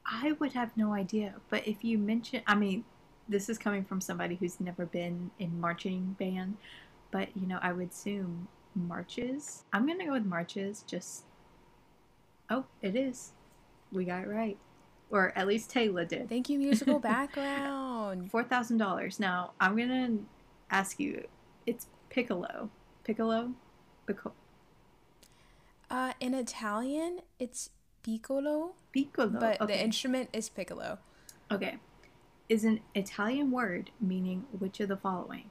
I 0.05 0.33
would 0.33 0.53
have 0.53 0.75
no 0.77 0.93
idea, 0.93 1.35
but 1.49 1.67
if 1.67 1.83
you 1.83 1.97
mention, 1.97 2.41
I 2.47 2.55
mean, 2.55 2.85
this 3.27 3.49
is 3.49 3.57
coming 3.57 3.83
from 3.83 4.01
somebody 4.01 4.35
who's 4.35 4.59
never 4.59 4.85
been 4.85 5.31
in 5.39 5.59
marching 5.59 6.15
band, 6.19 6.57
but 7.11 7.29
you 7.35 7.47
know, 7.47 7.59
I 7.61 7.71
would 7.71 7.89
assume 7.91 8.47
marches. 8.75 9.63
I'm 9.73 9.87
gonna 9.87 10.05
go 10.05 10.13
with 10.13 10.25
marches. 10.25 10.83
Just 10.87 11.23
oh, 12.49 12.65
it 12.81 12.95
is. 12.95 13.31
We 13.91 14.05
got 14.05 14.23
it 14.23 14.27
right, 14.27 14.57
or 15.09 15.33
at 15.35 15.47
least 15.47 15.69
Taylor 15.69 16.05
did. 16.05 16.29
Thank 16.29 16.49
you, 16.49 16.57
musical 16.57 16.99
background. 17.11 18.31
Four 18.31 18.43
thousand 18.43 18.77
dollars. 18.77 19.19
Now 19.19 19.51
I'm 19.59 19.77
gonna 19.77 20.17
ask 20.69 20.99
you. 20.99 21.27
It's 21.65 21.87
piccolo. 22.09 22.69
Piccolo. 23.03 23.51
Piccolo. 24.07 24.33
Uh, 25.89 26.13
in 26.21 26.33
Italian, 26.33 27.19
it's 27.37 27.69
piccolo, 28.01 28.73
Piccolo. 28.93 29.39
but 29.39 29.59
okay. 29.61 29.73
the 29.73 29.83
instrument 29.83 30.29
is 30.33 30.49
piccolo. 30.49 30.99
okay. 31.51 31.77
Is 32.51 32.65
an 32.65 32.81
Italian 32.93 33.49
word 33.49 33.91
meaning 34.01 34.43
which 34.59 34.81
of 34.81 34.89
the 34.89 34.97
following? 34.97 35.49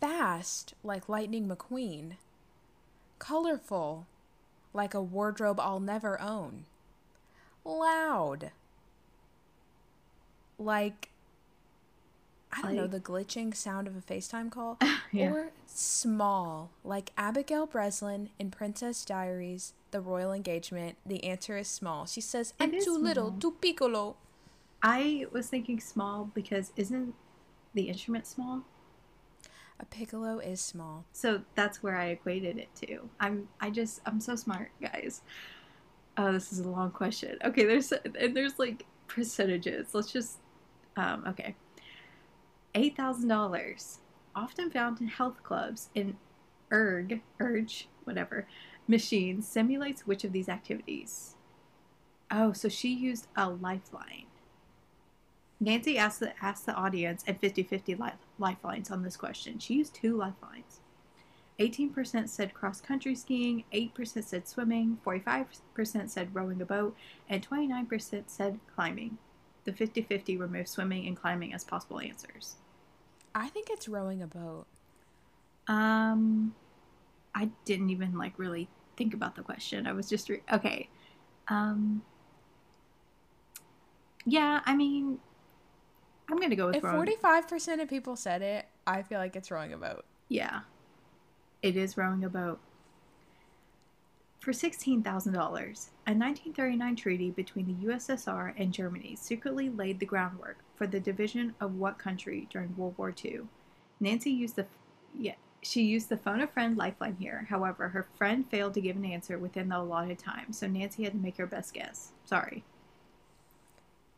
Fast, 0.00 0.74
like 0.82 1.08
Lightning 1.08 1.46
McQueen. 1.48 2.14
Colorful, 3.20 4.04
like 4.74 4.94
a 4.94 5.00
wardrobe 5.00 5.60
I'll 5.60 5.78
never 5.78 6.20
own. 6.20 6.64
Loud, 7.64 8.50
like, 10.58 11.10
I 12.50 12.62
don't 12.62 12.74
know, 12.74 12.86
the 12.88 12.98
glitching 12.98 13.54
sound 13.54 13.86
of 13.86 13.96
a 13.96 14.00
FaceTime 14.00 14.50
call. 14.50 14.78
Yeah. 15.12 15.30
Or 15.30 15.50
small, 15.66 16.70
like 16.82 17.12
Abigail 17.16 17.64
Breslin 17.64 18.30
in 18.40 18.50
Princess 18.50 19.04
Diaries, 19.04 19.72
The 19.92 20.00
Royal 20.00 20.32
Engagement. 20.32 20.96
The 21.06 21.22
answer 21.22 21.56
is 21.56 21.68
small. 21.68 22.06
She 22.06 22.20
says, 22.20 22.52
I'm 22.58 22.72
too 22.72 22.98
little, 22.98 23.30
too 23.30 23.52
piccolo. 23.52 24.16
I 24.88 25.26
was 25.32 25.48
thinking 25.48 25.80
small 25.80 26.30
because 26.32 26.72
isn't 26.76 27.12
the 27.74 27.88
instrument 27.88 28.24
small? 28.24 28.62
A 29.80 29.84
piccolo 29.84 30.38
is 30.38 30.60
small. 30.60 31.04
So 31.10 31.42
that's 31.56 31.82
where 31.82 31.96
I 31.96 32.06
equated 32.06 32.56
it 32.56 32.68
to. 32.86 33.10
I'm 33.18 33.48
I 33.60 33.70
just 33.70 34.00
I'm 34.06 34.20
so 34.20 34.36
smart, 34.36 34.70
guys. 34.80 35.22
Oh, 36.16 36.32
this 36.32 36.52
is 36.52 36.60
a 36.60 36.68
long 36.68 36.92
question. 36.92 37.36
Okay, 37.44 37.64
there's 37.64 37.90
and 37.90 38.36
there's 38.36 38.60
like 38.60 38.86
percentages. 39.08 39.88
Let's 39.92 40.12
just 40.12 40.38
um 40.96 41.24
okay. 41.26 41.56
Eight 42.76 42.96
thousand 42.96 43.26
dollars, 43.26 43.98
often 44.36 44.70
found 44.70 45.00
in 45.00 45.08
health 45.08 45.42
clubs 45.42 45.90
in 45.96 46.16
erg 46.72 47.22
urge 47.40 47.88
whatever 48.04 48.46
machine 48.86 49.42
simulates 49.42 50.06
which 50.06 50.22
of 50.22 50.30
these 50.30 50.48
activities? 50.48 51.34
Oh, 52.30 52.52
so 52.52 52.68
she 52.68 52.94
used 52.94 53.26
a 53.34 53.50
lifeline. 53.50 54.26
Nancy 55.58 55.96
asked 55.96 56.20
the, 56.20 56.32
asked 56.44 56.66
the 56.66 56.74
audience 56.74 57.24
at 57.26 57.40
50 57.40 57.62
50 57.62 57.94
li- 57.94 58.10
lifelines 58.38 58.90
on 58.90 59.02
this 59.02 59.16
question. 59.16 59.58
She 59.58 59.74
used 59.74 59.94
two 59.94 60.16
lifelines. 60.16 60.80
18% 61.58 62.28
said 62.28 62.52
cross 62.52 62.80
country 62.82 63.14
skiing, 63.14 63.64
8% 63.72 64.24
said 64.24 64.46
swimming, 64.46 64.98
45% 65.06 65.46
said 66.10 66.34
rowing 66.34 66.60
a 66.60 66.66
boat, 66.66 66.94
and 67.30 67.48
29% 67.48 68.24
said 68.26 68.60
climbing. 68.74 69.16
The 69.64 69.72
50 69.72 70.02
50 70.02 70.36
removed 70.36 70.68
swimming 70.68 71.06
and 71.06 71.16
climbing 71.16 71.54
as 71.54 71.64
possible 71.64 71.98
answers. 72.00 72.56
I 73.34 73.48
think 73.48 73.68
it's 73.70 73.88
rowing 73.88 74.22
a 74.22 74.26
boat. 74.26 74.66
Um, 75.66 76.54
I 77.34 77.50
didn't 77.64 77.90
even 77.90 78.16
like 78.16 78.38
really 78.38 78.68
think 78.96 79.14
about 79.14 79.34
the 79.34 79.42
question. 79.42 79.86
I 79.86 79.92
was 79.92 80.08
just 80.08 80.28
re- 80.28 80.42
okay. 80.52 80.88
Um, 81.48 82.02
yeah, 84.24 84.60
I 84.64 84.74
mean, 84.74 85.18
I'm 86.28 86.38
gonna 86.38 86.56
go 86.56 86.66
with 86.66 86.76
If 86.76 86.82
rowing. 86.82 87.16
45% 87.16 87.82
of 87.82 87.88
people 87.88 88.16
said 88.16 88.42
it, 88.42 88.66
I 88.86 89.02
feel 89.02 89.18
like 89.18 89.36
it's 89.36 89.50
rowing 89.50 89.72
a 89.72 89.78
boat. 89.78 90.04
Yeah, 90.28 90.60
it 91.62 91.76
is 91.76 91.96
rowing 91.96 92.24
a 92.24 92.28
boat. 92.28 92.58
For 94.40 94.52
$16,000, 94.52 95.02
a 95.34 95.40
1939 95.40 96.96
treaty 96.96 97.30
between 97.30 97.66
the 97.66 97.86
USSR 97.86 98.54
and 98.56 98.72
Germany 98.72 99.16
secretly 99.16 99.68
laid 99.70 99.98
the 99.98 100.06
groundwork 100.06 100.58
for 100.76 100.86
the 100.86 101.00
division 101.00 101.54
of 101.60 101.74
what 101.76 101.98
country 101.98 102.46
during 102.50 102.76
World 102.76 102.94
War 102.96 103.12
II? 103.24 103.40
Nancy 103.98 104.30
used 104.30 104.54
the 104.56 104.66
yeah, 105.18 105.34
She 105.62 105.82
used 105.82 106.08
the 106.10 106.16
phone 106.16 106.40
a 106.42 106.46
friend 106.46 106.76
lifeline 106.76 107.16
here. 107.18 107.46
However, 107.48 107.88
her 107.88 108.06
friend 108.16 108.48
failed 108.48 108.74
to 108.74 108.80
give 108.80 108.96
an 108.96 109.04
answer 109.04 109.36
within 109.38 109.68
the 109.68 109.78
allotted 109.78 110.18
time, 110.18 110.52
so 110.52 110.66
Nancy 110.68 111.02
had 111.04 111.14
to 111.14 111.18
make 111.18 111.38
her 111.38 111.46
best 111.46 111.74
guess. 111.74 112.12
Sorry. 112.24 112.62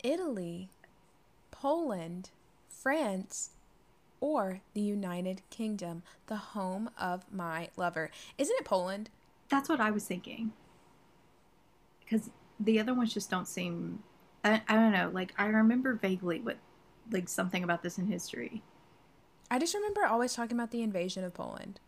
Italy, 0.05 0.69
Poland, 1.61 2.31
France, 2.69 3.51
or 4.21 4.61
the 4.75 4.81
United 4.81 5.43
Kingdom, 5.51 6.03
the 6.27 6.37
home 6.37 6.91
of 6.99 7.25
my 7.33 7.69
lover. 7.77 8.11
Isn't 8.37 8.57
it 8.61 8.65
Poland? 8.65 9.11
That's 9.49 9.69
what 9.69 9.81
I 9.81 9.91
was 9.91 10.05
thinking. 10.05 10.53
Because 12.01 12.31
the 12.61 12.79
other 12.79 12.95
ones 12.95 13.13
just 13.13 13.31
don't 13.31 13.49
seem. 13.49 14.03
I, 14.45 14.63
I 14.69 14.75
don't 14.75 14.93
know. 14.93 15.11
Like, 15.13 15.35
I 15.37 15.47
remember 15.47 15.95
vaguely 15.95 16.41
what, 16.41 16.59
like, 17.11 17.29
something 17.29 17.65
about 17.65 17.83
this 17.83 17.99
in 17.99 18.07
history. 18.07 18.63
I 19.51 19.59
just 19.59 19.75
remember 19.75 20.05
always 20.05 20.35
talking 20.35 20.57
about 20.57 20.71
the 20.71 20.83
invasion 20.83 21.25
of 21.25 21.35
Poland. 21.35 21.81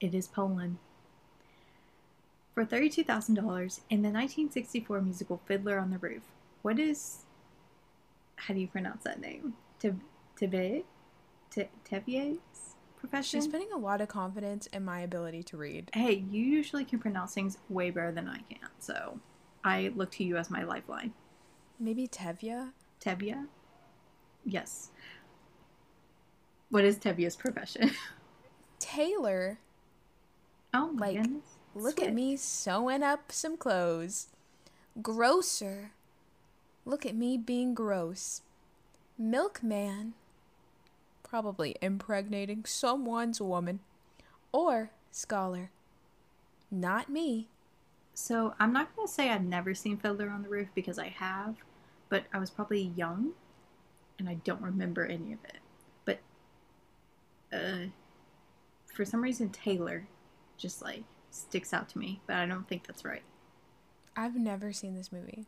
It 0.00 0.14
is 0.14 0.26
Poland. 0.26 0.78
For 2.54 2.64
$32,000 2.64 3.28
in 3.90 4.02
the 4.02 4.08
1964 4.08 5.02
musical 5.02 5.40
Fiddler 5.46 5.78
on 5.78 5.90
the 5.90 5.98
Roof, 5.98 6.22
what 6.62 6.78
is. 6.78 7.25
How 8.36 8.54
do 8.54 8.60
you 8.60 8.68
pronounce 8.68 9.04
that 9.04 9.20
name? 9.20 9.54
Teve? 9.80 10.84
Tevye's 11.84 12.38
profession? 12.96 13.40
She's 13.40 13.48
putting 13.48 13.72
a 13.72 13.78
lot 13.78 14.00
of 14.00 14.08
confidence 14.08 14.66
in 14.68 14.84
my 14.84 15.00
ability 15.00 15.42
to 15.44 15.56
read. 15.56 15.90
Hey, 15.94 16.24
you 16.30 16.42
usually 16.42 16.84
can 16.84 16.98
pronounce 16.98 17.34
things 17.34 17.58
way 17.68 17.90
better 17.90 18.12
than 18.12 18.28
I 18.28 18.38
can, 18.50 18.68
so 18.78 19.18
I 19.64 19.92
look 19.96 20.10
to 20.12 20.24
you 20.24 20.36
as 20.36 20.50
my 20.50 20.62
lifeline. 20.62 21.12
Maybe 21.80 22.06
Tevye? 22.06 22.72
Tevye? 23.00 23.46
Yes. 24.44 24.90
What 26.70 26.84
is 26.84 26.98
Tevye's 26.98 27.36
profession? 27.36 27.90
Taylor. 28.78 29.58
Oh 30.74 30.92
my 30.92 31.06
like, 31.06 31.22
goodness. 31.22 31.44
Look 31.74 32.00
at 32.02 32.14
me 32.14 32.36
sewing 32.36 33.02
up 33.02 33.30
some 33.32 33.56
clothes. 33.56 34.28
Grocer. 35.02 35.92
Look 36.86 37.04
at 37.04 37.16
me 37.16 37.36
being 37.36 37.74
gross. 37.74 38.42
Milkman. 39.18 40.14
Probably 41.24 41.74
impregnating 41.82 42.64
someone's 42.64 43.40
woman. 43.40 43.80
Or 44.52 44.92
scholar. 45.10 45.70
Not 46.70 47.10
me. 47.10 47.48
So 48.14 48.54
I'm 48.60 48.72
not 48.72 48.94
going 48.94 49.08
to 49.08 49.12
say 49.12 49.30
I've 49.30 49.44
never 49.44 49.74
seen 49.74 49.96
Fiddler 49.98 50.30
on 50.30 50.42
the 50.42 50.48
Roof 50.48 50.68
because 50.76 50.98
I 50.98 51.08
have, 51.08 51.56
but 52.08 52.24
I 52.32 52.38
was 52.38 52.50
probably 52.50 52.92
young 52.96 53.32
and 54.18 54.28
I 54.28 54.34
don't 54.44 54.62
remember 54.62 55.04
any 55.04 55.32
of 55.32 55.40
it. 55.44 55.58
But 56.04 56.20
uh, 57.52 57.86
for 58.94 59.04
some 59.04 59.20
reason, 59.22 59.50
Taylor 59.50 60.06
just 60.56 60.82
like 60.82 61.02
sticks 61.30 61.74
out 61.74 61.88
to 61.90 61.98
me, 61.98 62.20
but 62.26 62.36
I 62.36 62.46
don't 62.46 62.68
think 62.68 62.86
that's 62.86 63.04
right. 63.04 63.22
I've 64.16 64.36
never 64.36 64.72
seen 64.72 64.94
this 64.94 65.12
movie. 65.12 65.46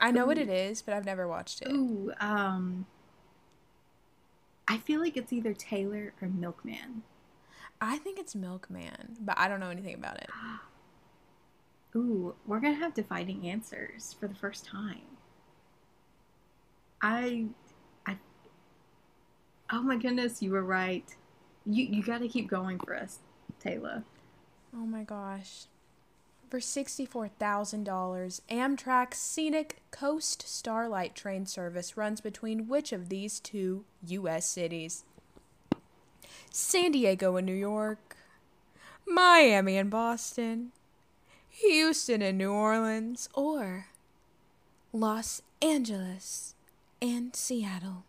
I 0.00 0.10
know 0.10 0.26
what 0.26 0.38
it 0.38 0.48
is, 0.48 0.82
but 0.82 0.94
I've 0.94 1.04
never 1.04 1.28
watched 1.28 1.62
it. 1.62 1.70
Ooh, 1.70 2.12
um, 2.20 2.86
I 4.66 4.78
feel 4.78 5.00
like 5.00 5.16
it's 5.16 5.32
either 5.32 5.54
Taylor 5.54 6.12
or 6.20 6.28
Milkman. 6.28 7.02
I 7.80 7.98
think 7.98 8.18
it's 8.18 8.34
Milkman, 8.34 9.16
but 9.20 9.38
I 9.38 9.48
don't 9.48 9.60
know 9.60 9.70
anything 9.70 9.94
about 9.94 10.16
it. 10.16 10.28
Ooh, 11.96 12.34
we're 12.46 12.60
gonna 12.60 12.74
have 12.74 12.94
dividing 12.94 13.48
answers 13.48 14.16
for 14.18 14.26
the 14.26 14.34
first 14.34 14.64
time. 14.64 15.02
I, 17.02 17.46
I. 18.06 18.16
Oh 19.70 19.82
my 19.82 19.96
goodness, 19.96 20.40
you 20.42 20.52
were 20.52 20.64
right. 20.64 21.04
You 21.66 21.84
you 21.84 22.02
got 22.02 22.18
to 22.18 22.28
keep 22.28 22.48
going 22.48 22.78
for 22.78 22.96
us, 22.96 23.18
Taylor. 23.60 24.04
Oh 24.74 24.86
my 24.86 25.04
gosh. 25.04 25.66
For 26.52 26.58
$64,000, 26.58 28.40
Amtrak's 28.50 29.16
scenic 29.16 29.80
Coast 29.90 30.46
Starlight 30.46 31.14
train 31.14 31.46
service 31.46 31.96
runs 31.96 32.20
between 32.20 32.68
which 32.68 32.92
of 32.92 33.08
these 33.08 33.40
two 33.40 33.86
U.S. 34.06 34.44
cities? 34.44 35.04
San 36.50 36.92
Diego 36.92 37.36
and 37.36 37.46
New 37.46 37.54
York, 37.54 38.18
Miami 39.06 39.78
and 39.78 39.88
Boston, 39.88 40.72
Houston 41.48 42.20
and 42.20 42.36
New 42.36 42.52
Orleans, 42.52 43.30
or 43.32 43.86
Los 44.92 45.40
Angeles 45.62 46.54
and 47.00 47.34
Seattle? 47.34 48.04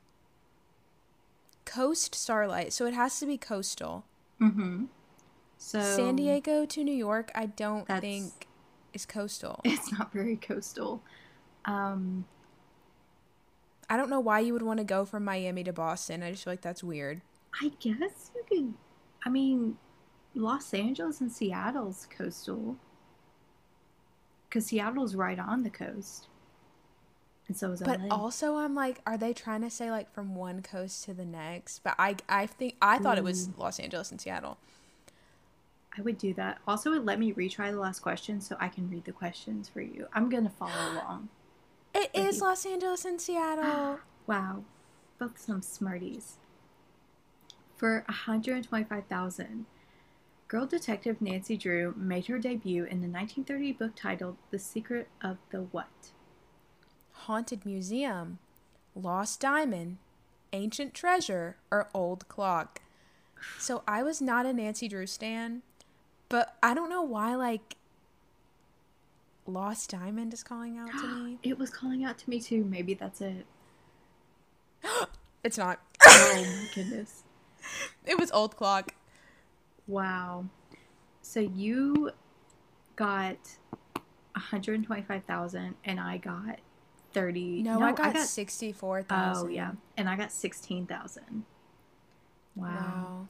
Coast 1.63 2.13
Starlight, 2.13 2.73
so 2.73 2.85
it 2.85 2.93
has 2.93 3.21
to 3.21 3.25
be 3.25 3.37
coastal. 3.37 4.03
Mm-hmm. 4.41 4.87
So 5.63 5.79
San 5.79 6.17
Diego 6.17 6.65
to 6.65 6.83
New 6.83 6.93
York, 6.93 7.31
I 7.33 7.45
don't 7.45 7.87
think 7.87 8.47
is 8.91 9.05
coastal. 9.05 9.61
It's 9.63 9.93
not 9.93 10.11
very 10.11 10.35
coastal. 10.35 11.01
Um, 11.63 12.25
I 13.89 13.95
don't 13.95 14.09
know 14.09 14.19
why 14.19 14.41
you 14.41 14.51
would 14.51 14.61
want 14.61 14.79
to 14.79 14.83
go 14.83 15.05
from 15.05 15.23
Miami 15.23 15.63
to 15.63 15.71
Boston. 15.71 16.21
I 16.21 16.31
just 16.31 16.43
feel 16.43 16.51
like 16.51 16.61
that's 16.61 16.83
weird. 16.83 17.21
I 17.61 17.71
guess 17.79 18.31
you 18.35 18.43
could. 18.49 18.73
I 19.25 19.29
mean, 19.29 19.77
Los 20.35 20.73
Angeles 20.73 21.21
and 21.21 21.31
Seattle's 21.31 22.07
coastal. 22.15 22.75
Because 24.49 24.65
Seattle's 24.65 25.15
right 25.15 25.39
on 25.39 25.63
the 25.63 25.69
coast. 25.69 26.27
And 27.47 27.55
so 27.55 27.71
is 27.71 27.81
But 27.81 28.01
LA. 28.01 28.13
also, 28.13 28.57
I'm 28.57 28.75
like, 28.75 28.99
are 29.07 29.17
they 29.17 29.31
trying 29.31 29.61
to 29.61 29.69
say 29.69 29.89
like 29.89 30.13
from 30.13 30.35
one 30.35 30.61
coast 30.61 31.05
to 31.05 31.13
the 31.13 31.25
next? 31.25 31.85
But 31.85 31.95
I, 31.97 32.17
I 32.27 32.47
think 32.47 32.75
I 32.81 32.97
thought 32.97 33.17
it 33.17 33.23
was 33.23 33.47
Los 33.57 33.79
Angeles 33.79 34.11
and 34.11 34.19
Seattle. 34.19 34.57
I 35.97 36.01
would 36.01 36.17
do 36.17 36.33
that. 36.33 36.57
Also, 36.67 36.93
it 36.93 37.05
let 37.05 37.19
me 37.19 37.33
retry 37.33 37.71
the 37.71 37.79
last 37.79 37.99
question 37.99 38.41
so 38.41 38.55
I 38.59 38.67
can 38.67 38.89
read 38.89 39.05
the 39.05 39.11
questions 39.11 39.69
for 39.69 39.81
you. 39.81 40.07
I'm 40.13 40.29
going 40.29 40.43
to 40.43 40.49
follow 40.49 40.71
along. 40.93 41.29
It 41.93 42.09
is 42.13 42.37
you. 42.37 42.43
Los 42.43 42.65
Angeles 42.65 43.05
and 43.05 43.19
Seattle. 43.21 43.99
Wow. 44.25 44.63
Both 45.19 45.37
some 45.37 45.61
smarties. 45.61 46.37
For 47.75 48.05
125000 48.07 49.65
Girl 50.47 50.65
detective 50.65 51.21
Nancy 51.21 51.57
Drew 51.57 51.93
made 51.97 52.27
her 52.27 52.39
debut 52.39 52.83
in 52.83 53.01
the 53.01 53.09
1930 53.09 53.73
book 53.73 53.91
titled 53.95 54.37
The 54.51 54.59
Secret 54.59 55.09
of 55.21 55.39
the 55.49 55.63
What? 55.71 56.11
Haunted 57.11 57.65
museum, 57.65 58.39
lost 58.95 59.41
diamond, 59.41 59.97
ancient 60.53 60.93
treasure, 60.93 61.57
or 61.69 61.89
old 61.93 62.27
clock. 62.27 62.81
So 63.57 63.83
I 63.87 64.03
was 64.03 64.21
not 64.21 64.45
a 64.45 64.53
Nancy 64.53 64.87
Drew 64.87 65.07
stan, 65.07 65.63
but 66.33 66.57
I 66.63 66.73
don't 66.73 66.89
know 66.89 67.03
why 67.03 67.35
like 67.35 67.75
Lost 69.45 69.91
Diamond 69.91 70.33
is 70.33 70.41
calling 70.41 70.79
out 70.79 70.89
to 70.89 71.07
me. 71.23 71.37
It 71.43 71.59
was 71.59 71.69
calling 71.69 72.03
out 72.03 72.17
to 72.17 72.27
me 72.27 72.39
too. 72.39 72.63
Maybe 72.63 72.95
that's 72.95 73.21
it. 73.21 73.45
It's 75.43 75.59
not. 75.59 75.79
Oh 76.07 76.43
my 76.43 76.67
goodness. 76.73 77.21
It 78.05 78.17
was 78.19 78.31
old 78.31 78.55
clock. 78.57 78.95
Wow. 79.87 80.45
So 81.21 81.39
you 81.39 82.09
got 82.95 83.37
125,000 84.33 85.75
and 85.85 85.99
I 85.99 86.17
got 86.17 86.59
30. 87.13 87.61
No, 87.61 87.79
I 87.79 87.91
got, 87.91 88.17
sixty-four 88.17 89.03
thousand. 89.03 89.45
Oh 89.45 89.49
yeah. 89.49 89.73
And 89.97 90.09
I 90.09 90.15
got 90.15 90.31
16,000. 90.31 91.45
Wow. 92.55 92.65
Wow. 92.65 93.27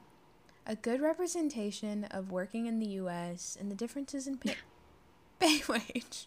A 0.66 0.76
good 0.76 1.00
representation 1.02 2.04
of 2.04 2.30
working 2.30 2.66
in 2.66 2.78
the 2.78 2.86
U.S. 2.86 3.56
and 3.60 3.70
the 3.70 3.74
differences 3.74 4.26
in 4.26 4.38
pay, 4.38 4.56
pay 5.38 5.60
wage. 5.68 6.26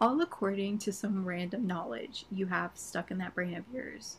All 0.00 0.20
according 0.20 0.78
to 0.78 0.92
some 0.92 1.24
random 1.24 1.66
knowledge 1.66 2.24
you 2.30 2.46
have 2.46 2.72
stuck 2.74 3.10
in 3.10 3.18
that 3.18 3.34
brain 3.34 3.54
of 3.54 3.64
yours. 3.72 4.16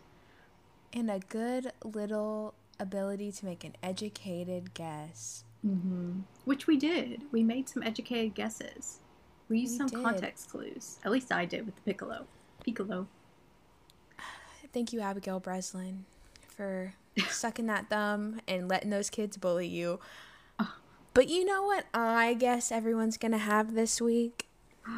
And 0.93 1.09
a 1.11 1.19
good 1.19 1.71
little 1.83 2.53
ability 2.79 3.31
to 3.33 3.45
make 3.45 3.63
an 3.63 3.73
educated 3.83 4.73
guess. 4.73 5.43
Mm-hmm. 5.65 6.19
Which 6.45 6.67
we 6.67 6.77
did. 6.77 7.23
We 7.31 7.43
made 7.43 7.67
some 7.67 7.83
educated 7.83 8.35
guesses. 8.35 8.99
We 9.49 9.59
used 9.61 9.73
We 9.73 9.77
some 9.77 9.87
did. 9.87 10.03
context 10.03 10.49
clues. 10.49 10.99
At 11.03 11.11
least 11.11 11.31
I 11.31 11.45
did 11.45 11.65
with 11.65 11.75
the 11.75 11.81
piccolo. 11.81 12.27
Piccolo. 12.63 13.07
Thank 14.73 14.93
you, 14.93 15.01
Abigail 15.01 15.39
Breslin, 15.39 16.05
for 16.47 16.93
sucking 17.29 17.67
that 17.67 17.89
thumb 17.89 18.41
and 18.47 18.67
letting 18.67 18.89
those 18.89 19.09
kids 19.09 19.37
bully 19.37 19.67
you. 19.67 19.99
But 21.15 21.29
you 21.29 21.45
know 21.45 21.63
what 21.63 21.85
I 21.93 22.33
guess 22.33 22.73
everyone's 22.73 23.17
going 23.17 23.31
to 23.31 23.37
have 23.37 23.73
this 23.73 24.01
week? 24.01 24.47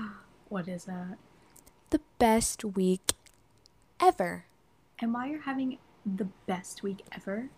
What 0.50 0.70
is 0.70 0.86
that? 0.86 1.18
The 1.90 2.00
best 2.20 2.64
week 2.64 3.12
ever. 4.02 4.46
And 5.00 5.14
while 5.14 5.28
you're 5.28 5.42
having 5.42 5.78
the 6.06 6.30
best 6.46 6.84
week 6.84 7.04
ever, 7.14 7.50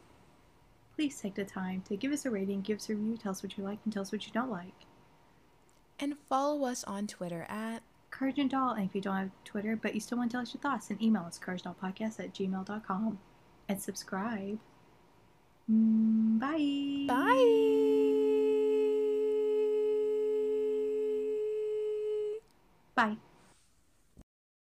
please 0.96 1.22
take 1.22 1.36
the 1.36 1.46
time 1.46 1.84
to 1.88 1.96
give 1.96 2.12
us 2.12 2.26
a 2.26 2.32
rating, 2.32 2.62
give 2.62 2.80
us 2.80 2.90
a 2.90 2.96
review, 2.96 3.16
tell 3.16 3.32
us 3.32 3.44
what 3.44 3.56
you 3.60 3.64
like, 3.64 3.78
and 3.86 3.94
tell 3.94 4.02
us 4.02 4.12
what 4.12 4.26
you 4.26 4.34
don't 4.34 4.50
like. 4.50 4.74
And 6.00 6.18
follow 6.28 6.66
us 6.66 6.84
on 6.84 7.06
Twitter 7.06 7.46
at 7.48 7.84
Courage 8.10 8.40
and 8.40 8.50
Doll, 8.50 8.72
and 8.72 8.90
if 8.90 8.96
you 8.96 9.02
don't 9.02 9.16
have 9.16 9.32
Twitter 9.46 9.76
but 9.76 9.94
you 9.94 10.00
still 10.00 10.18
want 10.18 10.32
to 10.32 10.34
tell 10.34 10.42
us 10.42 10.54
your 10.56 10.62
thoughts, 10.62 10.88
then 10.88 10.98
email 11.00 11.26
us 11.26 11.40
couragedollpodcast 11.40 12.20
at 12.20 12.34
gmail.com 12.34 13.20
and 13.70 13.80
subscribe. 13.82 14.60
Bye. 15.70 17.06
Bye. 17.08 18.16
Bye. 22.96 23.18